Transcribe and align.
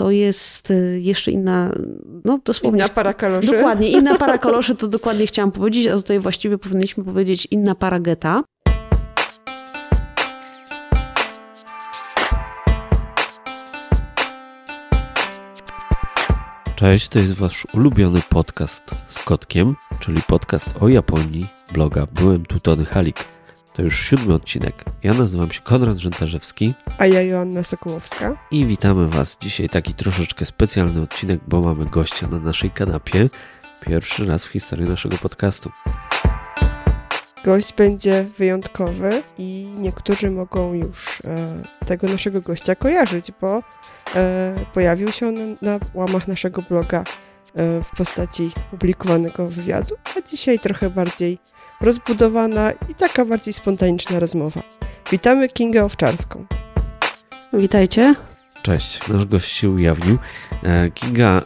to 0.00 0.10
jest 0.10 0.72
jeszcze 1.00 1.30
inna, 1.30 1.72
no 2.24 2.38
dosłownie. 2.44 2.78
Inna 2.78 2.88
para 2.88 3.14
kaloszy. 3.14 3.52
Dokładnie, 3.52 3.90
inna 3.90 4.18
para 4.18 4.38
kaloszy, 4.48 4.74
to 4.74 4.88
dokładnie 4.88 5.26
chciałam 5.26 5.52
powiedzieć, 5.52 5.86
a 5.86 5.94
tutaj 5.96 6.20
właściwie 6.20 6.58
powinniśmy 6.58 7.04
powiedzieć 7.04 7.48
inna 7.50 7.74
para 7.74 8.00
geta. 8.00 8.44
Cześć, 16.76 17.08
to 17.08 17.18
jest 17.18 17.32
wasz 17.32 17.66
ulubiony 17.74 18.20
podcast 18.28 18.84
z 19.06 19.18
kotkiem, 19.18 19.74
czyli 19.98 20.22
podcast 20.22 20.68
o 20.80 20.88
Japonii, 20.88 21.46
bloga 21.72 22.06
Byłem 22.12 22.46
tu 22.46 22.60
Tony 22.60 22.84
Halik. 22.84 23.39
To 23.72 23.82
już 23.82 24.00
siódmy 24.00 24.34
odcinek. 24.34 24.84
Ja 25.02 25.14
nazywam 25.14 25.50
się 25.50 25.60
Konrad 25.60 25.98
Rzętarzewski. 25.98 26.74
A 26.98 27.06
ja 27.06 27.22
Joanna 27.22 27.62
Sokołowska. 27.62 28.36
I 28.50 28.66
witamy 28.66 29.08
was. 29.08 29.38
Dzisiaj 29.40 29.68
taki 29.68 29.94
troszeczkę 29.94 30.46
specjalny 30.46 31.02
odcinek, 31.02 31.40
bo 31.48 31.60
mamy 31.60 31.86
gościa 31.86 32.28
na 32.28 32.38
naszej 32.38 32.70
kanapie. 32.70 33.28
Pierwszy 33.80 34.26
raz 34.26 34.44
w 34.44 34.48
historii 34.48 34.88
naszego 34.88 35.16
podcastu. 35.18 35.70
Gość 37.44 37.74
będzie 37.74 38.24
wyjątkowy 38.38 39.22
i 39.38 39.66
niektórzy 39.78 40.30
mogą 40.30 40.74
już 40.74 41.20
e, 41.24 41.54
tego 41.86 42.06
naszego 42.06 42.40
gościa 42.40 42.74
kojarzyć, 42.74 43.32
bo 43.40 43.62
e, 44.14 44.54
pojawił 44.74 45.12
się 45.12 45.28
on 45.28 45.34
na 45.62 45.78
łamach 45.94 46.28
naszego 46.28 46.62
bloga 46.62 47.04
w 47.54 47.96
postaci 47.96 48.50
publikowanego 48.70 49.46
wywiadu, 49.46 49.94
a 50.16 50.28
dzisiaj 50.28 50.58
trochę 50.58 50.90
bardziej 50.90 51.38
rozbudowana 51.80 52.70
i 52.70 52.94
taka 52.94 53.24
bardziej 53.24 53.54
spontaniczna 53.54 54.20
rozmowa. 54.20 54.60
Witamy 55.10 55.48
Kingę 55.48 55.84
Owczarską. 55.84 56.46
Witajcie. 57.52 58.14
Cześć, 58.62 59.08
nasz 59.08 59.24
gość 59.24 59.52
się 59.52 59.70
ujawnił. 59.70 60.18
E, 60.62 60.90
Kinga, 60.90 61.38
e, 61.38 61.42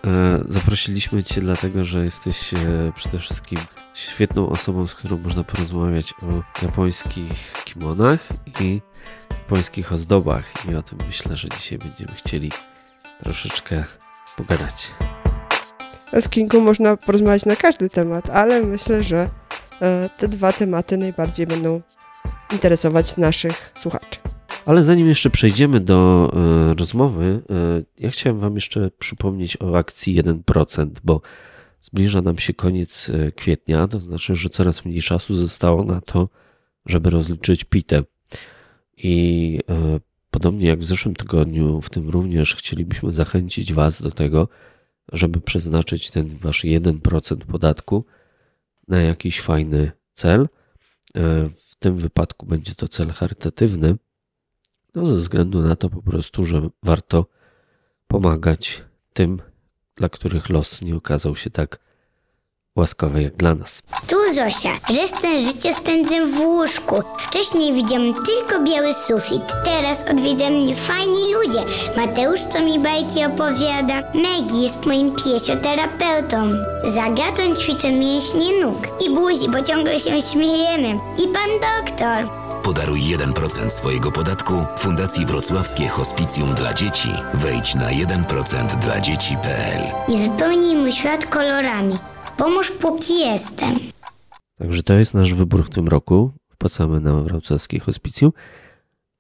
zaprosiliśmy 0.49 1.23
Cię 1.23 1.41
dlatego, 1.41 1.85
że 1.85 2.05
jesteś 2.05 2.55
e, 2.55 2.59
przede 2.95 3.19
wszystkim 3.19 3.59
świetną 3.95 4.49
osobą, 4.49 4.87
z 4.87 4.95
którą 4.95 5.19
można 5.19 5.45
porozmawiać 5.45 6.15
o 6.23 6.63
japońskich 6.65 7.53
kimonach 7.65 8.29
i 8.61 8.81
japońskich 9.31 9.93
ozdobach. 9.93 10.45
I 10.71 10.75
o 10.75 10.83
tym 10.83 10.99
myślę, 11.07 11.37
że 11.37 11.49
dzisiaj 11.49 11.79
będziemy 11.79 12.15
chcieli 12.15 12.53
troszeczkę 13.23 13.85
pogadać. 14.37 14.91
Z 16.21 16.29
Kingą 16.29 16.61
można 16.61 16.97
porozmawiać 16.97 17.45
na 17.45 17.57
każdy 17.57 17.89
temat, 17.89 18.31
ale 18.31 18.63
myślę, 18.63 19.03
że 19.03 19.31
te 20.19 20.29
dwa 20.29 20.53
tematy 20.53 20.97
najbardziej 20.97 21.47
będą 21.47 21.81
interesować 22.53 23.17
naszych 23.17 23.73
słuchaczy. 23.75 24.19
Ale 24.67 24.85
zanim 24.85 25.09
jeszcze 25.09 25.31
przejdziemy 25.31 25.81
do 25.81 26.31
y, 26.71 26.75
rozmowy, 26.75 27.43
ja 27.99 28.11
chciałem 28.11 28.41
Wam 28.41 28.55
jeszcze 28.55 28.91
przypomnieć 28.99 29.57
o 29.61 29.79
akcji 29.79 30.23
1%, 30.23 30.87
bo 31.05 31.21
zbliża 31.81 32.23
nam 32.23 32.39
się 32.39 32.55
koniec 32.55 33.11
e, 33.11 33.33
kwietnia, 33.33 33.89
to 33.89 34.01
znaczy, 34.01 34.37
że 34.37 34.51
coraz 34.51 34.85
mniej 34.85 35.03
czasu 35.03 35.35
zostało 35.35 35.85
na 35.85 36.01
to, 36.01 36.29
żeby 36.87 37.11
rozliczyć 37.11 37.65
pitę. 37.65 38.03
I 38.97 39.59
podobnie 40.31 40.69
jak 40.69 40.79
w 40.79 40.85
zeszłym 40.85 41.17
tygodniu, 41.17 41.81
w 41.81 41.91
tym 41.91 42.11
również 42.11 42.57
chcielibyśmy 42.57 43.13
zachęcić 43.13 43.73
Was 43.73 44.03
do 44.03 44.11
tego, 44.11 44.49
żeby 45.13 45.41
przeznaczyć 45.41 46.11
ten 46.11 46.39
Wasz 46.39 46.65
1% 46.65 47.37
podatku 47.37 48.05
na 48.89 49.01
jakiś 49.01 49.41
fajny 49.41 49.93
cel. 50.13 50.49
W 51.57 51.77
tym 51.79 51.97
wypadku 51.97 52.47
będzie 52.47 52.75
to 52.75 52.89
cel 52.89 53.11
charytatywny 53.11 53.97
no, 54.95 55.07
ze 55.07 55.17
względu 55.17 55.63
na 55.63 55.77
to 55.77 55.91
po 55.91 56.03
prostu, 56.03 56.47
że 56.47 56.69
warto 56.83 57.27
pomagać 58.07 58.83
tym, 59.13 59.43
dla 59.95 60.09
których 60.09 60.49
los 60.49 60.83
nie 60.83 60.97
okazał 60.97 61.37
się 61.37 61.51
tak 61.51 61.79
łaskawy 62.79 63.23
jak 63.23 63.37
dla 63.37 63.55
nas. 63.55 63.83
Tu 64.07 64.17
Zosia. 64.35 64.71
Resztę 64.89 65.39
życia 65.39 65.75
spędzę 65.75 66.27
w 66.27 66.41
łóżku. 66.41 67.03
Wcześniej 67.19 67.73
widziałem 67.75 68.15
tylko 68.15 68.63
biały 68.65 68.95
sufit. 68.95 69.43
Teraz 69.65 69.99
odwiedza 70.11 70.51
mnie 70.51 70.75
fajni 70.75 71.35
ludzie. 71.35 71.65
Mateusz, 71.97 72.41
co 72.41 72.61
mi 72.61 72.79
bajki 72.79 73.25
opowiada. 73.25 74.03
Maggie 74.15 74.63
jest 74.63 74.87
moim 74.87 75.17
piesioterapeutą. 75.17 76.51
Zagatą 76.95 77.55
ćwiczę 77.57 77.93
mięśnie 77.93 78.61
nóg 78.63 78.89
i 79.07 79.11
buzi, 79.11 79.49
bo 79.49 79.63
ciągle 79.63 79.99
się 80.01 80.23
śmiejemy. 80.23 80.89
I 81.25 81.29
pan 81.29 81.51
doktor. 81.61 82.45
Podaruj 82.63 83.01
1% 83.01 83.71
swojego 83.71 84.13
podatku 84.13 84.55
Fundacji 84.79 85.27
Wrocławskie 85.27 85.89
Hospicjum 85.89 86.55
dla 86.55 86.75
Dzieci. 86.75 87.09
Wejdź 87.35 87.75
na 87.75 87.89
1% 87.91 88.79
dla 88.79 89.01
dzieci.pl 89.01 89.83
i 90.09 90.19
wypełnij 90.29 90.77
mój 90.77 90.93
świat 90.93 91.27
kolorami. 91.27 91.99
Pomóż 92.37 92.71
póki 92.71 93.21
jestem. 93.21 93.75
Także 94.59 94.83
to 94.83 94.95
jest 94.95 95.15
nasz 95.15 95.35
wybór 95.35 95.67
w 95.67 95.71
tym 95.71 95.89
roku. 95.89 96.31
Wpłacamy 96.51 97.01
na 97.01 97.23
Wrocławskie 97.23 97.81
Hospicjum 97.81 98.33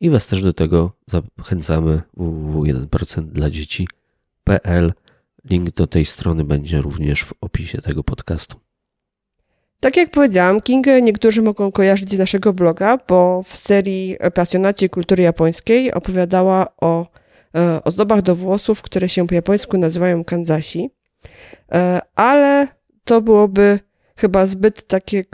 i 0.01 0.11
Was 0.11 0.27
też 0.27 0.43
do 0.43 0.53
tego 0.53 0.93
zachęcamy 1.07 2.03
www.1% 2.17 3.23
dla 3.23 3.51
dzieci.pl. 3.51 4.93
Link 5.45 5.71
do 5.71 5.87
tej 5.87 6.05
strony 6.05 6.45
będzie 6.45 6.81
również 6.81 7.25
w 7.25 7.33
opisie 7.41 7.81
tego 7.81 8.05
podcastu. 8.05 8.57
Tak 9.81 9.97
jak 9.97 10.11
powiedziałam, 10.11 10.61
Kingę 10.61 11.03
niektórzy 11.03 11.43
mogą 11.43 11.73
kojarzyć 11.73 12.11
z 12.11 12.19
naszego 12.19 12.53
bloga, 12.53 12.99
bo 13.09 13.43
w 13.43 13.57
serii 13.57 14.17
Pasjonaci 14.35 14.91
Kultury 14.91 15.23
Japońskiej 15.23 15.93
opowiadała 15.93 16.77
o 16.81 17.07
e, 17.55 17.85
ozdobach 17.85 18.23
do 18.23 18.37
włosów, 18.37 18.83
które 18.83 19.09
się 19.09 19.27
po 19.27 19.35
japońsku 19.35 19.79
nazywają 19.79 20.25
kanzasi. 20.25 20.91
E, 21.73 22.01
ale 22.15 22.69
to 23.05 23.21
byłoby 23.21 23.79
chyba 24.17 24.47
zbyt 24.47 24.87
takie 24.87 25.25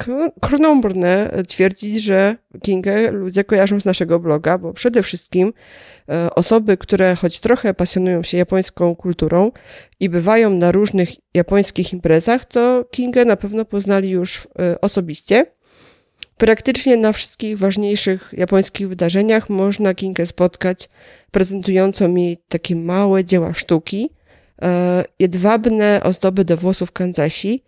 krnąbrne 0.41 1.43
twierdzić, 1.49 2.03
że 2.03 2.37
Kingę 2.63 3.11
ludzie 3.11 3.45
kojarzą 3.45 3.81
z 3.81 3.85
naszego 3.85 4.19
bloga, 4.19 4.59
bo 4.59 4.73
przede 4.73 5.03
wszystkim 5.03 5.53
e, 6.09 6.35
osoby, 6.35 6.77
które 6.77 7.15
choć 7.17 7.41
trochę 7.41 7.75
pasjonują 7.75 8.23
się 8.23 8.39
japońską 8.39 8.97
kulturą 8.97 9.53
i 10.01 10.09
bywają 10.09 10.51
na 10.51 10.73
różnych 10.73 11.09
japońskich 11.35 11.93
imprezach, 11.93 12.45
to 12.45 12.85
Kingę 12.91 13.25
na 13.25 13.37
pewno 13.37 13.65
poznali 13.65 14.11
już 14.11 14.49
e, 14.59 14.81
osobiście. 14.81 15.47
Praktycznie 16.37 16.97
na 16.97 17.13
wszystkich 17.13 17.59
ważniejszych 17.59 18.35
japońskich 18.37 18.89
wydarzeniach 18.89 19.51
można 19.51 19.95
Kingę 19.95 20.27
spotkać 20.27 20.89
prezentującą 21.31 22.15
jej 22.15 22.37
takie 22.49 22.77
małe 22.77 23.25
dzieła 23.25 23.55
sztuki, 23.55 24.11
e, 24.15 24.20
jedwabne 25.19 26.01
ozdoby 26.05 26.45
do 26.45 26.57
włosów 26.57 26.93
kanzasi, 26.93 27.63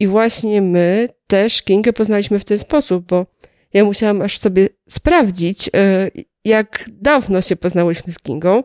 i 0.00 0.06
właśnie 0.06 0.62
my 0.62 1.08
też 1.26 1.62
Kingę 1.62 1.92
poznaliśmy 1.92 2.38
w 2.38 2.44
ten 2.44 2.58
sposób, 2.58 3.06
bo 3.06 3.26
ja 3.72 3.84
musiałam 3.84 4.22
aż 4.22 4.38
sobie 4.38 4.68
sprawdzić, 4.88 5.70
e, 5.74 6.10
jak 6.44 6.84
dawno 6.92 7.42
się 7.42 7.56
poznałyśmy 7.56 8.12
z 8.12 8.18
Kingą. 8.18 8.62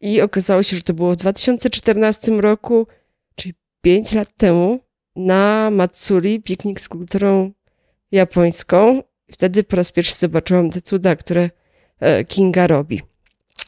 I 0.00 0.20
okazało 0.20 0.62
się, 0.62 0.76
że 0.76 0.82
to 0.82 0.94
było 0.94 1.12
w 1.12 1.16
2014 1.16 2.40
roku, 2.40 2.86
czyli 3.34 3.54
5 3.82 4.12
lat 4.12 4.36
temu, 4.36 4.80
na 5.16 5.70
Matsuri, 5.70 6.42
piknik 6.42 6.80
z 6.80 6.88
kulturą 6.88 7.52
japońską. 8.12 9.02
Wtedy 9.32 9.64
po 9.64 9.76
raz 9.76 9.92
pierwszy 9.92 10.14
zobaczyłam 10.14 10.70
te 10.70 10.80
cuda, 10.80 11.16
które 11.16 11.50
e, 12.00 12.24
Kinga 12.24 12.66
robi. 12.66 13.02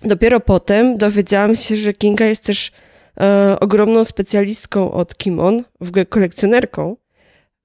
Dopiero 0.03 0.41
potem 0.41 0.99
dowiedziałam 0.99 1.56
się, 1.56 1.77
że 1.77 1.93
Kinga 1.93 2.27
jest 2.27 2.44
też 2.44 2.73
e, 3.21 3.56
ogromną 3.60 4.04
specjalistką 4.04 4.93
od 4.93 5.15
kimon, 5.16 5.65
w 5.81 5.88
ogóle 5.88 6.06
kolekcjonerką. 6.06 6.97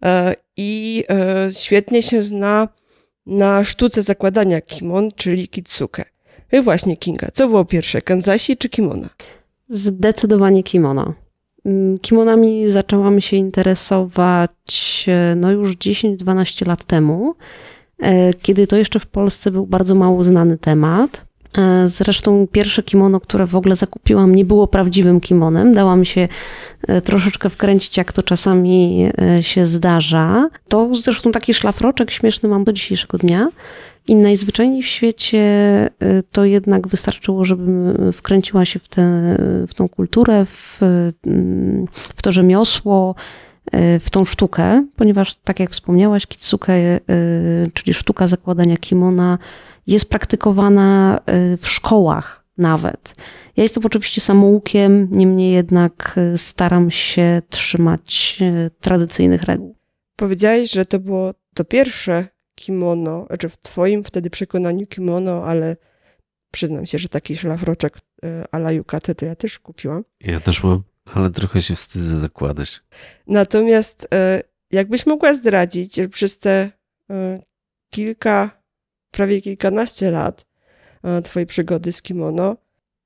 E, 0.05 0.35
i 0.57 1.03
e, 1.09 1.49
świetnie 1.51 2.01
się 2.01 2.21
zna 2.21 2.67
na 3.25 3.63
sztuce 3.63 4.03
zakładania 4.03 4.61
kimon, 4.61 5.11
czyli 5.15 5.47
kitsuke. 5.47 6.05
No 6.51 6.59
i 6.59 6.61
właśnie, 6.61 6.97
Kinga, 6.97 7.27
co 7.33 7.47
było 7.47 7.65
pierwsze, 7.65 8.01
kanzasi 8.01 8.57
czy 8.57 8.69
kimona? 8.69 9.09
Zdecydowanie 9.69 10.63
kimona. 10.63 11.13
Mm, 11.65 11.99
kimonami 11.99 12.69
zaczęłam 12.69 13.21
się 13.21 13.37
interesować 13.37 15.05
e, 15.07 15.35
no 15.35 15.51
już 15.51 15.77
10-12 15.77 16.67
lat 16.67 16.83
temu, 16.83 17.35
kiedy 18.41 18.67
to 18.67 18.77
jeszcze 18.77 18.99
w 18.99 19.05
Polsce 19.05 19.51
był 19.51 19.67
bardzo 19.67 19.95
mało 19.95 20.23
znany 20.23 20.57
temat. 20.57 21.25
E, 21.57 21.87
zresztą 21.87 22.47
pierwsze 22.51 22.83
kimono, 22.83 23.19
które 23.19 23.45
w 23.45 23.55
ogóle 23.55 23.75
zakupiłam, 23.75 24.35
nie 24.35 24.45
było 24.45 24.67
prawdziwym 24.67 25.19
kimonem. 25.19 25.73
Dałam 25.73 26.05
się 26.05 26.27
e, 26.87 27.01
troszeczkę 27.01 27.49
wkręcić, 27.49 27.97
jak 27.97 28.13
to 28.13 28.23
czasami 28.23 29.05
e, 29.21 29.43
się 29.43 29.65
zdarza. 29.65 30.49
To 30.67 30.95
zresztą 30.95 31.31
taki 31.31 31.53
szlafroczek 31.53 32.11
śmieszny 32.11 32.49
mam 32.49 32.63
do 32.63 32.73
dzisiejszego 32.73 33.17
dnia. 33.17 33.47
I 34.07 34.15
najzwyczajniej 34.15 34.83
w 34.83 34.87
świecie 34.87 35.43
to 36.31 36.45
jednak 36.45 36.87
wystarczyło, 36.87 37.45
żebym 37.45 37.97
wkręciła 38.13 38.65
się 38.65 38.79
w, 38.79 38.87
tę 38.87 39.01
w 39.67 39.73
tą 39.73 39.89
kulturę, 39.89 40.45
w, 40.45 40.77
w 41.93 42.21
to 42.21 42.31
rzemiosło, 42.31 43.15
w 43.99 44.09
tą 44.11 44.25
sztukę, 44.25 44.85
ponieważ 44.95 45.35
tak 45.35 45.59
jak 45.59 45.71
wspomniałaś, 45.71 46.27
kitsuke, 46.27 46.99
czyli 47.73 47.93
sztuka 47.93 48.27
zakładania 48.27 48.77
kimona, 48.77 49.37
jest 49.91 50.09
praktykowana 50.09 51.19
y, 51.53 51.57
w 51.57 51.67
szkołach 51.67 52.45
nawet. 52.57 53.15
Ja 53.57 53.63
jestem 53.63 53.85
oczywiście 53.85 54.21
samoukiem, 54.21 55.07
niemniej 55.11 55.53
jednak 55.53 56.15
e, 56.17 56.37
staram 56.37 56.91
się 56.91 57.41
trzymać 57.49 58.39
e, 58.41 58.69
tradycyjnych 58.69 59.43
reguł. 59.43 59.75
Powiedziałeś, 60.15 60.71
że 60.71 60.85
to 60.85 60.99
było 60.99 61.33
to 61.53 61.65
pierwsze 61.65 62.27
kimono, 62.55 63.25
znaczy 63.27 63.49
w 63.49 63.57
twoim 63.57 64.03
wtedy 64.03 64.29
przekonaniu 64.29 64.87
kimono, 64.87 65.43
ale 65.43 65.77
przyznam 66.51 66.85
się, 66.85 66.99
że 66.99 67.09
taki 67.09 67.37
szlafroczek 67.37 67.97
ala 68.51 68.71
yukate 68.71 69.15
to 69.15 69.25
ja 69.25 69.35
też 69.35 69.59
kupiłam. 69.59 70.03
Ja 70.21 70.39
też 70.39 70.63
mam, 70.63 70.83
ale 71.05 71.29
trochę 71.29 71.61
się 71.61 71.75
wstydzę 71.75 72.19
zakładać. 72.19 72.79
Natomiast 73.27 74.07
jakbyś 74.71 75.05
mogła 75.05 75.33
zdradzić, 75.33 75.95
że 75.95 76.09
przez 76.09 76.39
te 76.39 76.71
kilka, 77.89 78.60
prawie 79.11 79.41
kilkanaście 79.41 80.11
lat 80.11 80.45
twojej 81.23 81.47
przygody 81.47 81.91
z 81.91 82.01
kimono, 82.01 82.57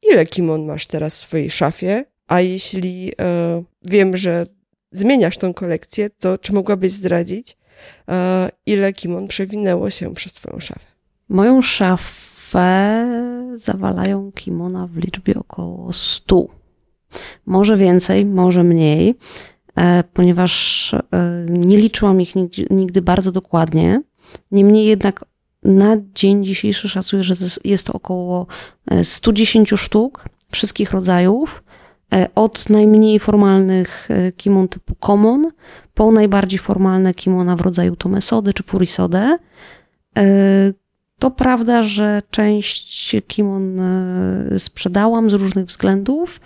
ile 0.09 0.25
kimon 0.25 0.65
masz 0.65 0.87
teraz 0.87 1.15
w 1.15 1.27
swojej 1.27 1.51
szafie, 1.51 2.05
a 2.27 2.41
jeśli 2.41 3.11
e, 3.19 3.63
wiem, 3.85 4.17
że 4.17 4.45
zmieniasz 4.91 5.37
tą 5.37 5.53
kolekcję, 5.53 6.09
to 6.09 6.37
czy 6.37 6.53
mogłabyś 6.53 6.91
zdradzić, 6.91 7.57
e, 8.09 8.49
ile 8.65 8.93
kimon 8.93 9.27
przewinęło 9.27 9.89
się 9.89 10.13
przez 10.13 10.33
twoją 10.33 10.59
szafę? 10.59 10.85
Moją 11.29 11.61
szafę 11.61 13.07
zawalają 13.55 14.31
kimona 14.31 14.87
w 14.87 14.95
liczbie 14.95 15.35
około 15.35 15.93
100. 15.93 16.47
Może 17.45 17.77
więcej, 17.77 18.25
może 18.25 18.63
mniej, 18.63 19.15
e, 19.75 20.03
ponieważ 20.13 20.93
e, 20.93 21.01
nie 21.49 21.77
liczyłam 21.77 22.21
ich 22.21 22.35
nigdy, 22.35 22.65
nigdy 22.69 23.01
bardzo 23.01 23.31
dokładnie. 23.31 24.01
Niemniej 24.51 24.85
jednak 24.85 25.25
na 25.65 25.97
dzień 26.15 26.45
dzisiejszy 26.45 26.89
szacuję, 26.89 27.23
że 27.23 27.35
to 27.35 27.45
jest 27.63 27.87
to 27.87 27.93
około 27.93 28.47
110 29.03 29.73
e, 29.73 29.77
sztuk 29.77 30.25
wszystkich 30.51 30.91
rodzajów, 30.91 31.63
e, 32.13 32.27
od 32.35 32.69
najmniej 32.69 33.19
formalnych 33.19 34.07
e, 34.11 34.31
kimon 34.31 34.67
typu 34.67 34.95
common, 34.95 35.51
po 35.93 36.11
najbardziej 36.11 36.59
formalne 36.59 37.13
kimona 37.13 37.55
w 37.55 37.61
rodzaju 37.61 37.95
tomesody 37.95 38.53
czy 38.53 38.63
furisode. 38.63 39.37
To 41.19 41.31
prawda, 41.31 41.83
że 41.83 42.21
część 42.31 43.15
kimon 43.27 43.81
sprzedałam 44.57 45.29
z 45.29 45.33
różnych 45.33 45.65
względów, 45.65 46.41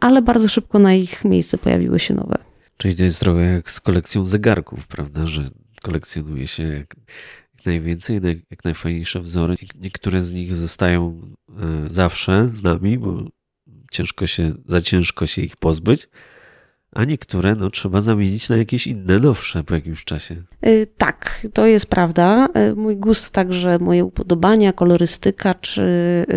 ale 0.00 0.22
bardzo 0.22 0.48
szybko 0.48 0.78
na 0.78 0.94
ich 0.94 1.24
miejsce 1.24 1.58
pojawiły 1.58 2.00
się 2.00 2.14
nowe. 2.14 2.38
Czyli 2.76 2.96
to 2.96 3.02
jest 3.02 3.20
trochę 3.20 3.40
jak 3.40 3.70
z 3.70 3.80
kolekcją 3.80 4.24
zegarków, 4.24 4.86
prawda, 4.86 5.26
że 5.26 5.50
kolekcjonuje 5.82 6.46
się 6.46 6.84
najwięcej, 7.68 8.20
jak 8.50 8.64
najfajniejsze 8.64 9.20
wzory. 9.20 9.54
Niektóre 9.80 10.20
z 10.20 10.32
nich 10.32 10.56
zostają 10.56 11.20
e, 11.48 11.54
zawsze 11.90 12.50
z 12.54 12.62
nami, 12.62 12.98
bo 12.98 13.24
ciężko 13.90 14.26
się, 14.26 14.54
za 14.66 14.80
ciężko 14.80 15.26
się 15.26 15.42
ich 15.42 15.56
pozbyć, 15.56 16.08
a 16.92 17.04
niektóre 17.04 17.54
no, 17.54 17.70
trzeba 17.70 18.00
zamienić 18.00 18.48
na 18.48 18.56
jakieś 18.56 18.86
inne, 18.86 19.18
nowsze 19.18 19.64
po 19.64 19.74
jakimś 19.74 20.04
czasie. 20.04 20.42
E, 20.60 20.86
tak, 20.86 21.46
to 21.54 21.66
jest 21.66 21.86
prawda. 21.86 22.48
E, 22.54 22.74
mój 22.74 22.96
gust, 22.96 23.30
także 23.30 23.78
moje 23.78 24.04
upodobania, 24.04 24.72
kolorystyka 24.72 25.54
czy 25.54 25.84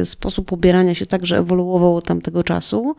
sposób 0.04 0.52
ubierania 0.52 0.96
się 0.96 1.06
także 1.06 1.38
ewoluował 1.38 1.96
od 1.96 2.06
tamtego 2.06 2.44
czasu. 2.44 2.96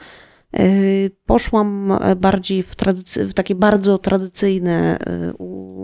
Y, 0.61 1.11
poszłam 1.27 1.99
bardziej 2.17 2.63
w, 2.63 2.77
tradycy- 2.77 3.27
w 3.27 3.35
takie 3.35 3.55
bardzo 3.55 3.99
tradycyjne 3.99 4.99
y, 5.31 5.35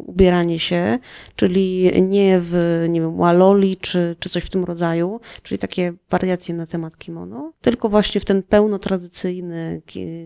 ubieranie 0.06 0.58
się, 0.58 0.98
czyli 1.36 1.90
nie 2.02 2.40
w, 2.42 2.84
nie 2.88 3.00
wiem, 3.00 3.16
waloli 3.16 3.76
czy, 3.76 4.16
czy 4.18 4.30
coś 4.30 4.44
w 4.44 4.50
tym 4.50 4.64
rodzaju, 4.64 5.20
czyli 5.42 5.58
takie 5.58 5.92
wariacje 6.10 6.54
na 6.54 6.66
temat 6.66 6.98
kimono, 6.98 7.52
tylko 7.60 7.88
właśnie 7.88 8.20
w 8.20 8.24
ten 8.24 8.42
pełno 8.42 8.78
tradycyjny 8.78 9.82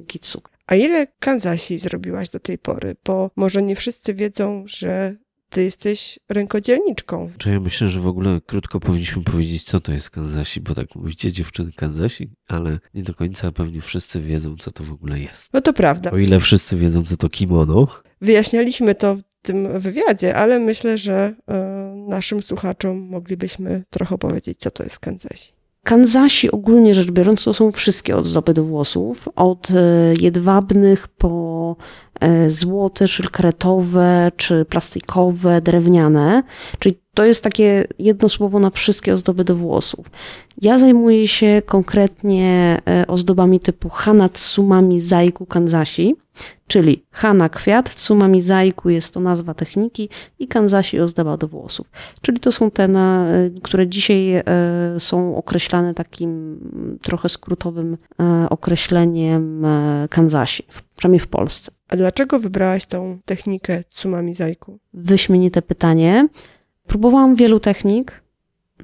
kitsuk. 0.06 0.50
A 0.66 0.74
ile 0.74 1.06
kanzasi 1.18 1.78
zrobiłaś 1.78 2.30
do 2.30 2.40
tej 2.40 2.58
pory? 2.58 2.96
Bo 3.04 3.30
może 3.36 3.62
nie 3.62 3.76
wszyscy 3.76 4.14
wiedzą, 4.14 4.64
że 4.66 5.16
ty 5.52 5.64
jesteś 5.64 6.18
rękodzielniczką. 6.28 7.30
Czy 7.38 7.50
ja 7.50 7.60
myślę, 7.60 7.88
że 7.88 8.00
w 8.00 8.06
ogóle 8.06 8.40
krótko 8.46 8.80
powinniśmy 8.80 9.22
powiedzieć, 9.22 9.64
co 9.64 9.80
to 9.80 9.92
jest 9.92 10.10
Kanzasi, 10.10 10.60
bo 10.60 10.74
tak 10.74 10.94
mówicie 10.94 11.32
dziewczyny 11.32 11.72
Kanzasi, 11.76 12.30
ale 12.48 12.78
nie 12.94 13.02
do 13.02 13.14
końca 13.14 13.52
pewnie 13.52 13.80
wszyscy 13.80 14.20
wiedzą, 14.20 14.56
co 14.56 14.70
to 14.70 14.84
w 14.84 14.92
ogóle 14.92 15.20
jest. 15.20 15.52
No 15.52 15.60
to 15.60 15.72
prawda. 15.72 16.10
O 16.10 16.18
ile 16.18 16.40
wszyscy 16.40 16.76
wiedzą, 16.76 17.04
co 17.04 17.16
to 17.16 17.28
kimono. 17.28 17.88
Wyjaśnialiśmy 18.20 18.94
to 18.94 19.16
w 19.16 19.22
tym 19.42 19.80
wywiadzie, 19.80 20.36
ale 20.36 20.58
myślę, 20.58 20.98
że 20.98 21.34
y, 21.34 22.08
naszym 22.08 22.42
słuchaczom 22.42 23.00
moglibyśmy 23.00 23.84
trochę 23.90 24.18
powiedzieć, 24.18 24.58
co 24.58 24.70
to 24.70 24.82
jest 24.82 24.98
Kanzasi. 24.98 25.52
Kanzasi 25.84 26.50
ogólnie 26.50 26.94
rzecz 26.94 27.10
biorąc 27.10 27.44
to 27.44 27.54
są 27.54 27.72
wszystkie 27.72 28.16
ozdoby 28.16 28.54
do 28.54 28.64
włosów, 28.64 29.28
od 29.36 29.70
e, 29.70 29.74
jedwabnych 30.20 31.08
po 31.08 31.76
e, 32.11 32.11
złote, 32.48 33.08
szylkretowe 33.08 34.32
czy 34.36 34.64
plastikowe, 34.64 35.60
drewniane, 35.60 36.42
czyli 36.78 37.02
to 37.14 37.24
jest 37.24 37.44
takie 37.44 37.84
jedno 37.98 38.28
słowo 38.28 38.58
na 38.58 38.70
wszystkie 38.70 39.12
ozdoby 39.12 39.44
do 39.44 39.56
włosów. 39.56 40.10
Ja 40.62 40.78
zajmuję 40.78 41.28
się 41.28 41.62
konkretnie 41.66 42.80
e, 42.88 43.06
ozdobami 43.06 43.60
typu 43.60 43.88
Hanatsumami 43.88 45.00
Zaiku 45.00 45.46
Kanzasi, 45.46 46.16
czyli 46.66 47.04
Hana 47.10 47.48
kwiat, 47.48 47.94
Tsumami 47.94 48.40
Zaiku 48.40 48.90
jest 48.90 49.14
to 49.14 49.20
nazwa 49.20 49.54
techniki 49.54 50.08
i 50.38 50.48
Kanzasi 50.48 51.00
ozdoba 51.00 51.36
do 51.36 51.48
włosów. 51.48 51.90
Czyli 52.22 52.40
to 52.40 52.52
są 52.52 52.70
te, 52.70 52.88
na, 52.88 53.26
e, 53.26 53.50
które 53.62 53.88
dzisiaj 53.88 54.34
e, 54.34 54.44
są 54.98 55.36
określane 55.36 55.94
takim 55.94 56.60
trochę 57.02 57.28
skrótowym 57.28 57.96
określeniem 58.50 59.66
Kanzasi, 60.10 60.66
przynajmniej 60.96 61.20
w 61.20 61.28
Polsce. 61.28 61.72
A 61.92 61.96
dlaczego 61.96 62.38
wybrałaś 62.38 62.86
tą 62.86 63.18
technikę 63.24 63.84
Tsumami 63.84 64.34
Zaiku? 64.34 64.78
Wyśmienite 64.94 65.62
pytanie. 65.62 66.28
Próbowałam 66.86 67.34
wielu 67.34 67.60
technik. 67.60 68.22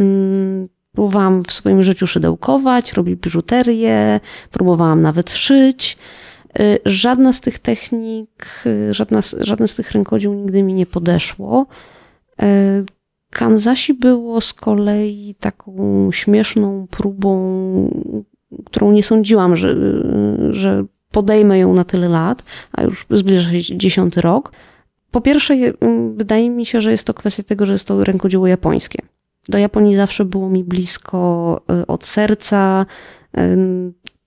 Mm, 0.00 0.68
próbowałam 0.92 1.44
w 1.44 1.52
swoim 1.52 1.82
życiu 1.82 2.06
szydełkować, 2.06 2.92
robić 2.92 3.20
biżuterię, 3.20 4.20
próbowałam 4.50 5.02
nawet 5.02 5.30
szyć. 5.30 5.98
Y, 6.60 6.78
żadna 6.84 7.32
z 7.32 7.40
tych 7.40 7.58
technik, 7.58 8.62
y, 8.66 8.94
żadna, 8.94 9.20
żadne 9.38 9.68
z 9.68 9.74
tych 9.74 9.92
rękodzieł 9.92 10.34
nigdy 10.34 10.62
mi 10.62 10.74
nie 10.74 10.86
podeszło. 10.86 11.66
Y, 12.42 12.46
Kanzasi 13.30 13.94
było 13.94 14.40
z 14.40 14.52
kolei 14.52 15.34
taką 15.40 16.08
śmieszną 16.12 16.86
próbą, 16.90 17.34
którą 18.66 18.92
nie 18.92 19.02
sądziłam, 19.02 19.56
że, 19.56 19.76
że 20.50 20.84
podejmę 21.12 21.58
ją 21.58 21.74
na 21.74 21.84
tyle 21.84 22.08
lat, 22.08 22.44
a 22.72 22.82
już 22.82 23.06
zbliża 23.10 23.50
się 23.50 23.78
dziesiąty 23.78 24.20
rok. 24.20 24.52
Po 25.10 25.20
pierwsze, 25.20 25.54
wydaje 26.14 26.50
mi 26.50 26.66
się, 26.66 26.80
że 26.80 26.90
jest 26.90 27.04
to 27.04 27.14
kwestia 27.14 27.42
tego, 27.42 27.66
że 27.66 27.72
jest 27.72 27.88
to 27.88 28.04
rękodzieło 28.04 28.46
japońskie. 28.46 29.02
Do 29.48 29.58
Japonii 29.58 29.96
zawsze 29.96 30.24
było 30.24 30.50
mi 30.50 30.64
blisko 30.64 31.60
y, 31.82 31.86
od 31.86 32.06
serca. 32.06 32.86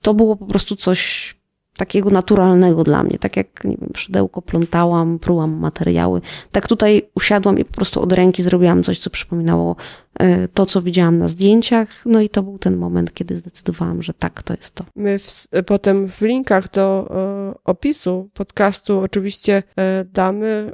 To 0.02 0.14
było 0.14 0.36
po 0.36 0.46
prostu 0.46 0.76
coś 0.76 1.36
takiego 1.78 2.10
naturalnego 2.10 2.84
dla 2.84 3.04
mnie. 3.04 3.20
Tak 3.20 3.38
jak, 3.38 3.64
nie 3.64 3.78
wiem, 3.78 3.90
szydełko 3.96 4.42
plątałam, 4.42 5.20
prułam 5.20 5.52
materiały. 5.52 6.22
Tak 6.52 6.68
tutaj 6.68 7.10
usiadłam 7.16 7.60
i 7.60 7.66
po 7.66 7.74
prostu 7.74 8.02
od 8.02 8.14
ręki 8.14 8.44
zrobiłam 8.44 8.84
coś, 8.84 9.00
co 9.00 9.10
przypominało 9.10 9.76
e, 10.20 10.48
to, 10.48 10.66
co 10.66 10.82
widziałam 10.82 11.18
na 11.18 11.28
zdjęciach. 11.28 12.06
No 12.06 12.22
i 12.22 12.30
to 12.30 12.44
był 12.44 12.58
ten 12.58 12.78
moment, 12.78 13.14
kiedy 13.14 13.36
zdecydowałam, 13.36 14.02
że 14.02 14.14
tak, 14.14 14.44
to 14.44 14.54
jest 14.54 14.76
to. 14.76 14.86
My 14.96 15.20
w, 15.20 15.48
potem 15.66 16.08
w 16.08 16.22
linkach 16.22 16.72
do 16.72 17.08
e, 17.10 17.54
opisu 17.64 18.30
podcastu 18.34 19.00
oczywiście 19.00 19.64
e, 19.78 20.06
damy 20.06 20.72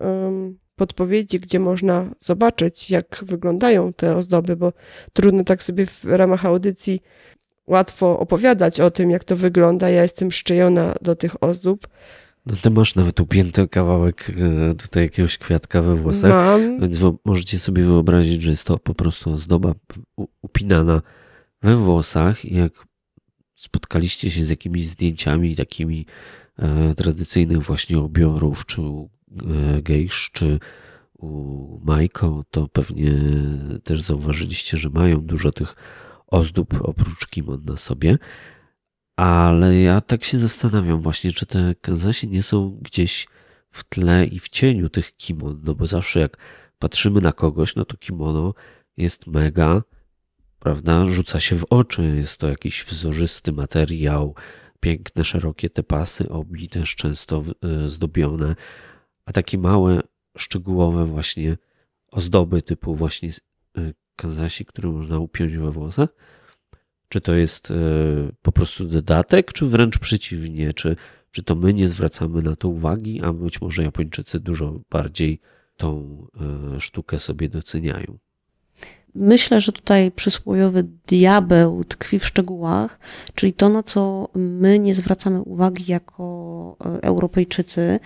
podpowiedzi, 0.78 1.40
gdzie 1.40 1.60
można 1.60 2.06
zobaczyć, 2.20 2.92
jak 2.92 3.20
wyglądają 3.22 3.94
te 3.94 4.16
ozdoby, 4.16 4.56
bo 4.56 4.74
trudno 5.14 5.44
tak 5.44 5.64
sobie 5.64 5.86
w 5.86 6.06
ramach 6.06 6.46
audycji 6.46 7.02
łatwo 7.68 8.20
opowiadać 8.20 8.80
o 8.80 8.92
tym, 8.92 9.10
jak 9.10 9.24
to 9.24 9.36
wygląda. 9.36 9.90
Ja 9.90 10.04
jestem 10.04 10.32
szczejona 10.32 10.96
do 11.02 11.16
tych 11.16 11.44
ozdób. 11.44 11.88
No 12.46 12.56
ty 12.62 12.70
masz 12.70 12.96
nawet 12.96 13.20
upięty 13.20 13.68
kawałek 13.68 14.32
e, 14.72 14.76
tutaj 14.76 15.04
jakiegoś 15.04 15.38
kwiatka 15.38 15.82
we 15.82 15.96
włosach. 15.96 16.32
Mam. 16.32 16.80
Więc 16.80 16.98
możecie 17.26 17.60
sobie 17.60 17.84
wyobrazić, 17.84 18.42
że 18.42 18.52
jest 18.52 18.64
to 18.64 18.78
po 18.78 18.94
prostu 18.96 19.34
ozdoba 19.34 19.74
upinana 20.42 21.02
we 21.62 21.76
włosach. 21.76 22.46
I 22.46 22.56
jak 22.56 22.72
spotkaliście 23.56 24.32
się 24.32 24.44
z 24.44 24.50
jakimiś 24.50 24.88
zdjęciami 24.88 25.56
takimi 25.56 26.06
e, 26.60 26.96
tradycyjnych 26.96 27.64
właśnie 27.64 28.00
obiorów, 28.00 28.66
czy 28.66 28.82
u 28.82 29.10
e, 29.32 29.82
gejsz, 29.82 30.30
czy 30.34 30.60
u 31.20 31.80
Majko, 31.84 32.44
to 32.52 32.68
pewnie 32.68 33.12
też 33.84 34.02
zauważyliście, 34.02 34.78
że 34.78 34.90
mają 34.90 35.22
dużo 35.22 35.52
tych 35.52 35.76
ozdób 36.28 36.74
oprócz 36.82 37.28
kimon 37.28 37.66
na 37.66 37.78
sobie. 37.78 38.18
Ale 39.16 39.76
ja 39.76 40.02
tak 40.02 40.24
się 40.24 40.38
zastanawiam 40.38 41.02
właśnie, 41.02 41.32
czy 41.32 41.46
te 41.46 41.76
kanzasi 41.82 42.28
nie 42.28 42.44
są 42.44 42.80
gdzieś 42.82 43.28
w 43.72 43.84
tle 43.84 44.26
i 44.26 44.40
w 44.40 44.50
cieniu 44.50 44.90
tych 44.90 45.16
kimon, 45.16 45.62
no 45.64 45.76
bo 45.76 45.88
zawsze 45.88 46.20
jak 46.20 46.38
patrzymy 46.80 47.22
na 47.22 47.32
kogoś, 47.32 47.76
no 47.76 47.86
to 47.86 47.98
kimono 47.98 48.54
jest 48.98 49.28
mega 49.28 49.82
prawda, 50.60 51.10
rzuca 51.10 51.40
się 51.40 51.56
w 51.56 51.66
oczy. 51.70 52.16
Jest 52.18 52.40
to 52.40 52.48
jakiś 52.48 52.84
wzorzysty 52.84 53.52
materiał, 53.52 54.36
piękne, 54.80 55.24
szerokie 55.24 55.70
te 55.70 55.84
pasy, 55.84 56.30
obi 56.30 56.70
też 56.70 56.96
często 56.96 57.44
e, 57.64 57.90
zdobione, 57.90 58.56
a 59.26 59.32
takie 59.32 59.58
małe, 59.58 60.02
szczegółowe 60.38 61.06
właśnie 61.06 61.58
ozdoby 62.12 62.62
typu 62.62 62.96
właśnie 62.96 63.30
e, 64.18 64.22
kanzasi, 64.22 64.66
które 64.66 64.90
można 64.90 65.20
upiąć 65.20 65.58
we 65.58 65.72
włosach. 65.72 66.10
Czy 67.10 67.22
to 67.22 67.36
jest 67.36 67.72
e, 67.72 67.76
po 68.42 68.52
prostu 68.52 68.86
dodatek, 68.86 69.54
czy 69.54 69.66
wręcz 69.66 69.98
przeciwnie? 69.98 70.74
Czy, 70.74 70.96
czy 71.32 71.44
to 71.44 71.56
my 71.56 71.74
nie 71.74 71.88
zwracamy 71.88 72.42
na 72.42 72.56
to 72.56 72.70
uwagi, 72.70 73.22
a 73.24 73.34
być 73.34 73.62
może 73.62 73.84
Japończycy 73.84 74.40
dużo 74.40 74.80
bardziej 74.90 75.42
tą 75.78 76.28
sztukę 76.80 77.20
sobie 77.20 77.50
doceniają? 77.50 78.18
Myślę, 79.20 79.62
że 79.62 79.72
tutaj 79.72 80.12
przysłowiowy 80.12 80.86
diabeł 81.08 81.84
tkwi 81.84 82.20
w 82.20 82.26
szczegółach, 82.26 83.00
czyli 83.36 83.54
to, 83.54 83.70
na 83.70 83.84
co 83.84 84.30
my 84.36 84.80
nie 84.80 84.96
zwracamy 84.96 85.42
uwagi 85.42 85.92
jako 85.92 86.78
e, 86.86 87.04
Europejczycy. 87.04 88.00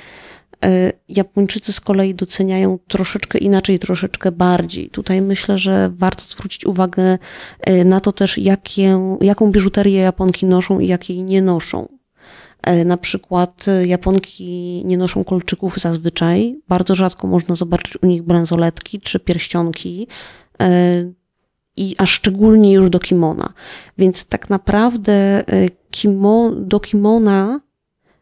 E, 0.66 0.94
Japończycy 1.10 1.74
z 1.74 1.82
kolei 1.82 2.16
doceniają 2.16 2.80
troszeczkę 2.88 3.38
inaczej, 3.38 3.80
troszeczkę 3.80 4.32
bardziej. 4.32 4.90
Tutaj 4.90 5.22
myślę, 5.22 5.58
że 5.58 5.92
warto 5.96 6.24
zwrócić 6.24 6.66
uwagę 6.66 7.18
e, 7.60 7.86
na 7.86 8.00
to 8.00 8.12
też, 8.12 8.38
jakie, 8.38 9.00
jaką 9.22 9.52
biżuterię 9.52 10.00
Japonki 10.00 10.46
noszą 10.46 10.80
i 10.80 10.88
jakiej 10.88 11.24
nie 11.24 11.42
noszą. 11.42 11.88
Na 12.86 12.98
przykład 12.98 13.66
Japonki 13.86 14.82
nie 14.86 14.98
noszą 14.98 15.24
kolczyków 15.24 15.78
zazwyczaj. 15.78 16.60
Bardzo 16.68 16.96
rzadko 16.96 17.28
można 17.28 17.56
zobaczyć 17.56 17.98
u 18.04 18.06
nich 18.06 18.24
bransoletki 18.24 19.00
czy 19.00 19.20
pierścionki. 19.20 20.08
E, 20.62 21.12
i 21.78 21.96
a 21.98 22.06
szczególnie 22.06 22.74
już 22.74 22.90
do 22.90 23.00
kimona. 23.00 23.54
Więc 23.98 24.26
tak 24.26 24.50
naprawdę 24.50 25.14
e, 25.14 25.70
kimon, 25.92 26.68
do 26.68 26.80
kimona 26.80 27.60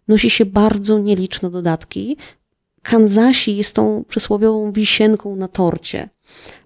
nosi 0.09 0.29
się 0.29 0.45
bardzo 0.45 0.99
nieliczne 0.99 1.49
dodatki. 1.49 2.17
Kanzasi 2.81 3.57
jest 3.57 3.75
tą 3.75 4.03
przysłowiową 4.07 4.71
wisienką 4.71 5.35
na 5.35 5.47
torcie. 5.47 6.09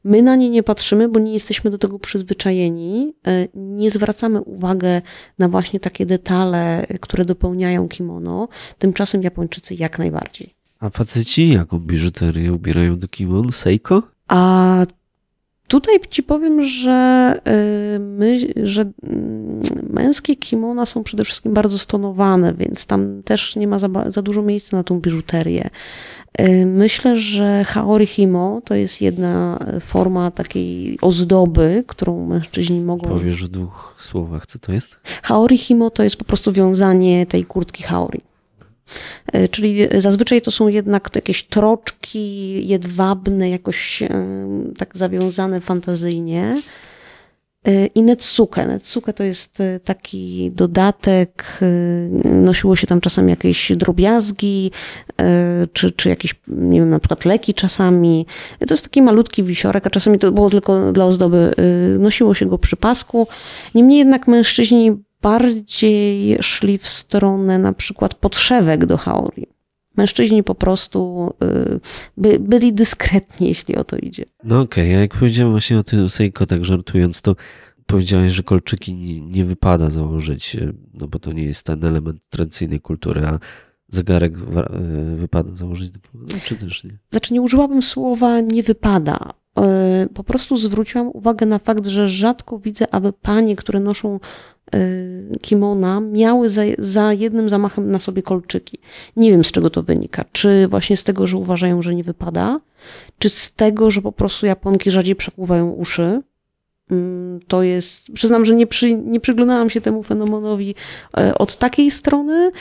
My 0.03 0.21
na 0.21 0.35
nie 0.35 0.49
nie 0.49 0.63
patrzymy, 0.63 1.09
bo 1.09 1.19
nie 1.19 1.33
jesteśmy 1.33 1.71
do 1.71 1.77
tego 1.77 1.99
przyzwyczajeni. 1.99 3.13
E, 3.27 3.47
nie 3.55 3.91
zwracamy 3.91 4.41
uwagi 4.41 4.87
na 5.39 5.49
właśnie 5.49 5.79
takie 5.79 6.05
detale, 6.05 6.87
które 7.01 7.25
dopełniają 7.25 7.87
kimono. 7.87 8.47
Tymczasem 8.77 9.23
Japończycy 9.23 9.75
jak 9.75 9.99
najbardziej. 9.99 10.53
A 10.79 10.89
faceci 10.89 11.49
jaką 11.49 11.79
biżuterię 11.79 12.53
ubierają 12.53 12.99
do 12.99 13.07
kimon? 13.07 13.51
Seiko? 13.51 14.03
A 14.27 14.85
Tutaj 15.67 15.99
ci 16.09 16.23
powiem, 16.23 16.63
że, 16.63 17.33
y, 17.95 17.99
my, 17.99 18.39
że 18.63 18.81
mm, 18.81 19.61
męskie 19.89 20.35
kimona 20.35 20.85
są 20.85 21.03
przede 21.03 21.25
wszystkim 21.25 21.53
bardzo 21.53 21.79
stonowane, 21.79 22.53
więc 22.53 22.85
tam 22.85 23.23
też 23.23 23.55
nie 23.55 23.67
ma 23.67 23.79
za, 23.79 23.89
za 24.07 24.21
dużo 24.21 24.41
miejsca 24.41 24.77
na 24.77 24.83
tą 24.83 24.99
biżuterię. 24.99 25.69
Y, 26.41 26.65
myślę, 26.65 27.17
że 27.17 27.63
haori 27.63 28.05
himo 28.05 28.61
to 28.65 28.75
jest 28.75 29.01
jedna 29.01 29.59
forma 29.79 30.31
takiej 30.31 30.97
ozdoby, 31.01 31.83
którą 31.87 32.27
mężczyźni 32.27 32.81
mogą... 32.81 33.09
Powiesz 33.09 33.45
w 33.45 33.47
dwóch 33.47 33.95
słowach, 33.97 34.45
co 34.45 34.59
to 34.59 34.73
jest? 34.73 34.97
Haori 35.23 35.57
himo 35.57 35.89
to 35.89 36.03
jest 36.03 36.17
po 36.17 36.25
prostu 36.25 36.51
wiązanie 36.51 37.25
tej 37.25 37.45
kurtki 37.45 37.83
haori. 37.83 38.21
E, 39.33 39.47
czyli 39.47 39.77
zazwyczaj 39.97 40.41
to 40.41 40.51
są 40.51 40.67
jednak 40.67 41.09
jakieś 41.15 41.43
troczki 41.43 42.67
jedwabne, 42.67 43.49
jakoś 43.49 44.03
e, 44.03 44.09
tak 44.77 44.97
zawiązane 44.97 45.61
fantazyjnie. 45.61 46.61
E, 47.67 47.85
I 47.85 48.03
netsuke. 48.03 48.67
Netsuke 48.67 49.13
to 49.13 49.23
jest 49.23 49.57
taki 49.83 50.51
dodatek, 50.51 51.59
nosiło 52.23 52.75
się 52.75 52.87
tam 52.87 53.01
czasami 53.01 53.29
jakieś 53.29 53.71
drobiazgi, 53.75 54.71
czy, 55.73 55.91
czy 55.91 56.09
jakieś, 56.09 56.35
nie 56.47 56.79
wiem, 56.79 56.89
na 56.89 56.99
przykład 56.99 57.25
leki 57.25 57.53
czasami. 57.53 58.25
To 58.67 58.73
jest 58.73 58.83
taki 58.83 59.01
malutki 59.01 59.43
wisiorek, 59.43 59.87
a 59.87 59.89
czasami 59.89 60.19
to 60.19 60.31
było 60.31 60.49
tylko 60.49 60.93
dla 60.93 61.05
ozdoby. 61.05 61.53
Nosiło 61.99 62.33
się 62.33 62.45
go 62.45 62.57
przy 62.57 62.75
pasku. 62.75 63.27
Niemniej 63.75 63.97
jednak 63.99 64.27
mężczyźni 64.27 64.91
bardziej 65.23 66.37
szli 66.41 66.77
w 66.77 66.87
stronę 66.87 67.59
na 67.59 67.73
przykład 67.73 68.15
podszewek 68.15 68.85
do 68.85 68.97
haori. 68.97 69.47
Mężczyźni 69.97 70.43
po 70.43 70.55
prostu 70.55 71.29
y, 71.43 71.79
by, 72.17 72.39
byli 72.39 72.73
dyskretni, 72.73 73.47
jeśli 73.53 73.75
o 73.75 73.83
to 73.83 73.97
idzie. 73.97 74.25
No 74.43 74.61
okej, 74.61 74.89
okay. 74.89 75.01
jak 75.01 75.13
powiedziałem 75.13 75.51
właśnie 75.51 75.79
o 75.79 75.83
tym 75.83 76.09
Seiko, 76.09 76.45
tak 76.45 76.65
żartując, 76.65 77.21
to 77.21 77.35
powiedziałeś, 77.85 78.31
że 78.31 78.43
kolczyki 78.43 78.93
nie, 78.93 79.21
nie, 79.21 79.45
wypada 79.45 79.89
założyć, 79.89 80.55
y, 80.55 80.73
no 80.93 81.07
bo 81.07 81.19
to 81.19 81.33
nie 81.33 81.43
jest 81.43 81.65
ten 81.65 81.85
element 81.85 82.19
tradycyjnej 82.29 82.79
kultury, 82.79 83.25
a 83.25 83.39
zegarek 83.87 84.33
y, 84.37 85.15
wypada 85.17 85.55
założyć, 85.55 85.93
no, 86.13 86.39
czy 86.45 86.55
też 86.55 86.83
nie? 86.83 86.97
Znaczy 87.11 87.33
nie 87.33 87.41
użyłabym 87.41 87.81
słowa 87.81 88.41
nie 88.41 88.63
wypada. 88.63 89.33
Po 90.13 90.23
prostu 90.23 90.57
zwróciłam 90.57 91.09
uwagę 91.13 91.45
na 91.45 91.59
fakt, 91.59 91.87
że 91.87 92.07
rzadko 92.07 92.59
widzę, 92.59 92.93
aby 92.93 93.13
panie, 93.13 93.55
które 93.55 93.79
noszą 93.79 94.19
Y, 94.75 95.39
kimona 95.41 95.99
miały 95.99 96.49
za, 96.49 96.61
za, 96.77 97.13
jednym 97.13 97.49
zamachem 97.49 97.91
na 97.91 97.99
sobie 97.99 98.21
kolczyki. 98.21 98.77
Nie 99.15 99.31
wiem 99.31 99.43
z 99.43 99.51
czego 99.51 99.69
to 99.69 99.83
wynika. 99.83 100.25
Czy 100.31 100.67
właśnie 100.67 100.97
z 100.97 101.03
tego, 101.03 101.27
że 101.27 101.37
uważają, 101.37 101.81
że 101.81 101.95
nie 101.95 102.03
wypada, 102.03 102.59
czy 103.19 103.29
z 103.29 103.53
tego, 103.53 103.91
że 103.91 104.01
po 104.01 104.11
prostu 104.11 104.45
Japonki 104.45 104.91
rzadziej 104.91 105.15
przekłuwają 105.15 105.69
uszy. 105.69 106.21
Mm, 106.91 107.39
to 107.47 107.63
jest, 107.63 108.11
przyznam, 108.11 108.45
że 108.45 108.55
nie, 108.55 108.67
przy, 108.67 108.93
nie 108.93 109.19
przyglądałam 109.19 109.69
się 109.69 109.81
temu 109.81 110.03
fenomenowi 110.03 110.75
e, 111.17 111.37
od 111.37 111.55
takiej 111.55 111.91
strony, 111.91 112.51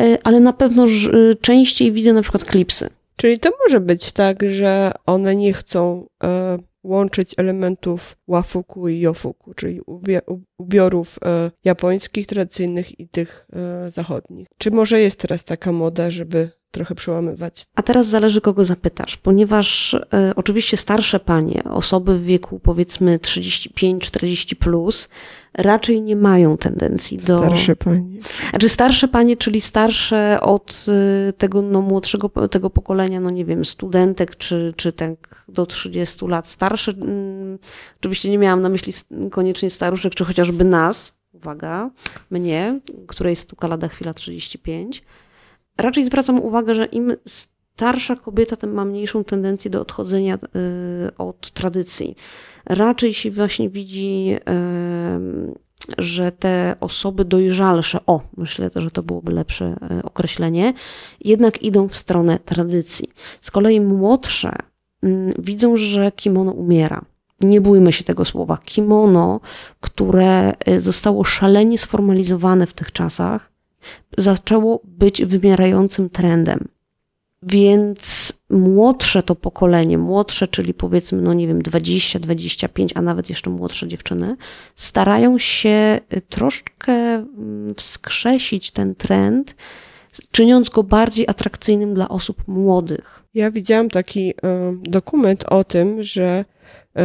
e, 0.00 0.18
ale 0.24 0.40
na 0.40 0.52
pewno 0.52 0.86
częściej 1.40 1.92
widzę 1.92 2.12
na 2.12 2.22
przykład 2.22 2.44
klipsy. 2.44 2.90
Czyli 3.20 3.38
to 3.38 3.50
może 3.64 3.80
być 3.80 4.12
tak, 4.12 4.42
że 4.48 4.92
one 5.06 5.36
nie 5.36 5.52
chcą 5.52 6.06
e, 6.24 6.58
łączyć 6.84 7.34
elementów 7.36 8.16
łafuku 8.26 8.88
i 8.88 9.00
yofuku, 9.00 9.54
czyli 9.54 9.80
ubiorów 10.58 11.18
e, 11.24 11.50
japońskich, 11.64 12.26
tradycyjnych 12.26 13.00
i 13.00 13.08
tych 13.08 13.46
e, 13.52 13.90
zachodnich. 13.90 14.48
Czy 14.58 14.70
może 14.70 15.00
jest 15.00 15.20
teraz 15.20 15.44
taka 15.44 15.72
moda, 15.72 16.10
żeby 16.10 16.50
trochę 16.70 16.94
przełamywać. 16.94 17.66
A 17.74 17.82
teraz 17.82 18.06
zależy, 18.06 18.40
kogo 18.40 18.64
zapytasz, 18.64 19.16
ponieważ 19.16 19.94
e, 19.94 20.32
oczywiście 20.36 20.76
starsze 20.76 21.20
panie, 21.20 21.64
osoby 21.64 22.18
w 22.18 22.24
wieku 22.24 22.60
powiedzmy 22.62 23.18
35-40 23.18 24.54
plus, 24.54 25.08
raczej 25.54 26.02
nie 26.02 26.16
mają 26.16 26.56
tendencji 26.56 27.18
do. 27.18 27.38
Starsze 27.38 27.76
panie. 27.76 28.20
Znaczy 28.50 28.68
starsze 28.68 29.08
panie, 29.08 29.36
czyli 29.36 29.60
starsze 29.60 30.38
od 30.40 30.86
e, 31.28 31.32
tego 31.32 31.62
no, 31.62 31.80
młodszego 31.80 32.28
tego 32.48 32.70
pokolenia, 32.70 33.20
no 33.20 33.30
nie 33.30 33.44
wiem, 33.44 33.64
studentek 33.64 34.36
czy, 34.36 34.74
czy 34.76 34.92
tak 34.92 35.44
do 35.48 35.66
30 35.66 36.26
lat. 36.26 36.48
Starsze, 36.48 36.92
mm, 36.92 37.58
oczywiście 38.00 38.30
nie 38.30 38.38
miałam 38.38 38.62
na 38.62 38.68
myśli 38.68 38.92
koniecznie 39.30 39.70
staruszek, 39.70 40.14
czy 40.14 40.24
chociażby 40.24 40.64
nas, 40.64 41.20
uwaga, 41.32 41.90
mnie, 42.30 42.80
której 43.06 43.36
stuka 43.36 43.68
lada 43.68 43.88
chwila 43.88 44.14
35 44.14 45.02
raczej 45.78 46.04
zwracam 46.04 46.40
uwagę, 46.40 46.74
że 46.74 46.86
im 46.86 47.12
starsza 47.26 48.16
kobieta, 48.16 48.56
tym 48.56 48.72
ma 48.72 48.84
mniejszą 48.84 49.24
tendencję 49.24 49.70
do 49.70 49.80
odchodzenia 49.80 50.34
y, 50.34 50.38
od 51.18 51.50
tradycji. 51.50 52.16
Raczej 52.66 53.14
się 53.14 53.30
właśnie 53.30 53.70
widzi, 53.70 54.36
że 55.98 56.32
te 56.32 56.76
osoby 56.80 57.24
dojrzalsze, 57.24 58.00
o, 58.06 58.20
myślę, 58.36 58.70
że 58.76 58.90
to 58.90 59.02
byłoby 59.02 59.32
lepsze 59.32 59.76
y, 59.98 60.02
określenie, 60.02 60.74
jednak 61.20 61.62
idą 61.62 61.88
w 61.88 61.96
stronę 61.96 62.38
tradycji. 62.38 63.08
Z 63.40 63.50
kolei 63.50 63.80
młodsze 63.80 64.56
mm, 65.02 65.32
widzą, 65.38 65.76
że 65.76 66.12
kimono 66.12 66.52
umiera. 66.52 67.04
Nie 67.40 67.60
bójmy 67.60 67.92
się 67.92 68.04
tego 68.04 68.24
słowa. 68.24 68.58
Kimono, 68.64 69.40
które 69.80 70.54
y, 70.68 70.80
zostało 70.80 71.24
szalenie 71.24 71.78
sformalizowane 71.78 72.66
w 72.66 72.72
tych 72.72 72.92
czasach, 72.92 73.50
zaczęło 74.18 74.80
być 74.84 75.24
wymierającym 75.24 76.10
trendem. 76.10 76.68
Więc 77.42 78.32
młodsze 78.50 79.22
to 79.22 79.34
pokolenie, 79.34 79.98
młodsze, 79.98 80.48
czyli 80.48 80.74
powiedzmy, 80.74 81.22
no 81.22 81.34
nie 81.34 81.46
wiem, 81.46 81.62
20, 81.62 82.18
25, 82.18 82.92
a 82.94 83.02
nawet 83.02 83.28
jeszcze 83.28 83.50
młodsze 83.50 83.88
dziewczyny, 83.88 84.36
starają 84.74 85.38
się 85.38 86.00
troszkę 86.28 86.92
mm, 86.92 87.74
wskrzesić 87.74 88.70
ten 88.70 88.94
trend, 88.94 89.56
czyniąc 90.30 90.68
go 90.68 90.82
bardziej 90.82 91.28
atrakcyjnym 91.28 91.94
dla 91.94 92.08
osób 92.08 92.48
młodych. 92.48 93.24
Ja 93.34 93.50
widziałam 93.50 93.88
taki 93.88 94.30
y, 94.30 94.34
dokument 94.82 95.44
o 95.44 95.64
tym, 95.64 96.02
że 96.02 96.44
y, 96.96 97.00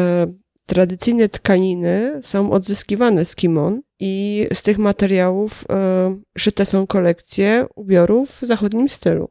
tradycyjne 0.65 1.29
tkaniny 1.29 2.19
są 2.21 2.51
odzyskiwane 2.51 3.25
z 3.25 3.35
kimon 3.35 3.81
i 3.99 4.47
z 4.53 4.63
tych 4.63 4.77
materiałów 4.77 5.63
y, 5.63 6.39
szyte 6.39 6.65
są 6.65 6.87
kolekcje 6.87 7.65
ubiorów 7.75 8.29
w 8.41 8.45
zachodnim 8.45 8.89
stylu. 8.89 9.29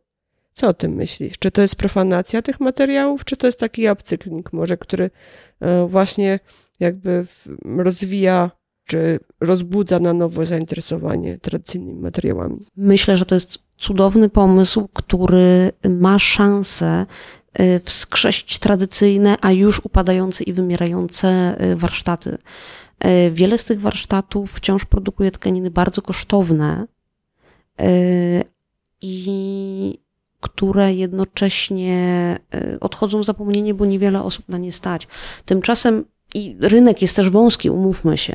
Co 0.52 0.68
o 0.68 0.74
tym 0.74 0.92
myślisz? 0.92 1.38
Czy 1.38 1.50
to 1.50 1.62
jest 1.62 1.76
profanacja 1.76 2.42
tych 2.42 2.60
materiałów, 2.60 3.24
czy 3.24 3.36
to 3.36 3.46
jest 3.46 3.60
taki 3.60 3.90
upcykling 3.90 4.52
może, 4.52 4.76
który 4.76 5.04
y, 5.04 5.88
właśnie 5.88 6.40
jakby 6.80 7.26
rozwija 7.64 8.50
czy 8.84 9.20
rozbudza 9.40 9.98
na 9.98 10.12
nowo 10.12 10.46
zainteresowanie 10.46 11.38
tradycyjnymi 11.38 12.00
materiałami. 12.00 12.66
Myślę, 12.76 13.16
że 13.16 13.26
to 13.26 13.34
jest 13.34 13.58
cudowny 13.76 14.28
pomysł, 14.28 14.88
który 14.92 15.72
ma 15.88 16.18
szansę 16.18 17.06
y, 17.60 17.80
wskrzesić 17.84 18.58
tradycyjne, 18.58 19.36
a 19.40 19.52
już 19.52 19.80
upadające 19.84 20.44
i 20.44 20.52
wymierające 20.52 21.56
y, 21.62 21.76
warsztaty. 21.76 22.38
Y, 23.06 23.30
wiele 23.30 23.58
z 23.58 23.64
tych 23.64 23.80
warsztatów 23.80 24.52
wciąż 24.52 24.84
produkuje 24.84 25.30
tkaniny 25.30 25.70
bardzo 25.70 26.02
kosztowne 26.02 26.86
i 29.02 29.98
które 30.40 30.94
jednocześnie 30.94 32.38
odchodzą 32.80 33.20
w 33.20 33.24
zapomnienie, 33.24 33.74
bo 33.74 33.86
niewiele 33.86 34.22
osób 34.22 34.48
na 34.48 34.58
nie 34.58 34.72
stać. 34.72 35.08
Tymczasem 35.44 36.04
i 36.34 36.56
rynek 36.60 37.02
jest 37.02 37.16
też 37.16 37.30
wąski, 37.30 37.70
umówmy 37.70 38.18
się 38.18 38.34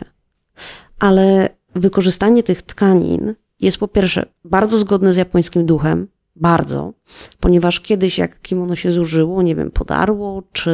ale 1.00 1.50
wykorzystanie 1.76 2.44
tych 2.44 2.62
tkanin 2.62 3.36
jest 3.60 3.78
po 3.78 3.88
pierwsze 3.88 4.26
bardzo 4.46 4.78
zgodne 4.78 5.14
z 5.14 5.16
japońskim 5.16 5.66
duchem, 5.66 6.08
bardzo, 6.40 6.94
ponieważ 7.40 7.80
kiedyś 7.80 8.18
jak 8.18 8.42
kimono 8.42 8.76
się 8.76 8.92
zużyło, 8.92 9.42
nie 9.42 9.56
wiem, 9.56 9.72
podarło 9.72 10.44
czy 10.54 10.72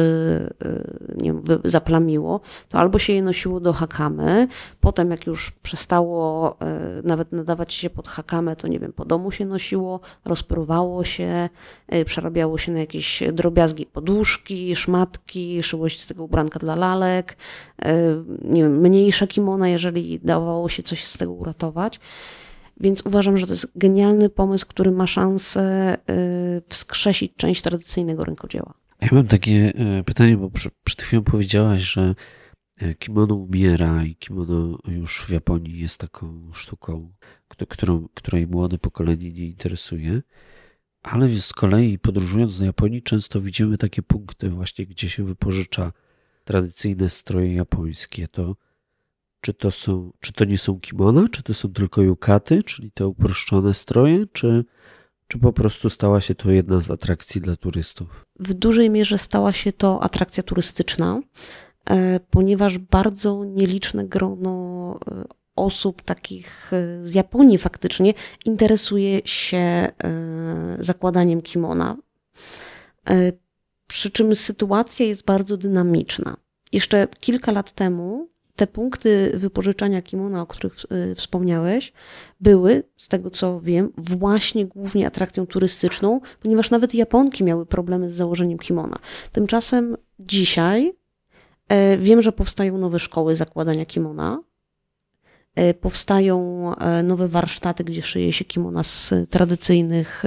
y, 0.64 1.16
nie 1.16 1.32
wiem, 1.32 1.42
zaplamiło, 1.64 2.40
to 2.68 2.78
albo 2.78 2.98
się 2.98 3.12
je 3.12 3.22
nosiło 3.22 3.60
do 3.60 3.72
hakamy, 3.72 4.48
potem 4.80 5.10
jak 5.10 5.26
już 5.26 5.50
przestało 5.50 6.52
y, 7.00 7.02
nawet 7.02 7.32
nadawać 7.32 7.74
się 7.74 7.90
pod 7.90 8.08
hakamę, 8.08 8.56
to 8.56 8.68
nie 8.68 8.78
wiem, 8.78 8.92
po 8.92 9.04
domu 9.04 9.30
się 9.30 9.46
nosiło, 9.46 10.00
rozpruwało 10.24 11.04
się, 11.04 11.48
y, 11.94 12.04
przerabiało 12.04 12.58
się 12.58 12.72
na 12.72 12.78
jakieś 12.78 13.22
drobiazgi 13.32 13.86
poduszki, 13.86 14.76
szmatki, 14.76 15.62
szyło 15.62 15.88
się 15.88 15.98
z 15.98 16.06
tego 16.06 16.24
ubranka 16.24 16.58
dla 16.58 16.76
lalek, 16.76 17.36
nie 18.42 18.62
wiem, 18.62 18.80
mniejsze 18.80 19.26
kimona, 19.26 19.68
jeżeli 19.68 20.20
dawało 20.20 20.68
się 20.68 20.82
coś 20.82 21.04
z 21.04 21.18
tego 21.18 21.32
uratować. 21.32 22.00
Więc 22.80 23.02
uważam, 23.06 23.38
że 23.38 23.46
to 23.46 23.52
jest 23.52 23.78
genialny 23.78 24.30
pomysł, 24.30 24.66
który 24.66 24.90
ma 24.90 25.06
szansę 25.06 25.96
y, 26.10 26.62
wskrzesić 26.68 27.32
część 27.36 27.62
tradycyjnego 27.62 28.24
rękodzieła. 28.24 28.74
Ja 29.00 29.08
mam 29.12 29.26
takie 29.26 29.72
y, 30.00 30.04
pytanie, 30.04 30.36
bo 30.36 30.50
przed 30.84 31.02
chwilą 31.02 31.22
powiedziałaś, 31.22 31.82
że 31.82 32.14
y, 32.82 32.94
kimono 32.94 33.34
umiera 33.34 34.04
i 34.04 34.16
kimono 34.16 34.78
już 34.88 35.24
w 35.26 35.30
Japonii 35.30 35.78
jest 35.78 36.00
taką 36.00 36.50
sztuką, 36.52 37.12
którą, 37.68 38.08
której 38.14 38.46
młode 38.46 38.78
pokolenie 38.78 39.32
nie 39.32 39.46
interesuje. 39.46 40.22
Ale 41.02 41.28
z 41.28 41.52
kolei 41.52 41.98
podróżując 41.98 42.58
do 42.58 42.64
Japonii 42.64 43.02
często 43.02 43.40
widzimy 43.40 43.78
takie 43.78 44.02
punkty 44.02 44.50
właśnie, 44.50 44.86
gdzie 44.86 45.08
się 45.08 45.24
wypożycza 45.24 45.92
tradycyjne 46.44 47.10
stroje 47.10 47.54
japońskie. 47.54 48.28
To 48.28 48.56
czy 49.40 49.54
to, 49.54 49.70
są, 49.70 50.12
czy 50.20 50.32
to 50.32 50.44
nie 50.44 50.58
są 50.58 50.80
kimona, 50.80 51.28
czy 51.32 51.42
to 51.42 51.54
są 51.54 51.72
tylko 51.72 52.02
yukaty, 52.02 52.62
czyli 52.62 52.90
te 52.90 53.06
uproszczone 53.06 53.74
stroje, 53.74 54.26
czy, 54.32 54.64
czy 55.28 55.38
po 55.38 55.52
prostu 55.52 55.90
stała 55.90 56.20
się 56.20 56.34
to 56.34 56.50
jedna 56.50 56.80
z 56.80 56.90
atrakcji 56.90 57.40
dla 57.40 57.56
turystów? 57.56 58.26
W 58.38 58.54
dużej 58.54 58.90
mierze 58.90 59.18
stała 59.18 59.52
się 59.52 59.72
to 59.72 60.02
atrakcja 60.02 60.42
turystyczna, 60.42 61.20
e, 61.90 62.20
ponieważ 62.30 62.78
bardzo 62.78 63.44
nieliczne 63.44 64.04
grono 64.04 64.98
e, 65.10 65.24
osób 65.56 66.02
takich 66.02 66.72
e, 66.72 67.04
z 67.06 67.14
Japonii 67.14 67.58
faktycznie 67.58 68.14
interesuje 68.44 69.20
się 69.24 69.92
zakładaniem 70.78 71.42
kimona. 71.42 71.96
Przy 73.86 74.10
czym 74.10 74.36
sytuacja 74.36 75.06
jest 75.06 75.24
bardzo 75.24 75.56
dynamiczna. 75.56 76.36
Jeszcze 76.72 77.08
kilka 77.20 77.52
lat 77.52 77.72
temu 77.72 78.28
te 78.56 78.66
punkty 78.66 79.32
wypożyczania 79.34 80.02
kimona, 80.02 80.42
o 80.42 80.46
których 80.46 80.74
y, 81.10 81.14
wspomniałeś, 81.14 81.92
były, 82.40 82.82
z 82.96 83.08
tego 83.08 83.30
co 83.30 83.60
wiem, 83.60 83.92
właśnie 83.96 84.66
głównie 84.66 85.06
atrakcją 85.06 85.46
turystyczną, 85.46 86.20
ponieważ 86.42 86.70
nawet 86.70 86.94
Japonki 86.94 87.44
miały 87.44 87.66
problemy 87.66 88.10
z 88.10 88.14
założeniem 88.14 88.58
kimona. 88.58 88.98
Tymczasem 89.32 89.96
dzisiaj 90.18 90.92
e, 91.68 91.98
wiem, 91.98 92.22
że 92.22 92.32
powstają 92.32 92.78
nowe 92.78 92.98
szkoły 92.98 93.36
zakładania 93.36 93.86
kimona. 93.86 94.42
E, 95.54 95.74
powstają 95.74 96.70
e, 96.76 97.02
nowe 97.02 97.28
warsztaty, 97.28 97.84
gdzie 97.84 98.02
szyje 98.02 98.32
się 98.32 98.44
kimona 98.44 98.82
z 98.82 99.14
tradycyjnych 99.30 100.22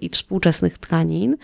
i 0.00 0.08
współczesnych 0.08 0.78
tkanin 0.78 1.36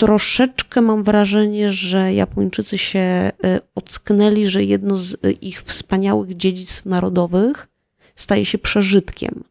troszeczkę 0.00 0.80
mam 0.80 1.02
wrażenie, 1.02 1.72
że 1.72 2.14
Japończycy 2.14 2.78
się 2.78 2.98
e, 2.98 3.32
ocknęli, 3.74 4.46
że 4.46 4.64
jedno 4.64 4.96
z 4.96 5.14
e, 5.14 5.30
ich 5.30 5.62
wspaniałych 5.62 6.36
dziedzictw 6.36 6.86
narodowych 6.86 7.68
staje 8.14 8.44
się 8.44 8.58
przeżytkiem. 8.58 9.44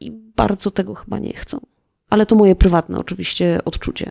I 0.00 0.10
bardzo 0.10 0.70
tego 0.70 0.94
chyba 0.94 1.18
nie 1.18 1.32
chcą. 1.32 1.60
Ale 2.10 2.26
to 2.26 2.36
moje 2.36 2.56
prywatne 2.56 2.98
oczywiście 2.98 3.60
odczucie. 3.64 4.10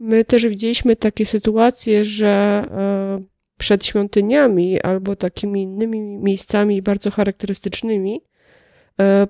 My 0.00 0.24
też 0.24 0.46
widzieliśmy 0.46 0.96
takie 0.96 1.26
sytuacje, 1.26 2.04
że 2.04 2.28
e, 2.70 3.22
przed 3.58 3.86
świątyniami 3.86 4.80
albo 4.80 5.16
takimi 5.16 5.62
innymi 5.62 6.00
miejscami 6.00 6.82
bardzo 6.82 7.10
charakterystycznymi 7.10 8.20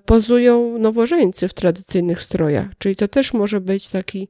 pozują 0.04 0.78
nowożeńcy 0.78 1.48
w 1.48 1.54
tradycyjnych 1.54 2.22
strojach. 2.22 2.66
Czyli 2.78 2.96
to 2.96 3.08
też 3.08 3.32
może 3.32 3.60
być 3.60 3.88
taki 3.88 4.28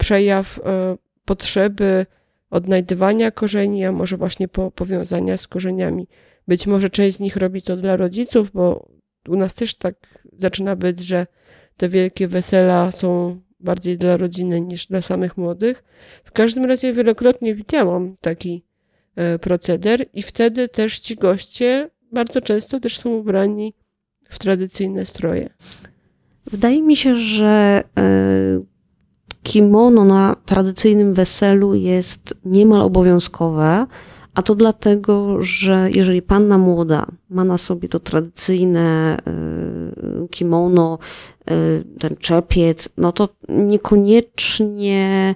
przejaw 0.00 0.58
e, 0.58 0.96
potrzeby 1.24 2.06
odnajdywania 2.50 3.30
korzeni, 3.30 3.84
a 3.84 3.92
może 3.92 4.16
właśnie 4.16 4.48
po, 4.48 4.70
powiązania 4.70 5.36
z 5.36 5.46
korzeniami. 5.46 6.08
Być 6.48 6.66
może 6.66 6.90
część 6.90 7.16
z 7.16 7.20
nich 7.20 7.36
robi 7.36 7.62
to 7.62 7.76
dla 7.76 7.96
rodziców, 7.96 8.50
bo 8.52 8.88
u 9.28 9.36
nas 9.36 9.54
też 9.54 9.74
tak 9.74 9.94
zaczyna 10.36 10.76
być, 10.76 11.00
że 11.00 11.26
te 11.76 11.88
wielkie 11.88 12.28
wesela 12.28 12.90
są 12.90 13.40
bardziej 13.60 13.98
dla 13.98 14.16
rodziny 14.16 14.60
niż 14.60 14.86
dla 14.86 15.00
samych 15.00 15.36
młodych. 15.36 15.84
W 16.24 16.32
każdym 16.32 16.64
razie 16.64 16.92
wielokrotnie 16.92 17.54
widziałam 17.54 18.16
taki 18.20 18.64
e, 19.16 19.38
proceder 19.38 20.06
i 20.12 20.22
wtedy 20.22 20.68
też 20.68 20.98
ci 20.98 21.16
goście 21.16 21.90
bardzo 22.12 22.40
często 22.40 22.80
też 22.80 22.98
są 22.98 23.10
ubrani 23.10 23.74
w 24.28 24.38
tradycyjne 24.38 25.04
stroje. 25.04 25.50
Wydaje 26.46 26.82
mi 26.82 26.96
się, 26.96 27.16
że 27.16 27.84
e, 27.98 28.69
kimono 29.42 30.04
na 30.04 30.36
tradycyjnym 30.46 31.14
weselu 31.14 31.74
jest 31.74 32.34
niemal 32.44 32.82
obowiązkowe, 32.82 33.86
a 34.34 34.42
to 34.42 34.54
dlatego, 34.54 35.42
że 35.42 35.88
jeżeli 35.94 36.22
panna 36.22 36.58
młoda 36.58 37.06
ma 37.30 37.44
na 37.44 37.58
sobie 37.58 37.88
to 37.88 38.00
tradycyjne 38.00 39.16
y, 40.24 40.28
kimono, 40.28 40.98
y, 41.50 41.84
ten 41.98 42.16
czepiec, 42.16 42.88
no 42.96 43.12
to 43.12 43.28
niekoniecznie 43.48 45.34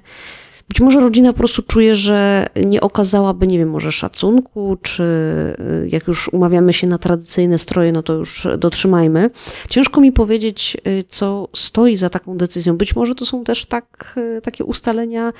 być 0.69 0.81
może 0.81 1.01
rodzina 1.01 1.33
po 1.33 1.39
prostu 1.39 1.63
czuje, 1.63 1.95
że 1.95 2.47
nie 2.67 2.81
okazałaby, 2.81 3.47
nie 3.47 3.59
wiem, 3.59 3.71
może 3.71 3.93
szacunku, 3.93 4.77
czy 4.83 5.03
y, 5.03 5.89
jak 5.89 6.07
już 6.07 6.29
umawiamy 6.29 6.73
się 6.73 6.87
na 6.87 6.99
tradycyjne 6.99 7.59
stroje, 7.59 7.93
no 7.93 8.03
to 8.03 8.13
już 8.13 8.49
dotrzymajmy. 8.59 9.31
Ciężko 9.69 10.01
mi 10.01 10.13
powiedzieć, 10.13 10.77
y, 10.87 11.05
co 11.09 11.49
stoi 11.55 11.97
za 11.97 12.11
taką 12.11 12.37
decyzją. 12.37 12.77
Być 12.77 12.97
może 12.97 13.15
to 13.15 13.27
są 13.27 13.45
też 13.45 13.67
tak, 13.67 14.15
y, 14.39 14.41
takie 14.41 14.65
ustalenia 14.65 15.33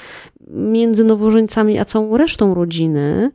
między 0.51 1.05
nowożeńcami 1.05 1.79
a 1.79 1.85
całą 1.85 2.17
resztą 2.17 2.55
rodziny, 2.55 3.31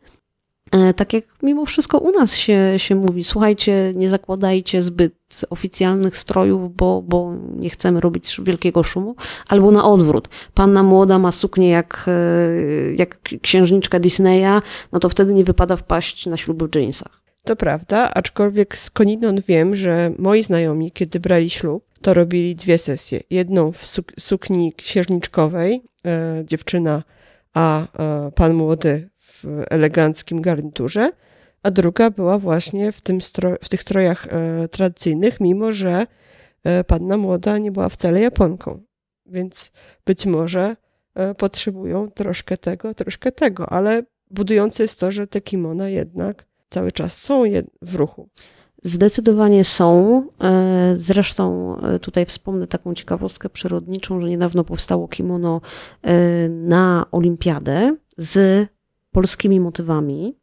tak 0.95 1.13
jak 1.13 1.23
mimo 1.43 1.65
wszystko 1.65 1.97
u 1.97 2.11
nas 2.11 2.35
się, 2.35 2.73
się 2.77 2.95
mówi, 2.95 3.23
słuchajcie, 3.23 3.93
nie 3.95 4.09
zakładajcie 4.09 4.83
zbyt 4.83 5.13
oficjalnych 5.49 6.17
strojów, 6.17 6.75
bo, 6.75 7.01
bo 7.01 7.33
nie 7.55 7.69
chcemy 7.69 7.99
robić 7.99 8.41
wielkiego 8.43 8.83
szumu, 8.83 9.15
albo 9.47 9.71
na 9.71 9.85
odwrót. 9.85 10.29
Panna 10.53 10.83
młoda 10.83 11.19
ma 11.19 11.31
suknię 11.31 11.69
jak, 11.69 12.05
e, 12.07 12.93
jak 12.93 13.19
księżniczka 13.41 13.99
Disneya, 13.99 14.61
no 14.91 14.99
to 14.99 15.09
wtedy 15.09 15.33
nie 15.33 15.43
wypada 15.43 15.75
wpaść 15.75 16.25
na 16.25 16.37
śluby 16.37 16.67
w 16.67 16.75
jeansach. 16.75 17.21
To 17.43 17.55
prawda, 17.55 18.11
aczkolwiek 18.13 18.77
skądinąd 18.77 19.45
wiem, 19.45 19.75
że 19.75 20.11
moi 20.17 20.43
znajomi, 20.43 20.91
kiedy 20.91 21.19
brali 21.19 21.49
ślub, 21.49 21.83
to 22.01 22.13
robili 22.13 22.55
dwie 22.55 22.77
sesje. 22.77 23.19
Jedną 23.29 23.71
w 23.71 23.87
sukni 24.19 24.73
księżniczkowej, 24.73 25.83
e, 26.05 26.43
dziewczyna, 26.45 27.03
a 27.53 27.81
e, 27.81 28.31
pan 28.31 28.53
młody 28.53 29.09
w 29.43 29.63
eleganckim 29.69 30.41
garniturze, 30.41 31.11
a 31.63 31.71
druga 31.71 32.09
była 32.09 32.37
właśnie 32.37 32.91
w, 32.91 33.01
tym 33.01 33.21
stro, 33.21 33.55
w 33.61 33.69
tych 33.69 33.81
strojach 33.81 34.27
e, 34.27 34.67
tradycyjnych, 34.67 35.39
mimo 35.39 35.71
że 35.71 36.07
e, 36.63 36.83
panna 36.83 37.17
młoda 37.17 37.57
nie 37.57 37.71
była 37.71 37.89
wcale 37.89 38.21
Japonką. 38.21 38.83
Więc 39.25 39.71
być 40.05 40.25
może 40.25 40.75
e, 41.15 41.35
potrzebują 41.35 42.11
troszkę 42.11 42.57
tego, 42.57 42.93
troszkę 42.93 43.31
tego, 43.31 43.69
ale 43.69 44.03
budujące 44.31 44.83
jest 44.83 44.99
to, 44.99 45.11
że 45.11 45.27
te 45.27 45.41
kimona 45.41 45.89
jednak 45.89 46.45
cały 46.69 46.91
czas 46.91 47.17
są 47.17 47.43
w 47.81 47.95
ruchu. 47.95 48.29
Zdecydowanie 48.83 49.65
są. 49.65 50.23
E, 50.41 50.91
zresztą 50.95 51.75
e, 51.81 51.99
tutaj 51.99 52.25
wspomnę 52.25 52.67
taką 52.67 52.93
ciekawostkę 52.93 53.49
przyrodniczą, 53.49 54.21
że 54.21 54.29
niedawno 54.29 54.63
powstało 54.63 55.07
kimono 55.07 55.61
e, 56.01 56.49
na 56.49 57.05
olimpiadę 57.11 57.95
z 58.17 58.67
polskimi 59.11 59.59
motywami. 59.59 60.35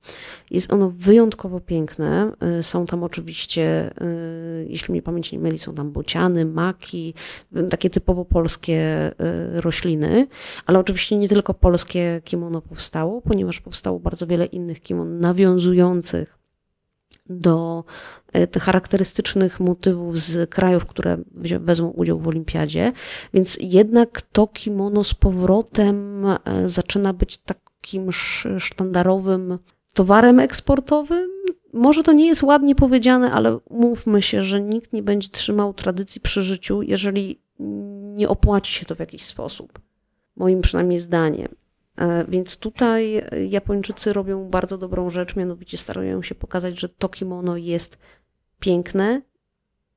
Jest 0.50 0.72
ono 0.72 0.90
wyjątkowo 0.90 1.60
piękne. 1.60 2.32
Y, 2.58 2.62
są 2.62 2.86
tam 2.86 3.04
oczywiście, 3.04 3.90
y, 4.02 4.66
jeśli 4.68 4.92
mnie 4.92 5.02
pamięć 5.02 5.32
nie 5.32 5.38
myli, 5.38 5.58
są 5.58 5.74
tam 5.74 5.92
bociany, 5.92 6.44
maki, 6.44 7.14
takie 7.70 7.90
typowo 7.90 8.24
polskie 8.24 9.12
y, 9.56 9.60
rośliny, 9.60 10.26
ale 10.66 10.78
oczywiście 10.78 11.16
nie 11.16 11.28
tylko 11.28 11.54
polskie 11.54 12.20
kimono 12.24 12.62
powstało, 12.62 13.22
ponieważ 13.22 13.60
powstało 13.60 14.00
bardzo 14.00 14.26
wiele 14.26 14.46
innych 14.46 14.80
kimon 14.80 15.20
nawiązujących 15.20 16.36
do 17.28 17.84
tych 18.50 18.62
charakterystycznych 18.62 19.60
motywów 19.60 20.18
z 20.18 20.50
krajów, 20.50 20.86
które 20.86 21.18
wezmą 21.60 21.88
udział 21.88 22.18
w 22.18 22.28
olimpiadzie, 22.28 22.92
więc 23.34 23.58
jednak 23.60 24.22
to 24.22 24.46
kimono 24.46 25.04
z 25.04 25.14
powrotem 25.14 26.26
zaczyna 26.66 27.12
być 27.12 27.38
tak 27.38 27.65
takim 27.86 28.12
sztandarowym 28.58 29.58
towarem 29.92 30.40
eksportowym. 30.40 31.30
Może 31.72 32.02
to 32.02 32.12
nie 32.12 32.26
jest 32.26 32.42
ładnie 32.42 32.74
powiedziane, 32.74 33.32
ale 33.32 33.58
mówmy 33.70 34.22
się, 34.22 34.42
że 34.42 34.60
nikt 34.60 34.92
nie 34.92 35.02
będzie 35.02 35.28
trzymał 35.28 35.74
tradycji 35.74 36.20
przy 36.20 36.42
życiu, 36.42 36.82
jeżeli 36.82 37.40
nie 38.14 38.28
opłaci 38.28 38.72
się 38.72 38.86
to 38.86 38.94
w 38.94 38.98
jakiś 38.98 39.24
sposób. 39.24 39.78
Moim 40.36 40.60
przynajmniej 40.60 40.98
zdaniem. 40.98 41.48
E, 41.96 42.24
więc 42.28 42.56
tutaj 42.56 43.22
Japończycy 43.48 44.12
robią 44.12 44.48
bardzo 44.48 44.78
dobrą 44.78 45.10
rzecz, 45.10 45.36
mianowicie 45.36 45.78
starają 45.78 46.22
się 46.22 46.34
pokazać, 46.34 46.80
że 46.80 46.88
to 46.88 47.08
kimono 47.08 47.56
jest 47.56 47.98
piękne, 48.60 49.22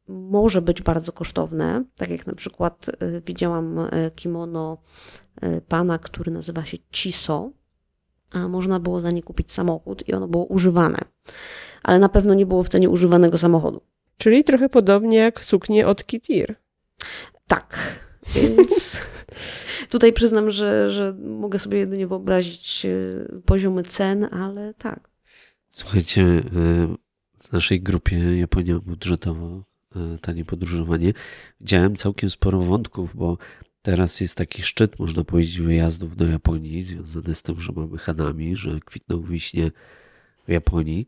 może 0.08 0.62
być 0.62 0.82
bardzo 0.82 1.12
kosztowne. 1.12 1.84
Tak 1.96 2.10
jak 2.10 2.28
na 2.28 2.36
przykład 2.36 2.90
e, 2.90 3.22
widziałam 3.22 3.80
e, 3.80 4.12
kimono 4.12 4.78
pana, 5.68 6.00
który 6.00 6.32
nazywa 6.32 6.66
się 6.66 6.78
Chiso 6.92 7.52
można 8.50 8.80
było 8.80 9.02
za 9.02 9.12
nie 9.12 9.24
kupić 9.24 9.52
samochód 9.52 10.08
i 10.08 10.14
ono 10.14 10.28
było 10.28 10.46
używane. 10.46 11.00
Ale 11.84 12.00
na 12.00 12.10
pewno 12.10 12.34
nie 12.34 12.46
było 12.46 12.64
w 12.64 12.70
cenie 12.70 12.90
używanego 12.90 13.38
samochodu. 13.38 13.82
Czyli 14.18 14.44
trochę 14.44 14.70
podobnie 14.70 15.18
jak 15.18 15.46
suknie 15.46 15.88
od 15.88 16.06
Kitir. 16.06 16.56
Tak, 17.48 18.00
więc 18.36 19.02
tutaj 19.90 20.14
przyznam, 20.14 20.52
że, 20.52 20.92
że 20.92 21.14
mogę 21.14 21.60
sobie 21.60 21.78
jedynie 21.78 22.08
wyobrazić 22.08 22.86
e, 22.86 22.90
poziomy 23.46 23.84
cen, 23.84 24.28
ale 24.32 24.74
tak. 24.74 25.10
Słuchajcie, 25.72 26.22
e, 26.22 26.42
w 27.40 27.52
naszej 27.52 27.82
grupie 27.82 28.40
Japonia 28.40 28.80
budżetowo, 28.80 29.64
e, 29.96 30.18
tanie 30.22 30.46
podróżowanie, 30.46 31.14
widziałem 31.62 31.96
całkiem 31.96 32.30
sporo 32.30 32.62
wątków, 32.62 33.16
bo 33.16 33.38
Teraz 33.82 34.22
jest 34.22 34.38
taki 34.38 34.64
szczyt, 34.64 35.00
można 35.00 35.24
powiedzieć, 35.24 35.60
wyjazdów 35.60 36.16
do 36.16 36.26
Japonii, 36.26 36.82
związany 36.82 37.36
z 37.36 37.44
tym, 37.44 37.62
że 37.62 37.72
mamy 37.76 37.98
Hanami, 37.98 38.56
że 38.56 38.80
kwitną 38.80 39.22
wiśnie 39.22 39.72
w 40.48 40.52
Japonii. 40.52 41.08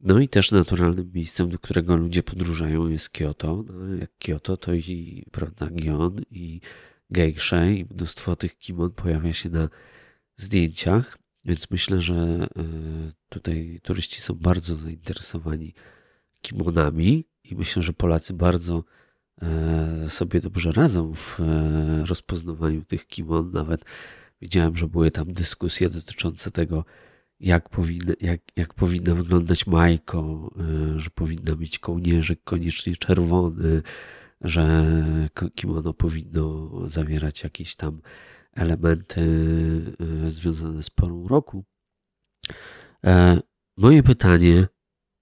No 0.00 0.18
i 0.18 0.28
też 0.28 0.52
naturalnym 0.52 1.10
miejscem, 1.14 1.50
do 1.50 1.58
którego 1.58 1.96
ludzie 1.96 2.22
podróżają 2.22 2.88
jest 2.88 3.10
Kyoto. 3.10 3.64
No, 3.68 3.94
jak 3.94 4.10
Kyoto, 4.18 4.56
to 4.56 4.74
i 4.74 5.24
prawda, 5.32 5.70
Gion 5.70 6.20
i 6.30 6.60
Geisha 7.10 7.66
i 7.66 7.86
mnóstwo 7.90 8.36
tych 8.36 8.58
kimon 8.58 8.90
pojawia 8.90 9.32
się 9.32 9.50
na 9.50 9.68
zdjęciach, 10.36 11.18
więc 11.44 11.70
myślę, 11.70 12.00
że 12.00 12.14
e, 12.14 12.46
tutaj 13.28 13.80
turyści 13.82 14.20
są 14.20 14.34
bardzo 14.34 14.76
zainteresowani 14.76 15.74
kimonami 16.42 17.24
i 17.44 17.56
myślę, 17.56 17.82
że 17.82 17.92
Polacy 17.92 18.34
bardzo 18.34 18.84
sobie 20.08 20.40
dobrze 20.40 20.72
radzą 20.72 21.14
w 21.14 21.40
e, 21.40 22.06
rozpoznawaniu 22.06 22.84
tych 22.84 23.06
kimon. 23.06 23.50
Nawet 23.50 23.84
widziałem, 24.40 24.76
że 24.76 24.88
były 24.88 25.10
tam 25.10 25.32
dyskusje 25.32 25.88
dotyczące 25.88 26.50
tego, 26.50 26.84
jak 27.40 27.68
powinna, 27.68 28.12
jak, 28.20 28.40
jak 28.56 28.74
powinna 28.74 29.14
wyglądać 29.14 29.66
majko, 29.66 30.50
e, 30.58 30.98
że 30.98 31.10
powinna 31.10 31.56
mieć 31.56 31.78
kołnierzyk 31.78 32.44
koniecznie 32.44 32.96
czerwony, 32.96 33.82
że 34.40 34.94
kimono 35.54 35.94
powinno 35.94 36.70
zawierać 36.88 37.42
jakieś 37.42 37.76
tam 37.76 38.00
elementy 38.52 39.26
związane 40.26 40.82
z 40.82 40.90
porą 40.90 41.28
roku. 41.28 41.64
Moje 43.76 44.02
pytanie, 44.02 44.68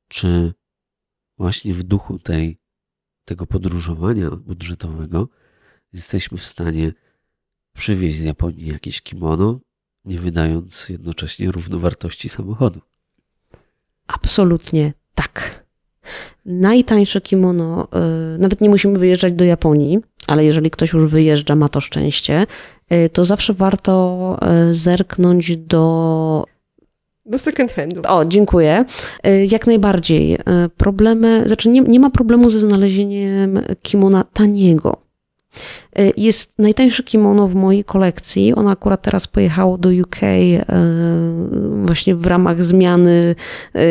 czy 0.08 0.54
właśnie 1.38 1.74
w 1.74 1.82
duchu 1.82 2.18
tej 2.18 2.63
tego 3.24 3.46
podróżowania 3.46 4.30
budżetowego 4.30 5.28
jesteśmy 5.92 6.38
w 6.38 6.46
stanie 6.46 6.92
przywieźć 7.74 8.18
z 8.18 8.22
Japonii 8.22 8.66
jakieś 8.66 9.02
kimono, 9.02 9.60
nie 10.04 10.18
wydając 10.18 10.88
jednocześnie 10.88 11.52
równowartości 11.52 12.28
samochodu. 12.28 12.80
Absolutnie 14.06 14.92
tak. 15.14 15.64
Najtańsze 16.44 17.20
kimono, 17.20 17.88
y, 18.34 18.38
nawet 18.38 18.60
nie 18.60 18.68
musimy 18.68 18.98
wyjeżdżać 18.98 19.34
do 19.34 19.44
Japonii, 19.44 19.98
ale 20.26 20.44
jeżeli 20.44 20.70
ktoś 20.70 20.92
już 20.92 21.10
wyjeżdża, 21.10 21.56
ma 21.56 21.68
to 21.68 21.80
szczęście, 21.80 22.46
y, 22.92 23.08
to 23.08 23.24
zawsze 23.24 23.54
warto 23.54 24.36
y, 24.70 24.74
zerknąć 24.74 25.56
do 25.56 26.44
do 27.26 27.38
second 27.38 27.72
handu. 27.72 28.02
O, 28.08 28.24
dziękuję. 28.24 28.84
E, 29.22 29.44
jak 29.44 29.66
najbardziej. 29.66 30.34
E, 30.34 30.38
problemy, 30.76 31.42
znaczy 31.46 31.68
nie, 31.68 31.80
nie 31.80 32.00
ma 32.00 32.10
problemu 32.10 32.50
ze 32.50 32.60
znalezieniem 32.60 33.60
kimona 33.82 34.24
taniego. 34.32 34.96
E, 35.96 36.10
jest 36.16 36.58
najtańsze 36.58 37.02
kimono 37.02 37.48
w 37.48 37.54
mojej 37.54 37.84
kolekcji. 37.84 38.54
Ono 38.54 38.70
akurat 38.70 39.02
teraz 39.02 39.26
pojechało 39.26 39.78
do 39.78 39.88
UK 39.88 40.16
właśnie 41.84 42.14
w 42.14 42.26
ramach 42.26 42.62
zmiany 42.62 43.34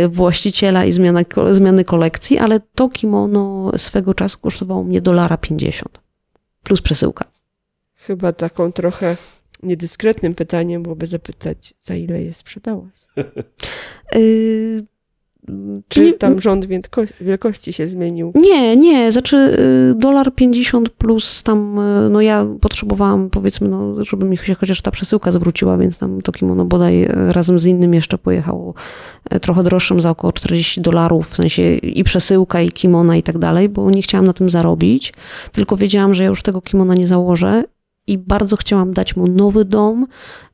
właściciela 0.09 0.85
i 0.85 0.91
zmiany, 0.91 1.25
zmiany 1.51 1.83
kolekcji, 1.83 2.37
ale 2.37 2.59
to 2.75 2.89
kimono 2.89 3.71
swego 3.77 4.13
czasu 4.13 4.37
kosztowało 4.39 4.83
mnie 4.83 5.01
dolara 5.01 5.37
50 5.37 5.99
plus 6.63 6.81
przesyłka. 6.81 7.25
Chyba 7.95 8.31
taką 8.31 8.71
trochę 8.71 9.17
niedyskretnym 9.63 10.33
pytaniem 10.33 10.83
byłoby 10.83 11.07
zapytać, 11.07 11.73
za 11.79 11.95
ile 11.95 12.23
je 12.23 12.33
sprzedałaś? 12.33 13.07
Y, 14.15 14.81
Czy 15.87 16.01
nie, 16.01 16.13
tam 16.13 16.41
rząd 16.41 16.65
wielkości 17.21 17.73
się 17.73 17.87
zmienił? 17.87 18.31
Nie, 18.35 18.77
nie, 18.77 19.11
znaczy 19.11 19.37
y, 19.37 19.95
dolar 19.95 20.35
50 20.35 20.89
plus 20.89 21.43
tam, 21.43 21.79
y, 21.79 22.09
no 22.09 22.21
ja 22.21 22.47
potrzebowałam 22.61 23.29
powiedzmy, 23.29 23.67
no, 23.67 24.05
żeby 24.05 24.25
mi 24.25 24.37
się 24.37 24.55
chociaż 24.55 24.81
ta 24.81 24.91
przesyłka 24.91 25.31
zwróciła, 25.31 25.77
więc 25.77 25.97
tam 25.97 26.21
to 26.21 26.31
kimono 26.31 26.65
bodaj 26.65 27.07
razem 27.09 27.59
z 27.59 27.65
innym 27.65 27.93
jeszcze 27.93 28.17
pojechało 28.17 28.73
trochę 29.41 29.63
droższym 29.63 30.01
za 30.01 30.09
około 30.09 30.33
40 30.33 30.81
dolarów, 30.81 31.29
w 31.29 31.35
sensie 31.35 31.75
i 31.75 32.03
przesyłka, 32.03 32.61
i 32.61 32.71
kimona 32.71 33.17
i 33.17 33.23
tak 33.23 33.37
dalej, 33.37 33.69
bo 33.69 33.91
nie 33.91 34.01
chciałam 34.01 34.25
na 34.25 34.33
tym 34.33 34.49
zarobić, 34.49 35.13
tylko 35.51 35.77
wiedziałam, 35.77 36.13
że 36.13 36.23
ja 36.23 36.29
już 36.29 36.43
tego 36.43 36.61
kimona 36.61 36.95
nie 36.95 37.07
założę 37.07 37.63
i 38.07 38.17
bardzo 38.17 38.57
chciałam 38.57 38.93
dać 38.93 39.15
mu 39.15 39.27
nowy 39.27 39.65
dom, 39.65 40.07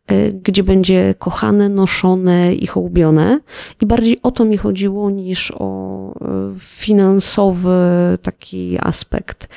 e, 0.07 0.31
gdzie 0.31 0.63
będzie 0.63 1.15
kochane, 1.19 1.69
noszone 1.69 2.53
i 2.53 2.67
hołubione. 2.67 3.39
I 3.81 3.85
bardziej 3.85 4.19
o 4.23 4.31
to 4.31 4.45
mi 4.45 4.57
chodziło 4.57 5.09
niż 5.09 5.53
o 5.55 6.13
e, 6.21 6.55
finansowy 6.59 7.77
taki 8.21 8.77
aspekt. 8.81 9.47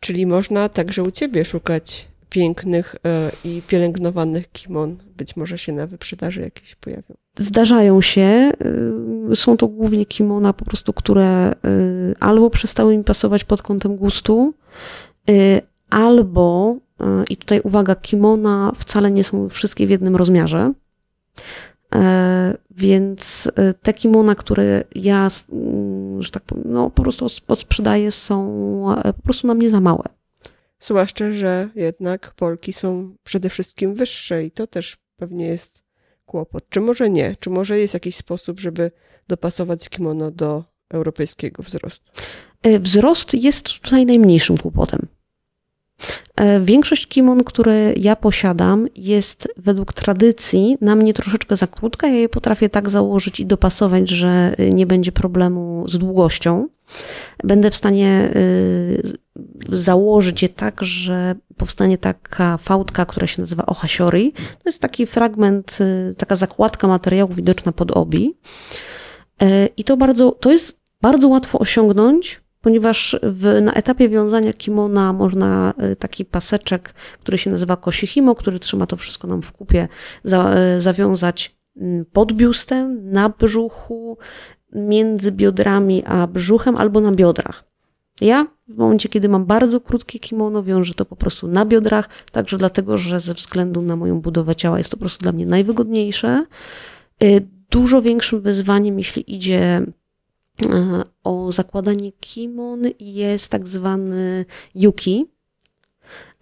Czyli 0.00 0.26
można 0.26 0.68
także 0.68 1.02
u 1.02 1.10
ciebie 1.10 1.44
szukać 1.44 2.08
pięknych 2.30 2.96
e, 3.06 3.30
i 3.44 3.62
pielęgnowanych 3.66 4.52
kimon. 4.52 4.96
Być 5.16 5.36
może 5.36 5.58
się 5.58 5.72
na 5.72 5.86
wyprzedaży 5.86 6.40
jakieś 6.40 6.74
pojawią. 6.74 7.14
Zdarzają 7.38 8.00
się. 8.00 8.52
Są 9.34 9.56
to 9.56 9.68
głównie 9.68 10.06
kimona 10.06 10.52
po 10.52 10.64
prostu, 10.64 10.92
które 10.92 11.54
albo 12.20 12.50
przestały 12.50 12.96
mi 12.96 13.04
pasować 13.04 13.44
pod 13.44 13.62
kątem 13.62 13.96
gustu, 13.96 14.54
albo 15.94 16.76
E, 17.00 17.24
I 17.30 17.36
tutaj 17.36 17.60
uwaga, 17.60 17.94
kimona 17.94 18.72
wcale 18.78 19.10
nie 19.10 19.24
są 19.24 19.48
wszystkie 19.48 19.86
w 19.86 19.90
jednym 19.90 20.16
rozmiarze. 20.16 20.72
E, 21.94 22.56
więc 22.70 23.50
e, 23.56 23.74
te 23.74 23.94
kimona, 23.94 24.34
które 24.34 24.84
ja, 24.94 25.28
mm, 25.52 26.22
że 26.22 26.30
tak 26.30 26.42
powiem, 26.42 26.64
no 26.66 26.90
po 26.90 27.02
prostu 27.02 27.26
odsprzedaję, 27.48 28.10
są 28.10 28.64
po 29.16 29.22
prostu 29.22 29.46
na 29.46 29.54
mnie 29.54 29.70
za 29.70 29.80
małe. 29.80 30.04
Zwłaszcza, 30.78 31.30
że 31.32 31.68
jednak 31.74 32.34
Polki 32.34 32.72
są 32.72 33.16
przede 33.24 33.50
wszystkim 33.50 33.94
wyższe 33.94 34.44
i 34.44 34.50
to 34.50 34.66
też 34.66 34.96
pewnie 35.16 35.46
jest 35.46 35.84
kłopot. 36.26 36.64
Czy 36.68 36.80
może 36.80 37.10
nie? 37.10 37.36
Czy 37.40 37.50
może 37.50 37.78
jest 37.78 37.94
jakiś 37.94 38.16
sposób, 38.16 38.60
żeby 38.60 38.90
dopasować 39.28 39.88
kimono 39.88 40.30
do 40.30 40.64
europejskiego 40.90 41.62
wzrostu? 41.62 42.10
Wzrost 42.80 43.34
jest 43.34 43.80
tutaj 43.80 44.06
najmniejszym 44.06 44.56
kłopotem. 44.56 45.08
E, 46.36 46.60
większość 46.60 47.06
kimon, 47.06 47.44
które 47.44 47.92
ja 47.92 48.16
posiadam, 48.16 48.88
jest 48.96 49.48
według 49.56 49.92
tradycji 49.92 50.76
na 50.80 50.96
mnie 50.96 51.14
troszeczkę 51.14 51.56
za 51.56 51.66
krótka. 51.66 52.06
Ja 52.06 52.14
je 52.14 52.28
potrafię 52.28 52.68
tak 52.68 52.90
założyć 52.90 53.40
i 53.40 53.46
dopasować, 53.46 54.08
że 54.08 54.56
nie 54.72 54.86
będzie 54.86 55.12
problemu 55.12 55.84
z 55.88 55.98
długością. 55.98 56.68
Będę 57.44 57.70
w 57.70 57.76
stanie 57.76 58.34
założyć 59.68 60.42
je 60.42 60.48
tak, 60.48 60.82
że 60.82 61.34
powstanie 61.56 61.98
taka 61.98 62.58
fałdka, 62.58 63.06
która 63.06 63.26
się 63.26 63.42
nazywa 63.42 63.66
ohasiori. 63.66 64.32
To 64.32 64.62
jest 64.66 64.80
taki 64.80 65.06
fragment, 65.06 65.78
y, 65.80 66.14
taka 66.14 66.36
zakładka 66.36 66.88
materiału 66.88 67.32
widoczna 67.32 67.72
pod 67.72 67.90
obi. 67.90 68.34
E, 69.42 69.66
I 69.66 69.84
to 69.84 69.96
bardzo, 69.96 70.30
to 70.30 70.52
jest 70.52 70.76
bardzo 71.02 71.28
łatwo 71.28 71.58
osiągnąć, 71.58 72.40
ponieważ 72.64 73.16
w, 73.22 73.62
na 73.62 73.72
etapie 73.72 74.08
wiązania 74.08 74.52
kimona 74.52 75.12
można 75.12 75.74
y, 75.92 75.96
taki 75.96 76.24
paseczek, 76.24 76.94
który 77.20 77.38
się 77.38 77.50
nazywa 77.50 77.76
kosihimo, 77.76 78.34
który 78.34 78.58
trzyma 78.58 78.86
to 78.86 78.96
wszystko 78.96 79.28
nam 79.28 79.42
w 79.42 79.52
kupie, 79.52 79.88
za, 80.24 80.54
y, 80.76 80.80
zawiązać 80.80 81.56
mm, 81.76 82.04
pod 82.04 82.32
biustem, 82.32 83.10
na 83.10 83.28
brzuchu, 83.28 84.18
między 84.72 85.32
biodrami 85.32 86.04
a 86.04 86.26
brzuchem 86.26 86.76
albo 86.76 87.00
na 87.00 87.12
biodrach. 87.12 87.64
Ja 88.20 88.46
w 88.68 88.76
momencie, 88.76 89.08
kiedy 89.08 89.28
mam 89.28 89.44
bardzo 89.44 89.80
krótkie 89.80 90.18
kimono, 90.18 90.62
wiążę 90.62 90.94
to 90.94 91.04
po 91.04 91.16
prostu 91.16 91.48
na 91.48 91.64
biodrach, 91.64 92.08
także 92.32 92.58
dlatego, 92.58 92.98
że 92.98 93.20
ze 93.20 93.34
względu 93.34 93.82
na 93.82 93.96
moją 93.96 94.20
budowę 94.20 94.54
ciała 94.54 94.78
jest 94.78 94.90
to 94.90 94.96
po 94.96 95.00
prostu 95.00 95.22
dla 95.22 95.32
mnie 95.32 95.46
najwygodniejsze. 95.46 96.46
Y, 97.22 97.48
dużo 97.70 98.02
większym 98.02 98.40
wyzwaniem, 98.40 98.98
jeśli 98.98 99.34
idzie 99.34 99.86
o 101.24 101.52
zakładanie 101.52 102.12
kimon, 102.12 102.82
jest 103.00 103.48
tak 103.48 103.68
zwany 103.68 104.44
yuki, 104.74 105.26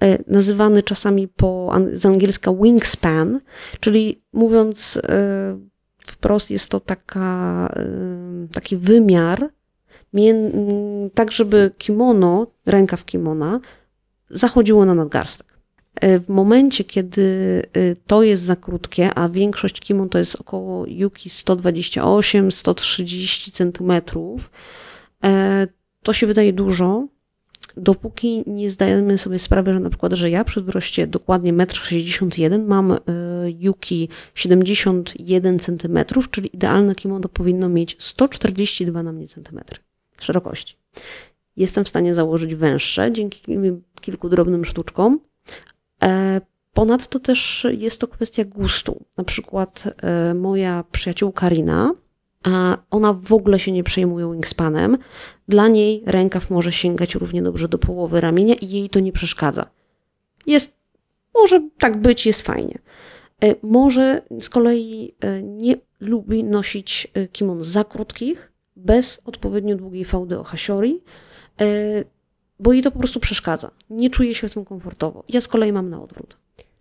e, 0.02 0.32
nazywany 0.32 0.82
czasami 0.82 1.28
po, 1.28 1.72
z 1.92 2.06
angielska 2.06 2.52
wingspan, 2.52 3.40
czyli 3.80 4.22
mówiąc 4.32 5.00
e, 5.02 5.58
wprost, 6.06 6.50
jest 6.50 6.68
to 6.68 6.80
taka, 6.80 7.68
taki 8.52 8.76
wymiar 8.76 9.50
tak 11.14 11.32
żeby 11.32 11.70
kimono, 11.78 12.46
rękaw 12.66 13.04
kimona 13.04 13.60
zachodziło 14.30 14.84
na 14.84 14.94
nadgarstek. 14.94 15.51
E, 15.94 16.20
w 16.20 16.28
momencie, 16.28 16.84
kiedy 16.84 17.22
e, 17.72 17.96
to 18.06 18.22
jest 18.22 18.42
za 18.42 18.56
krótkie, 18.56 19.14
a 19.14 19.28
większość 19.28 19.80
kimon 19.80 20.08
to 20.08 20.18
jest 20.18 20.40
około 20.40 20.86
yuki 20.86 21.28
128-130 21.28 23.52
cm, 23.52 23.92
e, 25.24 25.66
to 26.02 26.12
się 26.12 26.26
wydaje 26.26 26.52
dużo, 26.52 27.06
dopóki 27.76 28.44
nie 28.46 28.70
zdajemy 28.70 29.18
sobie 29.18 29.38
sprawy, 29.38 29.72
że 29.72 29.80
na 29.80 29.90
przykład, 29.90 30.12
że 30.12 30.30
ja 30.30 30.44
przy 30.44 30.62
wzroście 30.62 31.06
dokładnie 31.06 31.52
1,61 31.52 32.54
m 32.54 32.66
mam 32.66 32.98
yuki 33.58 34.08
71 34.34 35.58
cm, 35.58 35.98
czyli 36.30 36.56
idealne 36.56 36.94
kimono 36.94 37.28
powinno 37.28 37.68
mieć 37.68 37.96
142 37.98 39.02
na 39.02 39.12
mnie 39.12 39.26
centymetry 39.26 39.80
szerokości. 40.18 40.76
Jestem 41.56 41.84
w 41.84 41.88
stanie 41.88 42.14
założyć 42.14 42.54
węższe 42.54 43.12
dzięki 43.12 43.40
kilku 44.00 44.28
drobnym 44.28 44.64
sztuczkom. 44.64 45.20
E, 46.02 46.40
ponadto 46.74 47.20
też 47.20 47.66
jest 47.70 48.00
to 48.00 48.08
kwestia 48.08 48.44
gustu. 48.44 49.04
Na 49.18 49.24
przykład 49.24 49.84
e, 50.02 50.34
moja 50.34 50.84
przyjaciółka 50.92 51.40
Karina, 51.40 51.94
ona 52.90 53.12
w 53.12 53.32
ogóle 53.32 53.58
się 53.58 53.72
nie 53.72 53.84
przejmuje 53.84 54.32
wingspanem. 54.32 54.98
Dla 55.48 55.68
niej 55.68 56.02
rękaw 56.06 56.50
może 56.50 56.72
sięgać 56.72 57.14
równie 57.14 57.42
dobrze 57.42 57.68
do 57.68 57.78
połowy 57.78 58.20
ramienia 58.20 58.54
i 58.54 58.68
jej 58.68 58.88
to 58.88 59.00
nie 59.00 59.12
przeszkadza. 59.12 59.66
Jest, 60.46 60.76
może 61.34 61.68
tak 61.78 62.00
być, 62.00 62.26
jest 62.26 62.42
fajnie. 62.42 62.78
E, 63.42 63.54
może 63.62 64.22
z 64.40 64.48
kolei 64.48 65.14
nie 65.42 65.76
lubi 66.00 66.44
nosić 66.44 67.08
kimon 67.32 67.64
za 67.64 67.84
krótkich, 67.84 68.52
bez 68.76 69.20
odpowiednio 69.24 69.76
długiej 69.76 70.04
fałdy 70.04 70.38
o 70.38 70.44
hasiori, 70.44 71.00
bo 72.62 72.72
jej 72.72 72.82
to 72.82 72.90
po 72.90 72.98
prostu 72.98 73.20
przeszkadza. 73.20 73.70
Nie 73.90 74.10
czuje 74.10 74.34
się 74.34 74.48
w 74.48 74.54
tym 74.54 74.64
komfortowo. 74.64 75.24
Ja 75.28 75.40
z 75.40 75.48
kolei 75.48 75.72
mam 75.72 75.90
na 75.90 76.02
odwrót. 76.02 76.36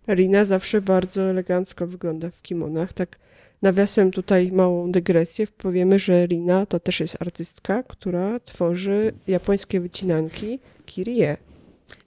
Rina 0.08 0.44
zawsze 0.44 0.80
bardzo 0.80 1.22
elegancko 1.22 1.86
wygląda 1.86 2.30
w 2.30 2.42
kimonach. 2.42 2.92
Tak 2.92 3.18
nawiasem 3.62 4.10
tutaj 4.10 4.52
małą 4.52 4.92
dygresję 4.92 5.46
powiemy, 5.46 5.98
że 5.98 6.26
Rina 6.26 6.66
to 6.66 6.80
też 6.80 7.00
jest 7.00 7.22
artystka, 7.22 7.82
która 7.82 8.40
tworzy 8.40 9.12
japońskie 9.26 9.80
wycinanki 9.80 10.58
kirie. 10.86 11.36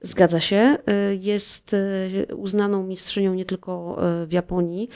Zgadza 0.01 0.39
się. 0.39 0.77
E, 0.87 1.15
jest 1.15 1.73
e, 1.73 2.35
uznaną 2.35 2.83
mistrzynią 2.83 3.33
nie 3.33 3.45
tylko 3.45 3.97
w 4.27 4.31
Japonii 4.31 4.89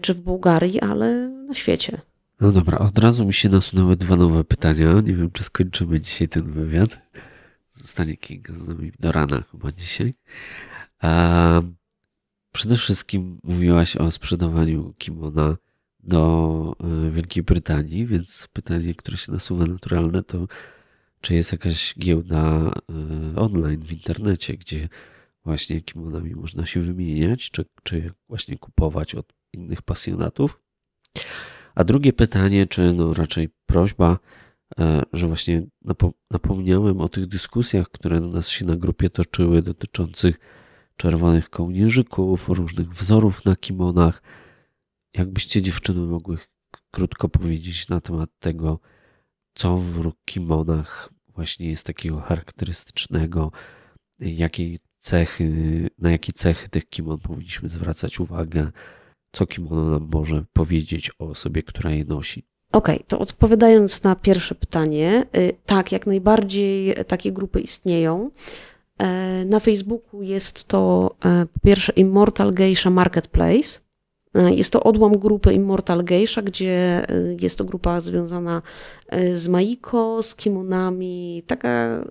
czy 0.00 0.14
w 0.14 0.20
Bułgarii, 0.20 0.80
ale 0.80 1.28
na 1.28 1.54
świecie. 1.54 2.00
No 2.40 2.52
dobra, 2.52 2.78
od 2.78 2.98
razu 2.98 3.24
mi 3.24 3.32
się 3.32 3.48
nasunęły 3.48 3.96
dwa 3.96 4.16
nowe 4.16 4.44
pytania. 4.44 4.92
Nie 4.94 5.14
wiem, 5.14 5.30
czy 5.32 5.42
skończymy 5.42 6.00
dzisiaj 6.00 6.28
ten 6.28 6.42
wywiad. 6.42 6.98
Zostanie 7.82 8.16
King 8.16 8.50
z 8.50 8.68
nami 8.68 8.92
do 8.98 9.12
rana 9.12 9.42
chyba 9.50 9.72
dzisiaj. 9.72 10.14
Przede 12.52 12.76
wszystkim 12.76 13.38
mówiłaś 13.42 13.96
o 13.96 14.10
sprzedawaniu 14.10 14.94
kimona 14.98 15.56
do 16.00 16.76
e, 16.80 17.10
Wielkiej 17.10 17.42
Brytanii, 17.42 18.06
więc 18.06 18.48
pytanie, 18.52 18.94
które 18.94 19.16
się 19.16 19.32
nasuwa 19.32 19.66
naturalne, 19.66 20.22
to 20.22 20.46
czy 21.20 21.34
jest 21.34 21.52
jakaś 21.52 21.94
giełda 21.98 22.72
e, 23.34 23.40
online 23.40 23.82
w 23.82 23.92
internecie, 23.92 24.56
gdzie 24.56 24.88
właśnie 25.44 25.80
kimonami 25.80 26.34
można 26.34 26.66
się 26.66 26.80
wymieniać, 26.80 27.50
czy, 27.50 27.64
czy 27.82 28.12
właśnie 28.28 28.58
kupować 28.58 29.14
od 29.14 29.32
innych 29.52 29.82
pasjonatów? 29.82 30.60
A 31.74 31.84
drugie 31.84 32.12
pytanie, 32.12 32.66
czy 32.66 32.92
no 32.92 33.14
raczej 33.14 33.48
prośba, 33.66 34.18
że 35.12 35.26
właśnie 35.26 35.66
napomniałem 36.30 37.00
o 37.00 37.08
tych 37.08 37.26
dyskusjach, 37.26 37.88
które 37.88 38.20
u 38.20 38.28
nas 38.28 38.48
się 38.48 38.64
na 38.64 38.76
grupie 38.76 39.10
toczyły, 39.10 39.62
dotyczących 39.62 40.38
czerwonych 40.96 41.50
kołnierzyków, 41.50 42.48
różnych 42.48 42.88
wzorów 42.88 43.44
na 43.44 43.56
kimonach. 43.56 44.22
Jakbyście 45.14 45.62
dziewczyny 45.62 46.00
mogły 46.00 46.38
krótko 46.90 47.28
powiedzieć 47.28 47.88
na 47.88 48.00
temat 48.00 48.30
tego, 48.38 48.80
co 49.54 49.76
w 49.76 50.12
kimonach 50.24 51.12
właśnie 51.28 51.68
jest 51.68 51.86
takiego 51.86 52.20
charakterystycznego, 52.20 53.52
jakie 54.20 54.76
cechy, 54.98 55.90
na 55.98 56.10
jakie 56.10 56.32
cechy 56.32 56.68
tych 56.68 56.88
kimon 56.88 57.18
powinniśmy 57.18 57.68
zwracać 57.68 58.20
uwagę, 58.20 58.72
co 59.32 59.46
kimono 59.46 59.90
nam 59.90 60.08
może 60.12 60.44
powiedzieć 60.52 61.10
o 61.18 61.28
osobie, 61.28 61.62
która 61.62 61.90
je 61.90 62.04
nosi. 62.04 62.44
Okej, 62.72 62.96
okay, 62.96 63.06
to 63.08 63.18
odpowiadając 63.18 64.02
na 64.02 64.16
pierwsze 64.16 64.54
pytanie, 64.54 65.26
y, 65.36 65.52
tak, 65.66 65.92
jak 65.92 66.06
najbardziej 66.06 66.94
takie 67.06 67.32
grupy 67.32 67.60
istnieją. 67.60 68.30
E, 69.02 69.44
na 69.44 69.60
Facebooku 69.60 70.22
jest 70.22 70.64
to 70.64 71.14
e, 71.24 71.46
po 71.46 71.60
pierwsze 71.60 71.92
Immortal 71.92 72.52
Geisha 72.52 72.90
Marketplace. 72.90 73.80
E, 74.34 74.54
jest 74.54 74.72
to 74.72 74.82
odłam 74.82 75.18
grupy 75.18 75.52
Immortal 75.54 76.04
Geisha, 76.04 76.42
gdzie 76.42 77.06
jest 77.40 77.58
to 77.58 77.64
grupa 77.64 78.00
związana 78.00 78.62
z 79.34 79.48
Maiko, 79.48 80.22
z 80.22 80.34
kimonami, 80.34 81.42
taka 81.46 82.04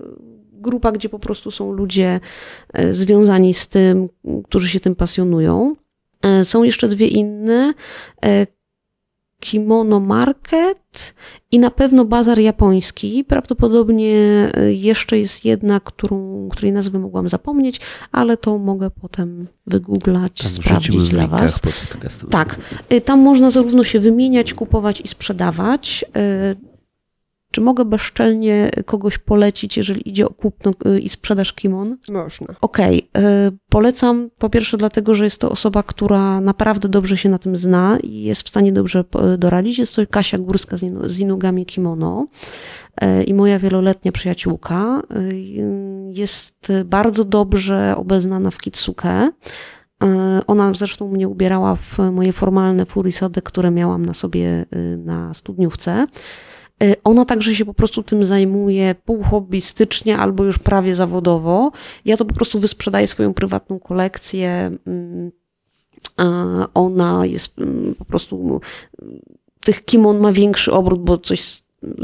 grupa, 0.54 0.92
gdzie 0.92 1.10
po 1.10 1.20
prostu 1.20 1.52
są 1.52 1.72
ludzie 1.72 2.20
związani 2.92 3.54
z 3.54 3.68
tym, 3.68 4.10
którzy 4.44 4.70
się 4.70 4.80
tym 4.80 4.96
pasjonują. 4.96 5.76
Są 6.44 6.64
jeszcze 6.64 6.88
dwie 6.88 7.08
inne. 7.08 7.74
E, 9.42 9.46
Kimono 9.46 10.00
Market 10.00 11.14
i 11.52 11.60
na 11.60 11.72
pewno 11.72 12.06
bazar 12.06 12.40
japoński. 12.40 13.24
Prawdopodobnie 13.24 14.16
e, 14.54 14.74
jeszcze 14.74 15.18
jest 15.18 15.46
jedna, 15.46 15.80
którą, 15.80 16.50
której 16.52 16.72
nazwę 16.72 17.00
mogłam 17.00 17.30
zapomnieć, 17.30 17.80
ale 18.12 18.38
to 18.38 18.58
mogę 18.58 18.90
potem 18.90 19.48
wygooglać, 19.68 20.42
tam 20.44 20.52
sprawdzić 20.52 21.10
dla 21.10 21.28
Was. 21.28 21.60
Tak. 22.30 22.60
Tam 23.06 23.20
można 23.20 23.52
zarówno 23.52 23.84
się 23.84 24.00
wymieniać, 24.00 24.54
kupować 24.54 25.02
i 25.02 25.08
sprzedawać. 25.08 26.06
Czy 27.52 27.62
mogę 27.62 27.86
bezczelnie 27.86 28.72
kogoś 28.86 29.18
polecić, 29.18 29.78
jeżeli 29.78 30.10
idzie 30.10 30.28
o 30.28 30.30
kupno 30.30 30.72
y, 30.86 31.00
i 31.00 31.10
sprzedaż 31.10 31.54
kimon? 31.54 31.98
Można. 32.10 32.56
Okej. 32.62 33.10
Okay. 33.14 33.58
Polecam 33.70 34.30
po 34.38 34.50
pierwsze 34.50 34.78
dlatego, 34.78 35.16
że 35.16 35.24
jest 35.24 35.42
to 35.42 35.52
osoba, 35.52 35.84
która 35.84 36.42
naprawdę 36.42 36.90
dobrze 36.90 37.18
się 37.18 37.30
na 37.30 37.40
tym 37.40 37.58
zna 37.58 37.98
i 38.04 38.22
jest 38.24 38.46
w 38.46 38.50
stanie 38.50 38.74
dobrze 38.74 39.04
doradzić. 39.38 39.80
Jest 39.80 39.96
to 39.96 40.02
Kasia 40.08 40.38
Górska 40.38 40.78
z 41.06 41.20
Inugami 41.20 41.66
Kimono 41.66 42.28
y, 43.04 43.24
i 43.24 43.34
moja 43.34 43.60
wieloletnia 43.60 44.12
przyjaciółka. 44.12 45.02
Y, 45.16 45.62
jest 46.08 46.72
bardzo 46.86 47.24
dobrze 47.24 47.94
obeznana 47.98 48.52
w 48.52 48.58
kitsuke. 48.58 49.32
Ona 50.48 50.74
zresztą 50.74 51.08
mnie 51.08 51.28
ubierała 51.28 51.76
w 51.76 51.98
moje 52.12 52.34
formalne 52.34 52.86
furisody, 52.86 53.42
które 53.42 53.72
miałam 53.72 54.06
na 54.06 54.14
sobie 54.14 54.66
na 54.98 55.34
studniówce. 55.34 56.08
Y, 56.82 56.96
ona 57.04 57.26
także 57.26 57.56
się 57.56 57.66
po 57.66 57.74
prostu 57.74 58.04
tym 58.04 58.26
zajmuje 58.26 58.96
półhobbystycznie 59.06 60.18
albo 60.18 60.44
już 60.44 60.60
prawie 60.60 60.96
zawodowo. 60.96 61.72
Ja 62.06 62.18
to 62.18 62.26
po 62.26 62.34
prostu 62.34 62.60
wysprzedaję 62.60 63.08
swoją 63.08 63.34
prywatną 63.34 63.80
kolekcję. 63.80 64.72
Mm, 64.88 65.32
ona 66.74 67.26
jest 67.26 67.60
mm, 67.60 67.96
po 67.96 68.06
prostu, 68.06 68.62
tych 69.60 69.86
kimon 69.86 70.20
ma 70.20 70.32
większy 70.32 70.72
obrót, 70.72 71.02
bo 71.02 71.18
coś 71.18 71.64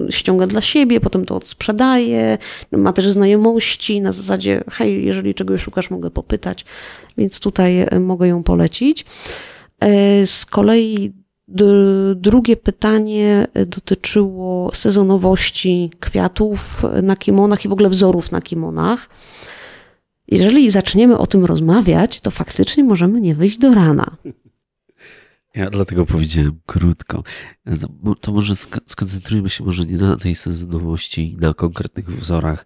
ściąga 0.09 0.47
dla 0.47 0.61
siebie, 0.61 0.99
potem 0.99 1.25
to 1.25 1.35
odsprzedaje, 1.35 2.37
ma 2.71 2.93
też 2.93 3.09
znajomości 3.09 4.01
na 4.01 4.11
zasadzie, 4.11 4.63
hej, 4.71 5.05
jeżeli 5.05 5.33
czegoś 5.35 5.61
szukasz, 5.61 5.89
mogę 5.89 6.11
popytać, 6.11 6.65
więc 7.17 7.39
tutaj 7.39 7.87
mogę 7.99 8.27
ją 8.27 8.43
polecić. 8.43 9.05
Z 10.25 10.45
kolei 10.45 11.13
Drugie 12.15 12.57
pytanie 12.57 13.47
dotyczyło 13.67 14.75
sezonowości 14.75 15.91
kwiatów 15.99 16.83
na 17.03 17.15
kimonach 17.15 17.65
i 17.65 17.67
w 17.67 17.71
ogóle 17.71 17.89
wzorów 17.89 18.31
na 18.31 18.41
kimonach. 18.41 19.09
Jeżeli 20.27 20.71
zaczniemy 20.71 21.17
o 21.17 21.27
tym 21.27 21.45
rozmawiać, 21.45 22.21
to 22.21 22.31
faktycznie 22.31 22.83
możemy 22.83 23.21
nie 23.21 23.35
wyjść 23.35 23.57
do 23.57 23.73
rana. 23.73 24.17
Ja 25.55 25.69
dlatego 25.69 26.05
powiedziałem 26.05 26.59
krótko. 26.65 27.23
To 28.21 28.31
może 28.31 28.55
skoncentrujmy 28.85 29.49
się 29.49 29.63
może 29.63 29.85
nie 29.85 29.97
na 29.97 30.17
tej 30.17 30.35
sezonowości, 30.35 31.37
na 31.39 31.53
konkretnych 31.53 32.09
wzorach, 32.09 32.65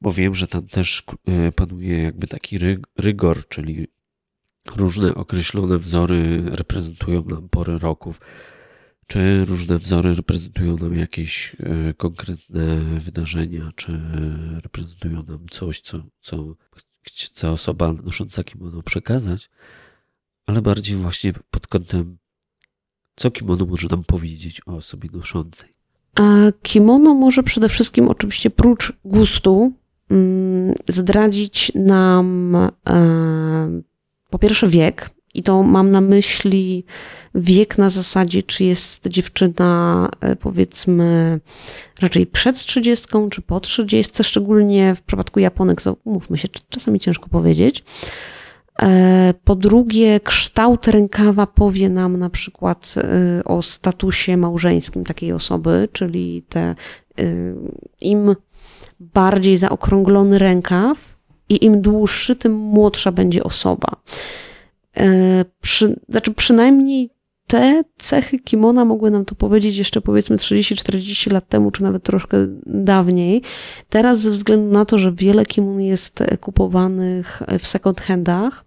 bo 0.00 0.12
wiem, 0.12 0.34
że 0.34 0.46
tam 0.48 0.66
też 0.66 1.04
e, 1.26 1.52
panuje 1.52 2.02
jakby 2.02 2.26
taki 2.26 2.58
rygor, 2.98 3.48
czyli 3.48 3.88
różne 4.76 5.14
określone 5.14 5.78
wzory 5.78 6.42
reprezentują 6.44 7.24
nam 7.24 7.48
pory 7.48 7.78
roków, 7.78 8.20
czy 9.06 9.44
różne 9.44 9.78
wzory 9.78 10.14
reprezentują 10.14 10.76
nam 10.76 10.96
jakieś 10.96 11.56
e, 11.60 11.94
konkretne 11.94 12.76
wydarzenia, 13.00 13.72
czy 13.76 14.00
reprezentują 14.62 15.22
nam 15.22 15.46
coś, 15.50 15.80
co, 15.80 16.02
co 16.20 16.54
chce 17.06 17.50
osoba 17.50 17.92
nosząca 17.92 18.44
kimono 18.44 18.82
przekazać, 18.82 19.50
ale 20.46 20.62
bardziej 20.62 20.96
właśnie 20.96 21.32
pod 21.50 21.66
kątem, 21.66 22.18
co 23.16 23.30
kimono 23.30 23.66
może 23.66 23.88
nam 23.90 24.04
powiedzieć 24.04 24.60
o 24.66 24.74
osobie 24.74 25.08
noszącej. 25.12 25.74
A 26.14 26.22
kimono 26.62 27.14
może 27.14 27.42
przede 27.42 27.68
wszystkim, 27.68 28.08
oczywiście, 28.08 28.50
prócz 28.50 28.92
gustu, 29.04 29.72
mm, 30.10 30.74
zdradzić 30.88 31.72
nam 31.74 32.56
e, 32.56 32.70
po 34.30 34.38
pierwsze 34.38 34.68
wiek, 34.68 35.10
i 35.34 35.42
to 35.42 35.62
mam 35.62 35.90
na 35.90 36.00
myśli 36.00 36.84
wiek 37.34 37.78
na 37.78 37.90
zasadzie, 37.90 38.42
czy 38.42 38.64
jest 38.64 39.08
dziewczyna 39.08 40.08
e, 40.20 40.36
powiedzmy 40.36 41.40
raczej 42.00 42.26
przed 42.26 42.56
30 42.58 43.06
czy 43.30 43.42
po 43.42 43.60
30, 43.60 44.24
szczególnie 44.24 44.94
w 44.94 45.02
przypadku 45.02 45.40
Japonek, 45.40 45.80
mówmy 46.04 46.38
się, 46.38 46.48
czasami 46.68 47.00
ciężko 47.00 47.28
powiedzieć. 47.28 47.84
E, 48.82 49.34
po 49.44 49.54
drugie, 49.54 50.20
kształt 50.20 50.88
rękawa 50.88 51.46
powie 51.46 51.88
nam 51.88 52.16
na 52.16 52.30
przykład 52.30 52.94
e, 52.96 53.44
o 53.44 53.62
statusie 53.62 54.36
małżeńskim 54.36 55.04
takiej 55.04 55.32
osoby, 55.32 55.88
czyli 55.92 56.42
te 56.48 56.74
im 58.00 58.36
bardziej 59.00 59.56
zaokrąglony 59.56 60.38
rękaw, 60.38 60.98
i 61.50 61.64
im 61.64 61.82
dłuższy, 61.82 62.36
tym 62.36 62.52
młodsza 62.52 63.12
będzie 63.12 63.44
osoba. 63.44 63.96
E, 64.96 65.44
przy, 65.60 66.00
znaczy 66.08 66.34
przynajmniej 66.34 67.10
te 67.46 67.84
cechy 67.98 68.38
kimona 68.38 68.84
mogły 68.84 69.10
nam 69.10 69.24
to 69.24 69.34
powiedzieć 69.34 69.76
jeszcze 69.76 70.00
powiedzmy 70.00 70.36
30-40 70.36 71.32
lat 71.32 71.48
temu, 71.48 71.70
czy 71.70 71.82
nawet 71.82 72.02
troszkę 72.02 72.36
dawniej. 72.66 73.42
Teraz 73.88 74.20
ze 74.20 74.30
względu 74.30 74.72
na 74.72 74.84
to, 74.84 74.98
że 74.98 75.12
wiele 75.12 75.46
kimon 75.46 75.80
jest 75.80 76.24
kupowanych 76.40 77.42
w 77.58 77.66
second 77.66 78.00
handach, 78.00 78.64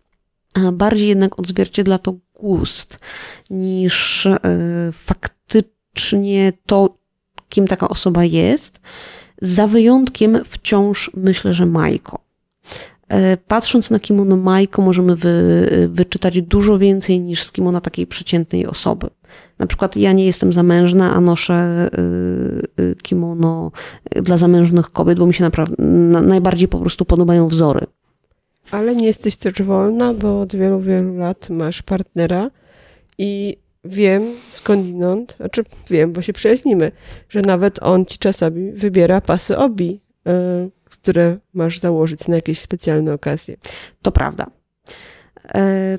bardziej 0.74 1.08
jednak 1.08 1.40
odzwierciedla 1.40 1.98
to 1.98 2.14
gust 2.34 3.00
niż 3.50 4.26
e, 4.26 4.40
faktycznie 4.92 6.54
to, 6.66 6.98
kim 7.50 7.68
taka 7.68 7.90
osoba 7.90 8.24
jest. 8.24 8.82
Za 9.42 9.68
wyjątkiem 9.68 10.42
wciąż 10.46 11.12
myślę, 11.14 11.54
że 11.54 11.66
Majko. 11.66 12.23
E, 13.08 13.38
patrząc 13.38 13.90
na 13.90 14.00
kimono 14.00 14.38
Majko, 14.38 14.82
możemy 14.82 15.16
wy, 15.16 15.90
wyczytać 15.92 16.42
dużo 16.42 16.78
więcej 16.78 17.20
niż 17.20 17.44
z 17.44 17.52
kimono 17.52 17.82
takiej 17.82 18.08
przeciętnej 18.08 18.68
osoby. 18.68 19.10
Na 19.60 19.68
przykład 19.68 19.98
ja 19.98 20.14
nie 20.14 20.26
jestem 20.26 20.54
zamężna, 20.54 21.14
a 21.14 21.22
noszę 21.22 21.54
e, 21.54 21.90
e, 22.84 22.96
kimono 22.96 23.72
dla 24.16 24.38
zamężnych 24.38 24.92
kobiet, 24.92 25.20
bo 25.20 25.26
mi 25.26 25.34
się 25.34 25.44
naprawdę 25.44 25.84
najbardziej 26.22 26.68
po 26.68 26.80
prostu 26.80 27.06
podobają 27.06 27.48
wzory. 27.48 27.86
Ale 28.72 28.96
nie 28.96 29.08
jesteś 29.08 29.36
też 29.36 29.62
wolna, 29.62 30.14
bo 30.14 30.42
od 30.42 30.56
wielu, 30.56 30.80
wielu 30.80 31.18
lat 31.18 31.50
masz 31.50 31.82
partnera 31.82 32.52
i 33.18 33.58
wiem 33.86 34.24
skądinąd, 34.50 35.36
znaczy 35.38 35.64
wiem, 35.90 36.14
bo 36.14 36.22
się 36.22 36.34
przyjaźnimy, 36.34 36.92
że 37.30 37.42
nawet 37.42 37.84
on 37.84 38.06
ci 38.06 38.18
czasami 38.18 38.72
wybiera 38.72 39.22
pasy 39.22 39.58
obi 39.58 40.00
które 40.94 41.38
masz 41.54 41.80
założyć 41.80 42.28
na 42.28 42.36
jakieś 42.36 42.60
specjalne 42.60 43.14
okazje. 43.14 43.58
To 44.02 44.12
prawda. 44.12 44.48
E, 45.56 45.98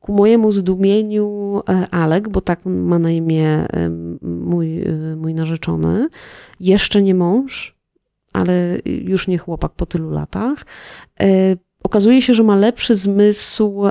ku 0.00 0.12
mojemu 0.12 0.52
zdumieniu 0.52 1.60
e, 1.68 1.88
Alek, 1.90 2.28
bo 2.28 2.40
tak 2.40 2.60
ma 2.64 2.98
na 2.98 3.10
imię 3.10 3.48
e, 3.48 3.90
mój, 4.22 4.84
mój 5.16 5.34
narzeczony, 5.34 6.08
jeszcze 6.60 7.02
nie 7.02 7.14
mąż, 7.14 7.76
ale 8.32 8.78
już 8.84 9.28
nie 9.28 9.38
chłopak 9.38 9.72
po 9.72 9.86
tylu 9.86 10.10
latach, 10.10 10.66
okazuje 11.82 12.22
się, 12.22 12.34
że 12.34 12.42
ma 12.42 12.56
lepszy 12.56 12.96
zmysł 12.96 13.82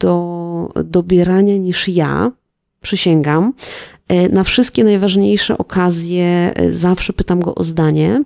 do 0.00 0.72
dobierania 0.84 1.56
niż 1.56 1.88
ja. 1.88 2.32
Przysięgam. 2.80 3.52
Na 4.30 4.44
wszystkie 4.44 4.84
najważniejsze 4.84 5.58
okazje 5.58 6.54
zawsze 6.70 7.12
pytam 7.12 7.40
go 7.40 7.54
o 7.54 7.64
zdanie. 7.64 8.22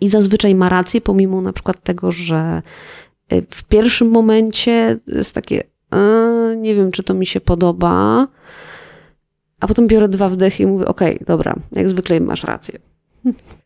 I 0.00 0.08
zazwyczaj 0.08 0.54
ma 0.54 0.68
rację, 0.68 1.00
pomimo 1.00 1.42
na 1.42 1.52
przykład 1.52 1.82
tego, 1.82 2.12
że 2.12 2.62
e, 3.28 3.42
w 3.50 3.64
pierwszym 3.64 4.08
momencie 4.08 4.98
jest 5.06 5.34
takie, 5.34 5.62
nie 6.56 6.74
wiem, 6.74 6.92
czy 6.92 7.02
to 7.02 7.14
mi 7.14 7.26
się 7.26 7.40
podoba, 7.40 8.26
a 9.60 9.66
potem 9.66 9.86
biorę 9.86 10.08
dwa 10.08 10.28
wdechy 10.28 10.62
i 10.62 10.66
mówię, 10.66 10.86
okej, 10.86 11.14
okay, 11.14 11.26
dobra, 11.26 11.54
jak 11.72 11.88
zwykle 11.88 12.20
masz 12.20 12.44
rację. 12.44 12.78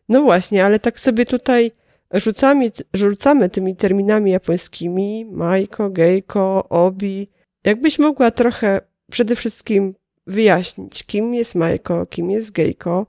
No 0.09 0.21
właśnie, 0.21 0.65
ale 0.65 0.79
tak 0.79 0.99
sobie 0.99 1.25
tutaj 1.25 1.71
rzucamy, 2.13 2.71
rzucamy 2.93 3.49
tymi 3.49 3.75
terminami 3.75 4.31
japońskimi, 4.31 5.25
majko, 5.25 5.89
gejko, 5.89 6.69
obi. 6.69 7.27
Jakbyś 7.63 7.99
mogła 7.99 8.31
trochę 8.31 8.81
przede 9.11 9.35
wszystkim 9.35 9.95
wyjaśnić, 10.27 11.03
kim 11.03 11.33
jest 11.33 11.55
majko, 11.55 12.05
kim 12.05 12.31
jest 12.31 12.51
gejko 12.51 13.07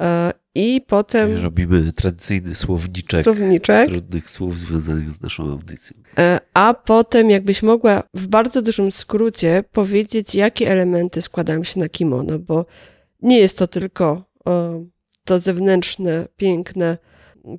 e, 0.00 0.32
i 0.58 0.80
potem. 0.80 1.36
Robimy 1.36 1.92
tradycyjny 1.92 2.54
słowniczek, 2.54 3.24
słowniczek 3.24 3.88
trudnych 3.88 4.30
słów 4.30 4.58
związanych 4.58 5.10
z 5.10 5.20
naszą 5.20 5.50
audycją. 5.50 5.96
E, 6.18 6.40
a 6.54 6.74
potem, 6.74 7.30
jakbyś 7.30 7.62
mogła 7.62 8.02
w 8.14 8.26
bardzo 8.26 8.62
dużym 8.62 8.92
skrócie 8.92 9.64
powiedzieć, 9.72 10.34
jakie 10.34 10.70
elementy 10.70 11.22
składają 11.22 11.64
się 11.64 11.80
na 11.80 11.88
kimono, 11.88 12.38
bo 12.38 12.66
nie 13.22 13.38
jest 13.38 13.58
to 13.58 13.66
tylko 13.66 14.24
o, 14.44 14.80
to 15.24 15.38
zewnętrzne, 15.38 16.28
piękne, 16.36 16.98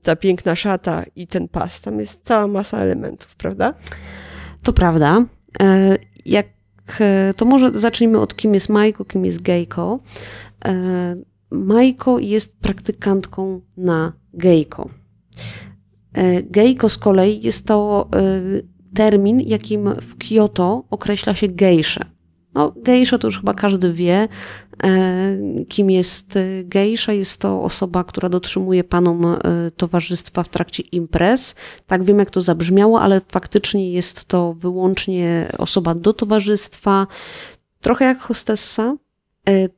ta 0.04 0.16
piękna 0.16 0.56
szata 0.56 1.04
i 1.16 1.28
ten 1.28 1.48
pas. 1.48 1.82
Tam 1.82 2.00
jest 2.00 2.26
cała 2.26 2.48
masa 2.48 2.78
elementów, 2.80 3.36
prawda? 3.36 3.74
To 4.64 4.74
prawda. 4.74 5.26
E, 5.60 5.98
jak 6.26 6.48
e, 7.00 7.34
to 7.34 7.46
może 7.46 7.72
zacznijmy 7.80 8.20
od 8.20 8.36
kim 8.36 8.54
jest 8.54 8.70
Majko, 8.70 9.06
kim 9.06 9.26
jest 9.26 9.42
Gejko. 9.42 10.00
Majko 11.52 12.20
jest 12.20 12.60
praktykantką 12.60 13.62
na 13.78 14.14
gejko. 14.34 14.90
E, 16.14 16.44
gejko 16.44 16.90
z 16.90 16.98
kolei 16.98 17.42
jest 17.42 17.68
to 17.68 18.10
e, 18.16 18.20
termin, 18.96 19.42
jakim 19.42 19.94
w 20.02 20.18
Kyoto 20.18 20.84
określa 20.90 21.36
się 21.36 21.48
gejsze. 21.48 22.06
No, 22.54 22.74
gejsza 22.76 23.18
to 23.18 23.28
już 23.28 23.40
chyba 23.40 23.54
każdy 23.54 23.94
wie, 23.94 24.28
e, 24.84 25.38
kim 25.68 25.92
jest 25.92 26.40
gejsza. 26.66 27.14
Jest 27.14 27.42
to 27.42 27.64
osoba, 27.64 28.04
która 28.04 28.30
dotrzymuje 28.30 28.84
panom 28.84 29.38
towarzystwa 29.78 30.44
w 30.44 30.50
trakcie 30.50 30.84
imprez. 30.84 31.56
Tak 31.88 32.04
wiem, 32.04 32.20
jak 32.20 32.32
to 32.32 32.42
zabrzmiało, 32.42 33.02
ale 33.02 33.22
faktycznie 33.28 33.92
jest 33.92 34.26
to 34.26 34.54
wyłącznie 34.54 35.52
osoba 35.58 35.96
do 35.96 36.14
towarzystwa, 36.14 37.08
trochę 37.82 38.06
jak 38.06 38.20
hostessa, 38.20 38.96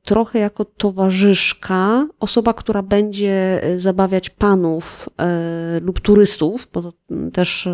trochę 0.03 0.39
jako 0.39 0.65
towarzyszka, 0.65 2.07
osoba, 2.19 2.53
która 2.53 2.81
będzie 2.81 3.63
e, 3.63 3.77
zabawiać 3.77 4.29
panów 4.29 5.09
e, 5.17 5.79
lub 5.79 5.99
turystów, 5.99 6.69
bo 6.73 6.81
to 6.81 6.93
też, 7.33 7.69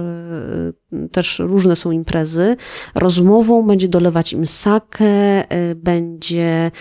też 1.12 1.40
różne 1.40 1.76
są 1.76 1.92
imprezy, 1.92 2.58
rozmową 2.96 3.68
będzie 3.68 3.88
dolewać 3.88 4.34
im 4.34 4.48
sakę, 4.48 5.44
będzie 5.76 6.72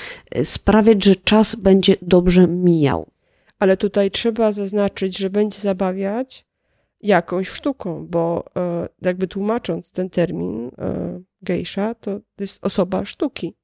sprawiać, 0.44 1.04
że 1.04 1.16
czas 1.16 1.54
będzie 1.54 1.96
dobrze 2.02 2.48
mijał. 2.48 3.10
Ale 3.58 3.76
tutaj 3.76 4.10
trzeba 4.10 4.52
zaznaczyć, 4.52 5.18
że 5.18 5.30
będzie 5.30 5.60
zabawiać 5.60 6.46
jakąś 7.02 7.48
sztuką, 7.48 8.06
bo 8.10 8.44
jakby 9.02 9.26
tłumacząc 9.26 9.92
ten 9.92 10.10
termin 10.10 10.70
gejsza, 11.42 11.94
to 11.94 12.20
jest 12.38 12.64
osoba 12.64 13.04
sztuki. 13.04 13.54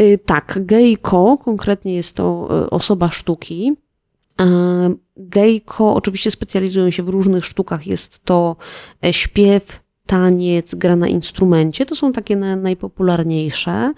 Y, 0.00 0.18
tak, 0.26 0.58
geiko 0.62 1.38
konkretnie 1.38 1.94
jest 1.94 2.16
to 2.16 2.48
y, 2.66 2.70
osoba 2.70 3.08
sztuki. 3.08 3.76
Gejko 5.16 5.94
oczywiście 5.94 6.30
specjalizują 6.30 6.90
się 6.90 7.02
w 7.02 7.08
różnych 7.08 7.44
sztukach. 7.44 7.86
Jest 7.86 8.24
to 8.24 8.56
e, 9.04 9.12
śpiew, 9.12 9.82
taniec, 10.06 10.74
gra 10.74 10.96
na 10.96 11.08
instrumencie. 11.08 11.86
To 11.86 11.94
są 11.94 12.12
takie 12.12 12.36
najpopularniejsze. 12.36 13.92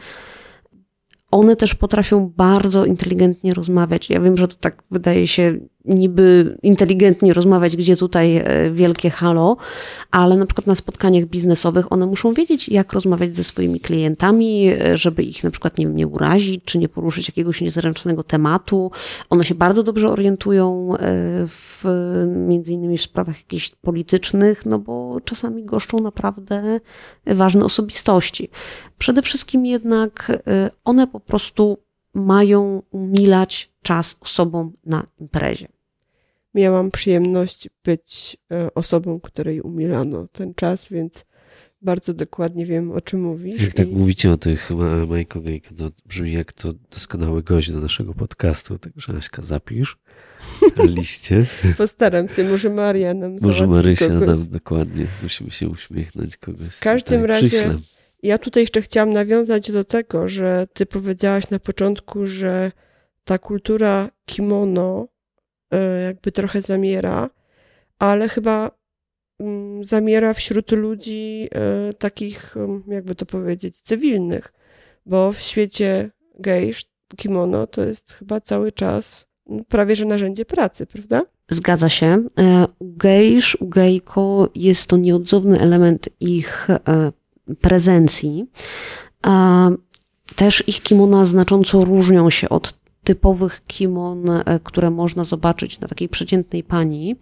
One 1.31 1.57
też 1.57 1.75
potrafią 1.75 2.33
bardzo 2.37 2.85
inteligentnie 2.85 3.55
rozmawiać. 3.55 4.11
Ja 4.11 4.21
wiem, 4.21 4.37
że 4.37 4.49
to 4.49 4.57
tak 4.57 4.83
wydaje 4.91 5.27
się 5.27 5.59
niby 5.85 6.59
inteligentnie 6.63 7.35
rozmawiać, 7.35 7.77
gdzie 7.77 7.97
tutaj 7.97 8.37
e, 8.37 8.71
wielkie 8.71 9.11
halo, 9.11 9.57
ale 10.11 10.37
na 10.37 10.47
przykład 10.47 10.67
na 10.67 10.75
spotkaniach 10.75 11.25
biznesowych 11.25 11.93
one 11.93 12.07
muszą 12.07 12.33
wiedzieć, 12.33 12.69
jak 12.69 12.93
rozmawiać 12.93 13.37
ze 13.37 13.45
swoimi 13.45 13.81
klientami, 13.81 14.69
e, 14.69 14.99
żeby 14.99 15.23
ich 15.23 15.45
na 15.45 15.51
przykład 15.51 15.79
nie, 15.79 15.85
nie 15.85 16.07
urazić, 16.07 16.65
czy 16.65 16.79
nie 16.79 16.89
poruszyć 16.89 17.29
jakiegoś 17.29 17.61
niezręcznego 17.61 18.25
tematu. 18.25 18.91
One 19.31 19.45
się 19.45 19.55
bardzo 19.55 19.83
dobrze 19.83 20.11
orientują 20.11 20.97
e, 20.97 20.99
w, 21.47 21.85
między 22.27 22.73
innymi 22.73 22.99
w 22.99 23.03
sprawach 23.03 23.39
jakichś 23.39 23.71
politycznych, 23.71 24.67
no 24.67 24.79
bo 24.79 25.21
czasami 25.25 25.65
goszczą 25.65 26.01
naprawdę 26.01 26.81
ważne 27.27 27.65
osobistości. 27.65 28.49
Przede 28.99 29.23
wszystkim 29.23 29.67
jednak 29.67 30.43
one 30.85 31.07
po 31.07 31.21
prostu 31.21 31.79
mają 32.15 32.83
umilać 32.91 33.73
czas 33.83 34.17
osobom 34.21 34.73
na 34.87 35.07
imprezie. 35.21 35.69
Miałam 36.55 36.91
przyjemność 36.91 37.69
być 37.85 38.37
e, 38.53 38.75
osobą, 38.75 39.21
której 39.21 39.61
umilano 39.61 40.29
ten 40.33 40.55
czas, 40.55 40.89
więc 40.89 41.25
bardzo 41.83 42.15
dokładnie 42.15 42.67
wiem, 42.67 42.91
o 42.91 43.01
czym 43.01 43.21
mówisz. 43.23 43.63
Jak 43.63 43.75
tak 43.75 43.89
mówicie 43.89 44.33
o 44.33 44.37
tych 44.37 44.71
Majko 45.09 45.41
Gejko, 45.41 45.75
to 45.75 45.91
brzmi 46.07 46.33
jak 46.33 46.53
to 46.53 46.73
doskonały 46.91 47.43
gość 47.43 47.73
do 47.73 47.81
naszego 47.81 48.15
podcastu, 48.15 48.79
także 48.79 49.13
Aśka 49.17 49.43
zapisz 49.43 49.99
liście. 50.97 51.47
Postaram 51.79 52.29
się, 52.29 52.45
może 52.45 52.71
Maria 52.71 53.15
nam 53.15 53.37
Może 53.41 53.67
Marysia 53.67 54.09
kogoś. 54.09 54.29
nam, 54.29 54.49
dokładnie, 54.51 55.07
musimy 55.23 55.51
się 55.51 55.69
uśmiechnąć 55.69 56.37
kogoś. 56.37 56.77
W 56.77 56.81
każdym 56.81 57.25
razie, 57.25 57.79
ja 58.23 58.39
tutaj 58.39 58.63
jeszcze 58.63 58.83
chciałam 58.83 59.13
nawiązać 59.13 59.73
do 59.73 59.85
tego, 59.85 60.29
że 60.29 60.67
ty 60.73 60.87
powiedziałaś 60.87 61.51
na 61.51 61.59
początku, 61.59 62.27
że 62.27 62.73
ta 63.25 63.39
kultura 63.39 64.11
kimono 64.27 65.09
e, 65.71 66.03
jakby 66.03 66.33
trochę 66.33 66.63
zamiera, 66.63 67.31
ale 67.99 68.29
chyba 68.29 68.71
mm, 69.41 69.85
zamiera 69.85 70.35
wśród 70.35 70.73
ludzi 70.73 71.49
e, 71.55 71.93
takich, 71.93 72.57
mm, 72.57 72.83
jakby 72.89 73.15
to 73.15 73.27
powiedzieć, 73.27 73.81
cywilnych, 73.81 74.53
bo 75.07 75.33
w 75.33 75.41
świecie 75.41 76.11
gejsz 76.39 76.85
kimono 77.17 77.67
to 77.67 77.85
jest 77.85 78.13
chyba 78.13 78.41
cały 78.41 78.73
czas 78.73 79.27
mm, 79.51 79.65
prawie 79.65 79.97
że 79.97 80.05
narzędzie 80.05 80.45
pracy, 80.45 80.87
prawda? 80.87 81.23
Zgadza 81.49 81.89
się. 81.89 82.25
E, 82.39 82.67
u 82.79 82.93
gejsz, 82.97 83.57
u 83.61 83.69
gejko 83.69 84.51
jest 84.55 84.87
to 84.87 84.97
nieodzowny 84.97 85.61
element 85.61 86.09
ich 86.21 86.69
prezencji. 87.61 88.47
Też 90.37 90.65
ich 90.69 90.83
kimona 90.83 91.25
znacząco 91.25 91.85
różnią 91.85 92.31
się 92.31 92.49
od 92.49 92.83
typowych 93.05 93.63
kimon, 93.67 94.31
e, 94.31 94.61
które 94.65 94.91
można 94.91 95.25
zobaczyć 95.25 95.81
na 95.81 95.89
takiej 95.89 96.09
przeciętnej 96.09 96.65
pani. 96.65 97.17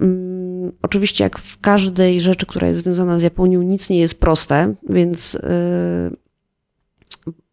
Mm, 0.00 0.72
oczywiście, 0.82 1.24
jak 1.24 1.38
w 1.38 1.60
każdej 1.60 2.20
rzeczy, 2.20 2.46
która 2.46 2.68
jest 2.68 2.80
związana 2.80 3.18
z 3.18 3.22
Japonią, 3.22 3.62
nic 3.62 3.90
nie 3.90 3.98
jest 3.98 4.20
proste, 4.20 4.74
więc. 4.88 5.34
E, 5.34 6.10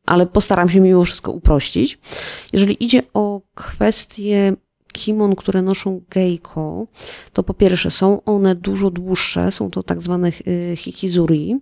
ale 0.06 0.26
postaram 0.26 0.70
się 0.70 0.80
mimo 0.80 1.04
wszystko 1.04 1.32
uprościć. 1.32 2.00
Jeżeli 2.54 2.84
idzie 2.84 3.04
o 3.14 3.42
kwestie 3.56 4.54
kimon, 4.94 5.36
które 5.36 5.62
noszą 5.62 6.02
geiko, 6.10 6.86
to 7.34 7.44
po 7.44 7.54
pierwsze 7.54 7.91
są 7.91 8.24
one 8.24 8.56
dużo 8.56 8.91
dłuższe, 8.91 9.52
są 9.52 9.72
to 9.72 9.84
tak 9.84 10.02
zwane 10.02 10.28
e, 10.28 10.76
hikizuri 10.76 11.60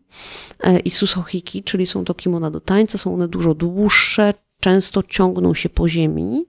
i 0.85 0.89
susohiki, 0.89 1.63
czyli 1.63 1.85
są 1.85 2.05
to 2.05 2.13
kimona 2.13 2.51
do 2.51 2.59
tańca, 2.59 2.97
są 2.97 3.13
one 3.13 3.27
dużo 3.27 3.55
dłuższe, 3.55 4.33
często 4.59 5.03
ciągną 5.03 5.53
się 5.53 5.69
po 5.69 5.89
ziemi. 5.89 6.45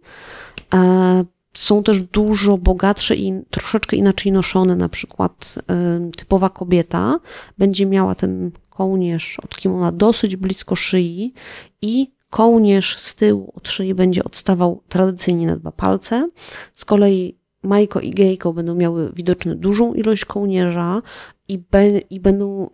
E, 0.74 1.24
są 1.54 1.82
też 1.82 2.00
dużo 2.00 2.58
bogatsze 2.58 3.16
i 3.16 3.32
troszeczkę 3.50 3.96
inaczej 3.96 4.32
noszone. 4.32 4.76
Na 4.76 4.88
przykład 4.88 5.54
e, 5.70 6.10
typowa 6.16 6.48
kobieta 6.48 7.20
będzie 7.58 7.86
miała 7.86 8.14
ten 8.14 8.50
kołnierz 8.70 9.38
od 9.44 9.56
kimona 9.56 9.92
dosyć 9.92 10.36
blisko 10.36 10.76
szyi 10.76 11.34
i 11.82 12.10
kołnierz 12.32 12.98
z 12.98 13.14
tyłu 13.14 13.52
od 13.54 13.68
szyi 13.68 13.94
będzie 13.94 14.24
odstawał 14.24 14.82
tradycyjnie 14.88 15.46
na 15.46 15.56
dwa 15.56 15.72
palce. 15.72 16.30
Z 16.74 16.84
kolei 16.84 17.38
Majko 17.62 18.00
i 18.00 18.10
Gejko 18.10 18.52
będą 18.52 18.74
miały 18.74 19.12
widoczny 19.12 19.56
dużą 19.56 19.94
ilość 19.94 20.24
kołnierza 20.24 21.02
i, 21.48 21.58
be, 21.58 21.98
i 21.98 22.20
będą 22.20 22.70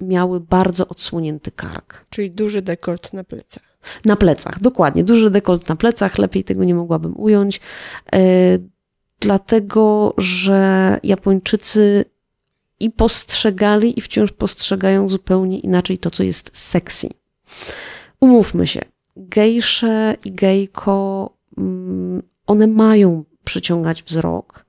miały 0.00 0.40
bardzo 0.40 0.88
odsłonięty 0.88 1.50
kark. 1.50 2.06
Czyli 2.10 2.30
duży 2.30 2.62
dekolt 2.62 3.12
na 3.12 3.24
plecach. 3.24 3.62
Na 4.04 4.16
plecach, 4.16 4.60
dokładnie. 4.60 5.04
Duży 5.04 5.30
dekolt 5.30 5.68
na 5.68 5.76
plecach, 5.76 6.18
lepiej 6.18 6.44
tego 6.44 6.64
nie 6.64 6.74
mogłabym 6.74 7.14
ująć. 7.16 7.60
E, 8.12 8.20
dlatego, 9.20 10.14
że 10.18 11.00
Japończycy 11.02 12.04
i 12.80 12.90
postrzegali, 12.90 13.98
i 13.98 14.02
wciąż 14.02 14.32
postrzegają 14.32 15.08
zupełnie 15.08 15.58
inaczej 15.58 15.98
to, 15.98 16.10
co 16.10 16.22
jest 16.22 16.50
sexy. 16.52 17.08
Umówmy 18.20 18.66
się, 18.66 18.80
gejsze 19.16 20.16
i 20.24 20.32
gejko, 20.32 21.30
mm, 21.58 22.22
one 22.46 22.66
mają 22.66 23.24
przyciągać 23.44 24.02
wzrok 24.02 24.66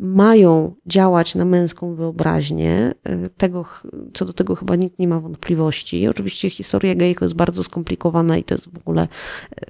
mają 0.00 0.74
działać 0.86 1.34
na 1.34 1.44
męską 1.44 1.94
wyobraźnię. 1.94 2.94
Y, 3.08 3.30
tego, 3.36 3.64
co 4.14 4.24
do 4.24 4.32
tego 4.32 4.54
chyba 4.54 4.76
nikt 4.76 4.98
nie 4.98 5.08
ma 5.08 5.20
wątpliwości. 5.20 6.08
Oczywiście 6.08 6.50
historia 6.50 6.94
gejko 6.94 7.24
jest 7.24 7.34
bardzo 7.34 7.64
skomplikowana 7.64 8.36
i 8.36 8.44
to 8.44 8.54
jest 8.54 8.68
w 8.68 8.78
ogóle 8.78 9.08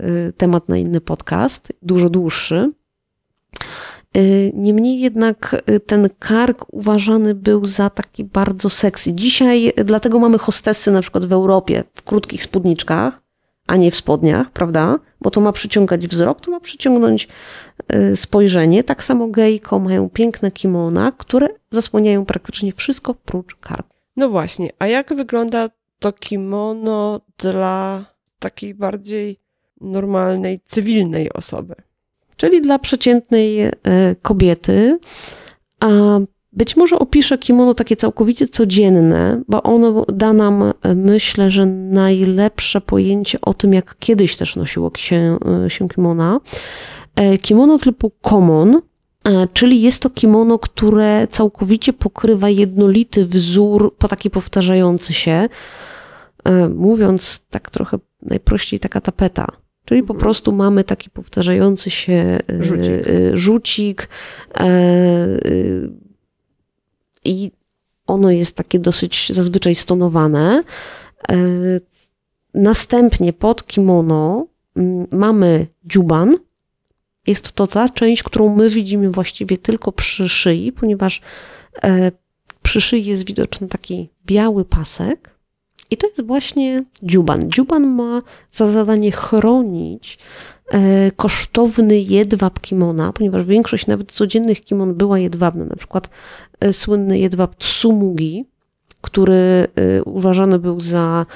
y, 0.01 0.33
temat 0.37 0.69
na 0.69 0.77
inny 0.77 1.01
podcast, 1.01 1.73
dużo 1.83 2.11
dłuższy. 2.11 2.73
Y, 4.17 4.53
niemniej 4.55 5.01
jednak 5.01 5.63
ten 5.87 6.09
kark 6.19 6.67
uważany 6.73 7.35
był 7.35 7.67
za 7.67 7.91
taki 7.91 8.25
bardzo 8.25 8.71
seksy. 8.71 9.13
Dzisiaj 9.13 9.73
dlatego 9.85 10.19
mamy 10.19 10.39
hostesy 10.39 10.91
na 10.91 11.01
przykład 11.01 11.25
w 11.27 11.33
Europie 11.33 11.85
w 11.95 12.03
krótkich 12.03 12.45
spódniczkach, 12.45 13.21
a 13.67 13.77
nie 13.77 13.91
w 13.91 13.97
spodniach, 13.97 14.51
prawda? 14.51 14.99
Bo 15.21 15.31
to 15.31 15.41
ma 15.41 15.53
przyciągać 15.53 16.07
wzrok, 16.07 16.41
to 16.41 16.51
ma 16.51 16.61
przyciągnąć 16.61 17.29
y, 17.95 18.17
spojrzenie. 18.17 18.85
Tak 18.85 19.05
samo 19.05 19.29
gejko 19.29 19.79
mają 19.79 20.11
piękne 20.11 20.51
kimona, 20.51 21.13
które 21.13 21.49
zasłaniają 21.71 22.27
praktycznie 22.27 22.73
wszystko 22.73 23.15
prócz 23.15 23.55
karku. 23.55 23.97
No 24.17 24.29
właśnie, 24.29 24.71
a 24.79 24.87
jak 24.87 25.15
wygląda 25.15 25.69
to 25.99 26.13
kimono 26.13 27.21
dla 27.39 28.05
takiej 28.39 28.75
bardziej 28.75 29.41
normalnej, 29.81 30.61
cywilnej 30.65 31.33
osoby? 31.33 31.75
Czyli 32.41 32.63
dla 32.63 32.79
przeciętnej 32.79 33.67
y, 33.67 33.73
kobiety. 34.23 34.99
A 35.81 35.89
być 36.53 36.77
może 36.77 36.99
opiszę 36.99 37.39
kimono 37.39 37.75
takie 37.75 37.97
całkowicie 37.97 38.47
codzienne, 38.47 39.43
bo 39.49 39.63
ono 39.63 40.05
da 40.13 40.33
nam, 40.33 40.73
myślę, 40.97 41.51
że 41.51 41.67
najlepsze 41.67 42.81
pojęcie 42.81 43.41
o 43.41 43.55
tym, 43.55 43.75
jak 43.75 43.97
kiedyś 43.99 44.37
też 44.37 44.57
nosiło 44.57 44.91
się, 44.97 45.39
się 45.69 45.89
kimona. 45.89 46.41
E, 47.17 47.39
kimono 47.39 47.79
typu 47.79 48.13
common, 48.23 48.81
e, 49.25 49.49
czyli 49.53 49.83
jest 49.83 50.03
to 50.03 50.11
kimono, 50.11 50.59
które 50.59 51.27
całkowicie 51.31 51.93
pokrywa 51.93 52.49
jednolity 52.49 53.27
wzór, 53.27 53.95
po 53.99 54.09
taki 54.09 54.31
powtarzający 54.31 55.15
się. 55.15 55.49
E, 56.45 56.69
mówiąc 56.69 57.47
tak 57.51 57.71
trochę 57.71 57.99
najprościej, 58.23 58.81
taka 58.81 59.01
tapeta. 59.01 59.47
Czyli 59.91 60.03
po 60.03 60.13
mhm. 60.15 60.21
prostu 60.21 60.53
mamy 60.53 60.85
taki 60.85 61.11
powtarzający 61.11 61.91
się 61.91 62.39
rzucik, 62.61 62.93
rzucik 63.33 64.09
i 67.25 67.51
ono 68.07 68.31
jest 68.31 68.57
takie 68.57 68.79
dosyć 68.79 69.33
zazwyczaj 69.33 69.75
stonowane. 69.75 70.63
E, 71.29 71.37
następnie 72.55 73.33
pod 73.33 73.67
kimono 73.67 74.47
mamy 75.11 75.67
dziuban. 75.85 76.37
Jest 77.27 77.53
to 77.53 77.67
ta 77.67 77.89
część, 77.89 78.23
którą 78.23 78.57
my 78.57 78.71
widzimy 78.71 79.11
właściwie 79.11 79.59
tylko 79.59 79.93
przy 79.93 80.29
szyi, 80.29 80.73
ponieważ 80.73 81.21
e, 81.83 82.13
przy 82.63 82.81
szyi 82.81 83.05
jest 83.05 83.27
widoczny 83.27 83.69
taki 83.69 84.09
biały 84.27 84.65
pasek. 84.65 85.40
I 85.91 85.97
to 85.97 86.07
jest 86.07 86.27
właśnie 86.27 86.85
dziuban. 87.03 87.51
Dziuban 87.51 87.87
ma 87.87 88.23
za 88.51 88.67
zadanie 88.67 89.13
chronić 89.13 90.19
E, 90.71 91.11
kosztowny 91.17 91.99
jedwab 92.01 92.61
kimona, 92.61 93.13
ponieważ 93.13 93.45
większość 93.45 93.87
nawet 93.87 94.13
codziennych 94.13 94.65
kimon 94.65 94.95
była 94.95 95.19
jedwabna, 95.19 95.65
na 95.65 95.77
przykład 95.77 96.11
e, 96.61 96.73
słynny 96.73 97.19
jedwab 97.19 97.57
tsumugi, 97.57 98.45
który 99.01 99.35
e, 99.35 100.03
uważany 100.05 100.59
był 100.59 100.81
za 100.81 101.27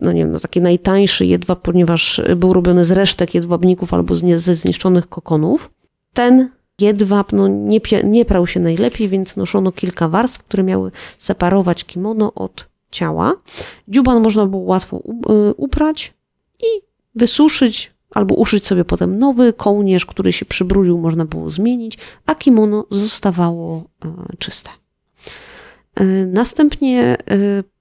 no 0.00 0.12
nie 0.12 0.20
wiem, 0.20 0.32
no 0.32 0.40
taki 0.40 0.60
najtańszy 0.60 1.26
jedwab, 1.26 1.60
ponieważ 1.62 2.22
był 2.36 2.52
robiony 2.52 2.84
z 2.84 2.90
resztek 2.90 3.34
jedwabników 3.34 3.94
albo 3.94 4.14
ze 4.36 4.54
zniszczonych 4.54 5.08
kokonów. 5.08 5.70
Ten 6.12 6.50
jedwab 6.80 7.32
no, 7.32 7.48
nie, 7.48 7.80
nie 8.04 8.24
prał 8.24 8.46
się 8.46 8.60
najlepiej, 8.60 9.08
więc 9.08 9.36
noszono 9.36 9.72
kilka 9.72 10.08
warstw, 10.08 10.38
które 10.38 10.62
miały 10.62 10.90
separować 11.18 11.84
kimono 11.84 12.34
od 12.34 12.69
ciała. 12.90 13.34
Dziuban 13.88 14.22
można 14.22 14.46
było 14.46 14.62
łatwo 14.62 14.96
y, 14.96 15.54
uprać 15.54 16.14
i 16.60 16.82
wysuszyć, 17.14 17.92
albo 18.10 18.34
uszyć 18.34 18.66
sobie 18.66 18.84
potem 18.84 19.18
nowy 19.18 19.52
kołnierz, 19.52 20.06
który 20.06 20.32
się 20.32 20.44
przybrudził, 20.44 20.98
można 20.98 21.24
było 21.24 21.50
zmienić, 21.50 21.98
a 22.26 22.34
kimono 22.34 22.86
zostawało 22.90 23.84
y, 24.04 24.36
czyste. 24.36 24.70
Y, 26.00 26.26
następnie 26.32 27.16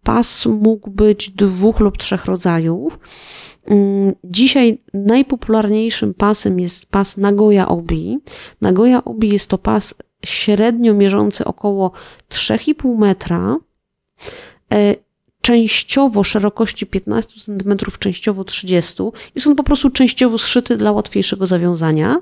pas 0.03 0.45
mógł 0.45 0.89
być 0.91 1.29
dwóch 1.29 1.79
lub 1.79 1.97
trzech 1.97 2.25
rodzajów. 2.25 2.99
Mm, 3.65 4.13
dzisiaj 4.23 4.81
najpopularniejszym 4.93 6.13
pasem 6.13 6.59
jest 6.59 6.85
pas 6.85 7.17
Nagoya 7.17 7.67
Obi. 7.67 8.19
Nagoya 8.61 9.03
Obi 9.05 9.29
jest 9.29 9.49
to 9.49 9.57
pas 9.57 9.95
średnio 10.25 10.93
mierzący 10.93 11.45
około 11.45 11.91
3,5 12.29 12.97
metra, 12.97 13.57
częściowo 15.41 16.23
szerokości 16.23 16.85
15 16.85 17.39
cm, 17.39 17.77
częściowo 17.99 18.43
30 18.43 19.03
Jest 19.35 19.47
on 19.47 19.55
po 19.55 19.63
prostu 19.63 19.89
częściowo 19.89 20.37
zszyty 20.37 20.77
dla 20.77 20.91
łatwiejszego 20.91 21.47
zawiązania 21.47 22.21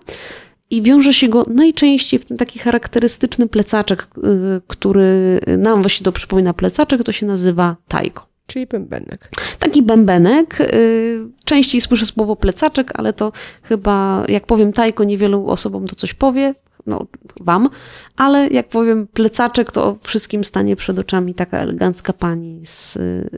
i 0.70 0.82
wiąże 0.82 1.14
się 1.14 1.28
go 1.28 1.46
najczęściej 1.50 2.20
w 2.20 2.26
ten 2.26 2.38
taki 2.38 2.60
charakterystyczny 2.60 3.48
plecaczek, 3.48 4.08
y, 4.18 4.62
który 4.68 5.40
nam 5.58 5.82
właśnie 5.82 6.04
to 6.04 6.12
przypomina 6.12 6.54
plecaczek, 6.54 7.04
to 7.04 7.12
się 7.12 7.26
nazywa 7.26 7.76
tajko. 7.88 8.28
Czyli 8.48 8.66
bębenek. 8.66 9.30
Taki 9.60 9.82
bębenek. 9.82 10.62
Y, 10.62 11.28
częściej 11.46 11.82
słyszę 11.82 12.06
słowo 12.06 12.36
plecaczek, 12.36 12.92
ale 12.94 13.14
to 13.14 13.32
chyba, 13.64 14.26
jak 14.28 14.46
powiem 14.46 14.74
tajko, 14.74 15.04
niewielu 15.04 15.48
osobom 15.48 15.88
to 15.88 15.96
coś 15.96 16.14
powie. 16.14 16.56
No, 16.88 17.06
wam, 17.40 17.70
ale 18.16 18.48
jak 18.48 18.70
powiem 18.70 19.08
plecaczek, 19.08 19.72
to 19.72 19.98
wszystkim 20.02 20.44
stanie 20.44 20.76
przed 20.76 21.00
oczami 21.00 21.34
taka 21.34 21.58
elegancka 21.58 22.14
pani 22.14 22.66
z, 22.66 22.94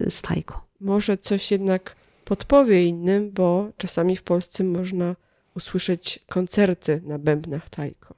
z 0.09 0.21
tajko. 0.21 0.65
Może 0.81 1.17
coś 1.17 1.51
jednak 1.51 1.95
podpowie 2.25 2.81
innym, 2.81 3.31
bo 3.31 3.69
czasami 3.77 4.15
w 4.15 4.23
Polsce 4.23 4.63
można 4.63 5.15
usłyszeć 5.55 6.19
koncerty 6.29 7.01
na 7.05 7.19
bębnach 7.19 7.69
tajko. 7.69 8.13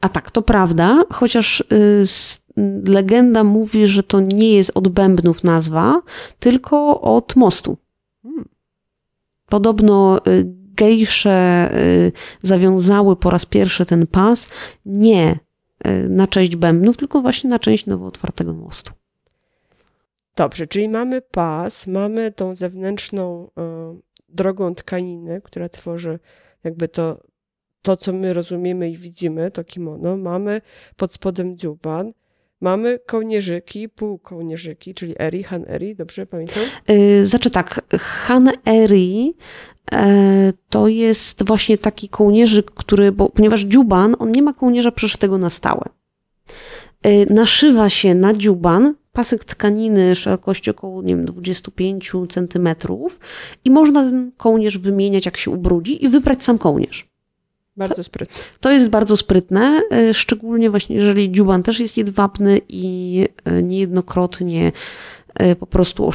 A 0.00 0.08
tak, 0.08 0.30
to 0.30 0.42
prawda, 0.42 1.04
chociaż 1.12 1.60
y, 1.60 2.04
legenda 2.84 3.44
mówi, 3.44 3.86
że 3.86 4.02
to 4.02 4.20
nie 4.20 4.54
jest 4.56 4.70
od 4.74 4.88
bębnów 4.88 5.44
nazwa, 5.44 6.02
tylko 6.38 7.00
od 7.00 7.36
mostu. 7.36 7.76
Hmm. 8.22 8.48
Podobno 9.46 10.20
y, 10.26 10.63
gejsze 10.76 11.70
zawiązały 12.42 13.16
po 13.16 13.30
raz 13.30 13.46
pierwszy 13.46 13.86
ten 13.86 14.06
pas 14.06 14.48
nie 14.86 15.38
na 16.08 16.26
część 16.26 16.56
bębnów, 16.56 16.96
tylko 16.96 17.22
właśnie 17.22 17.50
na 17.50 17.58
część 17.58 17.86
nowo 17.86 18.06
otwartego 18.06 18.54
mostu. 18.54 18.92
Dobrze, 20.36 20.66
czyli 20.66 20.88
mamy 20.88 21.22
pas, 21.22 21.86
mamy 21.86 22.32
tą 22.32 22.54
zewnętrzną 22.54 23.50
drogą 24.28 24.74
tkaniny, 24.74 25.40
która 25.44 25.68
tworzy 25.68 26.18
jakby 26.64 26.88
to, 26.88 27.20
to, 27.82 27.96
co 27.96 28.12
my 28.12 28.32
rozumiemy 28.32 28.90
i 28.90 28.96
widzimy, 28.96 29.50
to 29.50 29.64
kimono, 29.64 30.16
mamy 30.16 30.60
pod 30.96 31.12
spodem 31.12 31.56
dziuban, 31.56 32.12
mamy 32.64 32.98
kołnierzyki, 33.06 33.88
półkołnierzyki, 33.88 34.94
czyli 34.94 35.14
eri, 35.18 35.42
han 35.42 35.64
eri, 35.66 35.96
dobrze 35.96 36.26
pamiętam? 36.26 36.62
Yy, 36.88 37.26
znaczy 37.26 37.50
tak, 37.50 37.80
han 38.00 38.50
eri 38.64 39.34
e, 39.92 40.52
to 40.68 40.88
jest 40.88 41.46
właśnie 41.46 41.78
taki 41.78 42.08
kołnierzyk, 42.08 42.70
który, 42.70 43.12
bo, 43.12 43.28
ponieważ 43.28 43.60
dziuban, 43.60 44.16
on 44.18 44.30
nie 44.30 44.42
ma 44.42 44.52
kołnierza 44.52 44.92
przyszytego 44.92 45.38
na 45.38 45.50
stałe. 45.50 45.84
Yy, 47.04 47.26
naszywa 47.30 47.90
się 47.90 48.14
na 48.14 48.34
dziuban 48.34 48.94
pasek 49.12 49.44
tkaniny 49.44 50.14
szerokości 50.14 50.70
około 50.70 51.02
nie 51.02 51.16
wiem, 51.16 51.24
25 51.24 52.12
cm 52.28 52.68
i 53.64 53.70
można 53.70 54.02
ten 54.02 54.32
kołnierz 54.36 54.78
wymieniać, 54.78 55.26
jak 55.26 55.36
się 55.36 55.50
ubrudzi 55.50 56.04
i 56.04 56.08
wybrać 56.08 56.44
sam 56.44 56.58
kołnierz. 56.58 57.13
Bardzo 57.76 58.04
sprytne. 58.04 58.36
To 58.60 58.70
jest 58.70 58.88
bardzo 58.88 59.16
sprytne, 59.16 59.82
e, 59.92 60.14
szczególnie 60.14 60.70
właśnie 60.70 60.96
jeżeli 60.96 61.32
dziuban 61.32 61.62
też 61.62 61.80
jest 61.80 61.96
jedwabny 61.96 62.60
i 62.68 63.28
e, 63.44 63.62
niejednokrotnie 63.62 64.72
e, 65.34 65.56
po 65.56 65.66
prostu 65.66 66.10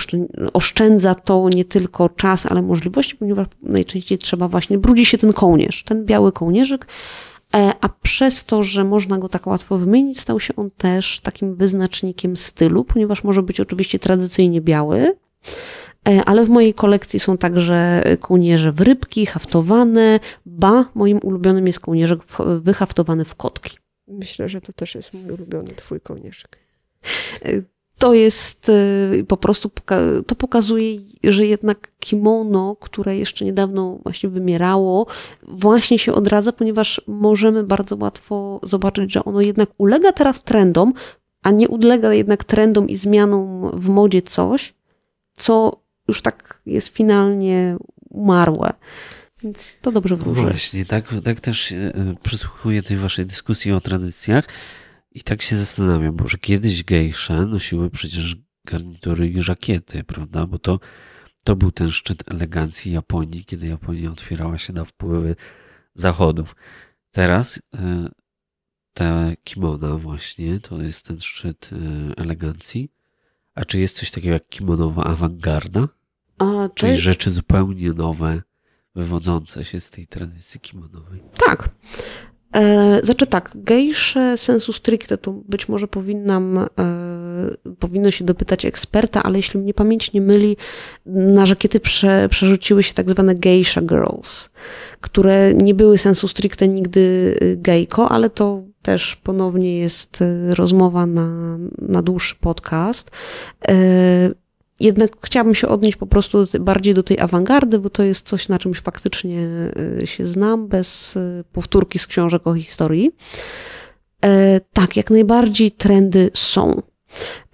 oszczędza 0.53 1.16
to 1.16 1.49
nie 1.49 1.66
tylko 1.66 2.10
czas, 2.10 2.45
ale 2.45 2.62
możliwości, 2.62 3.16
ponieważ 3.16 3.47
najczęściej 3.64 4.18
trzeba 4.18 4.47
właśnie, 4.47 4.78
brudzi 4.78 5.05
się 5.05 5.18
ten 5.18 5.34
kołnierz, 5.34 5.84
ten 5.84 6.05
biały 6.05 6.32
kołnierzyk, 6.32 6.86
a 7.82 7.89
przez 8.01 8.45
to, 8.45 8.64
że 8.64 8.84
można 8.84 9.18
go 9.18 9.30
tak 9.30 9.47
łatwo 9.47 9.78
wymienić, 9.78 10.20
stał 10.20 10.39
się 10.39 10.55
on 10.55 10.70
też 10.72 11.20
takim 11.20 11.55
wyznacznikiem 11.55 12.38
stylu, 12.38 12.84
ponieważ 12.84 13.24
może 13.24 13.43
być 13.43 13.60
oczywiście 13.60 13.99
tradycyjnie 13.99 14.62
biały, 14.62 15.16
ale 16.26 16.45
w 16.45 16.50
mojej 16.50 16.74
kolekcji 16.74 17.20
są 17.20 17.38
także 17.38 18.04
kołnierze 18.22 18.72
w 18.72 18.82
rybki, 18.82 19.26
haftowane, 19.26 20.20
ba, 20.45 20.86
moim 20.95 21.20
ulubionym 21.24 21.68
jest 21.68 21.80
kołnierzek 21.80 22.20
wyhaftowany 22.60 23.26
w 23.26 23.36
kotki. 23.36 23.78
Myślę, 24.08 24.50
że 24.50 24.62
to 24.62 24.74
też 24.74 24.95
jest 24.95 25.14
mój 25.14 25.32
ulubiony 25.32 25.70
twój 25.70 26.02
kołnierzyk. 26.02 26.58
E, 27.45 27.62
to 28.00 28.14
jest 28.14 28.70
y, 28.70 29.26
po 29.28 29.38
prostu, 29.38 29.72
to 30.28 30.36
pokazuje, 30.36 31.00
że 31.24 31.45
jednak 31.45 31.91
kimono, 32.00 32.76
które 32.76 33.18
jeszcze 33.18 33.45
niedawno 33.45 34.00
właśnie 34.04 34.30
wymierało, 34.30 35.08
właśnie 35.43 36.00
się 36.00 36.14
odradza, 36.14 36.52
ponieważ 36.52 37.02
możemy 37.08 37.64
bardzo 37.64 37.95
łatwo 37.95 38.60
zobaczyć, 38.64 39.14
że 39.14 39.24
ono 39.24 39.41
jednak 39.41 39.70
ulega 39.78 40.12
teraz 40.12 40.43
trendom, 40.43 40.93
a 41.41 41.52
nie 41.52 41.68
ulega 41.68 42.14
jednak 42.14 42.43
trendom 42.43 42.89
i 42.89 42.95
zmianom 42.95 43.72
w 43.74 43.89
modzie 43.89 44.22
coś, 44.22 44.74
co 45.38 45.82
już 46.10 46.22
tak 46.22 46.62
jest 46.66 46.88
finalnie 46.88 47.78
umarłe. 48.10 48.74
Więc 49.43 49.76
to 49.82 49.91
dobrze 49.91 50.16
wróży. 50.16 50.41
Właśnie, 50.41 50.86
tak, 50.86 51.14
tak 51.24 51.39
też 51.39 51.72
e, 51.72 52.16
przysłuchuję 52.24 52.82
tej 52.82 52.97
waszej 52.97 53.26
dyskusji 53.26 53.72
o 53.72 53.82
tradycjach. 53.82 54.47
I 55.12 55.22
tak 55.22 55.41
się 55.41 55.55
zastanawiam, 55.55 56.16
bo 56.16 56.28
że 56.28 56.38
kiedyś 56.38 56.84
gejsze 56.84 57.45
nosiły 57.45 57.89
przecież 57.89 58.36
garnitury 58.66 59.28
i 59.28 59.41
żakiety, 59.41 60.03
prawda? 60.03 60.45
Bo 60.45 60.60
to, 60.60 60.80
to 61.43 61.55
był 61.55 61.72
ten 61.72 61.91
szczyt 61.91 62.32
elegancji 62.32 62.91
Japonii, 62.91 63.45
kiedy 63.45 63.68
Japonia 63.68 64.12
otwierała 64.12 64.57
się 64.57 64.74
na 64.74 64.86
wpływy 64.86 65.36
zachodów. 65.93 66.55
Teraz 67.12 67.62
te 68.93 69.36
kimona 69.43 69.97
właśnie, 69.97 70.60
to 70.60 70.82
jest 70.82 71.05
ten 71.05 71.20
szczyt 71.20 71.70
e, 71.74 72.18
elegancji. 72.18 72.91
A 73.55 73.66
czy 73.66 73.80
jest 73.80 73.97
coś 73.97 74.12
takiego 74.12 74.34
jak 74.34 74.49
kimonowa 74.49 75.03
awangarda? 75.03 75.88
A, 76.39 76.69
Czyli 76.75 76.97
rzeczy 76.97 77.31
zupełnie 77.31 77.89
nowe, 77.89 78.41
wywodzące 78.95 79.65
się 79.65 79.79
z 79.79 79.89
tej 79.89 80.07
tradycji 80.07 80.59
kimonowej. 80.59 81.23
Tak. 81.45 81.69
E, 82.53 82.99
znaczy 83.03 83.27
tak, 83.27 83.51
gejsze 83.55 84.37
sensu 84.37 84.73
stricte, 84.73 85.17
tu 85.17 85.43
być 85.47 85.69
może 85.69 85.87
powinnam, 85.87 86.57
e, 86.57 86.67
powinno 87.79 88.11
się 88.11 88.25
dopytać 88.25 88.65
eksperta, 88.65 89.23
ale 89.23 89.37
jeśli 89.37 89.59
mnie 89.59 89.73
pamięć 89.73 90.13
nie 90.13 90.21
myli, 90.21 90.57
na 91.05 91.45
żakiety 91.45 91.79
prze, 91.79 92.29
przerzuciły 92.29 92.83
się 92.83 92.93
tak 92.93 93.09
zwane 93.09 93.35
geisha 93.35 93.81
girls, 93.81 94.49
które 95.01 95.53
nie 95.53 95.73
były 95.73 95.97
sensu 95.97 96.27
stricte 96.27 96.67
nigdy 96.67 96.99
y, 97.41 97.57
gejko, 97.57 98.11
ale 98.11 98.29
to 98.29 98.63
też 98.81 99.15
ponownie 99.15 99.79
jest 99.79 100.21
y, 100.21 100.55
rozmowa 100.55 101.05
na, 101.05 101.57
na 101.77 102.01
dłuższy 102.01 102.35
podcast. 102.35 103.11
E, 103.67 103.75
jednak 104.80 105.11
chciałabym 105.21 105.55
się 105.55 105.67
odnieść 105.67 105.97
po 105.97 106.07
prostu 106.07 106.45
bardziej 106.59 106.93
do 106.93 107.03
tej 107.03 107.19
awangardy, 107.19 107.80
bo 107.80 107.89
to 107.89 108.03
jest 108.03 108.27
coś, 108.27 108.49
na 108.49 108.59
czymś 108.59 108.80
faktycznie 108.80 109.47
y, 110.01 110.07
się 110.07 110.25
znam, 110.25 110.67
bez 110.67 111.15
y, 111.15 111.43
powtórki 111.51 111.99
z 111.99 112.07
książek 112.07 112.47
o 112.47 112.53
historii. 112.53 113.11
E, 114.25 114.59
tak, 114.73 114.97
jak 114.97 115.09
najbardziej 115.09 115.71
trendy 115.71 116.32
są. 116.34 116.82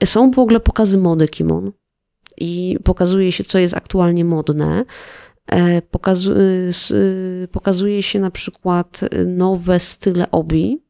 Są 0.06 0.32
w 0.32 0.40
ogóle 0.40 0.60
pokazy 0.60 0.98
mody 0.98 1.28
kimon 1.28 1.72
i 2.38 2.78
pokazuje 2.84 3.32
się, 3.32 3.44
co 3.44 3.58
jest 3.58 3.74
aktualnie 3.74 4.26
modne. 4.26 4.86
E, 5.52 5.82
y, 6.92 7.48
pokazuje 7.52 8.04
się 8.04 8.20
na 8.20 8.32
przykład 8.32 9.02
nowe 9.26 9.80
style 9.80 10.32
obi, 10.32 10.85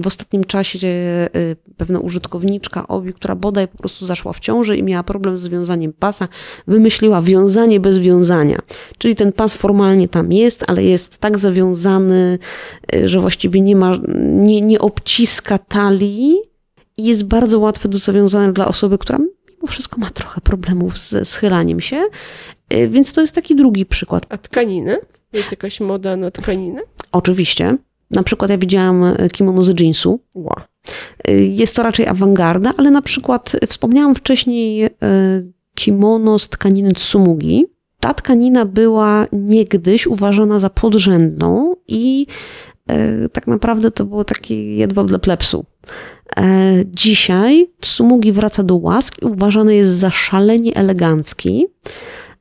w 0.00 0.06
ostatnim 0.06 0.44
czasie 0.44 0.88
y, 1.36 1.56
pewna 1.76 2.00
użytkowniczka 2.00 2.88
OBI, 2.88 3.12
która 3.12 3.34
bodaj 3.34 3.68
po 3.68 3.78
prostu 3.78 4.06
zaszła 4.06 4.32
w 4.32 4.40
ciąży 4.40 4.76
i 4.76 4.82
miała 4.82 5.02
problem 5.02 5.38
z 5.38 5.48
wiązaniem 5.48 5.92
pasa, 5.92 6.28
wymyśliła 6.66 7.22
wiązanie 7.22 7.80
bez 7.80 7.98
wiązania. 7.98 8.58
Czyli 8.98 9.14
ten 9.14 9.32
pas 9.32 9.56
formalnie 9.56 10.08
tam 10.08 10.32
jest, 10.32 10.64
ale 10.66 10.84
jest 10.84 11.18
tak 11.18 11.38
zawiązany, 11.38 12.38
y, 12.94 13.08
że 13.08 13.20
właściwie 13.20 13.60
nie 13.60 13.76
ma, 13.76 13.98
nie, 14.18 14.60
nie 14.60 14.78
obciska 14.78 15.58
talii 15.58 16.36
i 16.96 17.04
jest 17.04 17.24
bardzo 17.24 17.58
łatwy 17.58 17.88
do 17.88 17.98
zawiązania 17.98 18.52
dla 18.52 18.68
osoby, 18.68 18.98
która 18.98 19.18
bo 19.60 19.66
wszystko 19.66 20.00
ma 20.00 20.10
trochę 20.10 20.40
problemów 20.40 20.98
ze 20.98 21.24
schylaniem 21.24 21.80
się. 21.80 22.04
Y, 22.74 22.88
więc 22.88 23.12
to 23.12 23.20
jest 23.20 23.34
taki 23.34 23.56
drugi 23.56 23.86
przykład. 23.86 24.26
A 24.28 24.38
tkaniny? 24.38 24.98
Jest 25.32 25.50
jakaś 25.50 25.80
moda 25.80 26.16
na 26.16 26.30
tkaniny? 26.30 26.80
Oczywiście. 27.12 27.76
Na 28.12 28.22
przykład 28.22 28.50
ja 28.50 28.58
widziałam 28.58 29.04
y, 29.04 29.28
kimono 29.32 29.62
z 29.62 29.80
jeansu. 29.80 30.20
Wow. 30.34 30.60
Jest 31.28 31.76
to 31.76 31.82
raczej 31.82 32.06
awangarda, 32.06 32.72
ale 32.76 32.90
na 32.90 33.02
przykład 33.02 33.52
wspomniałam 33.68 34.14
wcześniej 34.14 34.90
kimono 35.74 36.38
z 36.38 36.48
tkaniny 36.48 36.92
tsumugi. 36.92 37.66
Ta 38.00 38.14
tkanina 38.14 38.64
była 38.64 39.26
niegdyś 39.32 40.06
uważana 40.06 40.60
za 40.60 40.70
podrzędną 40.70 41.76
i 41.88 42.26
tak 43.32 43.46
naprawdę 43.46 43.90
to 43.90 44.04
było 44.04 44.24
taki 44.24 44.76
jedwab 44.76 45.06
dla 45.06 45.18
plepsu. 45.18 45.64
E, 46.36 46.84
dzisiaj 46.86 47.70
Tsumugi 47.80 48.32
wraca 48.32 48.62
do 48.62 48.76
łask 48.76 49.22
i 49.22 49.24
uważany 49.24 49.74
jest 49.74 49.90
za 49.92 50.10
szalenie 50.10 50.74
elegancki 50.74 51.66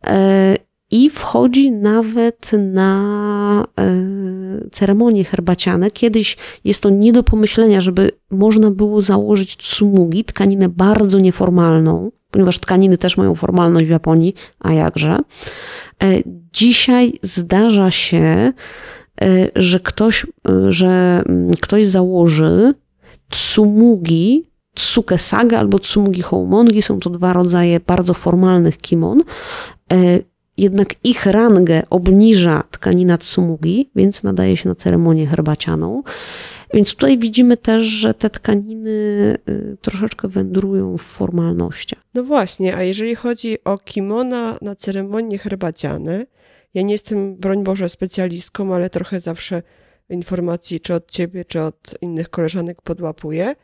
e, 0.03 0.55
i 0.91 1.09
wchodzi 1.09 1.71
nawet 1.71 2.51
na 2.57 3.67
e, 3.79 3.95
ceremonie 4.71 5.23
herbaciane. 5.23 5.91
Kiedyś 5.91 6.37
jest 6.63 6.81
to 6.83 6.89
nie 6.89 7.13
do 7.13 7.23
pomyślenia, 7.23 7.81
żeby 7.81 8.11
można 8.31 8.71
było 8.71 9.01
założyć 9.01 9.57
tsumugi, 9.57 10.23
tkaninę 10.23 10.69
bardzo 10.69 11.19
nieformalną, 11.19 12.11
ponieważ 12.31 12.59
tkaniny 12.59 12.97
też 12.97 13.17
mają 13.17 13.35
formalność 13.35 13.87
w 13.87 13.89
Japonii, 13.89 14.33
a 14.59 14.73
jakże. 14.73 15.19
Dzisiaj 16.53 17.13
zdarza 17.21 17.91
się, 17.91 18.53
że 19.55 19.79
ktoś, 19.79 20.27
że 20.69 21.23
mm, 21.25 21.51
ktoś 21.61 21.85
założy 21.85 22.73
tsumugi, 23.29 24.51
tsukesaga 24.75 25.59
albo 25.59 25.79
tsumugi 25.79 26.21
hołmongi. 26.21 26.81
Są 26.81 26.99
to 26.99 27.09
dwa 27.09 27.33
rodzaje 27.33 27.79
bardzo 27.79 28.13
formalnych 28.13 28.77
kimon. 28.77 29.23
Jednak 30.57 30.95
ich 31.03 31.25
rangę 31.25 31.83
obniża 31.89 32.63
tkanina 32.71 33.17
tsumugi, 33.17 33.89
więc 33.95 34.23
nadaje 34.23 34.57
się 34.57 34.69
na 34.69 34.75
ceremonię 34.75 35.27
herbacianą. 35.27 36.03
Więc 36.73 36.89
tutaj 36.89 37.17
widzimy 37.17 37.57
też, 37.57 37.83
że 37.85 38.13
te 38.13 38.29
tkaniny 38.29 38.91
e, 39.45 39.77
troszeczkę 39.77 40.27
wędrują 40.27 40.97
w 40.97 41.01
formalnościach. 41.01 41.99
No 42.13 42.23
właśnie, 42.23 42.75
a 42.75 42.83
jeżeli 42.83 43.15
chodzi 43.15 43.63
o 43.63 43.77
kimona 43.77 44.57
na 44.61 44.75
ceremonie 44.75 45.37
herbaciane, 45.37 46.25
ja 46.73 46.81
nie 46.81 46.93
jestem, 46.93 47.35
broń 47.35 47.63
Boże, 47.63 47.89
specjalistką, 47.89 48.75
ale 48.75 48.89
trochę 48.89 49.19
zawsze 49.19 49.63
informacji, 50.09 50.79
czy 50.79 50.93
od 50.93 51.11
ciebie, 51.11 51.45
czy 51.45 51.61
od 51.61 51.95
innych 52.01 52.29
koleżanek 52.29 52.81
podłapuję, 52.81 53.55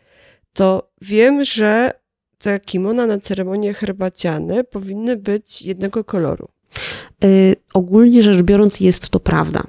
to 0.54 0.92
wiem, 1.02 1.44
że 1.44 1.92
te 2.38 2.60
kimona 2.60 3.08
na 3.08 3.20
ceremonie 3.20 3.74
herbaciane 3.74 4.64
powinny 4.64 5.18
być 5.18 5.62
jednego 5.62 6.04
koloru. 6.04 6.48
Yy, 7.24 7.56
ogólnie 7.74 8.22
rzecz 8.22 8.42
biorąc, 8.42 8.80
jest 8.80 9.10
to 9.10 9.20
prawda. 9.20 9.64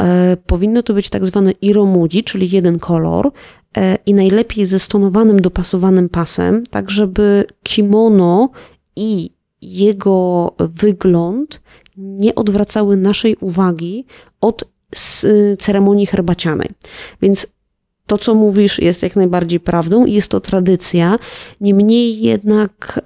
Yy, 0.00 0.04
powinno 0.46 0.82
to 0.82 0.94
być 0.94 1.10
tak 1.10 1.26
zwane 1.26 1.50
iromudzi, 1.50 2.24
czyli 2.24 2.50
jeden 2.50 2.78
kolor, 2.78 3.32
yy, 3.76 3.82
i 4.06 4.14
najlepiej 4.14 4.66
ze 4.66 4.78
stonowanym, 4.78 5.40
dopasowanym 5.40 6.08
pasem, 6.08 6.62
tak 6.70 6.90
żeby 6.90 7.44
kimono 7.62 8.50
i 8.96 9.30
jego 9.62 10.52
wygląd 10.58 11.60
nie 11.96 12.34
odwracały 12.34 12.96
naszej 12.96 13.36
uwagi 13.36 14.06
od 14.40 14.64
y, 15.24 15.56
ceremonii 15.56 16.06
herbacianej. 16.06 16.68
Więc 17.22 17.46
to, 18.10 18.18
co 18.18 18.34
mówisz, 18.34 18.78
jest 18.78 19.02
jak 19.02 19.16
najbardziej 19.16 19.60
prawdą 19.60 20.06
i 20.06 20.12
jest 20.12 20.28
to 20.28 20.40
tradycja. 20.40 21.18
Niemniej 21.60 22.20
jednak, 22.20 23.00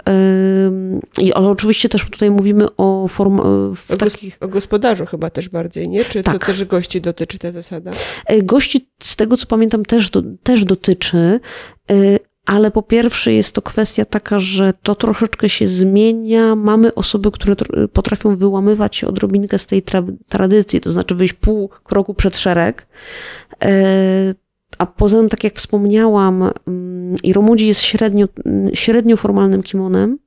yy, 1.19 1.35
ale 1.35 1.49
oczywiście 1.49 1.89
też 1.89 2.05
tutaj 2.11 2.31
mówimy 2.31 2.67
o 2.77 3.09
form, 3.09 3.41
w 3.75 3.91
o, 3.91 3.97
takich... 3.97 4.37
o 4.41 4.49
gospodarzu 4.49 5.07
chyba 5.07 5.31
też 5.31 5.49
bardziej, 5.49 5.89
nie? 5.89 6.05
Czy 6.05 6.23
tak. 6.23 6.41
to 6.41 6.47
też 6.47 6.65
gości 6.65 7.01
dotyczy 7.01 7.39
ta 7.39 7.53
zasada? 7.53 7.91
Y, 8.33 8.43
gości, 8.43 8.89
z 9.03 9.17
tego 9.17 9.37
co 9.37 9.47
pamiętam, 9.47 9.85
też, 9.85 10.11
do, 10.11 10.23
też 10.43 10.65
dotyczy. 10.65 11.41
Yy, 11.89 12.19
ale 12.47 12.71
po 12.71 12.83
pierwsze 12.83 13.33
jest 13.33 13.55
to 13.55 13.63
kwestia 13.63 14.05
taka, 14.05 14.39
że 14.39 14.73
to 14.83 14.95
troszeczkę 14.95 15.49
się 15.49 15.67
zmienia. 15.67 16.55
Mamy 16.55 16.95
osoby, 16.95 17.31
które 17.31 17.57
potrafią 17.93 18.37
wyłamywać 18.37 18.97
się 18.97 19.07
odrobinkę 19.07 19.59
z 19.59 19.67
tej 19.67 19.83
tra 19.83 20.03
tradycji, 20.29 20.81
to 20.81 20.91
znaczy 20.91 21.15
wyjść 21.15 21.35
pół 21.35 21.69
kroku 21.69 22.15
przed 22.15 22.39
szereg. 22.39 22.87
E, 23.63 24.35
a 24.79 24.87
poza 24.87 25.19
tym, 25.19 25.29
tak 25.29 25.45
jak 25.45 25.55
wspomniałam, 25.55 26.51
mm, 26.67 27.17
Iromudzi 27.23 27.67
jest 27.67 27.83
średnio, 27.83 28.29
średnio 28.75 29.17
formalnym 29.17 29.63
kimonem. 29.63 30.19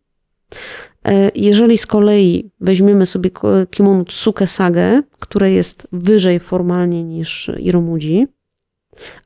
E, 1.05 1.31
jeżeli 1.35 1.77
z 1.77 1.85
kolei 1.85 2.51
weźmiemy 2.59 3.05
sobie 3.05 3.29
kimono 3.69 4.05
Tsuke 4.05 4.47
Sage, 4.47 5.03
które 5.19 5.51
jest 5.51 5.87
wyżej 5.91 6.39
formalnie 6.39 7.03
niż 7.03 7.51
Iromudzi, 7.59 8.27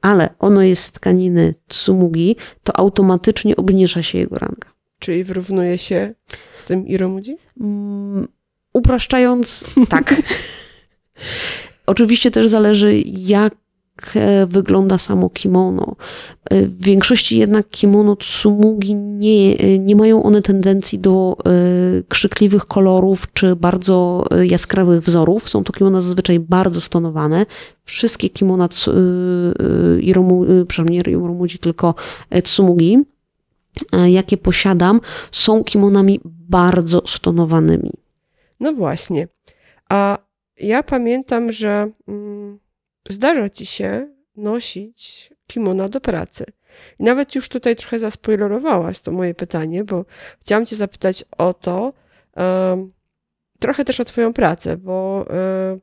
ale 0.02 0.30
ono 0.40 0.62
jest 0.62 0.84
z 0.84 0.92
tkaniny 0.92 1.56
tsumugi, 1.68 2.36
to 2.64 2.80
automatycznie 2.80 3.56
obniża 3.56 4.04
się 4.04 4.18
jego 4.18 4.36
ranga. 4.36 4.72
Czyli 5.00 5.24
wyrównuje 5.24 5.78
się 5.78 6.14
z 6.56 6.64
tym 6.64 6.88
iromudzi? 6.88 7.38
Um, 7.60 8.28
upraszczając, 8.74 9.66
tak. 9.90 10.16
Oczywiście 11.86 12.32
też 12.32 12.48
zależy, 12.48 13.02
jak 13.06 13.54
wygląda 14.48 14.98
samo 14.98 15.30
kimono. 15.30 15.96
E, 16.50 16.62
w 16.62 16.82
większości 16.82 17.38
jednak 17.38 17.70
kimono 17.70 18.16
tsumugi 18.16 18.96
nie, 18.96 19.58
e, 19.58 19.80
nie 19.80 19.96
mają 19.96 20.24
one 20.24 20.42
tendencji 20.42 21.00
do 21.00 21.38
krzykliwych 22.08 22.66
kolorów 22.66 23.34
czy 23.34 23.56
bardzo 23.56 24.26
jaskrawych 24.44 25.04
wzorów. 25.04 25.50
Są 25.50 25.64
to 25.64 25.74
kimona 25.74 26.02
zazwyczaj 26.02 26.40
bardzo 26.40 26.82
stonowane. 26.82 27.46
Wszystkie 27.84 28.30
kimona 28.30 28.70
Iromu, 30.02 30.46
przynajmniej 30.68 31.04
nie 31.08 31.12
Iromudzi, 31.12 31.60
tylko 31.60 31.96
tsumugi, 32.44 32.98
jakie 34.06 34.38
posiadam, 34.38 35.02
są 35.32 35.64
kimonami 35.64 36.20
bardzo 36.50 37.04
stonowanymi. 37.06 37.92
No 38.60 38.74
właśnie. 38.74 39.28
A 39.90 40.18
ja 40.58 40.84
pamiętam, 40.84 41.52
że... 41.52 41.92
Mm 42.08 42.61
zdarza 43.10 43.50
ci 43.50 43.66
się 43.66 44.08
nosić 44.36 45.30
kimona 45.48 45.90
do 45.90 46.02
pracy. 46.02 46.46
I 47.00 47.04
nawet 47.04 47.36
już 47.36 47.50
tutaj 47.50 47.76
trochę 47.76 48.00
zaspoilerowałaś 48.00 49.00
to 49.00 49.12
moje 49.12 49.34
pytanie, 49.34 49.84
bo 49.84 50.06
chciałam 50.40 50.66
cię 50.66 50.76
zapytać 50.76 51.26
o 51.38 51.54
to, 51.54 51.94
um, 52.36 52.94
trochę 53.60 53.86
też 53.86 54.00
o 54.00 54.06
twoją 54.06 54.34
pracę, 54.34 54.78
bo 54.78 55.26
um, 55.30 55.82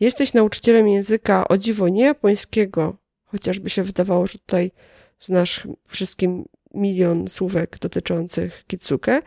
jesteś 0.00 0.34
nauczycielem 0.34 0.88
języka 0.88 1.48
o 1.48 1.56
dziwo 1.56 1.88
nie 1.88 2.04
japońskiego, 2.04 2.96
chociażby 3.24 3.70
się 3.70 3.82
wydawało, 3.82 4.26
że 4.26 4.38
tutaj 4.38 4.70
znasz 5.18 5.68
wszystkim 5.86 6.44
milion 6.74 7.28
słówek 7.28 7.78
dotyczących 7.78 8.64
kitsuke, 8.66 9.22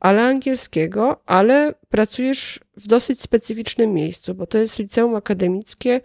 ale 0.00 0.22
angielskiego, 0.22 1.22
ale 1.26 1.74
pracujesz 1.88 2.60
w 2.76 2.86
dosyć 2.86 3.20
specyficznym 3.20 3.92
miejscu, 3.92 4.34
bo 4.34 4.46
to 4.46 4.58
jest 4.58 4.78
liceum 4.78 5.14
akademickie 5.14 6.00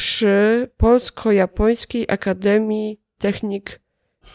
przy 0.00 0.68
Polsko-Japońskiej 0.76 2.04
Akademii 2.08 3.00
Technik 3.18 3.80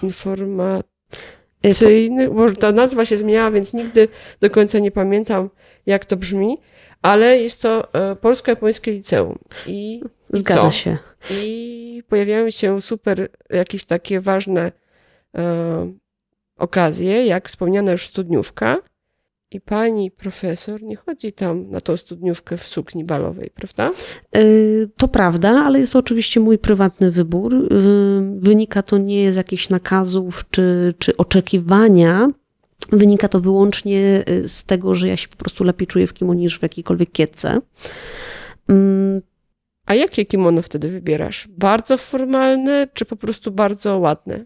Informacyjnych. 0.03 2.31
Może 2.31 2.55
ta 2.55 2.71
nazwa 2.71 3.05
się 3.05 3.17
zmieniała, 3.17 3.51
więc 3.51 3.73
nigdy 3.73 4.07
do 4.41 4.49
końca 4.49 4.79
nie 4.79 4.91
pamiętam, 4.91 5.49
jak 5.85 6.05
to 6.05 6.17
brzmi, 6.17 6.57
ale 7.01 7.41
jest 7.41 7.61
to 7.61 7.93
e, 7.93 8.15
Polsko-Japońskie 8.15 8.91
Liceum. 8.91 9.39
I, 9.67 10.01
Zgadza 10.29 10.61
co? 10.61 10.71
się. 10.71 10.97
I 11.31 12.03
pojawiają 12.07 12.49
się 12.49 12.81
super 12.81 13.29
jakieś 13.49 13.85
takie 13.85 14.21
ważne 14.21 14.71
e, 15.35 15.93
okazje, 16.57 17.25
jak 17.25 17.47
wspomniana 17.47 17.91
już 17.91 18.05
studniówka, 18.05 18.77
i 19.55 19.61
pani 19.61 20.11
profesor 20.11 20.83
nie 20.83 20.95
chodzi 20.95 21.33
tam 21.33 21.69
na 21.69 21.81
tą 21.81 21.97
studniówkę 21.97 22.57
w 22.57 22.67
sukni 22.67 23.03
balowej, 23.03 23.51
prawda? 23.55 23.91
E, 24.31 24.41
to 24.97 25.07
prawda, 25.07 25.49
ale 25.49 25.79
jest 25.79 25.93
to 25.93 25.99
oczywiście 25.99 26.39
mój 26.39 26.57
prywatny 26.57 27.11
wybór. 27.11 27.55
E, 27.55 27.67
wynika 28.39 28.83
to 28.83 28.97
nie 28.97 29.33
z 29.33 29.35
jakichś 29.35 29.69
nakazów 29.69 30.45
czy, 30.51 30.93
czy 30.99 31.17
oczekiwania. 31.17 32.27
Wynika 32.91 33.27
to 33.27 33.39
wyłącznie 33.39 34.23
e, 34.25 34.47
z 34.47 34.63
tego, 34.63 34.95
że 34.95 35.07
ja 35.07 35.17
się 35.17 35.27
po 35.27 35.37
prostu 35.37 35.63
lepiej 35.63 35.87
czuję 35.87 36.07
w 36.07 36.13
kimonie 36.13 36.41
niż 36.41 36.59
w 36.59 36.63
jakiejkolwiek 36.63 37.11
kietce. 37.11 37.61
Mm. 38.67 39.21
A 39.85 39.95
jakie 39.95 40.25
kimono 40.25 40.61
wtedy 40.61 40.89
wybierasz? 40.89 41.47
Bardzo 41.47 41.97
formalne, 41.97 42.87
czy 42.93 43.05
po 43.05 43.15
prostu 43.15 43.51
bardzo 43.51 43.97
ładne? 43.99 44.45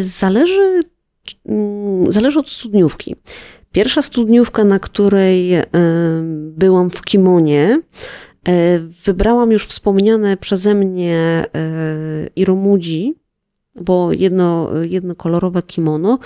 Zależy, 0.00 0.80
mm, 1.46 2.12
zależy 2.12 2.38
od 2.38 2.50
studniówki. 2.50 3.16
Pierwsza 3.72 4.02
studniówka, 4.02 4.64
na 4.64 4.78
której 4.78 5.54
e, 5.54 5.66
byłam 6.32 6.90
w 6.90 7.02
kimonie, 7.02 7.82
e, 8.48 8.78
wybrałam 8.78 9.52
już 9.52 9.66
wspomniane 9.66 10.36
przeze 10.36 10.74
mnie 10.74 11.16
e, 11.16 11.46
iromudzi, 12.36 13.14
bo 13.74 14.12
jedno, 14.12 14.70
kolorowe 15.16 15.62
kimono, 15.62 16.18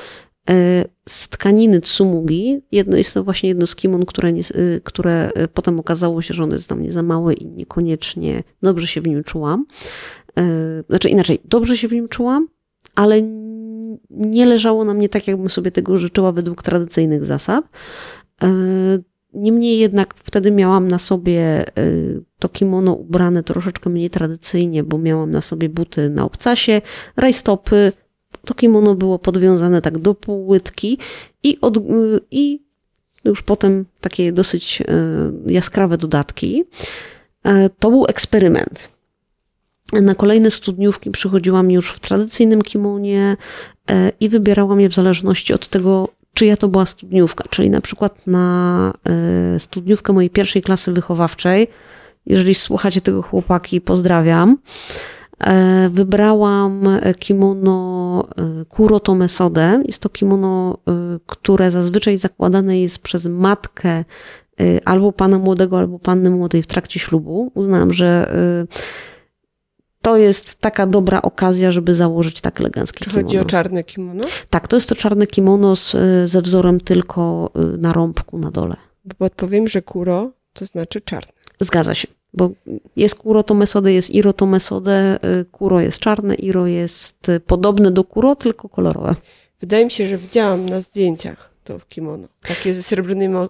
z 1.08 1.28
tkaniny 1.28 1.80
tsumugi. 1.80 2.60
Jedno, 2.72 2.96
jest 2.96 3.14
to 3.14 3.24
właśnie 3.24 3.48
jedno 3.48 3.66
z 3.66 3.76
kimon, 3.76 4.06
które, 4.06 4.32
nie, 4.32 4.42
które 4.84 5.32
potem 5.54 5.80
okazało 5.80 6.22
się, 6.22 6.34
że 6.34 6.42
ono 6.42 6.54
jest 6.54 6.68
dla 6.68 6.76
mnie 6.76 6.92
za 6.92 7.02
małe 7.02 7.34
i 7.34 7.46
niekoniecznie 7.46 8.42
dobrze 8.62 8.86
się 8.86 9.00
w 9.00 9.06
nim 9.06 9.24
czułam. 9.24 9.66
Znaczy 10.88 11.08
inaczej, 11.08 11.38
dobrze 11.44 11.76
się 11.76 11.88
w 11.88 11.92
nim 11.92 12.08
czułam, 12.08 12.48
ale 12.94 13.22
nie 14.16 14.46
leżało 14.46 14.84
na 14.84 14.94
mnie 14.94 15.08
tak, 15.08 15.28
jakbym 15.28 15.48
sobie 15.48 15.70
tego 15.70 15.98
życzyła 15.98 16.32
według 16.32 16.62
tradycyjnych 16.62 17.24
zasad. 17.24 17.64
Niemniej 19.34 19.78
jednak 19.78 20.14
wtedy 20.14 20.50
miałam 20.50 20.88
na 20.88 20.98
sobie 20.98 21.64
to 22.38 22.48
kimono 22.48 22.92
ubrane 22.92 23.42
troszeczkę 23.42 23.90
mniej 23.90 24.10
tradycyjnie, 24.10 24.84
bo 24.84 24.98
miałam 24.98 25.30
na 25.30 25.40
sobie 25.40 25.68
buty 25.68 26.10
na 26.10 26.24
obcasie, 26.24 26.82
rajstopy, 27.16 27.92
to 28.44 28.54
kimono 28.54 28.94
było 28.94 29.18
podwiązane 29.18 29.82
tak 29.82 29.98
do 29.98 30.14
półłytki 30.14 30.98
i, 31.42 31.58
od, 31.60 31.78
i 32.30 32.64
już 33.24 33.42
potem 33.42 33.84
takie 34.00 34.32
dosyć 34.32 34.82
e, 34.82 34.86
jaskrawe 35.46 35.98
dodatki. 35.98 36.64
E, 37.44 37.70
to 37.70 37.90
był 37.90 38.06
eksperyment. 38.08 38.93
Na 39.92 40.14
kolejne 40.14 40.50
studniówki 40.50 41.10
przychodziłam 41.10 41.70
już 41.70 41.92
w 41.92 42.00
tradycyjnym 42.00 42.62
kimonie 42.62 43.36
e, 43.90 44.12
i 44.20 44.28
wybierałam 44.28 44.80
je 44.80 44.88
w 44.88 44.94
zależności 44.94 45.54
od 45.54 45.68
tego, 45.68 46.08
czyja 46.34 46.56
to 46.56 46.68
była 46.68 46.86
studniówka. 46.86 47.44
Czyli 47.50 47.70
na 47.70 47.80
przykład 47.80 48.26
na 48.26 48.92
studniówkę 49.58 50.12
mojej 50.12 50.30
pierwszej 50.30 50.62
klasy 50.62 50.92
wychowawczej, 50.92 51.68
jeżeli 52.26 52.54
słuchacie 52.54 53.00
tego 53.00 53.22
chłopaki, 53.22 53.80
pozdrawiam. 53.80 54.58
E, 55.40 55.90
wybrałam 55.92 56.82
kimono 57.18 58.28
e, 58.36 58.64
Kuroto 58.64 59.14
Mesode. 59.14 59.82
Jest 59.84 60.02
to 60.02 60.08
kimono, 60.08 60.78
e, 60.88 61.18
które 61.26 61.70
zazwyczaj 61.70 62.16
zakładane 62.16 62.80
jest 62.80 62.98
przez 62.98 63.26
matkę 63.26 64.04
albo 64.84 65.12
pana 65.12 65.38
młodego, 65.38 65.78
albo 65.78 65.98
panny 65.98 66.30
młodej 66.30 66.62
w 66.62 66.66
trakcie 66.66 67.00
ślubu. 67.00 67.52
Uznałam, 67.54 67.92
że 67.92 68.34
to 70.04 70.16
jest 70.16 70.54
taka 70.54 70.86
dobra 70.86 71.22
okazja, 71.22 71.72
żeby 71.72 71.94
założyć 71.94 72.40
tak 72.40 72.60
eleganckie 72.60 72.98
Czy 73.04 73.10
kimono. 73.10 73.26
chodzi 73.26 73.38
o 73.38 73.44
czarne 73.44 73.84
kimono? 73.84 74.24
Tak, 74.50 74.68
to 74.68 74.76
jest 74.76 74.88
to 74.88 74.94
czarne 74.94 75.26
kimono 75.26 75.76
z, 75.76 75.96
ze 76.30 76.42
wzorem 76.42 76.80
tylko 76.80 77.50
na 77.78 77.92
rąbku 77.92 78.38
na 78.38 78.50
dole. 78.50 78.76
Bo 79.04 79.14
podpowiem, 79.14 79.68
że 79.68 79.82
kuro 79.82 80.30
to 80.52 80.66
znaczy 80.66 81.00
czarne. 81.00 81.32
Zgadza 81.60 81.94
się. 81.94 82.08
Bo 82.34 82.50
jest 82.96 83.14
kuro 83.14 83.42
to 83.42 83.54
mesode, 83.54 83.92
jest 83.92 84.10
iro 84.10 84.32
to 84.32 84.46
mesode, 84.46 85.18
y, 85.40 85.44
kuro 85.44 85.80
jest 85.80 85.98
czarne, 85.98 86.34
iro 86.34 86.66
jest 86.66 87.30
podobne 87.46 87.90
do 87.90 88.04
kuro, 88.04 88.36
tylko 88.36 88.68
kolorowe. 88.68 89.14
Wydaje 89.60 89.84
mi 89.84 89.90
się, 89.90 90.06
że 90.06 90.18
widziałam 90.18 90.68
na 90.68 90.80
zdjęciach 90.80 91.50
to 91.64 91.80
kimono. 91.88 92.28
Takie 92.48 92.74
ze 92.74 92.82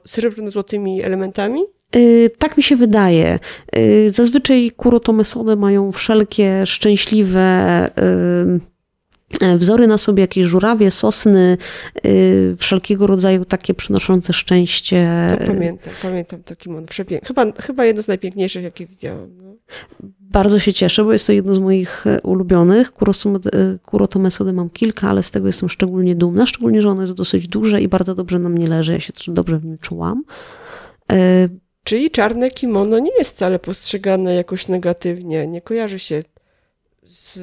srebrno-złotymi 0.05 1.03
elementami? 1.05 1.61
Yy, 1.95 2.30
tak 2.38 2.57
mi 2.57 2.62
się 2.62 2.76
wydaje. 2.76 3.38
Yy, 3.72 4.11
zazwyczaj 4.11 4.70
kuro 4.76 5.01
to 5.01 5.12
mesode 5.12 5.57
mają 5.57 5.92
wszelkie 5.92 6.66
szczęśliwe 6.66 7.90
E, 9.40 9.59
wzory 9.59 9.86
na 9.86 9.99
sobie, 9.99 10.20
jakieś 10.20 10.47
żurawie, 10.47 10.90
sosny, 10.90 11.59
yy, 12.05 12.57
wszelkiego 12.59 13.07
rodzaju 13.07 13.45
takie 13.45 13.74
przynoszące 13.74 14.32
szczęście. 14.32 15.28
To 15.38 15.47
pamiętam, 15.47 15.95
pamiętam 16.03 16.42
to 16.42 16.57
kimono. 16.57 16.86
Przepiękne. 16.86 17.26
Chyba, 17.26 17.53
chyba 17.62 17.84
jedno 17.84 18.03
z 18.03 18.09
najpiękniejszych, 18.09 18.64
jakie 18.64 18.86
widziałam. 18.86 19.28
No. 19.36 19.55
Bardzo 20.20 20.59
się 20.59 20.72
cieszę, 20.72 21.05
bo 21.05 21.12
jest 21.12 21.26
to 21.26 21.32
jedno 21.32 21.55
z 21.55 21.59
moich 21.59 22.07
e, 22.07 22.20
ulubionych. 22.20 22.92
Kuro 23.82 24.07
to 24.07 24.18
mesody 24.18 24.53
mam 24.53 24.70
kilka, 24.70 25.11
ale 25.11 25.22
z 25.22 25.30
tego 25.30 25.47
jestem 25.47 25.68
szczególnie 25.68 26.14
dumna, 26.14 26.47
szczególnie, 26.47 26.82
że 26.82 26.88
ono 26.88 27.03
jest 27.03 27.14
dosyć 27.14 27.49
duże 27.49 27.80
i 27.80 27.88
bardzo 27.88 28.14
dobrze 28.14 28.38
na 28.38 28.49
mnie 28.49 28.68
leży. 28.68 28.92
Ja 28.92 29.01
się 29.01 29.12
dobrze 29.28 29.59
w 29.59 29.64
nim 29.64 29.78
czułam. 29.78 30.24
Yy. 31.11 31.64
Czyli 31.85 32.11
czarne 32.11 32.51
kimono 32.51 32.99
nie 32.99 33.12
jest 33.18 33.30
wcale 33.30 33.59
postrzegane 33.59 34.35
jakoś 34.35 34.68
negatywnie, 34.68 35.47
nie 35.47 35.61
kojarzy 35.61 35.99
się 35.99 36.22
z 37.03 37.39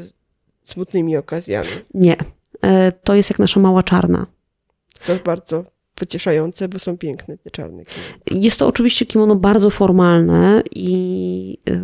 smutnymi 0.62 1.18
okazjami. 1.18 1.68
Nie. 1.94 2.18
E, 2.62 2.92
to 2.92 3.14
jest 3.16 3.30
jak 3.30 3.40
nasza 3.40 3.60
mała 3.60 3.84
czarna. 3.84 4.26
To 5.06 5.16
bardzo 5.16 5.66
pocieszające, 6.02 6.70
bo 6.70 6.80
są 6.80 6.98
piękne 6.98 7.38
te 7.38 7.50
czarne 7.50 7.86
kimono. 7.86 8.44
Jest 8.44 8.60
to 8.60 8.68
oczywiście 8.68 9.06
kimono 9.06 9.36
bardzo 9.36 9.70
formalne 9.70 10.64
i 10.76 11.58
e, 11.70 11.82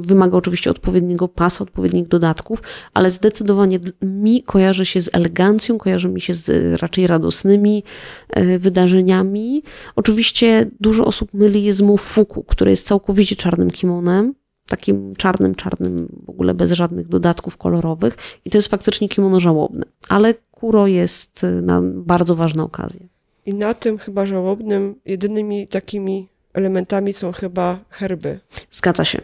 wymaga 0.00 0.36
oczywiście 0.36 0.70
odpowiedniego 0.70 1.28
pasa, 1.28 1.64
odpowiednich 1.64 2.08
dodatków, 2.08 2.62
ale 2.94 3.10
zdecydowanie 3.10 3.80
mi 4.02 4.42
kojarzy 4.42 4.86
się 4.86 5.00
z 5.00 5.10
elegancją, 5.12 5.78
kojarzy 5.78 6.08
mi 6.08 6.20
się 6.20 6.34
z 6.34 6.74
raczej 6.82 7.06
radosnymi 7.06 7.82
e, 8.28 8.58
wydarzeniami. 8.58 9.62
Oczywiście 9.96 10.70
dużo 10.80 11.04
osób 11.04 11.34
myli 11.34 11.64
je 11.64 11.72
z 11.72 11.82
mufuku, 11.82 12.42
które 12.42 12.70
jest 12.70 12.86
całkowicie 12.86 13.36
czarnym 13.36 13.70
kimonem 13.70 14.34
takim 14.68 15.16
czarnym, 15.16 15.54
czarnym, 15.54 16.08
w 16.26 16.30
ogóle 16.30 16.54
bez 16.54 16.72
żadnych 16.72 17.08
dodatków 17.08 17.56
kolorowych. 17.56 18.16
I 18.44 18.50
to 18.50 18.58
jest 18.58 18.68
faktycznie 18.68 19.08
kimono 19.08 19.40
żałobne. 19.40 19.86
Ale 20.08 20.34
kuro 20.50 20.86
jest 20.86 21.44
y, 21.44 21.62
na 21.62 21.80
bardzo 21.82 22.36
ważne 22.36 22.62
okazje. 22.62 23.08
I 23.50 23.54
na 23.54 23.74
tym 23.74 23.98
chyba 23.98 24.26
żałobnym 24.26 24.94
jedynymi 25.04 25.68
takimi 25.68 26.28
elementami 26.54 27.12
są 27.12 27.32
chyba 27.32 27.78
herby. 27.88 28.40
Zgadza 28.70 29.04
się. 29.04 29.20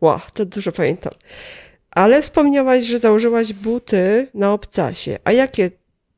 Ła, 0.00 0.20
to 0.34 0.44
dużo 0.44 0.72
pamiętam. 0.72 1.12
Ale 1.90 2.22
wspomniałaś, 2.22 2.84
że 2.84 2.98
założyłaś 2.98 3.52
buty 3.52 4.28
na 4.34 4.52
obcasie. 4.52 5.18
A 5.24 5.32
jakie 5.32 5.70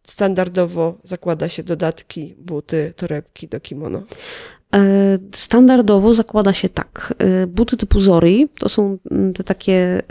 standardowo 0.03 0.99
zakłada 1.03 1.49
się 1.49 1.63
dodatki, 1.63 2.35
buty, 2.39 2.93
torebki 2.97 3.49
do 3.49 3.61
kimono? 3.61 4.03
E, 4.75 5.19
standardowo 5.35 6.15
zakłada 6.15 6.53
się 6.53 6.69
tak. 6.69 7.15
E, 7.19 7.47
buty 7.47 7.77
typu 7.77 8.01
Zori 8.01 8.49
to 8.59 8.69
są 8.69 8.99
mm, 9.11 9.33
te 9.33 9.45
takie 9.45 9.75
e, 9.75 10.03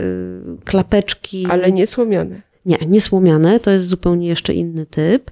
klapeczki. 0.64 1.46
Ale 1.50 1.72
nie 1.72 1.86
słomiane. 1.86 2.49
Nie, 2.66 2.78
nie 2.86 3.00
słomiane, 3.00 3.60
to 3.60 3.70
jest 3.70 3.86
zupełnie 3.86 4.28
jeszcze 4.28 4.54
inny 4.54 4.86
typ. 4.86 5.30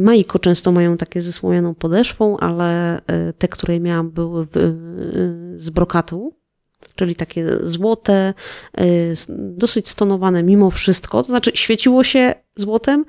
Majiko 0.00 0.38
często 0.38 0.72
mają 0.72 0.96
takie 0.96 1.22
ze 1.22 1.32
słomianą 1.32 1.74
podeszwą, 1.74 2.36
ale 2.36 3.00
te, 3.38 3.48
które 3.48 3.80
miałam, 3.80 4.10
były 4.10 4.46
z 5.56 5.70
brokatu, 5.70 6.34
czyli 6.94 7.14
takie 7.14 7.46
złote, 7.62 8.34
dosyć 9.28 9.88
stonowane 9.88 10.42
mimo 10.42 10.70
wszystko. 10.70 11.22
To 11.22 11.26
znaczy, 11.26 11.50
świeciło 11.54 12.04
się 12.04 12.34
złotem, 12.56 13.04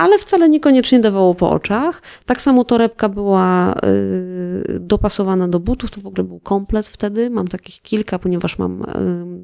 ale 0.00 0.18
wcale 0.18 0.48
niekoniecznie 0.48 1.00
dawało 1.00 1.34
po 1.34 1.50
oczach. 1.50 2.02
Tak 2.26 2.40
samo 2.40 2.64
torebka 2.64 3.08
była 3.08 3.74
y, 3.74 4.78
dopasowana 4.80 5.48
do 5.48 5.60
butów, 5.60 5.90
to 5.90 6.00
w 6.00 6.06
ogóle 6.06 6.24
był 6.24 6.40
komplet 6.40 6.86
wtedy. 6.86 7.30
Mam 7.30 7.48
takich 7.48 7.82
kilka, 7.82 8.18
ponieważ 8.18 8.58
mam 8.58 8.82
y, 8.82 8.86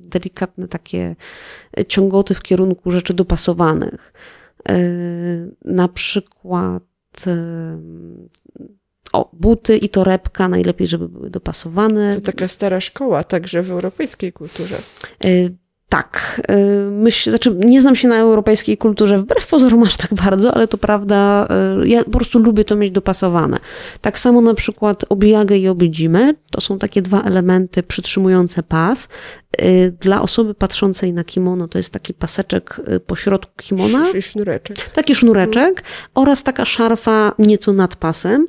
delikatne 0.08 0.68
takie 0.68 1.16
ciągoty 1.88 2.34
w 2.34 2.42
kierunku 2.42 2.90
rzeczy 2.90 3.14
dopasowanych. 3.14 4.12
Y, 4.70 5.54
na 5.64 5.88
przykład 5.88 6.82
o, 9.12 9.30
buty 9.32 9.76
i 9.76 9.88
torebka 9.88 10.48
najlepiej, 10.48 10.86
żeby 10.86 11.08
były 11.08 11.30
dopasowane. 11.30 12.14
To 12.14 12.20
taka 12.20 12.48
stara 12.48 12.80
szkoła, 12.80 13.24
także 13.24 13.62
w 13.62 13.70
europejskiej 13.70 14.32
kulturze. 14.32 14.78
Tak. 15.96 16.40
Y, 17.26 17.30
znaczy 17.30 17.54
nie 17.54 17.80
znam 17.80 17.96
się 17.96 18.08
na 18.08 18.16
europejskiej 18.16 18.78
kulturze, 18.78 19.18
wbrew 19.18 19.46
pozorom 19.46 19.82
aż 19.82 19.96
tak 19.96 20.14
bardzo, 20.14 20.54
ale 20.54 20.68
to 20.68 20.78
prawda, 20.78 21.48
y, 21.82 21.88
ja 21.88 22.04
po 22.04 22.10
prostu 22.10 22.38
lubię 22.38 22.64
to 22.64 22.76
mieć 22.76 22.90
dopasowane. 22.90 23.58
Tak 24.00 24.18
samo 24.18 24.40
na 24.40 24.54
przykład 24.54 25.04
obijagę 25.08 25.56
i 25.56 25.68
obidzimy, 25.68 26.34
to 26.50 26.60
są 26.60 26.78
takie 26.78 27.02
dwa 27.02 27.22
elementy 27.22 27.82
przytrzymujące 27.82 28.62
pas. 28.62 29.08
Y, 29.62 29.96
dla 30.00 30.22
osoby 30.22 30.54
patrzącej 30.54 31.12
na 31.12 31.24
kimono 31.24 31.68
to 31.68 31.78
jest 31.78 31.92
taki 31.92 32.14
paseczek 32.14 32.80
po 33.06 33.16
środku 33.16 33.52
kimona. 33.56 34.04
Sznureczek. 34.20 34.90
Taki 34.90 35.14
sznureczek 35.14 35.82
oraz 36.14 36.42
taka 36.42 36.64
szarfa 36.64 37.34
nieco 37.38 37.72
nad 37.72 37.96
pasem. 37.96 38.46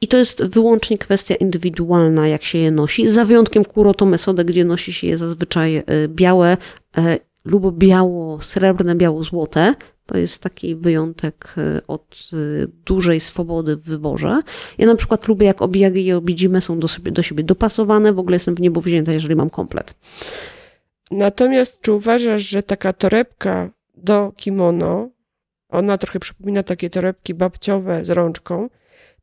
I 0.00 0.08
to 0.08 0.16
jest 0.16 0.46
wyłącznie 0.46 0.98
kwestia 0.98 1.34
indywidualna, 1.34 2.28
jak 2.28 2.42
się 2.42 2.58
je 2.58 2.70
nosi, 2.70 3.08
za 3.08 3.24
wyjątkiem 3.24 3.64
kuroto 3.64 4.06
mesode, 4.06 4.44
gdzie 4.44 4.64
nosi 4.64 4.92
się 4.92 5.06
je 5.06 5.18
zazwyczaj 5.18 5.82
białe 6.08 6.56
lub 7.44 7.78
biało-srebrne, 7.78 8.94
biało-złote. 8.94 9.74
To 10.06 10.18
jest 10.18 10.42
taki 10.42 10.76
wyjątek 10.76 11.54
e, 11.58 11.80
od 11.86 12.30
dużej 12.86 13.20
swobody 13.20 13.76
w 13.76 13.82
wyborze. 13.82 14.42
Ja 14.78 14.86
na 14.86 14.94
przykład 14.94 15.28
lubię, 15.28 15.46
jak 15.46 15.62
obijagi 15.62 16.06
i 16.06 16.12
obidzimy 16.12 16.60
są 16.60 16.78
do, 16.78 16.88
sobie, 16.88 17.12
do 17.12 17.22
siebie 17.22 17.44
dopasowane. 17.44 18.12
W 18.12 18.18
ogóle 18.18 18.34
jestem 18.34 18.54
w 18.54 18.60
niebo 18.60 18.80
wzięta, 18.80 19.12
jeżeli 19.12 19.36
mam 19.36 19.50
komplet. 19.50 19.94
Natomiast 21.10 21.80
czy 21.80 21.92
uważasz, 21.92 22.42
że 22.42 22.62
taka 22.62 22.92
torebka 22.92 23.70
do 23.96 24.32
kimono, 24.36 25.10
ona 25.68 25.98
trochę 25.98 26.18
przypomina 26.18 26.62
takie 26.62 26.90
torebki 26.90 27.34
babciowe 27.34 28.04
z 28.04 28.10
rączką, 28.10 28.68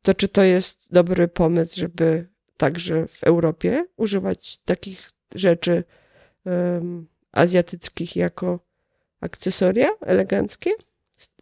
to 0.02 0.14
czy 0.14 0.28
to 0.28 0.42
jest 0.42 0.92
dobry 0.92 1.28
pomysł, 1.28 1.80
żeby 1.80 2.28
także 2.56 3.06
w 3.08 3.24
Europie 3.24 3.86
używać 3.96 4.58
takich 4.58 5.10
rzeczy 5.34 5.84
um, 6.44 7.06
azjatyckich 7.32 8.16
jako 8.16 8.60
akcesoria 9.24 9.88
eleganckie? 10.00 10.70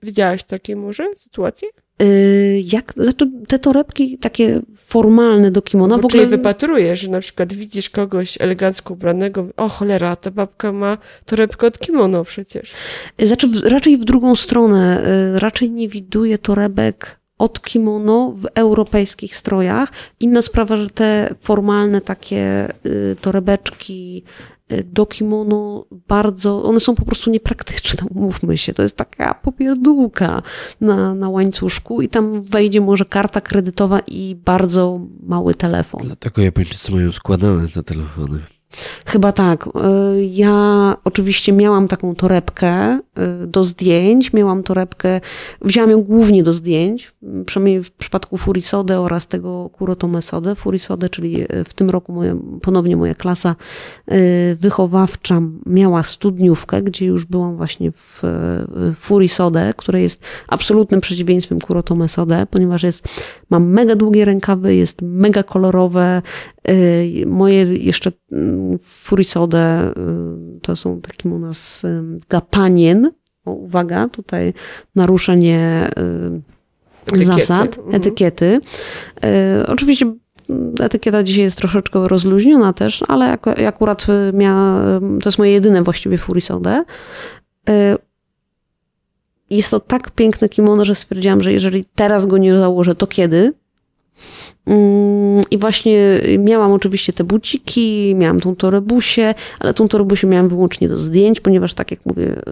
Widziałaś 0.02 0.44
takie 0.44 0.76
może 0.76 1.08
sytuacje? 1.14 1.68
Y, 2.02 2.62
jak, 2.72 2.92
znaczy 2.96 3.30
te 3.48 3.58
torebki 3.58 4.18
takie 4.18 4.60
formalne 4.76 5.50
do 5.50 5.62
kimona 5.62 5.96
Bo 5.96 6.02
w 6.02 6.04
ogóle... 6.04 6.26
Wypatrujesz, 6.26 7.00
że 7.00 7.10
na 7.10 7.20
przykład 7.20 7.52
widzisz 7.52 7.90
kogoś 7.90 8.40
elegancko 8.40 8.94
ubranego, 8.94 9.46
o 9.56 9.68
cholera, 9.68 10.16
ta 10.16 10.30
babka 10.30 10.72
ma 10.72 10.98
torebkę 11.24 11.66
od 11.66 11.78
kimono 11.78 12.24
przecież. 12.24 12.72
Znaczy 13.18 13.48
w- 13.48 13.62
raczej 13.66 13.98
w 13.98 14.04
drugą 14.04 14.36
stronę. 14.36 15.04
y, 15.36 15.38
Raczej 15.38 15.70
nie 15.70 15.88
widuję 15.88 16.38
torebek 16.38 17.22
od 17.38 17.60
kimono 17.62 18.32
w 18.36 18.46
europejskich 18.54 19.36
strojach. 19.36 19.92
Inna 20.20 20.42
sprawa, 20.42 20.76
że 20.76 20.90
te 20.90 21.34
formalne 21.40 22.00
takie 22.00 22.68
y, 22.86 23.16
torebeczki 23.20 24.22
y, 24.26 24.51
do 24.84 25.06
kimono 25.06 25.84
bardzo, 26.08 26.64
one 26.64 26.80
są 26.80 26.94
po 26.94 27.04
prostu 27.04 27.30
niepraktyczne, 27.30 28.08
umówmy 28.14 28.58
się. 28.58 28.74
To 28.74 28.82
jest 28.82 28.96
taka 28.96 29.34
popierdółka 29.34 30.42
na, 30.80 31.14
na 31.14 31.28
łańcuszku 31.28 32.02
i 32.02 32.08
tam 32.08 32.42
wejdzie 32.42 32.80
może 32.80 33.04
karta 33.04 33.40
kredytowa 33.40 34.00
i 34.00 34.36
bardzo 34.44 35.00
mały 35.22 35.54
telefon. 35.54 36.00
Dlatego 36.04 36.42
Japończycy 36.42 36.92
mają 36.92 37.12
składane 37.12 37.68
te 37.68 37.82
telefony. 37.82 38.42
Chyba 39.06 39.32
tak. 39.32 39.66
Y, 39.66 39.70
Ja 40.24 40.96
oczywiście 41.04 41.52
miałam 41.52 41.88
taką 41.88 42.14
torebkę 42.14 42.98
y, 42.98 43.46
do 43.46 43.64
zdjęć. 43.64 44.32
Miałam 44.32 44.62
torebkę, 44.62 45.20
wzięłam 45.60 45.90
ją 45.90 46.02
głównie 46.02 46.42
do 46.42 46.52
zdjęć, 46.52 47.14
przynajmniej 47.46 47.82
w 47.82 47.90
przypadku 47.90 48.36
Furisode 48.36 49.00
oraz 49.00 49.26
tego 49.26 49.70
Kurotome 49.72 50.22
Sode. 50.22 50.54
Furisode, 50.54 51.08
czyli 51.08 51.42
y, 51.42 51.64
w 51.64 51.74
tym 51.74 51.90
roku 51.90 52.20
ponownie 52.62 52.96
moja 52.96 53.14
klasa 53.14 53.56
wychowawcza 54.56 55.40
miała 55.66 56.02
studniówkę, 56.02 56.82
gdzie 56.82 57.06
już 57.06 57.24
byłam 57.24 57.56
właśnie 57.56 57.92
w 57.92 58.22
Furisode, 59.00 59.74
które 59.76 60.02
jest 60.02 60.24
absolutnym 60.48 61.00
przeciwieństwem 61.00 61.60
Kurotome 61.60 62.08
Sode, 62.08 62.46
ponieważ 62.50 62.82
jest, 62.82 63.08
mam 63.50 63.68
mega 63.68 63.96
długie 63.96 64.24
rękawy, 64.24 64.74
jest 64.74 65.02
mega 65.02 65.42
kolorowe, 65.42 66.22
Moje 67.26 67.62
jeszcze 67.62 68.12
furisode 68.82 69.92
y, 70.56 70.60
to 70.60 70.76
są 70.76 71.00
takim 71.00 71.32
u 71.32 71.38
nas 71.38 71.84
y, 71.84 72.02
gapanien. 72.28 73.10
O, 73.44 73.50
uwaga, 73.52 74.08
tutaj 74.08 74.54
naruszenie 74.94 75.90
y, 75.98 77.12
Etykiety. 77.16 77.32
zasad, 77.40 77.78
Mhm. 77.78 77.94
etykiety. 77.96 78.60
Y, 79.24 79.66
Oczywiście 79.66 80.12
mm, 80.50 80.74
etykieta 80.80 81.22
dzisiaj 81.22 81.42
jest 81.44 81.56
troszeczkę 81.58 82.08
rozluźniona 82.08 82.72
też, 82.72 83.04
ale 83.08 83.38
akurat 83.68 84.06
y, 84.08 84.32
miała, 84.36 84.82
to 85.00 85.28
jest 85.28 85.38
moje 85.38 85.52
jedyne 85.52 85.82
właściwie 85.82 86.18
furisode. 86.18 86.84
Y, 87.70 87.72
Jest 89.50 89.70
to 89.70 89.80
tak 89.80 90.10
piękne 90.10 90.48
kimono, 90.48 90.84
że 90.84 90.94
stwierdziłam, 90.94 91.40
że 91.42 91.52
jeżeli 91.52 91.84
teraz 91.94 92.26
go 92.26 92.38
nie 92.38 92.56
założę, 92.58 92.94
to 92.94 93.06
kiedy? 93.06 93.52
Mm, 94.66 95.40
I 95.50 95.58
właśnie 95.58 96.22
miałam 96.38 96.72
oczywiście 96.72 97.12
te 97.12 97.24
buciki, 97.24 98.14
miałam 98.16 98.40
tą 98.40 98.56
torebusię, 98.56 99.34
ale 99.60 99.74
tą 99.74 99.88
torebusię 99.88 100.26
miałam 100.26 100.48
wyłącznie 100.48 100.88
do 100.88 100.98
zdjęć, 100.98 101.40
ponieważ 101.40 101.74
tak 101.74 101.90
jak 101.90 102.06
mówię, 102.06 102.36
y, 102.38 102.42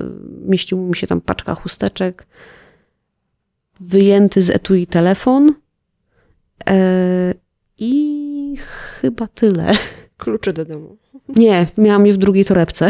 mieścił 0.47 0.79
mi 0.79 0.97
się 0.97 1.07
tam 1.07 1.21
paczka 1.21 1.55
chusteczek, 1.55 2.27
wyjęty 3.81 4.43
z 4.43 4.51
etui 4.51 4.87
telefon 4.87 5.55
e, 6.69 7.35
i 7.79 8.55
chyba 9.01 9.27
tyle. 9.27 9.73
Klucze 10.17 10.53
do 10.53 10.65
domu. 10.65 10.97
Nie, 11.29 11.67
miałam 11.79 12.07
je 12.07 12.13
w 12.13 12.17
drugiej 12.17 12.45
torebce. 12.45 12.89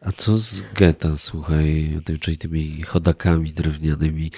A 0.00 0.12
co 0.12 0.38
z 0.38 0.62
geta, 0.74 1.16
słuchaj, 1.16 2.00
tym- 2.04 2.18
czyli 2.18 2.38
tymi 2.38 2.82
chodakami 2.82 3.52
drewnianymi, 3.52 4.30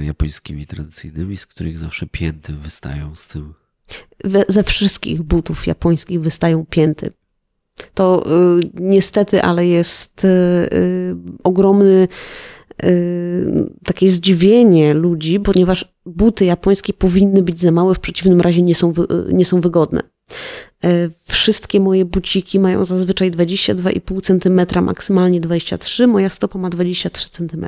japońskimi 0.00 0.66
tradycyjnymi, 0.66 1.36
z 1.36 1.46
których 1.46 1.78
zawsze 1.78 2.06
pięty 2.06 2.52
wystają 2.52 3.14
z 3.14 3.26
tym. 3.26 3.54
We, 4.24 4.44
ze 4.48 4.62
wszystkich 4.62 5.22
butów 5.22 5.66
japońskich 5.66 6.20
wystają 6.20 6.66
pięty. 6.70 7.12
To 7.94 8.26
y, 8.58 8.70
niestety, 8.74 9.42
ale 9.42 9.66
jest 9.66 10.24
y, 10.24 10.28
y, 10.28 11.16
ogromny 11.42 12.08
y, 12.84 13.70
takie 13.84 14.08
zdziwienie 14.08 14.94
ludzi, 14.94 15.40
ponieważ 15.40 15.94
buty 16.06 16.44
japońskie 16.44 16.92
powinny 16.92 17.42
być 17.42 17.58
za 17.58 17.70
małe, 17.70 17.94
w 17.94 18.00
przeciwnym 18.00 18.40
razie 18.40 18.62
nie 18.62 18.74
są, 18.74 18.90
y, 18.90 19.32
nie 19.32 19.44
są 19.44 19.60
wygodne. 19.60 20.02
Y, 20.84 21.10
Wszystkie 21.24 21.80
moje 21.80 22.04
buciki 22.04 22.60
mają 22.60 22.84
zazwyczaj 22.84 23.30
22,5 23.30 24.22
cm, 24.22 24.84
maksymalnie 24.84 25.40
23. 25.40 26.06
Moja 26.06 26.28
stopa 26.30 26.58
ma 26.58 26.70
23 26.70 27.30
cm. 27.30 27.66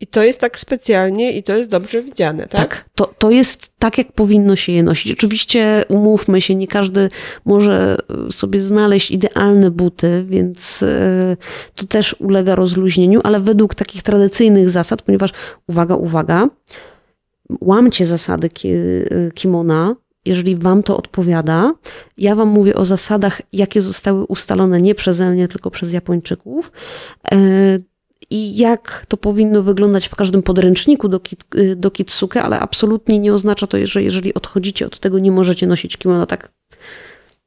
I 0.00 0.06
to 0.06 0.22
jest 0.22 0.40
tak 0.40 0.58
specjalnie 0.58 1.32
i 1.32 1.42
to 1.42 1.56
jest 1.56 1.70
dobrze 1.70 2.02
widziane, 2.02 2.42
tak? 2.46 2.50
Tak, 2.60 2.84
to, 2.94 3.14
to 3.18 3.30
jest 3.30 3.72
tak, 3.78 3.98
jak 3.98 4.12
powinno 4.12 4.56
się 4.56 4.72
je 4.72 4.82
nosić. 4.82 5.12
Oczywiście 5.12 5.84
umówmy 5.88 6.40
się, 6.40 6.54
nie 6.54 6.66
każdy 6.68 7.10
może 7.44 7.96
sobie 8.30 8.60
znaleźć 8.60 9.10
idealne 9.10 9.70
buty, 9.70 10.24
więc 10.28 10.82
e, 10.82 11.36
to 11.74 11.86
też 11.86 12.16
ulega 12.18 12.54
rozluźnieniu, 12.54 13.20
ale 13.24 13.40
według 13.40 13.74
takich 13.74 14.02
tradycyjnych 14.02 14.70
zasad, 14.70 15.02
ponieważ 15.02 15.30
uwaga, 15.68 15.94
uwaga, 15.94 16.48
łamcie 17.60 18.06
zasady 18.06 18.48
ki- 18.48 18.72
kimona, 19.34 19.96
jeżeli 20.24 20.56
wam 20.56 20.82
to 20.82 20.96
odpowiada. 20.96 21.74
Ja 22.18 22.34
wam 22.34 22.48
mówię 22.48 22.74
o 22.74 22.84
zasadach, 22.84 23.42
jakie 23.52 23.80
zostały 23.82 24.24
ustalone 24.24 24.80
nie 24.80 24.94
przeze 24.94 25.30
mnie, 25.30 25.48
tylko 25.48 25.70
przez 25.70 25.92
Japończyków. 25.92 26.72
I 28.30 28.56
jak 28.56 29.06
to 29.08 29.16
powinno 29.16 29.62
wyglądać 29.62 30.08
w 30.08 30.14
każdym 30.14 30.42
podręczniku 30.42 31.08
do, 31.08 31.20
kit, 31.20 31.44
do 31.76 31.90
kitsuke, 31.90 32.42
ale 32.42 32.60
absolutnie 32.60 33.18
nie 33.18 33.34
oznacza 33.34 33.66
to, 33.66 33.86
że 33.86 34.02
jeżeli 34.02 34.34
odchodzicie 34.34 34.86
od 34.86 34.98
tego, 34.98 35.18
nie 35.18 35.32
możecie 35.32 35.66
nosić 35.66 35.96
kimono, 35.96 36.26
tak 36.26 36.52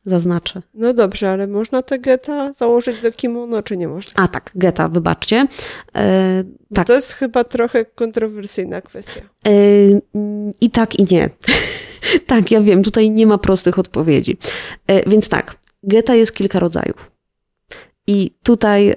zaznaczę. 0.05 0.61
No 0.73 0.93
dobrze, 0.93 1.29
ale 1.29 1.47
można 1.47 1.81
te 1.81 1.99
geta 1.99 2.53
założyć 2.53 3.01
do 3.01 3.11
kimono, 3.11 3.61
czy 3.61 3.77
nie 3.77 3.87
można? 3.87 4.23
A 4.23 4.27
tak, 4.27 4.51
geta, 4.55 4.89
wybaczcie. 4.89 5.47
E, 5.95 6.43
tak. 6.73 6.87
To 6.87 6.93
jest 6.93 7.13
chyba 7.13 7.43
trochę 7.43 7.85
kontrowersyjna 7.85 8.81
kwestia. 8.81 9.21
E, 9.47 9.51
I 10.61 10.69
tak, 10.69 10.99
i 10.99 11.05
nie. 11.11 11.29
tak, 12.27 12.51
ja 12.51 12.61
wiem, 12.61 12.83
tutaj 12.83 13.11
nie 13.11 13.27
ma 13.27 13.37
prostych 13.37 13.79
odpowiedzi. 13.79 14.37
E, 14.87 15.09
więc 15.09 15.29
tak, 15.29 15.55
geta 15.83 16.15
jest 16.15 16.31
kilka 16.31 16.59
rodzajów. 16.59 17.12
I 18.07 18.31
tutaj 18.43 18.89
y, 18.91 18.95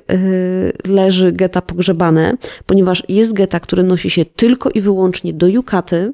leży 0.85 1.33
geta 1.33 1.63
pogrzebane, 1.63 2.37
ponieważ 2.67 3.03
jest 3.09 3.33
geta, 3.33 3.61
które 3.61 3.83
nosi 3.83 4.11
się 4.11 4.25
tylko 4.25 4.71
i 4.71 4.81
wyłącznie 4.81 5.33
do 5.33 5.47
jukaty. 5.47 6.13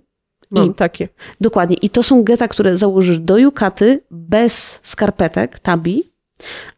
Mam 0.51 0.71
I, 0.71 0.75
takie. 0.75 1.09
dokładnie. 1.41 1.77
I 1.77 1.91
to 1.91 2.03
są 2.03 2.25
geta, 2.25 2.49
które 2.49 2.79
założysz 2.79 3.19
do 3.19 3.39
jukaty 3.39 4.01
bez 4.11 4.81
skarpetek, 4.83 5.59
tabi, 5.59 6.13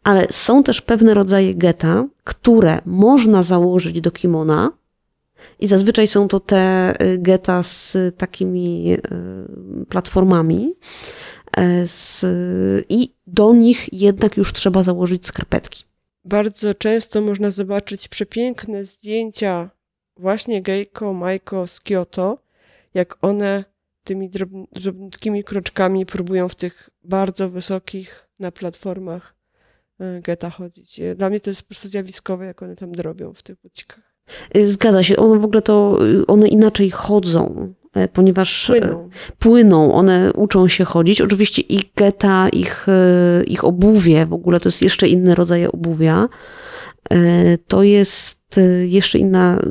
ale 0.03 0.27
są 0.29 0.63
też 0.63 0.81
pewne 0.81 1.13
rodzaje 1.13 1.55
geta, 1.55 2.07
które 2.23 2.81
można 2.85 3.43
założyć 3.43 4.01
do 4.01 4.11
kimona. 4.11 4.71
I 5.59 5.67
zazwyczaj 5.67 6.07
są 6.07 6.27
to 6.27 6.39
te 6.39 6.93
y, 7.01 7.17
geta 7.17 7.63
z 7.63 7.97
takimi 8.17 8.93
y, 8.93 9.85
platformami. 9.89 10.73
Z, 11.85 12.25
I 12.89 13.11
do 13.27 13.53
nich 13.53 13.93
jednak 13.93 14.37
już 14.37 14.53
trzeba 14.53 14.83
założyć 14.83 15.27
skarpetki. 15.27 15.84
Bardzo 16.25 16.73
często 16.73 17.21
można 17.21 17.51
zobaczyć 17.51 18.07
przepiękne 18.07 18.85
zdjęcia 18.85 19.69
właśnie 20.17 20.61
Geiko, 20.61 21.13
Maiko 21.13 21.67
z 21.67 21.79
Kyoto, 21.79 22.37
jak 22.93 23.17
one 23.21 23.63
tymi 24.03 24.29
drob- 24.29 24.67
drobniutkimi 24.71 25.43
kroczkami 25.43 26.05
próbują 26.05 26.49
w 26.49 26.55
tych 26.55 26.89
bardzo 27.03 27.49
wysokich 27.49 28.27
na 28.39 28.51
platformach 28.51 29.35
e, 29.99 30.21
geta 30.21 30.49
chodzić. 30.49 30.99
E, 30.99 31.15
Dla 31.15 31.29
mnie 31.29 31.39
to 31.39 31.49
jest 31.49 31.61
po 31.61 31.67
prostu 31.67 31.87
zjawiskowe, 31.87 32.45
jak 32.45 32.63
one 32.63 32.75
tam 32.75 32.91
drobią 32.91 33.33
w 33.33 33.43
tych 33.43 33.57
bucikach. 33.61 34.15
Zgadza 34.65 35.03
się, 35.03 35.17
one 35.17 35.39
w 35.39 35.45
ogóle 35.45 35.61
to, 35.61 35.97
y, 36.05 36.25
one 36.27 36.47
inaczej 36.47 36.89
chodzą, 36.91 37.73
ponieważ 38.13 38.69
y, 38.69 38.73
Płyną. 38.73 39.09
płyną, 39.39 39.93
one 39.93 40.33
uczą 40.33 40.67
się 40.67 40.83
chodzić. 40.83 41.21
Oczywiście 41.21 41.61
ich 41.61 41.83
geta, 41.95 42.49
ich, 42.49 42.87
y, 42.89 43.43
ich 43.43 43.63
obuwie, 43.63 44.25
w 44.25 44.33
ogóle 44.33 44.59
to 44.59 44.67
jest 44.69 44.81
jeszcze 44.81 45.07
inny 45.07 45.35
rodzaj 45.35 45.67
obuwia. 45.67 46.29
To 47.67 47.83
jest 47.83 48.59
jeszcze 48.87 49.19
inna, 49.19 49.61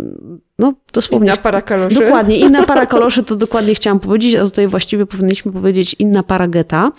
no 0.59 0.75
dosłownie. 0.93 1.27
Inna 1.27 1.37
para 1.37 1.63
kaloszy. 1.63 2.01
Dokładnie, 2.01 2.39
inna 2.39 2.67
para 2.67 2.87
kaloszy 2.97 3.23
to 3.23 3.37
dokładnie 3.37 3.75
chciałam 3.75 4.01
powiedzieć, 4.01 4.35
a 4.35 4.45
tutaj 4.45 4.69
właściwie 4.69 5.07
powinniśmy 5.07 5.53
powiedzieć 5.53 5.97
inna 5.99 6.23
para 6.23 6.49
geta. 6.49 6.93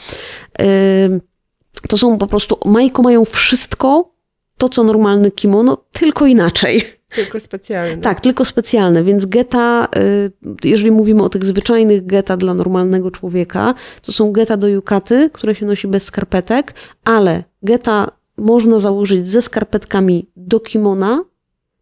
To 1.90 1.98
są 1.98 2.18
po 2.18 2.28
prostu, 2.28 2.58
Majko 2.66 3.02
mają 3.02 3.26
wszystko, 3.26 4.12
to 4.58 4.70
co 4.70 4.84
normalny 4.84 5.32
kimono, 5.32 5.78
tylko 5.92 6.26
inaczej. 6.26 6.82
Tylko 7.16 7.40
specjalne. 7.40 8.02
Tak, 8.02 8.22
tylko 8.22 8.46
specjalne, 8.46 9.04
więc 9.04 9.26
geta, 9.26 9.88
y, 9.96 10.32
jeżeli 10.64 10.92
mówimy 10.92 11.24
o 11.24 11.30
tych 11.30 11.46
zwyczajnych 11.46 12.06
geta 12.06 12.38
dla 12.38 12.54
normalnego 12.54 13.12
człowieka, 13.12 13.76
to 14.02 14.12
są 14.12 14.32
geta 14.32 14.58
do 14.58 14.68
jukaty, 14.68 15.30
które 15.34 15.56
się 15.56 15.66
nosi 15.66 15.88
bez 15.88 16.04
skarpetek, 16.04 16.74
ale 17.04 17.44
geta 17.64 18.12
można 18.38 18.80
założyć 18.80 19.28
ze 19.28 19.42
skarpetkami 19.42 20.30
do 20.36 20.60
kimona, 20.60 21.24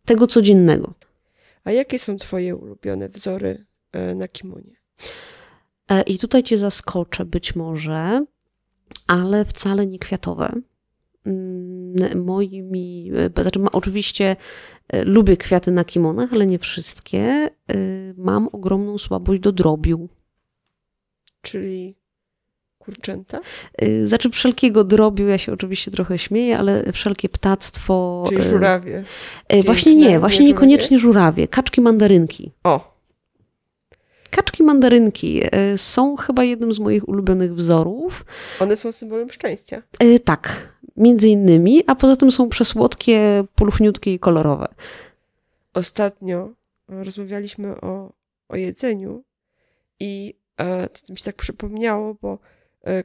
tego 0.06 0.28
codziennego. 0.28 0.94
A 1.64 1.72
jakie 1.72 2.00
są 2.00 2.18
Twoje 2.18 2.56
ulubione 2.56 3.10
wzory 3.10 3.66
e, 3.92 4.16
na 4.16 4.28
kimonie? 4.28 4.76
E, 5.90 6.02
I 6.02 6.18
tutaj 6.18 6.44
Cię 6.44 6.58
zaskoczę 6.58 7.26
być 7.26 7.56
może, 7.56 8.26
ale 9.08 9.46
wcale 9.46 9.88
nie 9.88 10.00
kwiatowe. 10.00 10.54
Moimi, 12.16 13.12
e, 13.38 13.42
znaczy 13.42 13.60
oczywiście 13.72 14.36
lubię 15.06 15.38
kwiaty 15.38 15.72
na 15.72 15.84
kimonach, 15.84 16.34
ale 16.34 16.46
nie 16.46 16.60
wszystkie. 16.60 17.50
Mam 18.18 18.50
ogromną 18.52 18.98
słabość 18.98 19.42
do 19.42 19.52
drobiu. 19.52 20.10
Czyli 21.42 21.96
kurczęta? 22.80 23.40
Znaczy 24.04 24.30
wszelkiego 24.30 24.84
drobiu, 24.84 25.28
ja 25.28 25.38
się 25.38 25.54
oczywiście 25.54 25.92
trochę 25.92 26.18
śmieję, 26.18 26.58
ale 26.58 26.92
wszelkie 26.92 27.30
ptactwo. 27.30 28.26
Czyli 28.30 28.42
żurawie. 28.42 29.04
Piękne, 29.48 29.64
właśnie 29.66 29.96
nie, 29.96 30.20
właśnie 30.20 30.46
nie 30.46 30.52
niekoniecznie 30.52 31.00
żurawie. 31.00 31.48
Kaczki 31.48 31.82
mandarynki. 31.82 32.52
O. 32.64 32.94
Kaczki 34.30 34.64
mandarynki 34.64 35.42
są 35.78 36.16
chyba 36.16 36.44
jednym 36.44 36.74
z 36.74 36.80
moich 36.80 37.10
ulubionych 37.10 37.56
wzorów. 37.56 38.26
One 38.60 38.76
są 38.76 38.92
symbolem 38.92 39.32
szczęścia. 39.32 39.82
Tak, 40.24 40.73
między 40.98 41.28
innymi, 41.28 41.84
a 41.88 41.96
poza 41.96 42.16
tym 42.16 42.32
są 42.32 42.50
przesłodkie, 42.50 43.44
pulchniutkie 43.56 44.14
i 44.14 44.20
kolorowe. 44.20 44.68
Ostatnio 45.74 46.50
rozmawialiśmy 46.88 47.82
o, 47.82 48.14
o 48.50 48.56
jedzeniu 48.56 49.24
i 50.00 50.34
e, 50.58 50.90
to 50.90 51.14
mi 51.14 51.18
się 51.18 51.26
tak 51.26 51.36
przypomniało, 51.36 52.16
bo 52.22 52.40
E, 52.84 53.04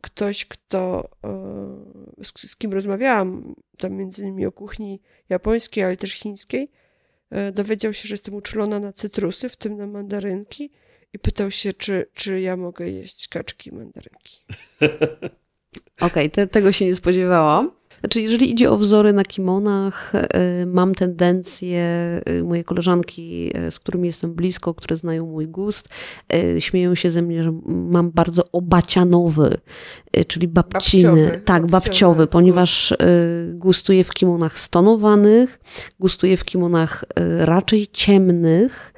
ktoś, 0.00 0.44
kto, 0.44 1.10
e, 1.24 2.24
z, 2.24 2.50
z 2.50 2.56
kim 2.56 2.72
rozmawiałam, 2.72 3.54
tam 3.78 3.92
między 3.92 4.22
innymi 4.22 4.46
o 4.46 4.52
kuchni 4.52 5.00
japońskiej, 5.28 5.84
ale 5.84 5.96
też 5.96 6.12
chińskiej, 6.12 6.70
e, 7.30 7.52
dowiedział 7.52 7.92
się, 7.92 8.08
że 8.08 8.14
jestem 8.14 8.34
uczulona 8.34 8.80
na 8.80 8.92
cytrusy, 8.92 9.48
w 9.48 9.56
tym 9.56 9.76
na 9.76 9.86
mandarynki 9.86 10.70
i 11.12 11.18
pytał 11.18 11.50
się, 11.50 11.72
czy, 11.72 12.06
czy 12.14 12.40
ja 12.40 12.56
mogę 12.56 12.90
jeść 12.90 13.28
kaczki 13.28 13.72
mandarynki. 13.72 14.44
Okej, 15.76 16.08
okay, 16.08 16.30
te, 16.30 16.46
tego 16.46 16.72
się 16.72 16.84
nie 16.84 16.94
spodziewałam. 16.94 17.78
Znaczy, 18.00 18.20
jeżeli 18.20 18.50
idzie 18.50 18.70
o 18.70 18.78
wzory 18.78 19.12
na 19.12 19.24
kimonach, 19.24 20.12
y, 20.14 20.66
mam 20.66 20.94
tendencję, 20.94 21.86
y, 22.28 22.44
moje 22.44 22.64
koleżanki, 22.64 23.52
y, 23.66 23.70
z 23.70 23.78
którymi 23.78 24.06
jestem 24.06 24.34
blisko, 24.34 24.74
które 24.74 24.96
znają 24.96 25.26
mój 25.26 25.48
gust, 25.48 25.88
śmieją 26.58 26.94
się 26.94 27.10
ze 27.10 27.22
mnie, 27.22 27.44
że 27.44 27.52
mam 27.66 28.10
bardzo 28.10 28.44
obacianowy, 28.52 29.58
czyli 30.26 30.48
babciny. 30.48 31.02
Babciowy, 31.02 31.40
tak, 31.44 31.66
babciowy, 31.66 32.26
ponieważ 32.26 32.94
gustuję 33.52 34.04
w 34.04 34.10
kimonach 34.10 34.58
stonowanych, 34.58 35.60
gustuję 36.00 36.36
w 36.36 36.44
kimonach 36.44 37.04
raczej 37.38 37.86
ciemnych, 37.86 38.92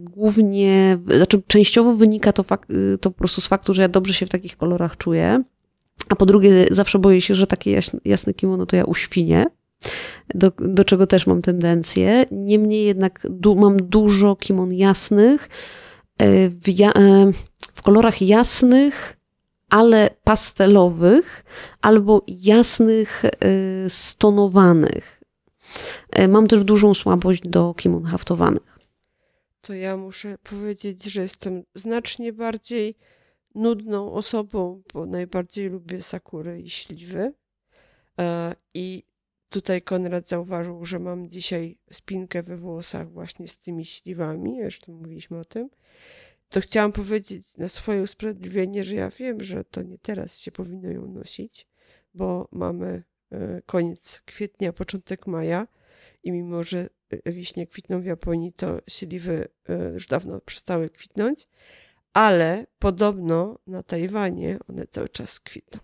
Głównie, 0.00 0.98
znaczy 1.16 1.42
częściowo 1.46 1.94
wynika 1.94 2.32
to, 2.32 2.42
fakt, 2.42 2.68
to 3.00 3.10
po 3.10 3.18
prostu 3.18 3.40
z 3.40 3.46
faktu, 3.46 3.74
że 3.74 3.82
ja 3.82 3.88
dobrze 3.88 4.14
się 4.14 4.26
w 4.26 4.30
takich 4.30 4.56
kolorach 4.56 4.96
czuję. 4.96 5.42
A 6.08 6.16
po 6.16 6.26
drugie, 6.26 6.66
zawsze 6.70 6.98
boję 6.98 7.20
się, 7.20 7.34
że 7.34 7.46
takie 7.46 7.80
jasne, 8.04 8.34
kimono 8.34 8.66
to 8.66 8.76
ja 8.76 8.84
uświnię, 8.84 9.46
do, 10.34 10.52
do 10.58 10.84
czego 10.84 11.06
też 11.06 11.26
mam 11.26 11.42
tendencję. 11.42 12.26
Niemniej 12.30 12.84
jednak 12.84 13.26
du, 13.30 13.56
mam 13.56 13.76
dużo 13.76 14.36
kimon 14.36 14.72
jasnych, 14.72 15.48
e, 16.18 16.48
w, 16.48 16.68
ja, 16.68 16.92
e, 16.92 17.32
w 17.74 17.82
kolorach 17.82 18.22
jasnych, 18.22 19.16
ale 19.70 20.10
pastelowych, 20.24 21.44
albo 21.82 22.24
jasnych, 22.28 23.24
e, 23.24 23.30
stonowanych. 23.88 25.18
Mam 26.28 26.46
też 26.46 26.64
dużą 26.64 26.94
słabość 26.94 27.42
do 27.48 27.74
kimon 27.74 28.04
haftowanych. 28.04 28.77
To 29.68 29.74
ja 29.74 29.96
muszę 29.96 30.38
powiedzieć, 30.38 31.04
że 31.04 31.22
jestem 31.22 31.64
znacznie 31.74 32.32
bardziej 32.32 32.94
nudną 33.54 34.12
osobą, 34.12 34.82
bo 34.94 35.06
najbardziej 35.06 35.68
lubię 35.68 36.02
sakury 36.02 36.60
i 36.60 36.70
śliwy. 36.70 37.34
E, 38.20 38.54
I 38.74 39.02
tutaj 39.48 39.82
Konrad 39.82 40.28
zauważył, 40.28 40.84
że 40.84 40.98
mam 40.98 41.28
dzisiaj 41.28 41.78
spinkę 41.92 42.42
we 42.42 42.56
włosach 42.56 43.10
właśnie 43.10 43.48
z 43.48 43.58
tymi 43.58 43.84
śliwami, 43.84 44.58
zresztą 44.60 44.92
mówiliśmy 44.92 45.38
o 45.38 45.44
tym. 45.44 45.70
To 46.48 46.60
chciałam 46.60 46.92
powiedzieć 46.92 47.56
na 47.56 47.68
swoje 47.68 48.02
usprawiedliwienie, 48.02 48.84
że 48.84 48.96
ja 48.96 49.10
wiem, 49.10 49.40
że 49.40 49.64
to 49.64 49.82
nie 49.82 49.98
teraz 49.98 50.40
się 50.40 50.52
powinno 50.52 50.90
ją 50.90 51.06
nosić, 51.06 51.66
bo 52.14 52.48
mamy 52.52 53.02
e, 53.32 53.62
koniec 53.66 54.22
kwietnia, 54.26 54.72
początek 54.72 55.26
maja 55.26 55.66
i 56.22 56.32
mimo, 56.32 56.62
że 56.62 56.88
wiśnie 57.26 57.66
kwitną 57.66 58.00
w 58.00 58.04
Japonii, 58.04 58.52
to 58.52 58.78
śliwy 58.88 59.48
e, 59.68 59.92
już 59.92 60.06
dawno 60.06 60.40
przestały 60.40 60.90
kwitnąć 60.90 61.48
ale 62.18 62.66
podobno 62.78 63.58
na 63.66 63.82
Tajwanie 63.82 64.58
one 64.68 64.86
cały 64.86 65.08
czas 65.08 65.40
kwitną. 65.40 65.80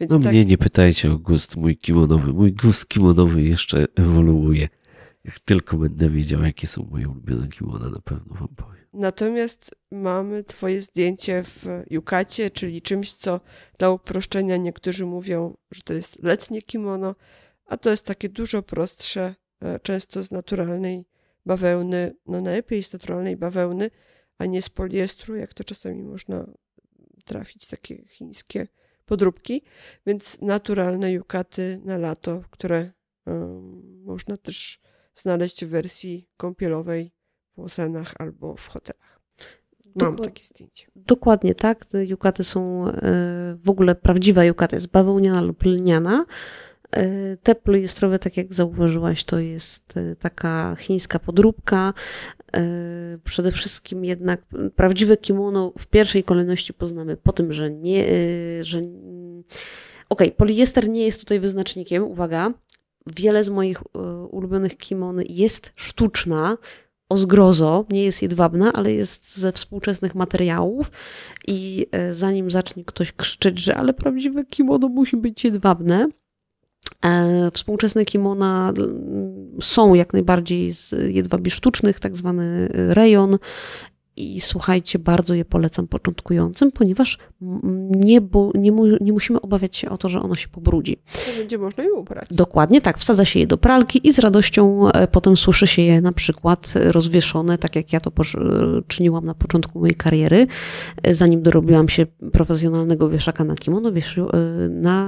Więc 0.00 0.12
no 0.12 0.18
tak... 0.18 0.32
mnie 0.32 0.44
nie 0.44 0.58
pytajcie 0.58 1.12
o 1.12 1.18
gust 1.18 1.56
mój 1.56 1.76
kimonowy. 1.76 2.32
Mój 2.32 2.52
gust 2.52 2.88
kimonowy 2.88 3.42
jeszcze 3.42 3.86
ewoluuje. 3.96 4.68
Jak 5.24 5.40
tylko 5.40 5.76
będę 5.76 6.10
wiedział, 6.10 6.42
jakie 6.42 6.66
są 6.66 6.88
moje 6.90 7.08
ulubione 7.08 7.48
kimona, 7.48 7.88
na 7.88 8.00
pewno 8.00 8.34
wam 8.34 8.48
powiem. 8.48 8.86
Natomiast 8.92 9.74
mamy 9.90 10.44
twoje 10.44 10.82
zdjęcie 10.82 11.42
w 11.44 11.66
yukacie, 11.90 12.50
czyli 12.50 12.82
czymś, 12.82 13.12
co 13.12 13.40
dla 13.78 13.90
uproszczenia 13.90 14.56
niektórzy 14.56 15.06
mówią, 15.06 15.56
że 15.70 15.82
to 15.82 15.94
jest 15.94 16.22
letnie 16.22 16.62
kimono, 16.62 17.14
a 17.66 17.76
to 17.76 17.90
jest 17.90 18.06
takie 18.06 18.28
dużo 18.28 18.62
prostsze, 18.62 19.34
często 19.82 20.22
z 20.22 20.30
naturalnej 20.30 21.04
bawełny, 21.46 22.14
no 22.26 22.40
najlepiej 22.40 22.82
z 22.82 22.92
naturalnej 22.92 23.36
bawełny, 23.36 23.90
a 24.38 24.46
nie 24.46 24.62
z 24.62 24.68
poliestru, 24.68 25.36
jak 25.36 25.54
to 25.54 25.64
czasami 25.64 26.02
można 26.02 26.46
trafić, 27.24 27.66
takie 27.66 28.04
chińskie 28.08 28.66
podróbki. 29.04 29.62
Więc 30.06 30.40
naturalne 30.40 31.12
jukaty 31.12 31.80
na 31.84 31.98
lato, 31.98 32.42
które 32.50 32.90
um, 33.26 34.02
można 34.04 34.36
też 34.36 34.80
znaleźć 35.14 35.64
w 35.64 35.68
wersji 35.68 36.28
kąpielowej 36.36 37.12
w 37.56 37.60
osenach 37.60 38.14
albo 38.18 38.56
w 38.56 38.68
hotelach. 38.68 39.20
Mam 39.94 40.16
takie 40.16 40.44
zdjęcie. 40.44 40.86
Dokładnie 40.96 41.54
tak. 41.54 41.84
Te 41.84 42.06
jukaty 42.06 42.44
są 42.44 42.88
e, 42.88 42.92
w 43.64 43.70
ogóle 43.70 43.94
prawdziwa 43.94 44.44
jukata 44.44 44.76
jest 44.76 44.86
bawełniana 44.86 45.42
lub 45.42 45.64
lniana. 45.64 46.26
E, 46.90 47.36
te 47.36 47.54
poliestrowe, 47.54 48.18
tak 48.18 48.36
jak 48.36 48.54
zauważyłaś, 48.54 49.24
to 49.24 49.38
jest 49.38 49.96
e, 49.96 50.16
taka 50.16 50.76
chińska 50.78 51.18
podróbka. 51.18 51.94
E, 52.56 52.62
przede 53.24 53.52
wszystkim 53.52 54.04
jednak 54.04 54.42
prawdziwe 54.76 55.16
kimono 55.16 55.72
w 55.78 55.86
pierwszej 55.86 56.24
kolejności 56.24 56.74
poznamy 56.74 57.16
po 57.16 57.32
tym, 57.32 57.52
że 57.52 57.70
nie, 57.70 58.04
że 58.64 58.78
Okej, 60.08 60.28
okay, 60.28 60.36
poliester 60.36 60.88
nie 60.88 61.04
jest 61.04 61.20
tutaj 61.20 61.40
wyznacznikiem, 61.40 62.04
uwaga. 62.04 62.52
Wiele 63.06 63.44
z 63.44 63.50
moich 63.50 63.96
ulubionych 64.30 64.76
kimon 64.76 65.20
jest 65.28 65.72
sztuczna, 65.76 66.58
o 67.08 67.16
zgrozo, 67.16 67.86
nie 67.90 68.04
jest 68.04 68.22
jedwabna, 68.22 68.72
ale 68.72 68.92
jest 68.92 69.36
ze 69.38 69.52
współczesnych 69.52 70.14
materiałów 70.14 70.90
i 71.46 71.86
zanim 72.10 72.50
zacznie 72.50 72.84
ktoś 72.84 73.12
krzyczeć, 73.12 73.58
że 73.58 73.76
ale 73.76 73.94
prawdziwe 73.94 74.44
kimono 74.44 74.88
musi 74.88 75.16
być 75.16 75.44
jedwabne, 75.44 76.08
współczesne 77.52 78.04
kimona 78.04 78.72
są 79.60 79.94
jak 79.94 80.12
najbardziej 80.12 80.72
z 80.72 80.94
jedwabi 81.08 81.50
sztucznych, 81.50 82.00
tak 82.00 82.16
zwany 82.16 82.68
rejon. 82.72 83.38
I 84.16 84.40
słuchajcie, 84.40 84.98
bardzo 84.98 85.34
je 85.34 85.44
polecam 85.44 85.88
początkującym, 85.88 86.72
ponieważ 86.72 87.18
nie, 87.90 88.20
bo, 88.20 88.50
nie, 88.54 88.72
mu, 88.72 88.86
nie 89.00 89.12
musimy 89.12 89.40
obawiać 89.40 89.76
się 89.76 89.90
o 89.90 89.98
to, 89.98 90.08
że 90.08 90.20
ono 90.20 90.34
się 90.34 90.48
pobrudzi. 90.48 90.96
Będzie 91.38 91.58
można 91.58 91.84
je 91.84 91.92
ubrać. 91.92 92.28
Dokładnie 92.30 92.80
tak. 92.80 92.98
Wsadza 92.98 93.24
się 93.24 93.38
je 93.38 93.46
do 93.46 93.58
pralki 93.58 94.08
i 94.08 94.12
z 94.12 94.18
radością 94.18 94.90
e, 94.90 95.08
potem 95.08 95.36
suszy 95.36 95.66
się 95.66 95.82
je 95.82 96.00
na 96.00 96.12
przykład 96.12 96.74
rozwieszone, 96.76 97.58
tak 97.58 97.76
jak 97.76 97.92
ja 97.92 98.00
to 98.00 98.12
czyniłam 98.88 99.26
na 99.26 99.34
początku 99.34 99.78
mojej 99.78 99.94
kariery. 99.94 100.46
E, 101.02 101.14
zanim 101.14 101.42
dorobiłam 101.42 101.88
się 101.88 102.06
profesjonalnego 102.32 103.08
wieszaka 103.08 103.44
na 103.44 103.54
kimono, 103.54 103.92
na 104.70 105.06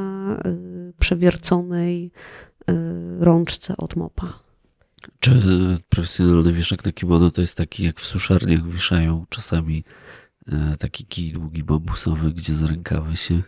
przewierconej 0.99 2.11
e, 2.69 2.75
rączce 3.21 3.77
od 3.77 3.97
mopa. 3.97 4.39
Czy 5.21 5.33
profesjonalny 5.89 6.53
wieszak 6.53 6.85
na 6.85 6.93
kimono 6.93 7.31
to 7.31 7.41
jest 7.41 7.57
taki, 7.57 7.85
jak 7.85 8.01
w 8.01 8.05
suszarniach 8.05 8.71
wieszają 8.71 9.27
czasami 9.29 9.85
e, 10.47 10.77
taki 10.79 11.07
kij 11.07 11.33
długi 11.33 11.65
bambusowy, 11.65 12.33
gdzie 12.33 12.55
za 12.55 12.67
rękawy 12.67 13.17
się... 13.17 13.43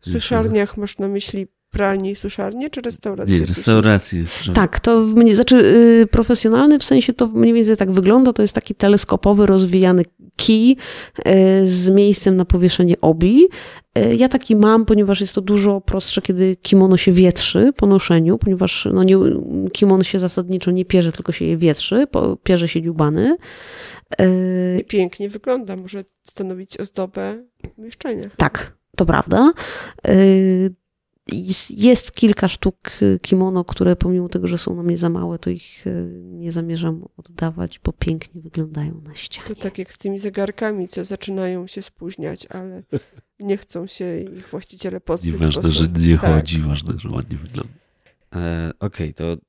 W 0.00 0.10
suszarniach 0.10 0.76
masz 0.76 0.98
na 0.98 1.08
myśli 1.08 1.46
pralnie 1.70 2.10
i 2.10 2.16
suszarnie, 2.16 2.70
czy 2.70 2.80
restauracje? 2.80 3.40
Nie, 3.40 3.46
restauracje. 3.46 4.24
Tak, 4.54 4.80
to 4.80 5.08
znaczy 5.34 5.56
yy, 5.56 6.06
profesjonalny 6.06 6.78
w 6.78 6.84
sensie 6.84 7.12
to 7.12 7.26
mniej 7.26 7.54
więcej 7.54 7.76
tak 7.76 7.92
wygląda, 7.92 8.32
to 8.32 8.42
jest 8.42 8.54
taki 8.54 8.74
teleskopowy, 8.74 9.46
rozwijany 9.46 10.04
kij 10.40 10.76
z 11.64 11.90
miejscem 11.90 12.36
na 12.36 12.44
powieszenie 12.44 13.00
obi. 13.00 13.48
Ja 14.16 14.28
taki 14.28 14.56
mam, 14.56 14.84
ponieważ 14.86 15.20
jest 15.20 15.34
to 15.34 15.40
dużo 15.40 15.80
prostsze, 15.80 16.22
kiedy 16.22 16.56
kimono 16.56 16.96
się 16.96 17.12
wietrzy 17.12 17.72
po 17.76 17.86
noszeniu, 17.86 18.38
ponieważ 18.38 18.88
no 18.92 19.02
nie, 19.02 19.16
kimono 19.72 20.04
się 20.04 20.18
zasadniczo 20.18 20.70
nie 20.70 20.84
pierze, 20.84 21.12
tylko 21.12 21.32
się 21.32 21.44
je 21.44 21.56
wietrzy, 21.56 22.06
pierze 22.42 22.68
się 22.68 22.82
dziubany. 22.82 23.36
I 24.80 24.84
pięknie 24.84 25.28
wygląda, 25.28 25.76
może 25.76 26.02
stanowić 26.22 26.80
ozdobę 26.80 27.44
mieszczenia. 27.78 28.28
Tak, 28.36 28.76
to 28.96 29.06
prawda. 29.06 29.52
Jest 31.70 32.12
kilka 32.12 32.48
sztuk 32.48 32.76
kimono, 33.22 33.64
które 33.64 33.96
pomimo 33.96 34.28
tego, 34.28 34.46
że 34.46 34.58
są 34.58 34.76
na 34.76 34.82
mnie 34.82 34.98
za 34.98 35.10
małe, 35.10 35.38
to 35.38 35.50
ich 35.50 35.86
e, 35.86 35.90
nie 36.22 36.52
zamierzam 36.52 37.04
oddawać, 37.16 37.80
bo 37.84 37.92
pięknie 37.92 38.42
wyglądają 38.42 39.00
na 39.00 39.14
ścianie. 39.14 39.48
To 39.48 39.54
tak 39.54 39.78
jak 39.78 39.92
z 39.92 39.98
tymi 39.98 40.18
zegarkami, 40.18 40.88
co 40.88 41.04
zaczynają 41.04 41.66
się 41.66 41.82
spóźniać, 41.82 42.46
ale 42.46 42.82
nie 43.40 43.56
chcą 43.56 43.86
się 43.86 44.20
ich 44.20 44.48
właściciele 44.48 45.00
pozbyć. 45.00 45.32
Nieważne, 45.32 45.70
że 45.70 45.88
nie 45.88 46.18
tak. 46.18 46.34
chodzi, 46.34 46.62
ważne, 46.62 46.94
że 46.98 47.08
ładnie 47.08 47.38
wygląda. 47.38 47.72
E, 48.34 48.72
Okej, 48.80 49.10
okay, 49.10 49.14
to 49.14 49.42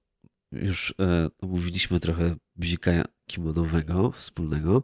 już 0.51 0.95
e, 0.99 1.29
omówiliśmy 1.41 1.99
trochę 1.99 2.35
bzika 2.55 3.05
kimonowego 3.25 4.11
wspólnego 4.11 4.83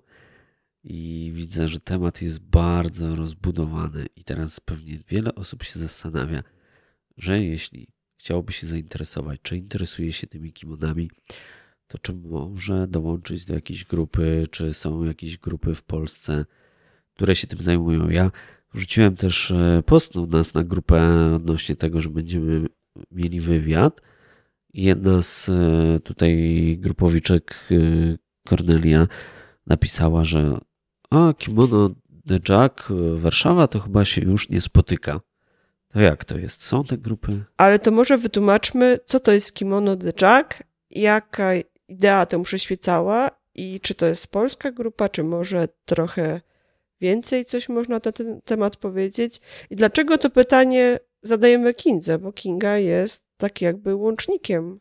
i 0.83 1.31
widzę, 1.35 1.67
że 1.67 1.79
temat 1.79 2.21
jest 2.21 2.39
bardzo 2.39 3.15
rozbudowany 3.15 4.05
i 4.15 4.23
teraz 4.23 4.59
pewnie 4.59 4.99
wiele 5.09 5.35
osób 5.35 5.63
się 5.63 5.79
zastanawia, 5.79 6.43
że 7.17 7.43
jeśli 7.43 7.87
chciałoby 8.17 8.53
się 8.53 8.67
zainteresować, 8.67 9.39
czy 9.43 9.57
interesuje 9.57 10.13
się 10.13 10.27
tymi 10.27 10.53
kimonami, 10.53 11.11
to 11.87 11.97
czy 11.97 12.13
może 12.13 12.87
dołączyć 12.87 13.45
do 13.45 13.53
jakiejś 13.53 13.85
grupy, 13.85 14.47
czy 14.51 14.73
są 14.73 15.03
jakieś 15.03 15.37
grupy 15.37 15.75
w 15.75 15.83
Polsce, 15.83 16.45
które 17.13 17.35
się 17.35 17.47
tym 17.47 17.59
zajmują. 17.59 18.09
Ja 18.09 18.31
wrzuciłem 18.73 19.15
też 19.15 19.51
e, 19.51 19.83
post 19.85 20.15
u 20.15 20.27
nas 20.27 20.53
na 20.53 20.63
grupę 20.63 21.31
odnośnie 21.35 21.75
tego, 21.75 22.01
że 22.01 22.09
będziemy 22.09 22.65
mieli 23.11 23.39
wywiad. 23.39 24.01
Jedna 24.73 25.21
z 25.21 25.49
e, 25.49 25.99
tutaj 25.99 26.77
grupowiczek 26.79 27.69
Cornelia 28.49 29.01
e, 29.01 29.07
napisała, 29.67 30.23
że 30.23 30.57
a 31.09 31.33
kimono 31.37 31.89
The 32.27 32.39
Jack 32.49 32.87
Warszawa 33.15 33.67
to 33.67 33.79
chyba 33.79 34.05
się 34.05 34.21
już 34.21 34.49
nie 34.49 34.61
spotyka. 34.61 35.21
To 35.93 35.99
jak 35.99 36.25
to 36.25 36.37
jest? 36.37 36.63
Są 36.63 36.83
te 36.83 36.97
grupy? 36.97 37.43
Ale 37.57 37.79
to 37.79 37.91
może 37.91 38.17
wytłumaczmy, 38.17 38.99
co 39.05 39.19
to 39.19 39.31
jest 39.31 39.53
Kimono 39.53 39.95
the 39.95 40.13
Jack, 40.21 40.63
jaka 40.89 41.51
idea 41.87 42.25
temu 42.25 42.43
przyświecała 42.43 43.31
i 43.55 43.79
czy 43.79 43.95
to 43.95 44.05
jest 44.05 44.27
polska 44.27 44.71
grupa, 44.71 45.09
czy 45.09 45.23
może 45.23 45.67
trochę 45.85 46.41
więcej 47.01 47.45
coś 47.45 47.69
można 47.69 47.95
na 48.05 48.11
ten 48.11 48.41
temat 48.41 48.77
powiedzieć 48.77 49.41
i 49.69 49.75
dlaczego 49.75 50.17
to 50.17 50.29
pytanie 50.29 50.99
zadajemy 51.21 51.73
Kindze, 51.73 52.19
bo 52.19 52.33
Kinga 52.33 52.77
jest 52.77 53.25
tak 53.37 53.61
jakby 53.61 53.95
łącznikiem 53.95 54.79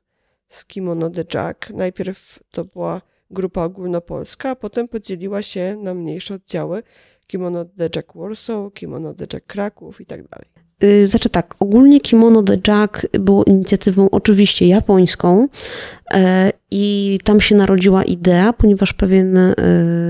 z 0.48 0.64
Kimono 0.64 1.10
the 1.10 1.24
Jack. 1.34 1.70
Najpierw 1.70 2.38
to 2.50 2.64
była 2.64 3.02
grupa 3.30 3.64
ogólnopolska, 3.64 4.50
a 4.50 4.56
potem 4.56 4.88
podzieliła 4.88 5.42
się 5.42 5.76
na 5.82 5.94
mniejsze 5.94 6.34
oddziały 6.34 6.82
Kimono 7.26 7.64
the 7.64 7.88
Jack 7.96 8.12
Warsaw, 8.14 8.72
Kimono 8.72 9.14
the 9.14 9.26
Jack 9.32 9.46
Kraków 9.46 10.00
i 10.00 10.06
tak 10.06 10.28
dalej. 10.28 10.65
Y, 10.84 11.06
znaczy 11.06 11.28
tak, 11.28 11.54
ogólnie 11.60 12.00
Kimono 12.00 12.42
the 12.42 12.56
Jack 12.68 13.06
było 13.12 13.44
inicjatywą 13.44 14.10
oczywiście 14.10 14.66
japońską 14.66 15.48
e, 16.14 16.52
i 16.70 17.18
tam 17.24 17.40
się 17.40 17.54
narodziła 17.54 18.04
idea, 18.04 18.52
ponieważ 18.52 18.92
pewien 18.92 19.36
e, 19.36 19.54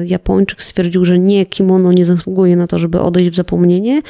Japończyk 0.06 0.62
stwierdził, 0.62 1.04
że 1.04 1.18
nie, 1.18 1.46
kimono 1.46 1.92
nie 1.92 2.04
zasługuje 2.04 2.56
na 2.56 2.66
to, 2.66 2.78
żeby 2.78 3.00
odejść 3.00 3.30
w 3.30 3.36
zapomnienie. 3.36 4.02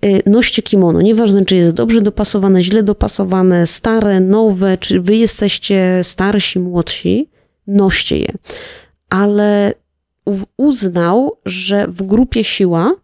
E, 0.00 0.30
noście 0.30 0.62
kimono, 0.62 1.02
nieważne 1.02 1.44
czy 1.44 1.56
jest 1.56 1.74
dobrze 1.74 2.00
dopasowane, 2.00 2.62
źle 2.62 2.82
dopasowane, 2.82 3.66
stare, 3.66 4.20
nowe, 4.20 4.78
czy 4.78 5.00
wy 5.00 5.16
jesteście 5.16 6.00
starsi, 6.02 6.60
młodsi, 6.60 7.30
noście 7.66 8.18
je. 8.18 8.32
Ale 9.08 9.74
uznał, 10.56 11.38
że 11.46 11.86
w 11.88 12.02
grupie 12.02 12.44
siła 12.44 13.01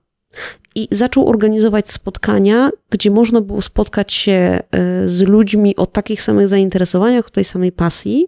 i 0.74 0.88
zaczął 0.90 1.28
organizować 1.28 1.90
spotkania, 1.90 2.70
gdzie 2.90 3.10
można 3.10 3.40
było 3.40 3.62
spotkać 3.62 4.12
się 4.12 4.32
e, 4.32 4.62
z 5.08 5.22
ludźmi 5.22 5.76
o 5.76 5.86
takich 5.86 6.22
samych 6.22 6.48
zainteresowaniach, 6.48 7.26
o 7.26 7.30
tej 7.30 7.44
samej 7.44 7.72
pasji. 7.72 8.26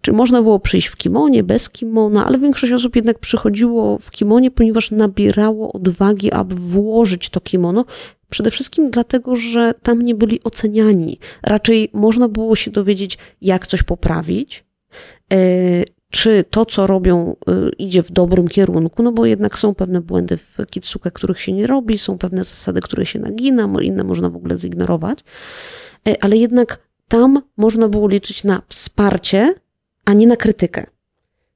Czy 0.00 0.12
można 0.12 0.42
było 0.42 0.60
przyjść 0.60 0.86
w 0.86 0.96
kimonie, 0.96 1.42
bez 1.42 1.70
kimona, 1.70 2.26
ale 2.26 2.38
większość 2.38 2.72
osób 2.72 2.96
jednak 2.96 3.18
przychodziło 3.18 3.98
w 3.98 4.10
kimonie, 4.10 4.50
ponieważ 4.50 4.90
nabierało 4.90 5.72
odwagi, 5.72 6.32
aby 6.32 6.54
włożyć 6.54 7.28
to 7.28 7.40
kimono. 7.40 7.84
Przede 8.30 8.50
wszystkim 8.50 8.90
dlatego, 8.90 9.36
że 9.36 9.74
tam 9.82 10.02
nie 10.02 10.14
byli 10.14 10.42
oceniani. 10.44 11.18
Raczej 11.42 11.90
można 11.92 12.28
było 12.28 12.56
się 12.56 12.70
dowiedzieć, 12.70 13.18
jak 13.40 13.66
coś 13.66 13.82
poprawić, 13.82 14.64
e, 15.32 15.36
czy 16.14 16.44
to, 16.50 16.66
co 16.66 16.86
robią, 16.86 17.36
y, 17.48 17.70
idzie 17.78 18.02
w 18.02 18.12
dobrym 18.12 18.48
kierunku, 18.48 19.02
no 19.02 19.12
bo 19.12 19.26
jednak 19.26 19.58
są 19.58 19.74
pewne 19.74 20.00
błędy 20.00 20.36
w 20.36 20.66
kitsuke, 20.70 21.10
których 21.10 21.40
się 21.40 21.52
nie 21.52 21.66
robi, 21.66 21.98
są 21.98 22.18
pewne 22.18 22.44
zasady, 22.44 22.80
które 22.80 23.06
się 23.06 23.18
nagina, 23.18 23.70
inne 23.82 24.04
można 24.04 24.30
w 24.30 24.36
ogóle 24.36 24.58
zignorować, 24.58 25.18
e, 26.08 26.24
ale 26.24 26.36
jednak 26.36 26.78
tam 27.08 27.42
można 27.56 27.88
było 27.88 28.08
liczyć 28.08 28.44
na 28.44 28.62
wsparcie, 28.68 29.54
a 30.04 30.12
nie 30.12 30.26
na 30.26 30.36
krytykę. 30.36 30.86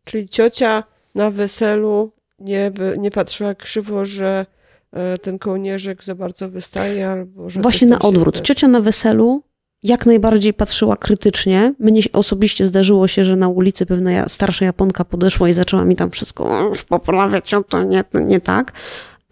Czyli 0.04 0.28
ciocia 0.28 0.84
na 1.14 1.30
weselu 1.30 2.12
nie, 2.38 2.72
nie 2.98 3.10
patrzyła 3.10 3.54
krzywo, 3.54 4.04
że 4.04 4.46
e, 4.92 5.18
ten 5.18 5.38
kołnierzyk 5.38 6.04
za 6.04 6.14
bardzo 6.14 6.48
wystaje, 6.48 7.08
albo 7.08 7.50
że. 7.50 7.60
Właśnie 7.60 7.88
na 7.88 7.98
odwrót. 7.98 8.40
Ciocia 8.40 8.68
na 8.68 8.80
weselu 8.80 9.42
jak 9.82 10.06
najbardziej 10.06 10.54
patrzyła 10.54 10.96
krytycznie. 10.96 11.74
Mnie 11.78 12.02
osobiście 12.12 12.64
zdarzyło 12.64 13.08
się, 13.08 13.24
że 13.24 13.36
na 13.36 13.48
ulicy 13.48 13.86
pewna 13.86 14.28
starsza 14.28 14.64
Japonka 14.64 15.04
podeszła 15.04 15.48
i 15.48 15.52
zaczęła 15.52 15.84
mi 15.84 15.96
tam 15.96 16.10
wszystko 16.10 16.72
poprawiać, 16.88 17.54
o 17.54 17.62
to 17.62 17.82
nie, 17.82 18.04
nie 18.14 18.40
tak. 18.40 18.72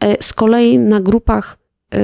E, 0.00 0.22
z 0.24 0.32
kolei 0.32 0.78
na 0.78 1.00
grupach, 1.00 1.58
e, 1.94 1.98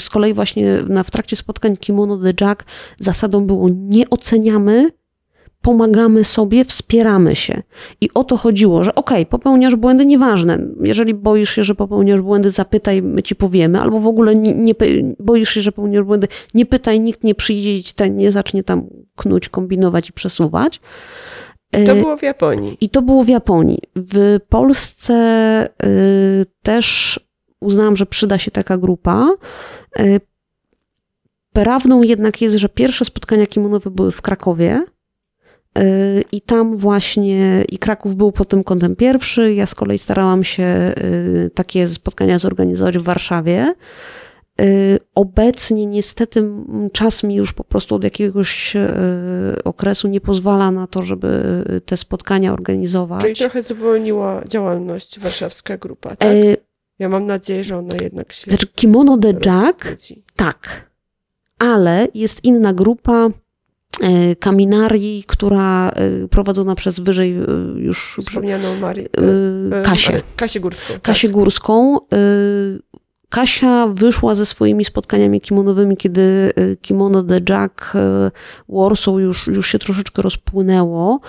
z 0.00 0.10
kolei 0.10 0.34
właśnie 0.34 0.82
na, 0.88 1.02
w 1.02 1.10
trakcie 1.10 1.36
spotkań 1.36 1.76
Kimono 1.76 2.18
the 2.18 2.44
Jack 2.46 2.64
zasadą 2.98 3.46
było 3.46 3.68
nie 3.72 4.10
oceniamy, 4.10 4.90
pomagamy 5.62 6.24
sobie, 6.24 6.64
wspieramy 6.64 7.36
się. 7.36 7.62
I 8.00 8.10
o 8.14 8.24
to 8.24 8.36
chodziło, 8.36 8.84
że 8.84 8.94
okej, 8.94 9.22
okay, 9.22 9.26
popełniasz 9.26 9.76
błędy, 9.76 10.06
nieważne. 10.06 10.58
Jeżeli 10.82 11.14
boisz 11.14 11.50
się, 11.50 11.64
że 11.64 11.74
popełniasz 11.74 12.20
błędy, 12.20 12.50
zapytaj, 12.50 13.02
my 13.02 13.22
ci 13.22 13.36
powiemy, 13.36 13.80
albo 13.80 14.00
w 14.00 14.06
ogóle 14.06 14.34
nie, 14.34 14.54
nie 14.54 14.74
boisz 15.18 15.50
się, 15.50 15.60
że 15.60 15.72
popełniasz 15.72 16.04
błędy, 16.04 16.28
nie 16.54 16.66
pytaj, 16.66 17.00
nikt 17.00 17.24
nie 17.24 17.34
przyjdzie 17.34 17.76
i 17.76 17.84
ten 17.96 18.16
nie 18.16 18.32
zacznie 18.32 18.64
tam 18.64 18.86
knuć, 19.16 19.48
kombinować 19.48 20.08
i 20.08 20.12
przesuwać. 20.12 20.80
To 21.86 21.94
było 21.94 22.16
w 22.16 22.22
Japonii. 22.22 22.76
I 22.80 22.88
to 22.88 23.02
było 23.02 23.24
w 23.24 23.28
Japonii. 23.28 23.82
W 23.96 24.38
Polsce 24.48 25.14
y, 25.84 26.46
też 26.62 27.20
uznałam, 27.60 27.96
że 27.96 28.06
przyda 28.06 28.38
się 28.38 28.50
taka 28.50 28.78
grupa. 28.78 29.28
Y, 30.00 30.20
prawdą 31.52 32.02
jednak 32.02 32.42
jest, 32.42 32.56
że 32.56 32.68
pierwsze 32.68 33.04
spotkania 33.04 33.46
kimonowe 33.46 33.90
były 33.90 34.12
w 34.12 34.22
Krakowie 34.22 34.84
I 36.32 36.40
tam 36.40 36.76
właśnie, 36.76 37.64
i 37.68 37.78
Kraków 37.78 38.16
był 38.16 38.32
pod 38.32 38.48
tym 38.48 38.64
kątem 38.64 38.96
pierwszy. 38.96 39.54
Ja 39.54 39.66
z 39.66 39.74
kolei 39.74 39.98
starałam 39.98 40.44
się 40.44 40.64
y, 40.64 41.50
takie 41.54 41.88
spotkania 41.88 42.38
zorganizować 42.38 42.98
w 42.98 43.02
Warszawie. 43.02 43.74
Y, 44.60 44.98
obecnie 45.14 45.86
niestety 45.86 46.50
czas 46.92 47.22
mi 47.22 47.34
już 47.34 47.52
po 47.52 47.64
prostu 47.64 47.94
od 47.94 48.04
jakiegoś 48.04 48.76
okresu 49.64 50.08
nie 50.08 50.20
pozwala 50.20 50.70
na 50.70 50.86
to, 50.86 51.02
żeby 51.02 51.64
te 51.86 51.96
spotkania 51.96 52.52
organizować. 52.52 53.22
Czyli 53.22 53.34
trochę 53.36 53.62
zwolniła 53.62 54.42
działalność 54.46 55.18
warszawska 55.18 55.76
grupa, 55.76 56.16
tak? 56.16 56.28
Ja 56.98 57.08
mam 57.08 57.26
nadzieję, 57.26 57.64
że 57.64 57.78
ona 57.78 57.96
jednak 58.00 58.32
się. 58.32 58.50
Znaczy, 58.50 58.66
Kimono 58.66 59.18
the 59.18 59.32
Jack, 59.46 59.96
tak. 60.36 60.88
Ale 61.58 62.08
jest 62.14 62.44
inna 62.44 62.72
grupa, 62.72 63.28
E, 63.28 63.30
Kaminarii, 64.40 65.24
która 65.26 65.88
e, 65.88 66.28
prowadzona 66.28 66.74
przez 66.74 67.00
wyżej 67.00 67.36
e, 67.36 67.44
już 67.76 68.16
wspomnianą 68.20 68.76
Marię, 68.76 69.08
Kasię. 69.84 70.22
Kasię 70.36 70.60
Górską. 70.60 70.92
Tak. 70.92 71.02
Kasię 71.02 71.28
Górską. 71.28 71.98
Kasia 73.28 73.86
wyszła 73.86 74.34
ze 74.34 74.46
swoimi 74.46 74.84
spotkaniami 74.84 75.40
kimonowymi, 75.40 75.96
kiedy 75.96 76.52
kimono 76.82 77.24
The 77.24 77.40
Jack 77.48 77.92
Warsaw 78.68 79.14
już, 79.18 79.46
już 79.46 79.68
się 79.68 79.78
troszeczkę 79.78 80.22
rozpłynęło 80.22 81.20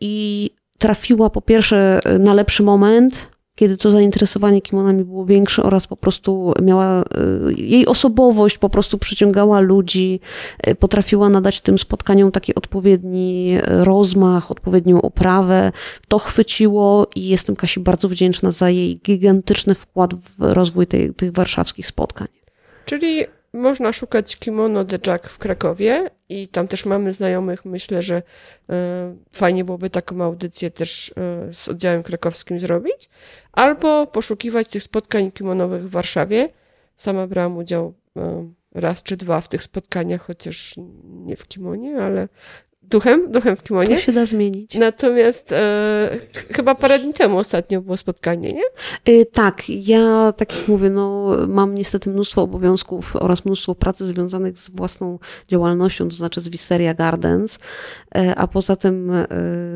i 0.00 0.50
trafiła 0.78 1.30
po 1.30 1.42
pierwsze 1.42 2.00
na 2.18 2.34
lepszy 2.34 2.62
moment, 2.62 3.35
kiedy 3.56 3.76
to 3.76 3.90
zainteresowanie 3.90 4.60
kimonami 4.60 5.04
było 5.04 5.24
większe 5.24 5.62
oraz 5.62 5.86
po 5.86 5.96
prostu 5.96 6.54
miała, 6.62 7.02
y, 7.02 7.52
jej 7.56 7.86
osobowość 7.86 8.58
po 8.58 8.70
prostu 8.70 8.98
przyciągała 8.98 9.60
ludzi, 9.60 10.20
y, 10.68 10.74
potrafiła 10.74 11.28
nadać 11.28 11.60
tym 11.60 11.78
spotkaniom 11.78 12.32
taki 12.32 12.54
odpowiedni 12.54 13.58
rozmach, 13.62 14.50
odpowiednią 14.50 15.02
oprawę. 15.02 15.72
To 16.08 16.18
chwyciło 16.18 17.06
i 17.14 17.28
jestem 17.28 17.56
Kasi 17.56 17.80
bardzo 17.80 18.08
wdzięczna 18.08 18.50
za 18.50 18.70
jej 18.70 18.96
gigantyczny 18.96 19.74
wkład 19.74 20.14
w 20.14 20.30
rozwój 20.38 20.86
tej, 20.86 21.14
tych 21.14 21.32
warszawskich 21.32 21.86
spotkań. 21.86 22.28
Czyli 22.84 23.24
można 23.56 23.92
szukać 23.92 24.36
kimono 24.36 24.84
de 24.84 24.98
Jack 25.06 25.28
w 25.28 25.38
Krakowie 25.38 26.10
i 26.28 26.48
tam 26.48 26.68
też 26.68 26.86
mamy 26.86 27.12
znajomych. 27.12 27.64
Myślę, 27.64 28.02
że 28.02 28.22
e, 28.70 29.16
fajnie 29.32 29.64
byłoby 29.64 29.90
taką 29.90 30.24
audycję 30.24 30.70
też 30.70 31.14
e, 31.16 31.52
z 31.52 31.68
oddziałem 31.68 32.02
krakowskim 32.02 32.60
zrobić. 32.60 33.08
Albo 33.52 34.06
poszukiwać 34.06 34.68
tych 34.68 34.82
spotkań 34.82 35.32
kimonowych 35.32 35.84
w 35.84 35.90
Warszawie. 35.90 36.48
Sama 36.94 37.26
brałam 37.26 37.56
udział 37.56 37.94
e, 38.16 38.50
raz 38.74 39.02
czy 39.02 39.16
dwa 39.16 39.40
w 39.40 39.48
tych 39.48 39.62
spotkaniach, 39.62 40.26
chociaż 40.26 40.74
nie 41.04 41.36
w 41.36 41.48
kimonie, 41.48 42.02
ale 42.02 42.28
duchem, 42.90 43.32
duchem 43.32 43.56
w 43.56 43.62
kimonie. 43.62 43.96
To 43.96 44.02
się 44.02 44.12
da 44.12 44.26
zmienić. 44.26 44.74
Natomiast 44.74 45.52
e, 45.52 46.18
chyba 46.32 46.74
parę 46.74 46.98
dni 46.98 47.12
temu 47.12 47.38
ostatnio 47.38 47.80
było 47.80 47.96
spotkanie, 47.96 48.52
nie? 48.52 48.62
E, 49.04 49.24
tak, 49.24 49.62
ja 49.68 50.32
tak 50.36 50.56
jak 50.56 50.68
mówię, 50.68 50.90
no, 50.90 51.36
mam 51.48 51.74
niestety 51.74 52.10
mnóstwo 52.10 52.42
obowiązków 52.42 53.16
oraz 53.16 53.44
mnóstwo 53.44 53.74
pracy 53.74 54.06
związanych 54.06 54.58
z 54.58 54.70
własną 54.70 55.18
działalnością, 55.48 56.08
to 56.08 56.16
znaczy 56.16 56.40
z 56.40 56.48
Wisteria 56.48 56.94
Gardens, 56.94 57.58
e, 58.14 58.34
a 58.34 58.46
poza 58.46 58.76
tym, 58.76 59.10
e, 59.12 59.26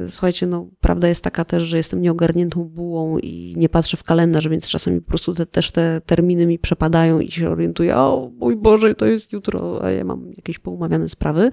słuchajcie, 0.09 0.47
no, 0.47 0.67
prawda 0.81 1.09
jest 1.09 1.25
taka 1.25 1.45
też, 1.45 1.63
że 1.63 1.77
jestem 1.77 2.03
nieogarniętą 2.03 2.65
bułą 2.65 3.19
i 3.19 3.55
nie 3.57 3.69
patrzę 3.69 3.97
w 3.97 4.05
kalendarz, 4.05 4.49
więc 4.49 4.69
czasami 4.69 5.01
po 5.01 5.09
prostu 5.09 5.35
te, 5.35 5.47
też 5.47 5.71
te 5.71 6.01
terminy 6.07 6.47
mi 6.47 6.59
przepadają 6.59 7.21
i 7.21 7.31
się 7.31 7.51
orientuję, 7.51 7.97
o 7.97 8.31
mój 8.39 8.57
Boże, 8.57 8.95
to 8.95 9.07
jest 9.07 9.33
jutro, 9.33 9.85
a 9.85 9.91
ja 9.91 10.05
mam 10.05 10.33
jakieś 10.37 10.59
poumawiane 10.59 11.09
sprawy, 11.09 11.51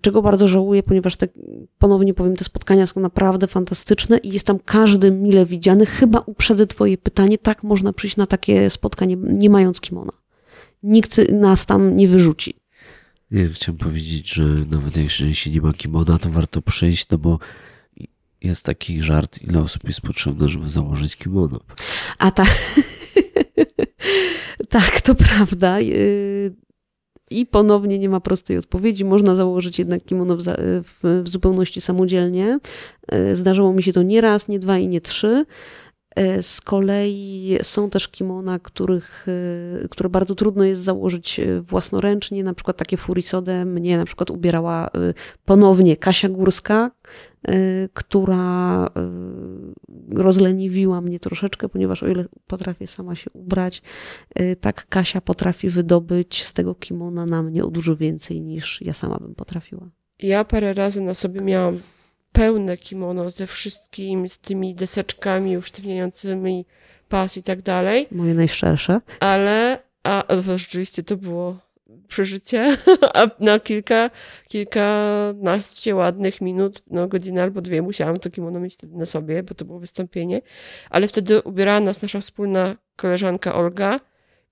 czego 0.00 0.19
bardzo 0.22 0.48
żałuję, 0.48 0.82
ponieważ 0.82 1.16
te, 1.16 1.28
ponownie 1.78 2.14
powiem, 2.14 2.36
te 2.36 2.44
spotkania 2.44 2.86
są 2.86 3.00
naprawdę 3.00 3.46
fantastyczne 3.46 4.18
i 4.18 4.32
jest 4.32 4.46
tam 4.46 4.58
każdy 4.64 5.10
mile 5.10 5.46
widziany. 5.46 5.86
Chyba 5.86 6.18
uprzedzę 6.26 6.66
Twoje 6.66 6.98
pytanie, 6.98 7.38
tak 7.38 7.62
można 7.62 7.92
przyjść 7.92 8.16
na 8.16 8.26
takie 8.26 8.70
spotkanie, 8.70 9.16
nie 9.16 9.50
mając 9.50 9.80
kimona. 9.80 10.12
Nikt 10.82 11.32
nas 11.32 11.66
tam 11.66 11.96
nie 11.96 12.08
wyrzuci. 12.08 12.54
Nie, 13.30 13.48
chciałem 13.48 13.78
powiedzieć, 13.78 14.34
że 14.34 14.44
nawet 14.44 14.96
jak 14.96 15.10
się 15.10 15.50
nie 15.50 15.60
ma 15.60 15.72
kimona, 15.72 16.18
to 16.18 16.30
warto 16.30 16.62
przyjść, 16.62 17.06
no 17.10 17.18
bo 17.18 17.38
jest 18.42 18.64
taki 18.64 19.02
żart, 19.02 19.42
ile 19.42 19.60
osób 19.60 19.84
jest 19.88 20.00
potrzebne, 20.00 20.48
żeby 20.48 20.68
założyć 20.68 21.16
kimono. 21.16 21.60
A 22.18 22.30
tak. 22.30 22.48
tak, 24.68 25.00
to 25.00 25.14
prawda. 25.14 25.78
I 27.30 27.46
ponownie 27.46 27.98
nie 27.98 28.08
ma 28.08 28.20
prostej 28.20 28.58
odpowiedzi. 28.58 29.04
Można 29.04 29.34
założyć 29.34 29.78
jednak 29.78 30.04
kimono 30.04 30.36
w, 30.36 30.42
w, 30.42 31.22
w 31.24 31.28
zupełności 31.28 31.80
samodzielnie. 31.80 32.58
E, 33.08 33.36
zdarzyło 33.36 33.72
mi 33.72 33.82
się 33.82 33.92
to 33.92 34.02
nie 34.02 34.20
raz, 34.20 34.48
nie 34.48 34.58
dwa 34.58 34.78
i 34.78 34.88
nie 34.88 35.00
trzy. 35.00 35.44
E, 36.20 36.42
z 36.42 36.60
kolei 36.60 37.58
są 37.62 37.90
też 37.90 38.08
kimona, 38.08 38.58
których, 38.58 39.26
e, 39.84 39.88
które 39.88 40.08
bardzo 40.08 40.34
trudno 40.34 40.64
jest 40.64 40.80
założyć 40.80 41.40
własnoręcznie. 41.60 42.44
Na 42.44 42.54
przykład 42.54 42.76
takie 42.76 42.96
furisodę 42.96 43.64
mnie 43.64 43.96
na 43.96 44.04
przykład 44.04 44.30
ubierała 44.30 44.90
ponownie 45.44 45.96
Kasia 45.96 46.28
Górska, 46.28 46.90
która 47.94 48.86
rozleniwiła 50.12 51.00
mnie 51.00 51.20
troszeczkę, 51.20 51.68
ponieważ 51.68 52.02
o 52.02 52.08
ile 52.08 52.24
potrafię 52.46 52.86
sama 52.86 53.16
się 53.16 53.30
ubrać, 53.30 53.82
tak 54.60 54.86
Kasia 54.88 55.20
potrafi 55.20 55.70
wydobyć 55.70 56.44
z 56.44 56.52
tego 56.52 56.74
kimona 56.74 57.26
na 57.26 57.42
mnie 57.42 57.64
o 57.64 57.70
dużo 57.70 57.96
więcej 57.96 58.40
niż 58.40 58.82
ja 58.82 58.94
sama 58.94 59.18
bym 59.18 59.34
potrafiła. 59.34 59.88
Ja 60.18 60.44
parę 60.44 60.74
razy 60.74 61.00
na 61.02 61.14
sobie 61.14 61.40
miałam 61.40 61.80
pełne 62.32 62.76
kimono 62.76 63.30
ze 63.30 63.46
wszystkim, 63.46 64.28
z 64.28 64.38
tymi 64.38 64.74
deseczkami 64.74 65.58
usztywniającymi 65.58 66.66
pas 67.08 67.36
i 67.36 67.42
tak 67.42 67.62
dalej. 67.62 68.06
Moje 68.10 68.34
najszczersze. 68.34 69.00
Ale, 69.20 69.82
a 70.02 70.24
rzeczywiście 70.56 71.02
to 71.02 71.16
było 71.16 71.70
przeżycie, 72.08 72.76
a 73.14 73.26
na 73.40 73.60
kilka, 73.60 74.10
kilkanaście 74.48 75.94
ładnych 75.94 76.40
minut, 76.40 76.82
no 76.90 77.08
godzinę 77.08 77.42
albo 77.42 77.60
dwie 77.60 77.82
musiałam 77.82 78.16
to 78.16 78.30
kimono 78.30 78.60
mieć 78.60 78.76
na 78.82 79.06
sobie, 79.06 79.42
bo 79.42 79.54
to 79.54 79.64
było 79.64 79.78
wystąpienie, 79.78 80.42
ale 80.90 81.08
wtedy 81.08 81.42
ubierała 81.42 81.80
nas 81.80 82.02
nasza 82.02 82.20
wspólna 82.20 82.76
koleżanka 82.96 83.54
Olga 83.54 84.00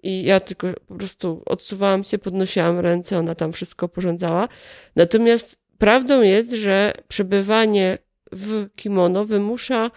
i 0.02 0.22
ja 0.22 0.40
tylko 0.40 0.68
po 0.88 0.94
prostu 0.94 1.42
odsuwałam 1.46 2.04
się, 2.04 2.18
podnosiłam 2.18 2.78
ręce, 2.78 3.18
ona 3.18 3.34
tam 3.34 3.52
wszystko 3.52 3.88
porządzała. 3.88 4.48
Natomiast 4.96 5.67
prawdą 5.78 6.22
jest, 6.22 6.52
że 6.52 6.92
przebywanie 7.08 7.98
w 8.32 8.66
kimono 8.76 9.24
wymusza 9.24 9.90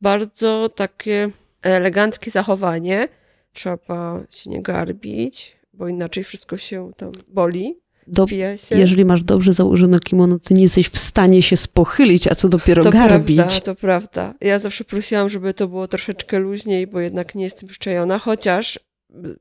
bardzo 0.00 0.68
takie 0.68 1.30
eleganckie 1.62 2.30
zachowanie. 2.30 3.08
Trzeba 3.52 4.20
się 4.30 4.50
nie 4.50 4.62
garbić, 4.62 5.56
bo 5.72 5.88
inaczej 5.88 6.24
wszystko 6.24 6.56
się 6.56 6.90
tam 6.96 7.12
boli. 7.28 7.78
Do, 8.08 8.26
jeżeli 8.70 9.04
masz 9.04 9.24
dobrze 9.24 9.52
założone 9.52 10.00
kimono, 10.00 10.38
to 10.38 10.54
nie 10.54 10.62
jesteś 10.62 10.88
w 10.88 10.98
stanie 10.98 11.42
się 11.42 11.56
spochylić, 11.56 12.26
a 12.26 12.34
co 12.34 12.48
dopiero 12.48 12.82
to 12.82 12.90
garbić. 12.90 13.36
Prawda, 13.36 13.60
to 13.60 13.74
prawda. 13.74 14.34
Ja 14.40 14.58
zawsze 14.58 14.84
prosiłam, 14.84 15.28
żeby 15.28 15.54
to 15.54 15.68
było 15.68 15.88
troszeczkę 15.88 16.38
luźniej, 16.38 16.86
bo 16.86 17.00
jednak 17.00 17.34
nie 17.34 17.44
jestem 17.44 17.68
przyczajona, 17.68 18.18
chociaż 18.18 18.80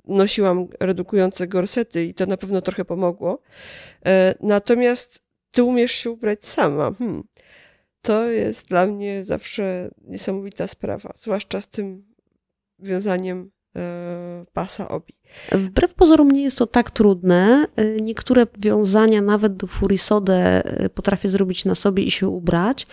nosiłam 0.05 0.67
redukujące 0.79 1.47
gorsety 1.47 2.05
i 2.05 2.13
to 2.13 2.25
na 2.25 2.37
pewno 2.37 2.61
trochę 2.61 2.85
pomogło. 2.85 3.41
E, 4.05 4.35
natomiast 4.41 5.24
ty 5.55 5.63
umiesz 5.63 5.91
się 5.91 6.11
ubrać 6.11 6.45
sama. 6.45 6.91
Hmm. 6.91 7.23
To 8.01 8.29
jest 8.29 8.67
dla 8.67 8.85
mnie 8.85 9.25
zawsze 9.25 9.89
niesamowita 10.01 10.67
sprawa, 10.67 11.13
zwłaszcza 11.15 11.61
z 11.61 11.67
tym 11.67 12.05
wiązaniem 12.79 13.51
E, 13.75 14.45
pasa 14.53 14.87
obi. 14.87 15.13
Wbrew 15.51 15.93
pozorom 15.93 16.31
nie 16.31 16.43
jest 16.43 16.57
to 16.57 16.67
tak 16.67 16.91
trudne. 16.91 17.67
E, 17.75 18.01
niektóre 18.01 18.47
wiązania 18.57 19.21
nawet 19.21 19.57
do 19.57 19.67
furisodę 19.67 20.63
e, 20.65 20.89
potrafię 20.89 21.29
zrobić 21.29 21.65
na 21.65 21.75
sobie 21.75 22.03
i 22.03 22.11
się 22.11 22.27
ubrać. 22.27 22.87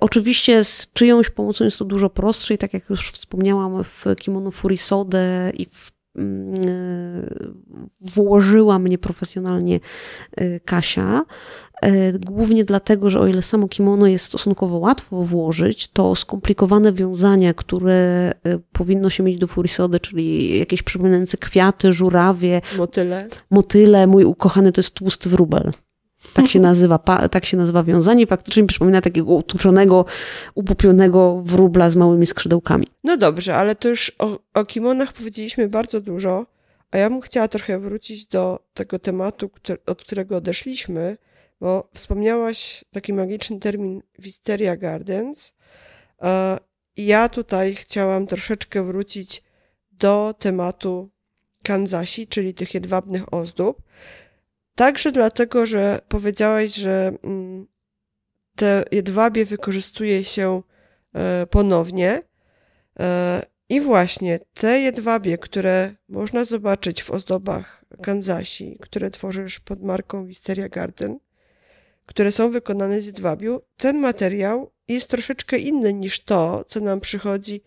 Oczywiście 0.00 0.64
z 0.64 0.92
czyjąś 0.92 1.30
pomocą 1.30 1.64
jest 1.64 1.78
to 1.78 1.84
dużo 1.84 2.10
prostsze 2.10 2.54
i 2.54 2.58
tak 2.58 2.74
jak 2.74 2.90
już 2.90 3.12
wspomniałam 3.12 3.84
w 3.84 4.04
kimono 4.18 4.50
furisodę 4.50 5.52
i 5.54 5.66
w 5.66 5.93
włożyła 8.00 8.78
mnie 8.78 8.98
profesjonalnie 8.98 9.80
Kasia. 10.64 11.24
E, 11.84 12.18
głównie 12.18 12.64
dlatego, 12.64 13.10
że 13.10 13.20
o 13.20 13.26
ile 13.26 13.42
samo 13.42 13.68
kimono 13.68 14.06
jest 14.06 14.24
stosunkowo 14.24 14.78
łatwo 14.78 15.22
włożyć, 15.22 15.88
to 15.88 16.14
skomplikowane 16.14 16.92
wiązania, 16.92 17.54
które 17.54 17.94
e, 17.94 18.58
powinno 18.72 19.10
się 19.10 19.22
mieć 19.22 19.38
do 19.38 19.46
furisody, 19.46 20.00
czyli 20.00 20.58
jakieś 20.58 20.82
przypominające 20.82 21.36
kwiaty, 21.36 21.92
żurawie, 21.92 22.60
motyle. 22.78 23.28
motyle. 23.50 24.06
Mój 24.06 24.24
ukochany 24.24 24.72
to 24.72 24.78
jest 24.78 24.94
tłusty 24.94 25.28
wróbel. 25.28 25.70
Tak 26.32 26.48
się 26.48 26.60
nazywa, 26.60 26.98
tak 27.30 27.46
się 27.46 27.56
nazywa 27.56 27.82
wiązanie. 27.82 28.26
Faktycznie 28.26 28.62
mi 28.62 28.68
przypomina 28.68 29.00
takiego 29.00 29.32
utuczonego, 29.32 30.04
upupionego 30.54 31.40
wróbla 31.42 31.90
z 31.90 31.96
małymi 31.96 32.26
skrzydełkami. 32.26 32.86
No 33.04 33.16
dobrze, 33.16 33.56
ale 33.56 33.74
to 33.74 33.88
już 33.88 34.12
o, 34.18 34.38
o 34.54 34.64
kimonach 34.64 35.12
powiedzieliśmy 35.12 35.68
bardzo 35.68 36.00
dużo, 36.00 36.46
a 36.90 36.98
ja 36.98 37.10
bym 37.10 37.20
chciała 37.20 37.48
trochę 37.48 37.78
wrócić 37.78 38.26
do 38.26 38.58
tego 38.74 38.98
tematu, 38.98 39.48
który, 39.48 39.78
od 39.86 40.04
którego 40.04 40.36
odeszliśmy, 40.36 41.16
bo 41.60 41.88
wspomniałaś 41.94 42.84
taki 42.92 43.12
magiczny 43.12 43.60
termin 43.60 44.02
Wisteria 44.18 44.76
Gardens. 44.76 45.54
E, 46.22 46.58
ja 46.96 47.28
tutaj 47.28 47.74
chciałam 47.74 48.26
troszeczkę 48.26 48.82
wrócić 48.82 49.42
do 49.92 50.34
tematu 50.38 51.10
kanzasi, 51.62 52.26
czyli 52.26 52.54
tych 52.54 52.74
jedwabnych 52.74 53.34
ozdób. 53.34 53.82
Także 54.74 55.12
dlatego, 55.12 55.66
że 55.66 56.00
powiedziałaś, 56.08 56.74
że 56.74 57.12
mm, 57.22 57.66
te 58.56 58.84
jedwabie 58.92 59.44
wykorzystuje 59.44 60.24
się 60.24 60.62
e, 61.14 61.46
ponownie. 61.46 62.22
E, 63.00 63.42
I 63.68 63.80
właśnie 63.80 64.40
te 64.54 64.80
jedwabie, 64.80 65.38
które 65.38 65.94
można 66.08 66.44
zobaczyć 66.44 67.02
w 67.02 67.10
ozdobach 67.10 67.84
kanzasi, 68.02 68.78
które 68.80 69.10
tworzysz 69.10 69.60
pod 69.60 69.82
marką 69.82 70.26
Wisteria 70.26 70.68
Garden, 70.68 71.18
które 72.06 72.32
są 72.32 72.50
wykonane 72.50 73.00
z 73.00 73.06
jedwabiu, 73.06 73.60
ten 73.76 73.98
materiał 73.98 74.70
jest 74.88 75.10
troszeczkę 75.10 75.58
inny 75.58 75.94
niż 75.94 76.20
to, 76.20 76.64
co 76.64 76.80
nam 76.80 77.00
przychodzi 77.00 77.62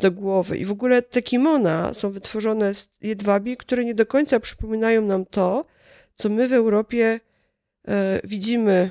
do 0.00 0.10
głowy. 0.12 0.58
I 0.58 0.64
w 0.64 0.72
ogóle 0.72 1.02
te 1.02 1.22
kimona 1.22 1.94
są 1.94 2.10
wytworzone 2.10 2.74
z 2.74 2.90
jedwabi, 3.00 3.56
które 3.56 3.84
nie 3.84 3.94
do 3.94 4.06
końca 4.06 4.40
przypominają 4.40 5.02
nam 5.02 5.24
to, 5.26 5.64
co 6.14 6.28
my 6.28 6.48
w 6.48 6.52
Europie 6.52 7.20
e, 7.88 8.20
widzimy 8.24 8.90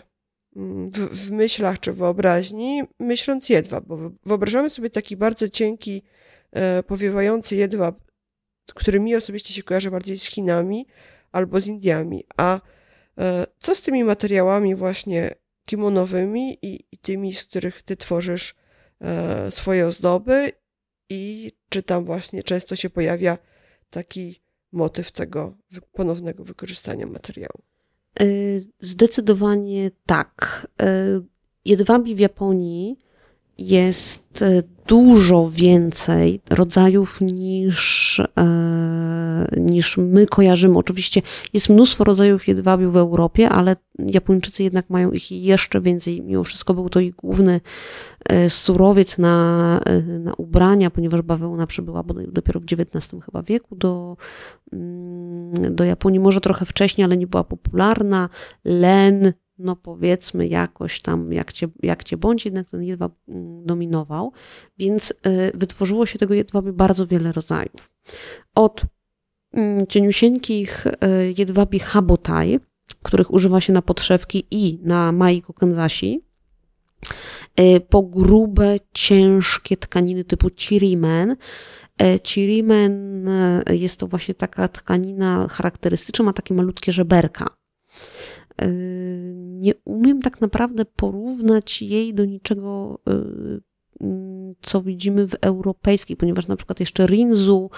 mm, 0.55 0.91
w, 0.91 0.97
w 0.97 1.31
myślach 1.31 1.79
czy 1.79 1.93
wyobraźni, 1.93 2.83
myśląc 2.99 3.49
jedwab, 3.49 3.85
bo 3.85 4.11
wyobrażamy 4.25 4.69
sobie 4.69 4.89
taki 4.89 5.17
bardzo 5.17 5.49
cienki, 5.49 6.03
e, 6.51 6.83
powiewający 6.83 7.55
jedwab, 7.55 7.99
który 8.73 8.99
mi 8.99 9.15
osobiście 9.15 9.53
się 9.53 9.63
kojarzy 9.63 9.91
bardziej 9.91 10.17
z 10.17 10.23
Chinami 10.23 10.87
albo 11.31 11.61
z 11.61 11.67
Indiami. 11.67 12.23
A 12.37 12.61
e, 13.17 13.47
co 13.59 13.75
z 13.75 13.81
tymi 13.81 14.03
materiałami 14.03 14.75
właśnie 14.75 15.35
kimonowymi 15.65 16.57
i, 16.61 16.79
i 16.91 16.97
tymi, 16.97 17.33
z 17.33 17.45
których 17.45 17.83
ty 17.83 17.97
tworzysz 17.97 18.55
swoje 19.49 19.87
ozdoby 19.87 20.51
i 21.09 21.51
czy 21.69 21.83
tam 21.83 22.05
właśnie 22.05 22.43
często 22.43 22.75
się 22.75 22.89
pojawia 22.89 23.37
taki 23.89 24.42
motyw 24.73 25.11
tego 25.11 25.57
ponownego 25.91 26.43
wykorzystania 26.43 27.07
materiału? 27.07 27.63
E, 28.19 28.25
zdecydowanie 28.79 29.91
tak. 30.05 30.67
Jedwabi 31.65 32.15
w 32.15 32.19
Japonii 32.19 32.99
jest 33.57 34.41
e, 34.41 34.63
dużo 34.87 35.49
więcej 35.49 36.41
rodzajów 36.49 37.21
niż, 37.21 38.19
e, 38.37 39.47
niż 39.57 39.97
my 39.97 40.25
kojarzymy. 40.25 40.77
Oczywiście 40.77 41.21
jest 41.53 41.69
mnóstwo 41.69 42.03
rodzajów 42.03 42.47
jedwabiu 42.47 42.91
w 42.91 42.97
Europie, 42.97 43.49
ale 43.49 43.75
Japończycy 43.99 44.63
jednak 44.63 44.89
mają 44.89 45.11
ich 45.11 45.31
jeszcze 45.31 45.81
więcej. 45.81 46.21
Mimo 46.21 46.43
wszystko 46.43 46.73
był 46.73 46.89
to 46.89 46.99
ich 46.99 47.15
główny 47.15 47.61
e, 48.25 48.49
surowiec 48.49 49.17
na, 49.17 49.79
na 50.19 50.33
ubrania, 50.33 50.89
ponieważ 50.89 51.21
bawełna 51.21 51.67
przybyła 51.67 52.03
dopiero 52.27 52.59
w 52.59 52.63
XIX 52.63 53.23
chyba 53.25 53.43
wieku 53.43 53.75
do, 53.75 54.17
mm, 54.73 55.75
do 55.75 55.83
Japonii. 55.83 56.19
Może 56.19 56.41
trochę 56.41 56.65
wcześniej, 56.65 57.05
ale 57.05 57.17
nie 57.17 57.27
była 57.27 57.43
popularna. 57.43 58.29
Len, 58.65 59.33
no 59.57 59.75
powiedzmy 59.75 60.47
jakoś 60.47 61.01
tam, 61.01 61.33
jak 61.33 61.53
cię, 61.53 61.67
jak 61.83 62.03
cię 62.03 62.17
bądź, 62.17 62.45
jednak 62.45 62.69
ten 62.69 62.83
jedwab 62.83 63.13
mm, 63.27 63.65
dominował, 63.65 64.31
więc 64.77 65.11
y, 65.11 65.51
wytworzyło 65.53 66.05
się 66.05 66.19
tego 66.19 66.33
jedwabiu 66.33 66.73
bardzo 66.73 67.07
wiele 67.07 67.31
rodzajów. 67.31 67.89
Od 68.55 68.81
mm, 69.53 69.87
cieniusieńkich 69.87 70.87
y, 70.87 70.91
jedwabi 71.37 71.79
habotai, 71.79 72.59
których 73.03 73.33
używa 73.33 73.61
się 73.61 73.73
na 73.73 73.81
podszewki 73.81 74.47
i 74.51 74.79
na 74.83 75.11
maiko 75.11 75.53
kanzasi, 75.53 76.21
y, 77.59 77.79
po 77.89 78.03
grube, 78.03 78.77
ciężkie 78.93 79.77
tkaniny 79.77 80.23
typu 80.23 80.49
chirimen. 80.55 81.35
Chirimen 82.23 83.29
jest 83.69 83.99
to 83.99 84.07
właśnie 84.07 84.33
taka 84.33 84.67
tkanina 84.67 85.47
charakterystyczna, 85.47 86.25
ma 86.25 86.33
takie 86.33 86.53
malutkie 86.53 86.91
żeberka. 86.91 87.62
Yy, 88.61 89.33
nie 89.35 89.73
umiem 89.85 90.21
tak 90.21 90.41
naprawdę 90.41 90.85
porównać 90.85 91.81
jej 91.81 92.13
do 92.13 92.25
niczego, 92.25 92.99
yy, 93.07 93.61
co 94.61 94.81
widzimy 94.81 95.27
w 95.27 95.35
europejskiej, 95.41 96.17
ponieważ 96.17 96.47
na 96.47 96.55
przykład 96.55 96.79
jeszcze 96.79 97.07
rinzu, 97.07 97.69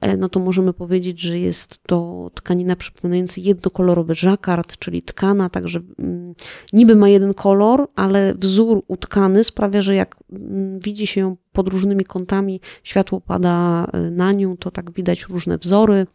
e, 0.00 0.16
no 0.16 0.28
to 0.28 0.40
możemy 0.40 0.72
powiedzieć, 0.72 1.20
że 1.20 1.38
jest 1.38 1.82
to 1.82 2.30
tkanina 2.34 2.76
przypominająca 2.76 3.40
jednokolorowy 3.40 4.14
żakard, 4.14 4.78
czyli 4.78 5.02
tkana, 5.02 5.50
także 5.50 5.80
mm, 5.98 6.34
niby 6.72 6.96
ma 6.96 7.08
jeden 7.08 7.34
kolor, 7.34 7.88
ale 7.94 8.34
wzór 8.34 8.82
utkany 8.88 9.44
sprawia, 9.44 9.82
że 9.82 9.94
jak 9.94 10.16
mm, 10.32 10.78
widzi 10.78 11.06
się 11.06 11.20
ją 11.20 11.36
pod 11.52 11.68
różnymi 11.68 12.04
kątami, 12.04 12.60
światło 12.82 13.20
pada 13.20 13.86
e, 13.92 14.00
na 14.10 14.32
nią, 14.32 14.56
to 14.56 14.70
tak 14.70 14.90
widać 14.90 15.22
różne 15.22 15.58
wzory. 15.58 16.06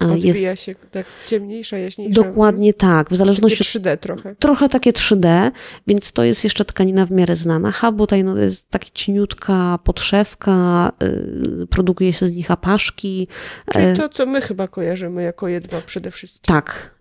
Odbija 0.00 0.50
jest, 0.50 0.62
się 0.62 0.74
tak 0.90 1.06
ciemniejsza, 1.26 1.78
jaśniejsza. 1.78 2.22
Dokładnie 2.22 2.74
tak, 2.74 3.10
w 3.10 3.16
zależności 3.16 3.58
takie 3.58 3.78
3D 3.78 3.96
trochę. 3.96 4.36
Trochę 4.36 4.68
takie 4.68 4.92
3D, 4.92 5.50
więc 5.86 6.12
to 6.12 6.24
jest 6.24 6.44
jeszcze 6.44 6.64
tkanina 6.64 7.06
w 7.06 7.10
miarę 7.10 7.36
znana. 7.36 7.72
Habutaj 7.72 8.24
no, 8.24 8.38
jest 8.38 8.70
taka 8.70 8.86
cieniutka 8.94 9.78
podszewka, 9.84 10.92
yy, 11.00 11.66
produkuje 11.66 12.12
się 12.12 12.26
z 12.26 12.32
nich 12.32 12.50
apaszki. 12.50 13.28
Czyli 13.72 13.86
y, 13.86 13.96
to, 13.96 14.08
co 14.08 14.26
my 14.26 14.40
chyba 14.40 14.68
kojarzymy 14.68 15.22
jako 15.22 15.48
jedwab 15.48 15.84
przede 15.84 16.10
wszystkim. 16.10 16.54
Tak, 16.54 16.90
y, 16.90 16.91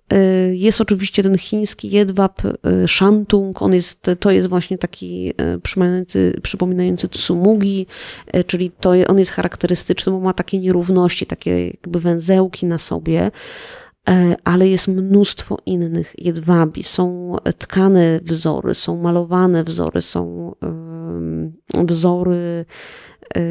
jest 0.52 0.82
oczywiście 0.82 1.24
ten 1.24 1.38
chiński 1.38 1.90
jedwab 1.90 2.42
y, 2.46 2.88
shantung, 2.88 3.62
on 3.62 3.74
jest, 3.74 4.06
to 4.20 4.32
jest 4.32 4.50
właśnie 4.50 4.78
taki 4.78 5.34
przypominający, 5.64 6.40
przypominający 6.44 7.10
tsumugi, 7.10 7.88
czyli 8.48 8.72
to, 8.72 8.92
on 9.08 9.20
jest 9.20 9.32
charakterystyczny, 9.32 10.12
bo 10.12 10.20
ma 10.20 10.34
takie 10.34 10.60
nierówności, 10.60 11.26
takie 11.26 11.68
jakby 11.68 12.00
węzełki 12.00 12.66
na 12.66 12.78
sobie. 12.78 13.32
Ale 14.44 14.68
jest 14.68 14.88
mnóstwo 14.88 15.58
innych 15.66 16.16
jedwabi. 16.18 16.84
Są 16.84 17.36
tkane 17.58 18.20
wzory, 18.24 18.76
są 18.76 19.02
malowane 19.02 19.64
wzory, 19.64 20.02
są 20.02 20.56
wzory, 21.88 22.66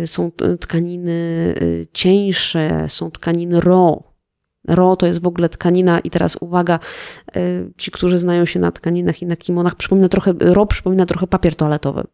są 0.05 0.31
tkaniny 0.61 1.55
cieńsze, 1.93 2.85
są 2.89 3.11
tkaniny 3.11 3.61
ro. 3.61 4.10
Ro 4.69 4.97
to 4.97 5.07
jest 5.07 5.23
w 5.23 5.27
ogóle 5.27 5.49
tkanina 5.49 6.01
i 6.01 6.11
teraz 6.11 6.37
uwaga, 6.41 6.78
ci, 7.77 7.91
którzy 7.91 8.19
znają 8.19 8.45
się 8.45 8.61
na 8.61 8.73
tkaninach 8.73 9.23
i 9.23 9.27
na 9.27 9.37
kimonach, 9.37 9.74
przypomina 9.74 10.09
trochę, 10.09 10.35
ro 10.41 10.66
przypomina 10.66 11.07
trochę 11.07 11.27
papier 11.27 11.57
toaletowy, 11.57 12.05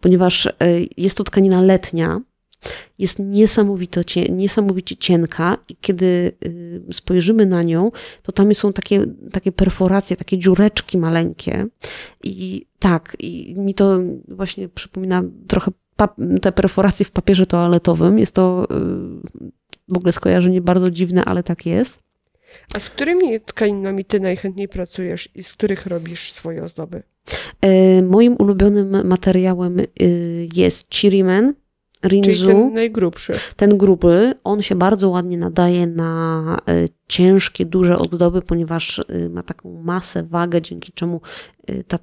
ponieważ 0.00 0.48
jest 0.96 1.16
to 1.16 1.24
tkanina 1.24 1.60
letnia, 1.60 2.20
jest 2.98 3.18
niesamowito, 3.18 4.00
niesamowicie 4.30 4.96
cienka 4.96 5.58
i 5.68 5.76
kiedy 5.76 6.32
y, 6.44 6.82
spojrzymy 6.92 7.46
na 7.46 7.62
nią, 7.62 7.90
to 8.22 8.32
tam 8.32 8.54
są 8.54 8.72
takie, 8.72 9.06
takie 9.32 9.52
perforacje, 9.52 10.16
takie 10.16 10.38
dziureczki 10.38 10.98
maleńkie 10.98 11.66
i 12.24 12.66
tak, 12.78 13.16
i 13.18 13.54
mi 13.58 13.74
to 13.74 13.98
właśnie 14.28 14.68
przypomina 14.68 15.22
trochę 15.48 15.70
te 16.42 16.52
perforacje 16.52 17.06
w 17.06 17.10
papierze 17.10 17.46
toaletowym. 17.46 18.18
Jest 18.18 18.34
to 18.34 18.66
y, 18.70 19.50
w 19.88 19.96
ogóle 19.96 20.12
skojarzenie 20.12 20.60
bardzo 20.60 20.90
dziwne, 20.90 21.24
ale 21.24 21.42
tak 21.42 21.66
jest. 21.66 22.04
A 22.74 22.80
z 22.80 22.90
którymi 22.90 23.40
tkaninami 23.40 24.04
ty 24.04 24.20
najchętniej 24.20 24.68
pracujesz 24.68 25.28
i 25.34 25.42
z 25.42 25.52
których 25.52 25.86
robisz 25.86 26.32
swoje 26.32 26.64
ozdoby? 26.64 27.02
E, 27.60 28.02
moim 28.02 28.36
ulubionym 28.38 29.06
materiałem 29.06 29.80
y, 29.80 29.86
jest 30.54 30.94
chirimen, 30.94 31.54
Rinzu, 32.04 32.30
Czyli 32.30 32.46
ten 32.46 32.74
najgrubszy. 32.74 33.32
Ten 33.56 33.78
gruby, 33.78 34.34
on 34.44 34.62
się 34.62 34.74
bardzo 34.74 35.10
ładnie 35.10 35.38
nadaje 35.38 35.86
na 35.86 36.60
e, 36.68 36.88
ciężkie, 37.08 37.66
duże 37.66 37.98
ozdoby, 37.98 38.42
ponieważ 38.42 38.98
e, 38.98 39.28
ma 39.28 39.42
taką 39.42 39.82
masę, 39.82 40.22
wagę, 40.22 40.62
dzięki 40.62 40.92
czemu 40.92 41.20
ta, 41.88 41.98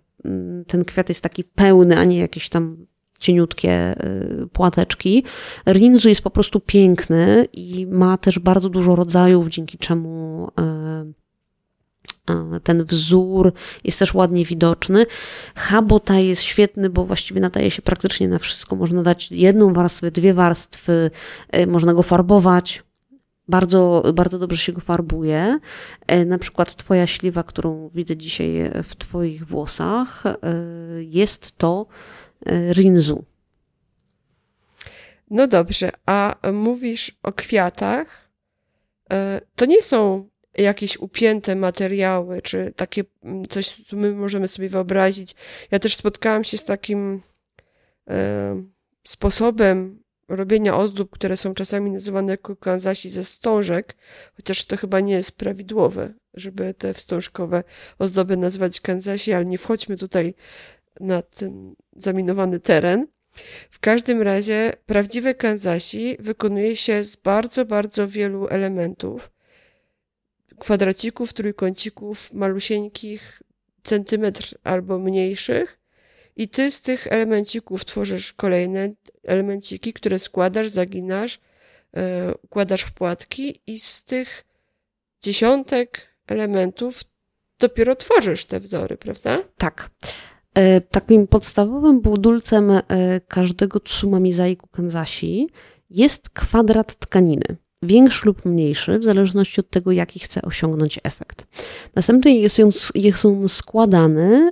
ten 0.68 0.86
kwiat 0.86 1.10
jest 1.10 1.22
taki 1.22 1.44
pełny, 1.44 1.98
a 1.98 2.06
nie 2.06 2.18
jakieś 2.18 2.50
tam 2.50 2.86
cieniutkie 3.22 3.96
płateczki. 4.54 5.24
Rinzu 5.68 6.10
jest 6.10 6.22
po 6.22 6.30
prostu 6.30 6.60
piękny 6.60 7.48
i 7.54 7.88
ma 7.88 8.18
też 8.18 8.40
bardzo 8.40 8.70
dużo 8.70 8.96
rodzajów, 8.96 9.48
dzięki 9.48 9.78
czemu 9.78 10.48
ten 12.64 12.84
wzór 12.84 13.54
jest 13.84 14.00
też 14.00 14.14
ładnie 14.14 14.46
widoczny. 14.46 15.06
Habota 15.56 16.20
jest 16.20 16.42
świetny, 16.42 16.90
bo 16.90 17.06
właściwie 17.06 17.42
nadaje 17.42 17.72
się 17.72 17.82
praktycznie 17.82 18.28
na 18.28 18.40
wszystko. 18.40 18.76
Można 18.76 19.04
dać 19.04 19.32
jedną 19.32 19.74
warstwę, 19.74 20.12
dwie 20.12 20.34
warstwy, 20.34 21.12
można 21.68 21.94
go 21.94 22.04
farbować. 22.04 22.84
Bardzo, 23.48 24.04
bardzo 24.14 24.40
dobrze 24.40 24.58
się 24.58 24.74
go 24.74 24.82
farbuje. 24.82 25.60
Na 26.26 26.38
przykład 26.38 26.76
Twoja 26.76 27.08
śliwa, 27.08 27.44
którą 27.44 27.90
widzę 27.90 28.18
dzisiaj 28.18 28.72
w 28.84 28.96
Twoich 28.96 29.48
włosach, 29.48 30.24
jest 31.00 31.58
to 31.58 31.86
rinzu. 32.48 33.24
No 35.30 35.48
dobrze, 35.48 35.92
a 36.06 36.36
mówisz 36.54 37.18
o 37.24 37.32
kwiatach. 37.32 38.30
To 39.56 39.66
nie 39.66 39.84
są 39.84 40.30
jakieś 40.58 40.98
upięte 40.98 41.56
materiały, 41.56 42.42
czy 42.42 42.74
takie 42.76 43.04
coś, 43.50 43.70
co 43.70 43.96
my 43.96 44.12
możemy 44.12 44.48
sobie 44.48 44.70
wyobrazić. 44.70 45.36
Ja 45.72 45.80
też 45.80 45.96
spotkałam 45.96 46.44
się 46.44 46.58
z 46.58 46.64
takim 46.64 47.22
e, 48.10 48.64
sposobem 49.04 50.04
robienia 50.28 50.78
ozdób, 50.78 51.10
które 51.10 51.38
są 51.38 51.54
czasami 51.54 51.92
nazywane 51.92 52.32
jako 52.32 52.56
kanzasi 52.56 53.10
ze 53.10 53.24
wstążek, 53.24 53.96
chociaż 54.36 54.66
to 54.66 54.78
chyba 54.78 55.00
nie 55.00 55.14
jest 55.14 55.38
prawidłowe, 55.38 56.14
żeby 56.34 56.74
te 56.74 56.94
wstążkowe 56.94 57.64
ozdoby 58.00 58.38
nazywać 58.38 58.82
kanzasi, 58.82 59.34
ale 59.34 59.46
nie 59.46 59.58
wchodźmy 59.58 59.98
tutaj 59.98 60.34
na 61.00 61.22
ten 61.22 61.76
zaminowany 61.96 62.60
teren. 62.60 63.08
W 63.70 63.80
każdym 63.80 64.22
razie 64.22 64.74
prawdziwe 64.86 65.36
kanzasi 65.36 66.18
wykonuje 66.20 66.76
się 66.76 67.04
z 67.04 67.16
bardzo, 67.16 67.66
bardzo 67.66 68.08
wielu 68.08 68.48
elementów 68.48 69.32
kwadracików, 70.60 71.34
trójkącików 71.34 72.34
malusieńkich, 72.34 73.42
centymetr 73.84 74.58
albo 74.64 75.00
mniejszych. 75.00 75.80
I 76.36 76.48
ty 76.48 76.72
z 76.72 76.82
tych 76.82 77.08
elemencików 77.08 77.86
tworzysz 77.86 78.34
kolejne 78.34 78.90
elemenciki, 79.24 79.94
które 79.94 80.20
składasz, 80.20 80.68
zaginasz, 80.68 81.40
yy, 81.94 82.02
układasz 82.42 82.82
w 82.82 82.94
płatki 82.94 83.62
i 83.68 83.80
z 83.80 84.04
tych 84.04 84.44
dziesiątek 85.22 86.08
elementów 86.28 87.02
dopiero 87.60 87.96
tworzysz 87.96 88.46
te 88.46 88.60
wzory, 88.60 88.98
prawda? 88.98 89.44
Tak. 89.58 89.90
E, 90.56 90.82
Takim 90.82 91.28
podstawowym 91.28 92.02
budulcem 92.02 92.72
e, 92.72 92.82
każdego 93.28 93.80
tsumami 93.80 94.34
zaiku 94.34 94.68
kanzashi 94.68 95.50
jest 95.90 96.30
kwadrat 96.30 96.96
tkaniny. 96.96 97.58
Większy 97.84 98.26
lub 98.26 98.46
mniejszy, 98.46 99.00
w 99.00 99.04
zależności 99.04 99.62
od 99.62 99.70
tego, 99.70 99.92
jaki 99.92 100.20
chce 100.20 100.42
osiągnąć 100.42 101.00
efekt. 101.04 101.48
Następnie 101.96 102.40
jest 102.40 102.60
on, 102.60 102.70
jest 102.96 103.26
on 103.26 103.50
składany 103.50 104.50
y, 104.50 104.52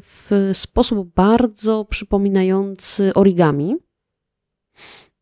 w 0.00 0.50
sposób 0.52 1.14
bardzo 1.14 1.84
przypominający 1.84 3.14
origami. 3.14 3.76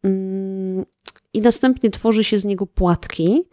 Mm, 0.02 0.84
I 1.32 1.40
następnie 1.40 1.90
tworzy 1.90 2.24
się 2.24 2.38
z 2.38 2.44
niego 2.44 2.66
płatki. 2.66 3.44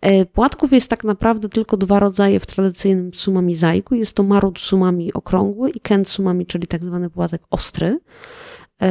E, 0.00 0.26
Płatków 0.26 0.72
jest 0.72 0.88
tak 0.88 1.04
naprawdę 1.04 1.48
tylko 1.48 1.76
dwa 1.76 2.00
rodzaje 2.00 2.40
w 2.40 2.46
tradycyjnym 2.46 3.12
tsumami 3.12 3.54
zaiku. 3.54 3.94
Jest 3.94 4.14
to 4.16 4.22
maru 4.22 4.52
tsumami 4.52 5.12
okrągły 5.12 5.70
i 5.70 5.80
ken 5.80 6.04
tsumami, 6.04 6.46
czyli 6.46 6.66
tak 6.66 6.84
zwany 6.84 7.10
płatek 7.10 7.42
ostry. 7.50 8.00
E, 8.82 8.88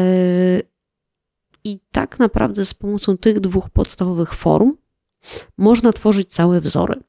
I 1.63 1.79
tak 1.91 2.19
naprawdę 2.19 2.65
z 2.65 2.73
pomocą 2.73 3.17
tych 3.17 3.39
dwóch 3.39 3.69
podstawowych 3.69 4.33
form 4.33 4.73
można 5.57 5.93
tworzyć 5.93 6.29
całe 6.29 6.61
wzory. 6.61 7.03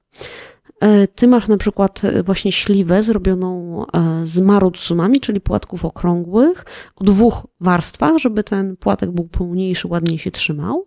E, 0.81 1.07
Ty 1.09 1.29
masz 1.29 1.49
na 1.49 1.57
przykład 1.57 2.03
właśnie 2.25 2.53
śliwę 2.53 3.03
zrobioną 3.03 3.85
z 4.25 4.41
maru 4.41 4.71
tsumami, 4.71 5.21
czyli 5.21 5.41
płatków 5.41 5.85
okrągłych, 5.85 6.65
o 6.97 7.05
dwóch 7.05 7.47
warstwach, 7.61 8.19
żeby 8.19 8.45
ten 8.45 8.77
płatek 8.77 9.11
był 9.11 9.29
pełniejszy, 9.29 9.89
ładniej 9.89 10.19
się 10.19 10.31
trzymał. 10.31 10.87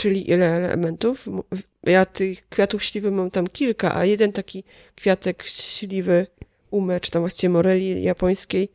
Czyli 0.00 0.30
ile 0.30 0.46
elementów? 0.46 1.28
Ja 1.82 2.06
tych 2.06 2.48
kwiatów 2.48 2.84
śliwy 2.84 3.10
mam 3.10 3.30
tam 3.30 3.46
kilka, 3.46 3.94
a 3.94 4.04
jeden 4.04 4.32
taki 4.32 4.64
kwiatek 4.94 5.42
śliwy 5.46 6.26
ume, 6.70 7.00
czy 7.00 7.10
tam 7.10 7.22
właściwie 7.22 7.50
moreli 7.50 8.02
japońskiej, 8.02 8.68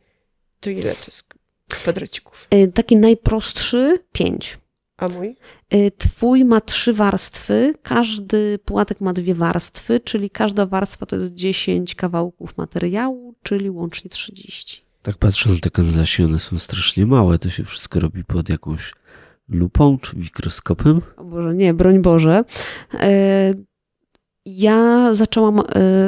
to 0.60 0.70
ile 0.70 0.94
to 0.94 1.04
jest 1.06 1.34
kwadracików? 1.70 2.46
E, 2.50 2.68
Taki 2.68 2.96
najprostszy 2.96 3.98
pięć. 4.12 4.58
A 4.96 5.08
mój? 5.08 5.36
E, 5.70 5.90
Twój 5.90 6.44
ma 6.44 6.60
trzy 6.60 6.92
warstwy, 6.92 7.74
każdy 7.82 8.58
płatek 8.64 9.00
ma 9.00 9.12
dwie 9.12 9.34
warstwy, 9.34 10.00
czyli 10.00 10.30
każda 10.30 10.66
warstwa 10.66 11.06
to 11.06 11.16
jest 11.16 11.34
10 11.34 11.94
kawałków 11.94 12.56
materiału, 12.56 13.34
czyli 13.42 13.70
łącznie 13.70 14.10
30. 14.10 14.82
Tak 15.02 15.16
patrzę 15.16 15.50
na 15.50 15.56
te 15.60 15.70
kanzasi, 15.70 16.22
one 16.22 16.38
są 16.38 16.58
strasznie 16.58 17.06
małe. 17.06 17.38
To 17.38 17.50
się 17.50 17.64
wszystko 17.64 18.00
robi 18.00 18.24
pod 18.24 18.48
jakąś 18.48 18.92
lupą 19.48 19.98
czy 19.98 20.16
mikroskopem. 20.16 21.00
O 21.16 21.24
Boże, 21.24 21.54
nie, 21.54 21.74
broń 21.74 21.98
Boże. 22.02 22.44
E, 22.94 23.54
Ja 24.46 25.14
zaczęłam 25.14 25.60
e, 25.60 25.64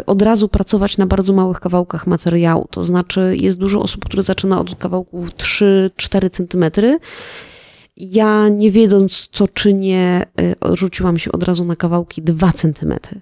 od 0.06 0.22
razu 0.22 0.48
pracować 0.48 0.98
na 0.98 1.06
bardzo 1.06 1.32
małych 1.32 1.60
kawałkach 1.60 2.06
materiału. 2.06 2.66
To 2.70 2.84
znaczy, 2.84 3.36
jest 3.40 3.58
dużo 3.58 3.82
osób, 3.82 4.04
które 4.04 4.22
zaczyna 4.22 4.60
od 4.60 4.74
kawałków 4.74 5.30
3-4 5.34 6.30
centymetry. 6.30 6.98
Ja, 7.96 8.48
nie 8.48 8.70
wiedząc 8.70 9.28
co 9.32 9.48
czynię, 9.48 10.26
e, 10.40 10.76
rzuciłam 10.76 11.18
się 11.18 11.32
od 11.32 11.42
razu 11.42 11.64
na 11.64 11.76
kawałki 11.76 12.22
2 12.22 12.52
centymetry. 12.52 13.20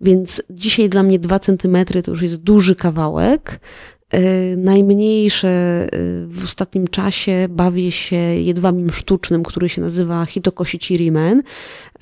Więc 0.00 0.42
dzisiaj 0.50 0.88
dla 0.88 1.02
mnie 1.02 1.18
2 1.18 1.38
centymetry 1.38 2.02
to 2.02 2.10
już 2.10 2.22
jest 2.22 2.36
duży 2.36 2.74
kawałek. 2.74 3.60
E, 4.10 4.56
Najmniejsze 4.56 5.48
e, 5.48 5.88
w 6.26 6.44
ostatnim 6.44 6.88
czasie 6.88 7.46
bawię 7.50 7.92
się 7.92 8.16
jedwabiem 8.16 8.90
sztucznym, 8.90 9.42
który 9.42 9.68
się 9.68 9.80
nazywa 9.82 10.26
Hitokoshi 10.26 10.78
Chirimen. 10.78 11.42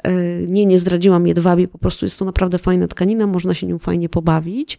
E, 0.03 0.13
Nie, 0.47 0.67
nie 0.67 0.79
zdradziłam 0.79 1.27
jedwabie, 1.27 1.69
po 1.69 1.79
prostu 1.79 2.07
jest 2.07 2.19
to 2.19 2.25
naprawdę 2.25 2.59
fajna 2.59 2.89
tkanina, 2.89 3.27
można 3.27 3.55
się 3.55 3.67
nią 3.67 3.79
fajnie 3.79 4.09
pobawić. 4.09 4.79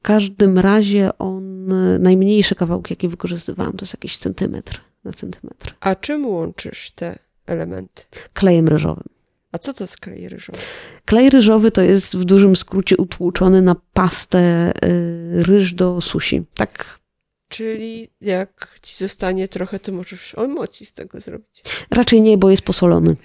W 0.00 0.02
każdym 0.02 0.58
razie 0.58 1.18
on, 1.18 1.66
najmniejsze 2.02 2.54
kawałki, 2.54 2.92
jakie 2.92 3.08
wykorzystywałam, 3.08 3.72
to 3.72 3.82
jest 3.84 3.94
jakiś 3.94 4.18
centymetr 4.18 4.80
na 5.04 5.12
centymetr. 5.12 5.74
A 5.80 5.94
czym 5.94 6.26
łączysz 6.26 6.90
te 6.90 7.18
elementy? 7.46 8.02
Klejem 8.32 8.68
ryżowym. 8.68 9.04
A 9.52 9.58
co 9.58 9.72
to 9.72 9.84
jest 9.84 9.96
klej 10.00 10.28
ryżowy? 10.28 10.58
Klej 11.04 11.30
ryżowy 11.30 11.70
to 11.70 11.82
jest 11.82 12.16
w 12.16 12.24
dużym 12.24 12.56
skrócie 12.56 12.96
utłuczony 12.96 13.62
na 13.62 13.76
pastę 13.92 14.72
y, 14.84 15.42
ryż 15.42 15.74
do 15.74 16.00
sushi. 16.00 16.42
Tak 16.54 17.00
Czyli 17.48 18.08
jak 18.20 18.78
ci 18.82 18.94
zostanie 18.96 19.48
trochę, 19.48 19.78
to 19.80 19.92
możesz 19.92 20.34
emocji 20.38 20.86
z 20.86 20.92
tego 20.92 21.20
zrobić. 21.20 21.62
raczej 21.90 22.22
nie, 22.22 22.38
bo 22.38 22.50
jest 22.50 22.62
posolony. 22.62 23.16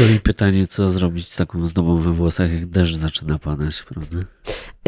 No 0.00 0.06
i 0.16 0.20
pytanie, 0.20 0.66
co 0.66 0.90
zrobić 0.90 1.28
z 1.32 1.36
taką 1.36 1.66
zdobą 1.66 1.98
we 1.98 2.12
włosach, 2.12 2.52
jak 2.52 2.66
deszcz 2.66 2.96
zaczyna 2.96 3.38
padać, 3.38 3.82
prawda? 3.82 4.18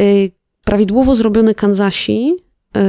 Y, 0.01 0.30
Prawidłowo 0.64 1.16
zrobiony 1.16 1.55
kanzasi. 1.55 2.34
y, 2.76 2.80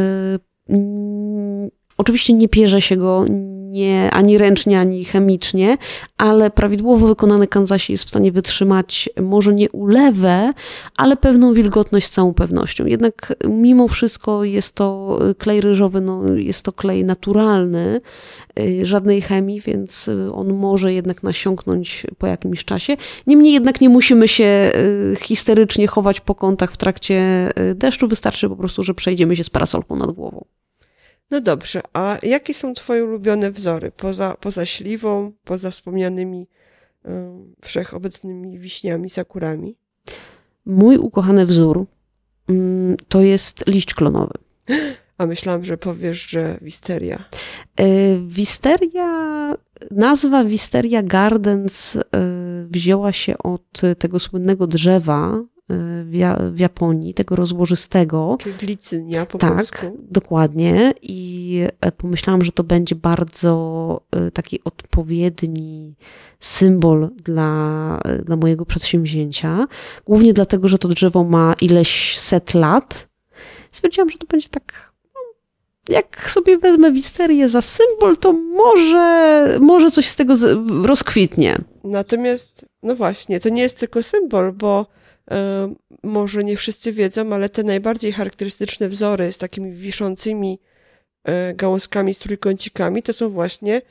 mm, 0.70 1.70
Oczywiście 1.98 2.34
nie 2.34 2.50
pierze 2.50 2.82
się 2.82 2.98
go 2.98 3.26
nie, 3.70 4.12
ani 4.12 4.38
ręcznie, 4.38 4.80
ani 4.80 5.06
chemicznie, 5.06 5.78
ale 6.18 6.52
prawidłowo 6.52 7.08
wykonany 7.08 7.48
kanzasi 7.48 7.92
jest 7.92 8.06
w 8.06 8.10
stanie 8.10 8.32
wytrzymać 8.32 9.10
może 9.22 9.54
nie 9.54 9.70
ulewę, 9.70 10.54
ale 10.96 11.18
pewną 11.18 11.54
wilgotność 11.54 12.08
z 12.08 12.12
całą 12.12 12.34
pewnością. 12.34 12.86
Jednak 12.86 13.34
mimo 13.48 13.88
wszystko 13.88 14.44
jest 14.44 14.76
to 14.76 15.20
klej 15.38 15.62
ryżowy, 15.62 16.02
no, 16.02 16.24
jest 16.36 16.64
to 16.64 16.74
klej 16.74 17.06
naturalny, 17.06 18.02
y, 18.60 18.86
żadnej 18.86 19.22
chemii, 19.22 19.62
więc 19.62 20.10
on 20.34 20.54
może 20.54 20.94
jednak 20.94 21.24
nasiąknąć 21.24 22.08
po 22.18 22.28
jakimś 22.28 22.66
czasie. 22.66 22.98
Niemniej 23.28 23.54
jednak 23.54 23.82
nie 23.82 23.90
musimy 23.90 24.28
się 24.28 24.72
y, 24.76 25.16
histerycznie 25.22 25.88
chować 25.88 26.22
po 26.22 26.36
kątach 26.36 26.72
w 26.72 26.78
trakcie 26.78 27.50
y, 27.72 27.76
deszczu, 27.76 28.08
wystarczy 28.08 28.50
po 28.50 28.56
prostu, 28.56 28.84
że 28.84 28.94
przejdziemy 28.94 29.36
się 29.36 29.44
z 29.44 29.50
parasolką 29.50 29.96
nad 29.96 30.12
głową. 30.12 30.46
No 31.32 31.42
dobrze, 31.42 31.82
a 31.94 32.18
jakie 32.24 32.54
są 32.54 32.74
twoje 32.74 33.06
ulubione 33.06 33.52
wzory? 33.52 33.92
Poza, 33.92 34.36
poza 34.40 34.66
śliwą, 34.66 35.32
poza 35.44 35.72
wspomnianymi 35.72 36.48
um, 37.04 37.54
wszechobecnymi 37.62 38.60
wiśniami, 38.60 39.10
sakurami? 39.10 39.76
Mój 40.66 40.98
ukochany 40.98 41.46
wzór 41.46 41.86
mm, 42.50 42.98
to 43.08 43.22
jest 43.22 43.68
liść 43.68 43.94
klonowy. 43.94 44.34
A 45.18 45.26
myślałam, 45.26 45.66
że 45.66 45.78
powiesz, 45.78 46.30
że 46.30 46.58
wisteria. 46.62 47.24
Y, 47.80 48.20
Wisteria, 48.28 49.56
nazwa 49.92 50.44
Wisteria 50.44 51.04
Gardens 51.04 51.96
y, 51.96 52.02
wzięła 52.70 53.14
się 53.14 53.38
od 53.38 53.82
tego 54.00 54.20
słynnego 54.20 54.68
drzewa 54.68 55.42
y, 55.42 55.57
w 55.70 56.10
Ja- 56.14 56.40
w 56.52 56.60
Japonii, 56.60 57.14
tego 57.14 57.36
rozłożystego. 57.36 58.38
Czyli 58.40 58.56
glicynia 58.56 59.26
po 59.26 59.38
Tak, 59.38 59.56
polsku. 59.56 59.98
dokładnie. 60.12 60.94
I 61.02 61.62
e, 61.82 61.92
pomyślałam, 61.92 62.44
że 62.44 62.52
to 62.52 62.64
będzie 62.64 62.96
bardzo 62.96 64.02
e, 64.12 64.32
taki 64.32 64.60
odpowiedni 64.64 65.96
symbol 66.40 67.10
dla, 67.24 68.00
e, 68.06 68.18
dla 68.18 68.36
mojego 68.36 68.66
przedsięwzięcia. 68.66 69.68
Głównie 70.06 70.34
dlatego, 70.34 70.68
że 70.68 70.78
to 70.78 70.88
drzewo 70.88 71.24
ma 71.24 71.56
ileś 71.62 72.18
set 72.20 72.54
lat. 72.54 73.08
Stwierdziłam, 73.72 74.10
że 74.10 74.18
to 74.18 74.28
będzie 74.28 74.50
tak. 74.50 74.92
no, 75.16 75.22
Jak 75.96 76.30
sobie 76.32 76.58
wezmę 76.58 76.92
wisterię 76.92 77.50
za 77.50 77.62
symbol, 77.62 78.18
to 78.18 78.34
może, 78.34 79.58
może 79.62 79.92
coś 79.92 80.08
z 80.08 80.16
tego 80.16 80.34
rozkwitnie. 80.84 81.58
Natomiast, 81.84 82.66
no 82.84 82.96
właśnie, 82.96 83.40
to 83.40 83.50
nie 83.50 83.62
jest 83.62 83.80
tylko 83.80 84.04
symbol, 84.04 84.52
bo 84.52 84.86
może 86.04 86.44
nie 86.44 86.58
wszyscy 86.58 86.92
wiedzą, 86.92 87.34
ale 87.34 87.50
te 87.50 87.64
najbardziej 87.64 88.12
charakterystyczne 88.12 88.88
wzory 88.88 89.34
z 89.34 89.38
takimi 89.38 89.72
wiszącymi 89.72 90.60
e, 91.24 91.54
gałązkami, 91.54 92.14
z 92.14 92.20
trójkącikami, 92.20 93.04
to 93.04 93.14
są 93.14 93.30
właśnie 93.30 93.82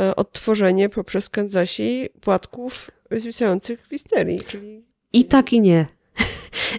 e, 0.00 0.16
odtworzenie 0.16 0.88
poprzez 0.88 1.28
Kanzasi 1.28 2.08
płatków 2.20 2.90
zwisających 3.10 3.86
w 3.86 3.88
wisterii, 3.88 4.40
czyli 4.40 4.84
I 5.12 5.24
tak, 5.24 5.52
i 5.52 5.60
nie. 5.60 5.86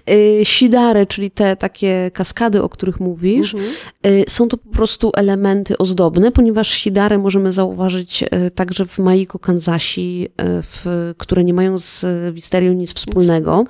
Y, 0.10 0.40
Sidary, 0.44 1.06
czyli 1.06 1.32
te 1.32 1.56
takie 1.56 2.12
kaskady, 2.14 2.64
o 2.64 2.70
których 2.70 3.00
mówisz, 3.00 3.54
Mhm. 3.54 3.74
Y, 4.06 4.26
Są 4.28 4.48
to 4.48 4.58
po 4.58 4.70
prostu 4.70 5.12
elementy 5.16 5.78
ozdobne, 5.78 6.32
ponieważ 6.32 6.70
sidary 6.70 7.18
możemy 7.18 7.52
zauważyć 7.52 8.24
y, 8.24 8.52
także 8.52 8.86
w 8.86 9.00
Maiko 9.00 9.40
Kanzasi, 9.40 10.28
w, 10.40 11.14
które 11.18 11.44
nie 11.44 11.54
mają 11.54 11.80
z 11.80 12.06
wisterią 12.34 12.74
nic 12.74 12.94
wspólnego. 12.94 13.66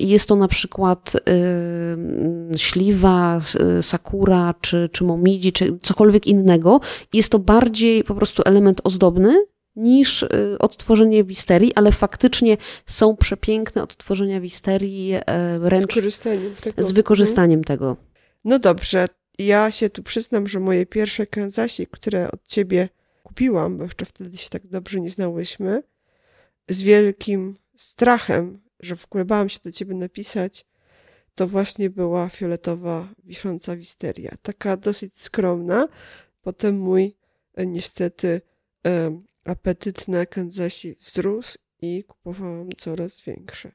Jest 0.00 0.28
to 0.28 0.36
na 0.36 0.48
przykład 0.48 1.12
mm, 1.24 2.50
śliwa, 2.56 3.38
sakura, 3.80 4.54
czy, 4.60 4.88
czy 4.92 5.04
momidzi, 5.04 5.52
czy 5.52 5.78
cokolwiek 5.82 6.26
innego. 6.26 6.80
Jest 7.12 7.32
to 7.32 7.38
bardziej 7.38 8.04
po 8.04 8.14
prostu 8.14 8.42
element 8.46 8.80
ozdobny 8.84 9.44
niż 9.78 10.22
y, 10.22 10.56
odtworzenie 10.58 11.24
wisterii, 11.24 11.74
ale 11.74 11.92
faktycznie 11.92 12.56
są 12.86 13.16
przepiękne 13.16 13.82
odtworzenia 13.82 14.40
wisterii 14.40 15.14
Z 15.60 15.64
ręcz, 15.64 15.86
wykorzystaniem 15.86 16.54
tego. 16.54 16.88
z 16.88 16.92
wykorzystaniem 16.92 17.64
tego. 17.64 17.96
No 18.44 18.58
dobrze, 18.58 19.06
ja 19.38 19.70
się 19.70 19.90
tu 19.90 20.02
przyznam, 20.02 20.48
że 20.48 20.60
moje 20.60 20.86
pierwsze 20.86 21.26
Kanzasi, 21.26 21.86
które 21.86 22.30
od 22.30 22.44
ciebie 22.44 22.88
kupiłam, 23.22 23.78
bo 23.78 23.84
jeszcze 23.84 24.04
wtedy 24.04 24.36
się 24.36 24.50
tak 24.50 24.66
dobrze 24.66 25.00
nie 25.00 25.10
znałyśmy, 25.10 25.82
z 26.68 26.82
wielkim 26.82 27.56
strachem 27.76 28.60
że 28.80 28.96
w 28.96 29.04
ogóle 29.04 29.24
bałam 29.24 29.48
się 29.48 29.58
do 29.64 29.72
ciebie 29.72 29.94
napisać, 29.94 30.66
to 31.34 31.46
właśnie 31.46 31.90
była 31.90 32.28
fioletowa 32.28 33.08
wisząca 33.24 33.76
wisteria. 33.76 34.34
Taka 34.42 34.76
dosyć 34.76 35.20
skromna. 35.20 35.88
Potem 36.42 36.78
mój 36.78 37.16
e, 37.54 37.66
niestety 37.66 38.40
e, 38.86 39.20
apetyt 39.48 40.08
na 40.08 40.26
Kanzasi 40.26 40.94
wzrósł 41.00 41.58
i 41.82 42.04
kupowałam 42.04 42.68
coraz 42.76 43.20
większe. 43.24 43.72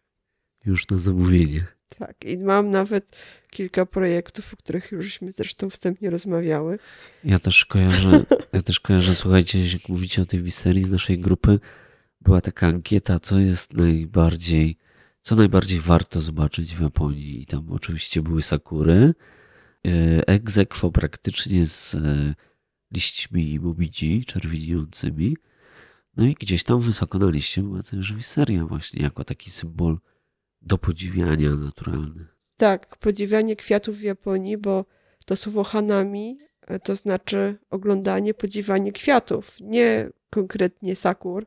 Już 0.66 0.88
na 0.88 0.98
zamówienie. 0.98 1.66
Tak, 1.98 2.26
i 2.26 2.38
mam 2.38 2.70
nawet 2.70 3.16
kilka 3.50 3.86
projektów, 3.86 4.54
o 4.54 4.58
których 4.58 4.92
jużśmy 4.92 5.32
zresztą 5.32 5.70
wstępnie 5.70 6.10
rozmawiały. 6.10 6.80
Ja 7.24 7.40
też 7.40 7.66
kojarzę, 7.66 8.26
ja 8.54 8.62
też 8.62 8.80
kojarzę, 8.80 9.16
słuchajcie, 9.16 9.60
jak 9.60 9.90
mówicie 9.90 10.22
o 10.22 10.26
tej 10.26 10.42
wisterii 10.42 10.84
z 10.84 10.92
naszej 10.92 11.20
grupy, 11.20 11.60
była 12.22 12.42
taka 12.42 12.68
ankieta, 12.68 13.20
co 13.20 13.40
jest 13.40 13.74
najbardziej, 13.74 14.78
co 15.22 15.36
najbardziej 15.36 15.80
warto 15.80 16.22
zobaczyć 16.22 16.76
w 16.76 16.82
Japonii. 16.82 17.42
I 17.42 17.46
tam 17.46 17.72
oczywiście 17.72 18.22
były 18.22 18.42
sakury, 18.42 19.14
e, 19.88 20.28
egzekwo 20.28 20.92
praktycznie 20.92 21.66
z 21.66 21.96
e, 21.96 22.36
liśćmi 22.92 23.60
mobici 23.60 24.26
czerwieniącymi. 24.26 25.36
No 26.18 26.26
i 26.26 26.34
gdzieś 26.34 26.64
tam 26.64 26.82
wysoko 26.82 27.20
na 27.20 27.30
liście 27.30 27.62
była 27.62 27.84
też 27.84 28.14
wisteria 28.14 28.66
właśnie, 28.66 29.04
jako 29.04 29.24
taki 29.24 29.52
symbol 29.52 29.98
do 30.62 30.78
podziwiania 30.78 31.50
naturalny. 31.50 32.28
Tak, 32.58 32.98
podziwianie 32.98 33.56
kwiatów 33.56 33.98
w 33.98 34.02
Japonii, 34.02 34.58
bo 34.58 34.86
to 35.26 35.36
słowo 35.36 35.64
hanami 35.64 36.38
e, 36.68 36.80
to 36.80 36.96
znaczy 36.96 37.58
oglądanie, 37.70 38.34
podziwianie 38.34 38.92
kwiatów, 38.92 39.58
nie 39.62 40.10
konkretnie 40.30 40.96
sakur, 40.96 41.46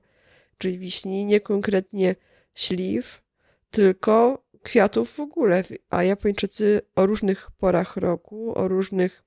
czyli 0.59 0.79
wiśni, 0.79 1.25
nie 1.25 1.41
konkretnie 1.41 2.17
śliw, 2.55 3.23
tylko 3.71 4.45
kwiatów 4.63 5.17
w 5.17 5.21
ogóle. 5.21 5.65
A 5.91 6.03
Japończycy 6.03 6.81
o 6.95 7.07
różnych 7.07 7.51
porach 7.51 7.97
roku, 7.97 8.59
o 8.59 8.69
różnych, 8.69 9.23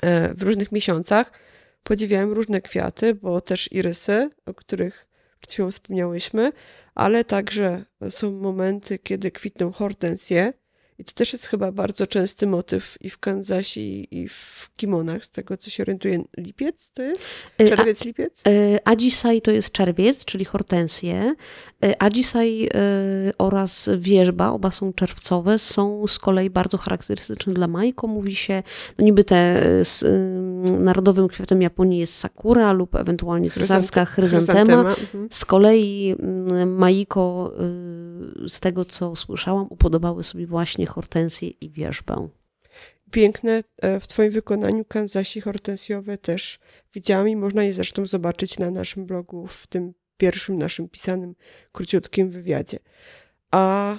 e, 0.00 0.34
w 0.34 0.42
różnych 0.42 0.72
miesiącach 0.72 1.32
podziwiają 1.88 2.34
różne 2.34 2.60
kwiaty, 2.60 3.14
bo 3.14 3.40
też 3.40 3.72
irysy, 3.72 4.30
o 4.46 4.54
których 4.54 5.06
przed 5.40 5.52
chwilą 5.52 5.70
wspomniałyśmy, 5.70 6.52
ale 6.94 7.24
także 7.24 7.84
są 8.10 8.32
momenty, 8.32 8.98
kiedy 8.98 9.30
kwitną 9.30 9.72
hortensje, 9.72 10.52
i 10.98 11.04
to 11.04 11.12
też 11.12 11.32
jest 11.32 11.46
chyba 11.46 11.72
bardzo 11.72 12.06
częsty 12.06 12.46
motyw 12.46 12.96
i 13.00 13.10
w 13.10 13.18
Kansasie, 13.18 13.80
i 13.80 14.28
w 14.28 14.70
kimonach, 14.76 15.24
z 15.24 15.30
tego 15.30 15.56
co 15.56 15.70
się 15.70 15.82
orientuję. 15.82 16.24
Lipiec 16.38 16.90
to 16.90 17.02
jest? 17.02 17.26
Y, 17.60 17.68
Czerwiec, 17.68 18.04
lipiec? 18.04 18.44
Y, 18.46 18.78
Ajisai 18.84 19.40
to 19.40 19.50
jest 19.50 19.72
czerwiec, 19.72 20.24
czyli 20.24 20.44
hortensje. 20.44 21.34
Y, 21.84 21.98
Ajisai 21.98 22.68
oraz 23.38 23.90
wierzba, 23.98 24.50
oba 24.50 24.70
są 24.70 24.92
czerwcowe, 24.92 25.58
są 25.58 26.06
z 26.06 26.18
kolei 26.18 26.50
bardzo 26.50 26.78
charakterystyczne 26.78 27.54
dla 27.54 27.68
Majko. 27.68 28.06
Mówi 28.06 28.34
się, 28.34 28.62
no 28.98 29.04
niby 29.04 29.24
te 29.24 29.60
z, 29.84 30.04
narodowym 30.80 31.28
kwiatem 31.28 31.62
Japonii 31.62 31.98
jest 31.98 32.14
sakura 32.14 32.72
lub 32.72 32.94
ewentualnie 32.94 33.50
cesarska 33.50 34.04
chryzantema. 34.04 34.80
Mhm. 34.80 35.28
Z 35.30 35.44
kolei 35.44 36.14
Majko, 36.66 37.52
z 38.48 38.60
tego 38.60 38.84
co 38.84 39.16
słyszałam, 39.16 39.66
upodobały 39.70 40.24
sobie 40.24 40.46
właśnie 40.46 40.86
hortensję 40.86 41.48
i 41.48 41.70
wierzbę. 41.70 42.28
Piękne 43.10 43.64
e, 43.76 44.00
w 44.00 44.08
Twoim 44.08 44.30
wykonaniu 44.30 44.84
kanzasi 44.84 45.40
hortensjowe 45.40 46.18
też 46.18 46.58
widziałam 46.94 47.28
i 47.28 47.36
można 47.36 47.64
je 47.64 47.72
zresztą 47.72 48.06
zobaczyć 48.06 48.58
na 48.58 48.70
naszym 48.70 49.06
blogu 49.06 49.46
w 49.46 49.66
tym 49.66 49.94
pierwszym 50.16 50.58
naszym 50.58 50.88
pisanym, 50.88 51.34
króciutkim 51.72 52.30
wywiadzie. 52.30 52.78
A 53.50 53.96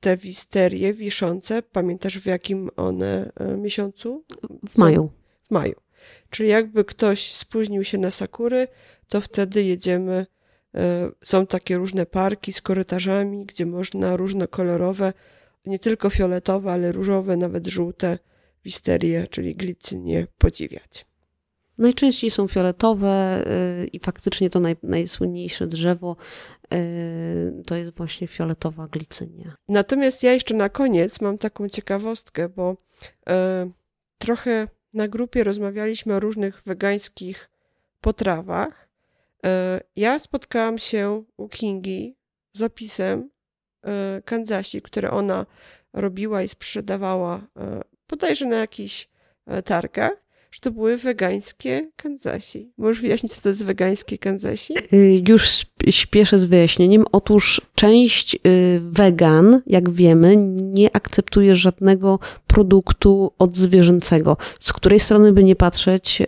te 0.00 0.16
wisterie 0.16 0.94
wiszące, 0.94 1.62
pamiętasz 1.62 2.18
w 2.18 2.26
jakim 2.26 2.70
one 2.76 3.32
e, 3.36 3.56
miesiącu? 3.56 4.24
W 4.70 4.78
maju. 4.78 5.10
W 5.42 5.50
maju. 5.50 5.74
Czyli 6.30 6.48
jakby 6.48 6.84
ktoś 6.84 7.32
spóźnił 7.32 7.84
się 7.84 7.98
na 7.98 8.10
sakury, 8.10 8.68
to 9.08 9.20
wtedy 9.20 9.62
jedziemy. 9.62 10.26
E, 10.74 11.10
są 11.22 11.46
takie 11.46 11.76
różne 11.76 12.06
parki 12.06 12.52
z 12.52 12.60
korytarzami, 12.60 13.46
gdzie 13.46 13.66
można 13.66 14.16
różnokolorowe 14.16 15.12
nie 15.66 15.78
tylko 15.78 16.10
fioletowe, 16.10 16.72
ale 16.72 16.92
różowe, 16.92 17.36
nawet 17.36 17.66
żółte 17.66 18.18
wisterie, 18.64 19.26
czyli 19.30 19.54
glicynie 19.54 20.26
podziwiać. 20.38 21.10
Najczęściej 21.78 22.30
są 22.30 22.48
fioletowe 22.48 23.44
y, 23.82 23.86
i 23.86 24.00
faktycznie 24.00 24.50
to 24.50 24.60
naj, 24.60 24.76
najsłynniejsze 24.82 25.66
drzewo 25.66 26.16
y, 26.74 27.62
to 27.66 27.76
jest 27.76 27.96
właśnie 27.96 28.26
fioletowa 28.26 28.88
glicynia. 28.88 29.56
Natomiast 29.68 30.22
ja 30.22 30.32
jeszcze 30.32 30.54
na 30.54 30.68
koniec 30.68 31.20
mam 31.20 31.38
taką 31.38 31.68
ciekawostkę, 31.68 32.48
bo 32.48 32.76
e, 33.28 33.70
trochę 34.18 34.68
na 34.94 35.08
grupie 35.08 35.44
rozmawialiśmy 35.44 36.14
o 36.14 36.20
różnych 36.20 36.62
wegańskich 36.66 37.50
potrawach. 38.00 38.89
E, 39.46 39.80
ja 39.96 40.18
spotkałam 40.18 40.78
się 40.78 41.24
u 41.36 41.48
Kingi 41.48 42.16
z 42.56 42.62
opisem 42.62 43.30
E, 43.86 44.22
Kanzasi, 44.24 44.82
które 44.82 45.10
ona 45.10 45.46
robiła 45.92 46.42
i 46.42 46.48
sprzedawała 46.48 47.46
e, 47.56 47.80
bodajże 48.08 48.46
na 48.46 48.56
jakichś 48.56 49.08
targach, 49.64 50.12
że 50.50 50.60
to 50.60 50.70
były 50.70 50.96
wegańskie 50.96 51.90
Kanzasi. 51.96 52.72
Możesz 52.78 53.02
wyjaśnić, 53.02 53.32
co 53.32 53.40
to 53.40 53.48
jest 53.48 53.64
wegańskie 53.64 54.18
Kanzasi? 54.18 54.74
Y, 54.92 55.22
już 55.28 55.66
śpieszę 55.90 56.38
z 56.38 56.44
wyjaśnieniem. 56.44 57.04
Otóż 57.12 57.60
część 57.74 58.34
y, 58.34 58.80
wegan, 58.82 59.62
jak 59.66 59.90
wiemy, 59.90 60.36
nie 60.62 60.96
akceptuje 60.96 61.56
żadnego 61.56 62.18
produktu 62.46 63.32
odzwierzęcego. 63.38 64.36
Z 64.60 64.72
której 64.72 65.00
strony 65.00 65.32
by 65.32 65.44
nie 65.44 65.56
patrzeć, 65.56 66.22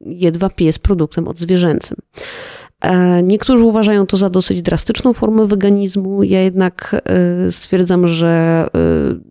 jedwab 0.00 0.60
jest 0.60 0.78
produktem 0.78 1.28
odzwierzęcym. 1.28 1.96
E, 2.82 3.22
niektórzy 3.22 3.64
uważają 3.64 4.06
to 4.06 4.16
za 4.16 4.30
dosyć 4.30 4.62
drastyczną 4.62 5.12
formę 5.12 5.46
weganizmu. 5.46 6.22
Ja 6.22 6.40
jednak 6.40 7.02
e, 7.04 7.50
stwierdzam, 7.50 8.08
że. 8.08 8.68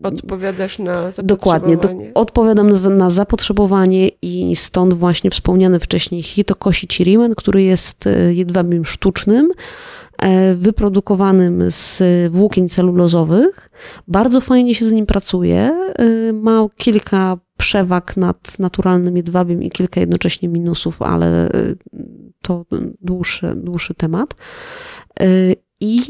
E, 0.04 0.08
Odpowiadasz 0.08 0.80
na 0.80 1.12
zapotrzebowanie. 1.12 1.28
Dokładnie. 1.28 1.78
Do, 1.78 1.90
odpowiadam 2.20 2.70
na, 2.70 2.90
na, 2.90 3.10
zapotrzebowanie 3.10 4.10
i 4.22 4.56
stąd 4.56 4.94
właśnie 4.94 5.30
wspomniany 5.30 5.80
wcześniej 5.80 6.24
Hitokoshi 6.24 6.88
Chirimen, 6.88 7.36
który 7.36 7.64
jest 7.64 8.10
jedwabiem 8.30 8.86
sztucznym, 8.86 9.52
wyprodukowanym 10.56 11.64
z 11.72 12.04
włókien 12.32 12.70
celulozowych. 12.70 13.70
Bardzo 14.08 14.42
fajnie 14.42 14.76
się 14.76 14.86
z 14.86 14.92
nim 14.92 15.06
pracuje. 15.06 15.92
Ma 16.34 16.68
kilka 16.78 17.38
przewag 17.58 18.18
nad 18.18 18.60
naturalnym 18.60 19.18
jedwabiem 19.18 19.64
i 19.64 19.70
kilka 19.70 20.00
jednocześnie 20.00 20.50
minusów, 20.50 21.02
ale 21.02 21.50
to 22.42 22.66
dłuższy, 23.02 23.54
dłuższy 23.56 23.94
temat. 23.94 24.36
Y, 25.22 25.56
I 25.80 26.02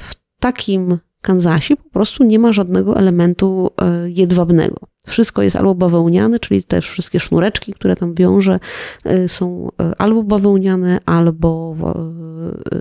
w 0.00 0.14
takim 0.40 0.98
Kansasie 1.20 1.76
po 1.76 1.90
prostu 1.90 2.24
nie 2.24 2.38
ma 2.38 2.52
żadnego 2.52 2.96
elementu 2.96 3.70
y, 4.06 4.10
jedwabnego. 4.10 4.76
Wszystko 5.06 5.42
jest 5.42 5.56
albo 5.56 5.74
bawełniane, 5.74 6.38
czyli 6.38 6.62
te 6.62 6.80
wszystkie 6.80 7.20
sznureczki, 7.20 7.72
które 7.72 7.96
tam 7.96 8.14
wiąże, 8.14 8.60
y, 9.06 9.28
są 9.28 9.68
albo 9.98 10.22
bawełniane, 10.22 11.00
albo 11.06 11.76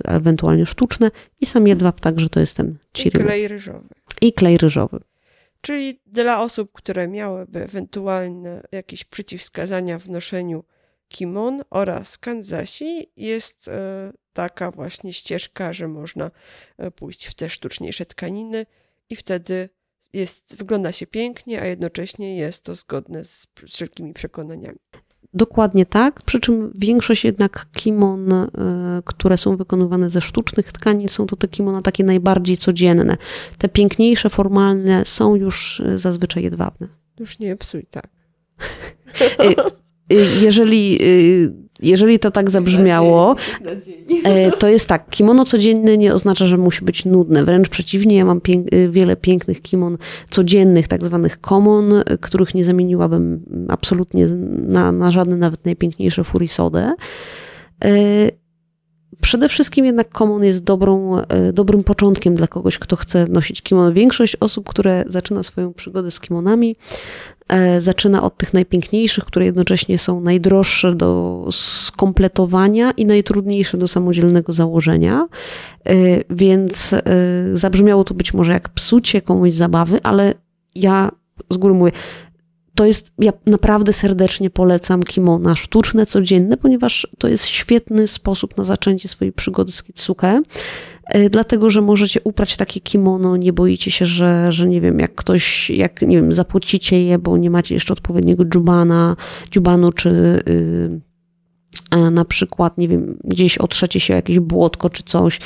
ewentualnie 0.03 0.65
sztuczne. 0.65 1.11
I 1.41 1.45
sam 1.45 1.68
jedwab 1.68 1.99
także 1.99 2.30
to 2.30 2.40
jest 2.40 2.57
ten 2.57 2.77
ciryl. 2.94 3.22
I 3.22 3.26
klej 3.26 3.48
ryżowy. 3.48 3.90
I 4.22 4.34
klej 4.34 4.57
ryżowy. 4.57 4.99
Czyli 5.61 6.02
dla 6.06 6.41
osób, 6.41 6.72
które 6.73 7.07
miałyby 7.07 7.64
ewentualne 7.64 8.64
jakieś 8.72 9.03
przeciwwskazania 9.03 9.99
w 9.99 10.10
noszeniu 10.10 10.64
kimon 11.10 11.61
oraz 11.69 12.18
Kanzasi 12.18 13.11
jest 13.18 13.68
e, 13.68 14.11
taka 14.34 14.72
właśnie 14.72 15.14
ścieżka, 15.14 15.73
że 15.73 15.88
można 15.88 16.31
e, 16.77 16.91
pójść 16.91 17.26
w 17.26 17.34
te 17.34 17.49
sztuczniejsze 17.49 18.06
tkaniny 18.06 18.65
i 19.10 19.15
wtedy 19.15 19.69
jest, 20.14 20.56
wygląda 20.56 20.91
się 20.91 21.07
pięknie, 21.07 21.61
a 21.61 21.65
jednocześnie 21.65 22.38
jest 22.38 22.65
to 22.65 22.76
zgodne 22.76 23.23
z 23.23 23.48
wszelkimi 23.65 24.14
przekonaniami. 24.14 24.80
Dokładnie 25.34 25.86
tak, 25.86 26.23
przy 26.23 26.40
czym 26.40 26.72
większość 26.80 27.26
jednak 27.26 27.68
kimon, 27.72 28.31
e, 28.34 28.48
które 29.06 29.38
są 29.38 29.57
wykonywane 29.57 30.10
ze 30.10 30.22
sztucznych 30.22 30.72
tkanin, 30.72 31.10
są 31.10 31.27
to 31.27 31.36
te 31.36 31.48
kimona 31.48 31.81
takie 31.81 32.03
najbardziej 32.03 32.57
codzienne. 32.57 33.18
Te 33.57 33.69
piękniejsze, 33.69 34.30
formalne 34.30 35.06
są 35.06 35.36
już 35.36 35.81
zazwyczaj 35.95 36.44
jedwabne. 36.44 36.88
Już 37.19 37.40
nie 37.40 37.56
psuj, 37.56 37.86
tak. 37.86 38.07
Y, 40.14 40.26
jeżeli, 40.41 40.98
y, 41.02 41.53
jeżeli 41.81 42.19
to 42.19 42.31
tak 42.31 42.49
zabrzmiało, 42.49 43.36
y, 44.48 44.52
to 44.60 44.68
jest 44.68 44.88
tak, 44.88 45.10
kimono 45.10 45.45
codzienne 45.45 45.98
nie 45.98 46.14
oznacza, 46.14 46.48
że 46.48 46.57
musi 46.57 46.86
być 46.86 47.06
nudne. 47.06 47.45
Wręcz 47.45 47.69
przeciwnie, 47.69 48.15
ja 48.18 48.26
mam 48.26 48.41
pięk 48.41 48.68
wiele 48.90 49.15
pięknych 49.15 49.61
kimon 49.61 49.98
codziennych, 50.30 50.88
tak 50.88 51.03
zwanych 51.03 51.41
common, 51.41 51.94
których 52.22 52.56
nie 52.56 52.64
zamieniłabym 52.64 53.45
absolutnie 53.69 54.27
na, 54.68 54.91
na 54.91 55.11
żadne, 55.11 55.38
nawet 55.38 55.65
najpiękniejsze 55.65 56.23
furisodę. 56.23 56.94
Przede 59.22 59.49
wszystkim 59.49 59.86
jednak 59.86 60.10
komon 60.10 60.44
jest 60.44 60.64
dobrą, 60.64 61.18
e, 61.18 61.53
dobrym 61.53 61.84
początkiem 61.84 62.36
dla 62.36 62.48
kogoś, 62.48 62.80
kto 62.80 62.95
chce 62.95 63.27
nosić 63.27 63.61
kimono. 63.61 63.94
Większość 63.94 64.36
osób, 64.36 64.69
które 64.69 65.03
zaczyna 65.07 65.44
swoją 65.44 65.73
przygodę 65.73 66.11
z 66.11 66.19
kimonami, 66.19 66.76
e, 66.76 67.39
zaczyna 67.80 68.24
od 68.24 68.38
tych 68.38 68.54
najpiękniejszych, 68.54 69.26
które 69.26 69.46
jednocześnie 69.46 69.98
są 69.98 70.22
najdroższe 70.22 70.96
do 70.96 71.46
skompletowania 71.52 72.92
i 72.92 73.06
najtrudniejsze 73.06 73.78
do 73.78 73.88
samodzielnego 73.88 74.54
założenia. 74.54 75.28
E, 75.86 75.94
więc 76.30 76.96
zabrzmiało 77.54 78.04
to 78.04 78.14
być 78.14 78.34
może 78.34 78.54
jak 78.54 78.70
psucie 78.70 79.22
komuś 79.22 79.54
zabawy, 79.54 80.00
ale 80.04 80.34
ja 80.76 81.12
z 81.50 81.58
góry 81.58 81.74
mówię, 81.74 81.92
to 82.76 82.86
jest, 82.86 83.14
ja 83.20 83.32
naprawdę 83.46 83.94
serdecznie 83.94 84.50
polecam 84.50 85.04
kimona 85.04 85.56
sztuczne, 85.56 86.06
codzienne, 86.06 86.58
ponieważ 86.58 87.08
to 87.18 87.28
jest 87.28 87.46
świetny 87.46 88.08
sposób 88.08 88.58
na 88.58 88.64
zaczęcie 88.64 89.08
swojej 89.08 89.32
przygody 89.32 89.72
z 89.72 89.84
kitsuke, 89.84 90.28
e, 90.28 90.42
dlatego, 91.30 91.69
że 91.69 91.81
możecie 91.81 92.22
uprać 92.23 92.57
takie 92.57 92.80
kimono, 92.80 93.38
nie 93.38 93.53
boicie 93.53 93.91
się, 93.91 94.06
że, 94.06 94.52
że 94.52 94.68
nie 94.68 94.81
wiem, 94.81 94.99
jak 94.99 95.15
ktoś, 95.15 95.69
jak 95.69 96.02
nie 96.02 96.18
wiem, 96.18 96.34
zapłacicie 96.34 97.03
je, 97.03 97.19
bo 97.19 97.38
nie 97.38 97.49
macie 97.49 97.76
jeszcze 97.76 97.94
odpowiedniego 97.94 98.45
dżubana, 98.45 99.15
dżubanu, 99.52 99.91
czy 99.91 100.10
yy, 100.45 102.11
na 102.11 102.26
przykład, 102.26 102.77
nie 102.77 102.88
wiem, 102.88 103.19
gdzieś 103.23 103.57
otrzecie 103.57 103.99
się 103.99 104.14
jakieś 104.14 104.40
błotko 104.40 104.90
czy 104.90 105.03
coś, 105.03 105.40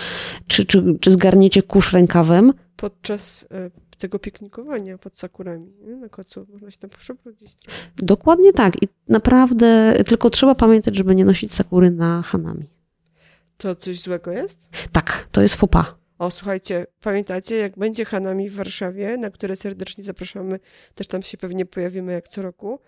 czy, 0.48 0.66
czy, 0.66 0.84
czy 1.00 1.12
zgarniecie 1.12 1.62
kurz 1.62 1.94
rękawem. 1.94 2.54
Podczas 2.76 3.46
e, 3.52 3.72
tego 3.98 4.20
piknikowania 4.20 4.98
pod 4.98 5.18
sakurami. 5.18 5.72
Nie? 5.88 5.96
Na 5.96 6.10
kocu 6.10 6.46
można 6.54 6.72
się 6.72 6.78
tam 6.78 6.90
przeprowadzić. 6.90 7.58
Dokładnie 7.98 8.54
tak. 8.54 8.84
I 8.84 8.88
naprawdę 9.08 9.94
tylko 10.06 10.30
trzeba 10.30 10.56
pamiętać, 10.56 10.96
żeby 10.96 11.16
nie 11.16 11.26
nosić 11.26 11.54
sakury 11.54 11.92
na 11.92 12.22
hanami. 12.22 12.70
To 13.64 13.76
coś 13.76 14.00
złego 14.00 14.32
jest? 14.32 14.70
Tak, 14.92 15.28
to 15.32 15.42
jest 15.42 15.56
fopa. 15.56 15.96
O, 16.20 16.32
słuchajcie, 16.32 16.88
pamiętacie, 17.02 17.56
jak 17.56 17.78
będzie 17.78 18.06
Hanami 18.06 18.50
w 18.50 18.56
Warszawie, 18.56 19.18
na 19.18 19.30
które 19.30 19.56
serdecznie 19.56 20.04
zapraszamy, 20.04 20.60
też 20.96 21.08
tam 21.08 21.22
się 21.22 21.38
pewnie 21.38 21.66
pojawimy 21.66 22.14
jak 22.14 22.28
co 22.28 22.42
roku, 22.42 22.80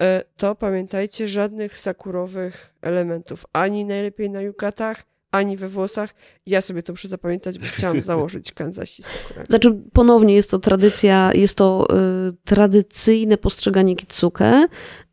e, 0.00 0.22
to 0.36 0.54
pamiętajcie, 0.54 1.28
żadnych 1.28 1.78
sakurowych 1.78 2.74
elementów, 2.82 3.46
ani 3.52 3.84
najlepiej 3.84 4.30
na 4.30 4.40
jukatach, 4.40 5.02
ani 5.32 5.56
we 5.56 5.68
włosach. 5.68 6.14
Ja 6.46 6.60
sobie 6.60 6.82
to 6.82 6.92
muszę 6.92 7.08
zapamiętać, 7.08 7.58
bo 7.58 7.66
chciałam 7.66 8.02
założyć 8.12 8.52
Kanzasi 8.52 9.02
Sakura. 9.02 9.44
Znaczy, 9.44 9.78
ponownie 9.92 10.34
jest 10.34 10.50
to 10.50 10.58
tradycja, 10.58 11.30
jest 11.34 11.56
to 11.56 11.88
y, 12.28 12.32
tradycyjne 12.44 13.36
postrzeganie 13.36 13.96
kitsuke. 13.96 14.68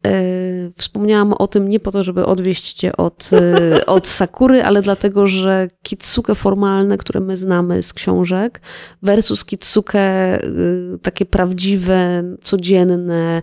Y, 0.08 0.72
wspomniałam 0.78 1.34
o 1.34 1.48
tym 1.48 1.70
nie 1.70 1.80
po 1.80 1.91
to, 1.91 2.04
żeby 2.04 2.26
odwieść 2.26 2.74
cię 2.74 2.98
od, 2.98 3.30
y, 3.34 3.86
od 3.96 4.08
Sakury, 4.08 4.64
ale 4.64 4.82
dlatego, 4.82 5.28
że 5.28 5.68
kitsuke 5.84 6.36
formalne, 6.36 6.98
które 6.98 7.20
my 7.20 7.38
znamy 7.38 7.84
z 7.84 7.94
książek, 7.94 8.62
versus 9.02 9.46
kitsuke 9.46 10.44
y, 10.44 11.00
takie 11.02 11.26
prawdziwe, 11.26 12.24
codzienne, 12.41 13.41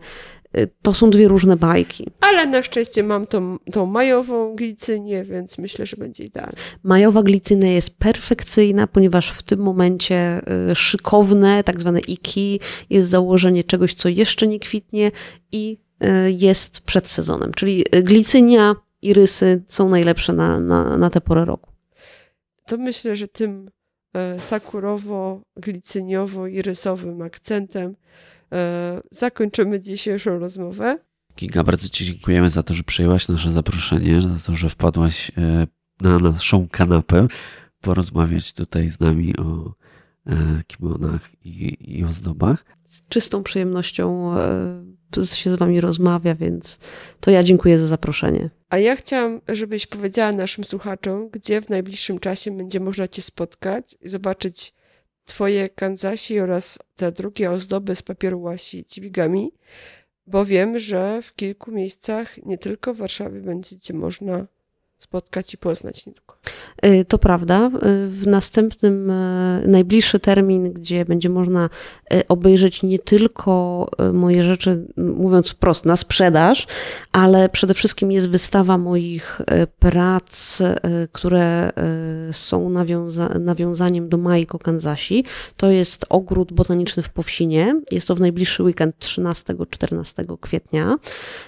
to 0.83 0.95
są 0.95 1.11
dwie 1.11 1.29
różne 1.29 1.57
bajki. 1.57 2.11
Ale 2.21 2.47
na 2.47 2.63
szczęście 2.63 3.03
mam 3.03 3.27
tą, 3.27 3.59
tą 3.73 3.87
majową 3.87 4.55
glicynię, 4.55 5.25
więc 5.25 5.59
myślę, 5.59 5.87
że 5.87 5.97
będzie 5.97 6.25
idealnie. 6.25 6.57
Majowa 6.83 7.23
glicynia 7.23 7.73
jest 7.73 7.99
perfekcyjna, 7.99 8.87
ponieważ 8.87 9.31
w 9.31 9.43
tym 9.43 9.61
momencie 9.61 10.43
y, 10.71 10.75
szykowne, 10.75 11.65
tak 11.65 11.81
zwane 11.81 12.01
iki, 12.01 12.61
jest 12.91 13.09
założenie 13.09 13.65
czegoś, 13.65 13.95
co 13.95 14.09
jeszcze 14.09 14.47
nie 14.47 14.59
kwitnie 14.59 15.11
i 15.53 15.79
y, 16.05 16.33
jest 16.33 16.81
przed 16.81 17.09
sezonem. 17.09 17.53
Czyli 17.55 17.85
glicynia 18.03 18.77
i 19.03 19.15
rysy 19.15 19.63
są 19.67 19.89
najlepsze 19.89 20.33
na, 20.33 20.61
na, 20.61 20.97
na 20.97 21.11
tę 21.11 21.21
porę 21.21 21.45
roku. 21.45 21.71
To 22.67 22.79
myślę, 22.79 23.17
że 23.17 23.29
tym 23.29 23.71
sakurowo-glicyniowo-irysowym 24.39 27.25
akcentem 27.25 27.97
zakończymy 29.11 29.81
dzisiejszą 29.81 30.39
rozmowę. 30.39 30.99
Giga, 31.39 31.65
bardzo 31.65 31.89
Ci 31.89 32.07
dziękujemy 32.07 32.51
za 32.51 32.63
to, 32.63 32.75
że 32.75 32.83
przyjęłaś 32.83 33.29
nasze 33.29 33.53
zaproszenie, 33.53 34.23
za 34.23 34.39
to, 34.47 34.55
że 34.55 34.69
wpadłaś 34.69 35.33
e, 35.39 35.67
na 36.01 36.19
naszą 36.19 36.69
kanapę 36.69 37.27
porozmawiać 37.81 38.53
tutaj 38.53 38.91
z 38.91 39.01
nami 39.01 39.37
o 39.37 39.75
e, 40.27 40.63
kimonach 40.67 41.31
i, 41.45 41.77
i 41.99 42.05
ozdobach. 42.05 42.65
Z 42.85 43.09
czystą 43.09 43.43
przyjemnością 43.43 44.35
się 45.25 45.51
z 45.51 45.57
Wami 45.57 45.81
rozmawia, 45.81 46.35
więc 46.35 46.79
to 47.21 47.31
ja 47.31 47.43
dziękuję 47.43 47.79
za 47.79 47.87
zaproszenie. 47.87 48.51
A 48.69 48.79
ja 48.79 48.97
chciałam, 48.97 49.41
żebyś 49.49 49.87
powiedziała 49.87 50.33
naszym 50.33 50.65
słuchaczom, 50.65 51.29
gdzie 51.29 51.63
w 51.63 51.69
najbliższym 51.69 52.19
czasie 52.19 52.57
będzie 52.57 52.81
można 52.81 53.09
Cię 53.09 53.23
spotkać 53.23 53.97
i 54.01 54.09
zobaczyć 54.09 54.75
twoje 55.27 55.69
kanzasi 55.69 56.41
oraz 56.41 56.79
te 56.97 57.13
drugie 57.13 57.51
ozdoby 57.51 57.97
z 57.97 58.03
papieru 58.03 58.43
łasi 58.43 58.85
cibigami, 58.85 59.53
bo 60.27 60.45
wiem, 60.45 60.79
że 60.79 61.23
w 61.23 61.35
kilku 61.35 61.73
miejscach, 61.73 62.37
nie 62.39 62.59
tylko 62.59 62.95
w 62.95 62.97
Warszawie, 62.97 63.41
będziecie 63.41 63.95
można 63.95 64.47
spotkać 64.99 65.55
i 65.55 65.59
poznać 65.59 66.07
niedługo. 66.07 66.37
Y, 66.87 67.05
to 67.05 67.19
prawda. 67.19 67.67
Y, 67.67 67.71
w 68.09 68.27
następnym, 68.27 69.11
y, 69.11 69.65
najbliższy 69.67 70.21
termin, 70.21 70.73
gdzie 70.73 71.05
będzie 71.05 71.29
można 71.29 71.71
obejrzeć 72.29 72.83
nie 72.83 72.99
tylko 72.99 73.87
moje 74.13 74.43
rzeczy, 74.43 74.87
mówiąc 74.97 75.51
wprost, 75.51 75.85
na 75.85 75.97
sprzedaż, 75.97 76.67
ale 77.13 77.49
przede 77.49 77.75
wszystkim 77.75 78.13
jest 78.13 78.31
wystawa 78.31 78.79
moich 78.79 79.41
prac, 79.79 80.63
które 81.13 81.73
są 82.33 82.71
nawiąza 82.71 83.29
nawiązaniem 83.29 84.09
do 84.09 84.17
Majko 84.17 84.59
Kanzasi. 84.59 85.25
To 85.57 85.71
jest 85.71 86.07
ogród 86.09 86.53
botaniczny 86.53 87.03
w 87.03 87.09
Powsinie. 87.09 87.81
Jest 87.91 88.09
to 88.09 88.15
w 88.15 88.21
najbliższy 88.21 88.63
weekend 88.63 88.97
13-14 88.99 90.39
kwietnia. 90.41 90.97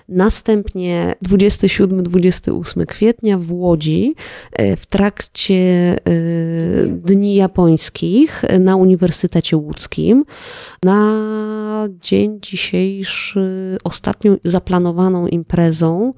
Następnie 0.09 1.15
27-28 1.25 2.87
kwietnia 2.87 3.38
w 3.39 3.53
Łodzi 3.53 4.15
w 4.77 4.87
trakcie 4.87 5.55
y, 6.09 7.01
Dni 7.05 7.35
Japońskich 7.35 8.43
na 8.61 8.77
Uniwersytecie 8.77 9.57
Łódzkim. 9.57 10.25
Na 10.83 11.29
dzień 12.01 12.39
dzisiejszy 12.43 13.79
ostatnią 13.85 14.37
zaplanowaną 14.45 15.27
imprezą 15.27 16.11
y, 16.11 16.15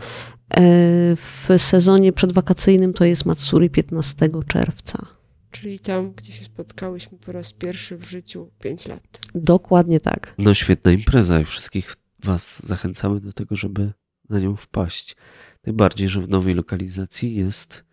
w 1.16 1.48
sezonie 1.56 2.12
przedwakacyjnym 2.12 2.92
to 2.92 3.04
jest 3.04 3.26
Matsuri 3.26 3.70
15 3.70 4.30
czerwca. 4.48 5.06
Czyli 5.50 5.80
tam, 5.80 6.12
gdzie 6.12 6.32
się 6.32 6.44
spotkałyśmy 6.44 7.18
po 7.18 7.32
raz 7.32 7.52
pierwszy 7.52 7.96
w 7.96 8.04
życiu 8.04 8.50
5 8.60 8.88
lat. 8.88 9.20
Dokładnie 9.34 10.00
tak. 10.00 10.34
No 10.38 10.54
świetna 10.54 10.92
impreza 10.92 11.40
i 11.40 11.44
wszystkich 11.44 11.94
Was 12.24 12.66
zachęcamy 12.66 13.20
do 13.20 13.32
tego, 13.32 13.56
żeby 13.56 13.92
na 14.28 14.40
nią 14.40 14.56
wpaść. 14.56 15.16
Tym 15.62 15.76
bardziej, 15.76 16.08
że 16.08 16.22
w 16.22 16.28
nowej 16.28 16.54
lokalizacji 16.54 17.34
jest 17.34 17.84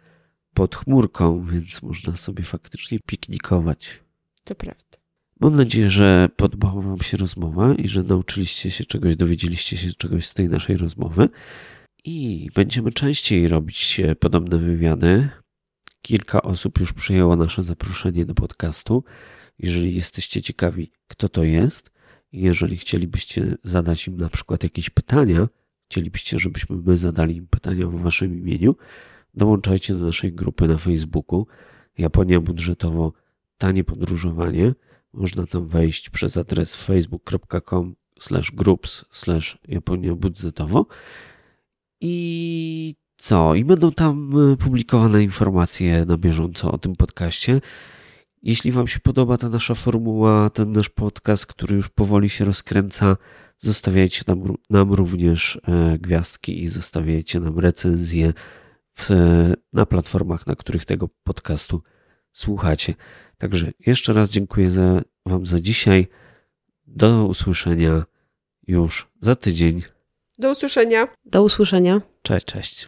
pod 0.53 0.75
chmurką, 0.75 1.45
więc 1.45 1.81
można 1.81 2.15
sobie 2.15 2.43
faktycznie 2.43 2.99
piknikować. 2.99 3.99
To 4.43 4.55
prawda. 4.55 4.97
Mam 5.39 5.55
nadzieję, 5.55 5.89
że 5.89 6.29
podobała 6.35 6.81
Wam 6.81 7.01
się 7.01 7.17
rozmowa 7.17 7.73
i 7.73 7.87
że 7.87 8.03
nauczyliście 8.03 8.71
się 8.71 8.85
czegoś, 8.85 9.15
dowiedzieliście 9.15 9.77
się 9.77 9.93
czegoś 9.93 10.27
z 10.27 10.33
tej 10.33 10.49
naszej 10.49 10.77
rozmowy. 10.77 11.29
I 12.03 12.49
będziemy 12.55 12.91
częściej 12.91 13.47
robić 13.47 14.01
podobne 14.19 14.57
wywiady. 14.57 15.29
Kilka 16.01 16.41
osób 16.41 16.79
już 16.79 16.93
przyjęło 16.93 17.35
nasze 17.35 17.63
zaproszenie 17.63 18.25
do 18.25 18.33
podcastu. 18.33 19.03
Jeżeli 19.59 19.95
jesteście 19.95 20.41
ciekawi, 20.41 20.91
kto 21.07 21.29
to 21.29 21.43
jest, 21.43 21.91
i 22.31 22.41
jeżeli 22.41 22.77
chcielibyście 22.77 23.57
zadać 23.63 24.07
im 24.07 24.17
na 24.17 24.29
przykład 24.29 24.63
jakieś 24.63 24.89
pytania, 24.89 25.47
chcielibyście, 25.89 26.39
żebyśmy 26.39 26.75
my 26.75 26.97
zadali 26.97 27.35
im 27.35 27.47
pytania 27.47 27.87
w 27.87 28.01
Waszym 28.01 28.39
imieniu, 28.39 28.75
Dołączajcie 29.37 29.93
do 29.93 30.05
naszej 30.05 30.33
grupy 30.33 30.67
na 30.67 30.77
Facebooku 30.77 31.47
Japonia 31.97 32.39
Budżetowo 32.39 33.13
Tanie 33.57 33.83
Podróżowanie. 33.83 34.73
Można 35.13 35.45
tam 35.45 35.67
wejść 35.67 36.09
przez 36.09 36.37
adres 36.37 36.75
facebook.com 36.75 37.95
groups 38.53 39.05
Japonia 39.67 40.15
Budżetowo 40.15 40.85
i 42.01 42.95
co? 43.15 43.55
I 43.55 43.65
będą 43.65 43.91
tam 43.91 44.33
e, 44.53 44.57
publikowane 44.57 45.23
informacje 45.23 46.05
na 46.05 46.17
bieżąco 46.17 46.71
o 46.71 46.77
tym 46.77 46.95
podcaście. 46.95 47.61
Jeśli 48.43 48.71
Wam 48.71 48.87
się 48.87 48.99
podoba 48.99 49.37
ta 49.37 49.49
nasza 49.49 49.75
formuła, 49.75 50.49
ten 50.49 50.71
nasz 50.71 50.89
podcast, 50.89 51.45
który 51.45 51.75
już 51.75 51.89
powoli 51.89 52.29
się 52.29 52.45
rozkręca, 52.45 53.17
zostawiajcie 53.59 54.23
nam, 54.27 54.55
nam 54.69 54.93
również 54.93 55.59
e, 55.67 55.97
gwiazdki 55.97 56.63
i 56.63 56.67
zostawiajcie 56.67 57.39
nam 57.39 57.59
recenzje 57.59 58.33
w, 58.97 59.09
na 59.73 59.85
platformach, 59.85 60.47
na 60.47 60.55
których 60.55 60.85
tego 60.85 61.09
podcastu 61.23 61.81
słuchacie. 62.31 62.93
Także 63.37 63.71
jeszcze 63.79 64.13
raz 64.13 64.29
dziękuję 64.29 64.71
za, 64.71 65.01
Wam 65.25 65.45
za 65.45 65.61
dzisiaj. 65.61 66.07
Do 66.87 67.25
usłyszenia 67.25 68.05
już 68.67 69.09
za 69.21 69.35
tydzień. 69.35 69.83
Do 70.39 70.51
usłyszenia. 70.51 71.07
Do 71.25 71.43
usłyszenia. 71.43 72.01
Cześć, 72.21 72.45
cześć. 72.45 72.87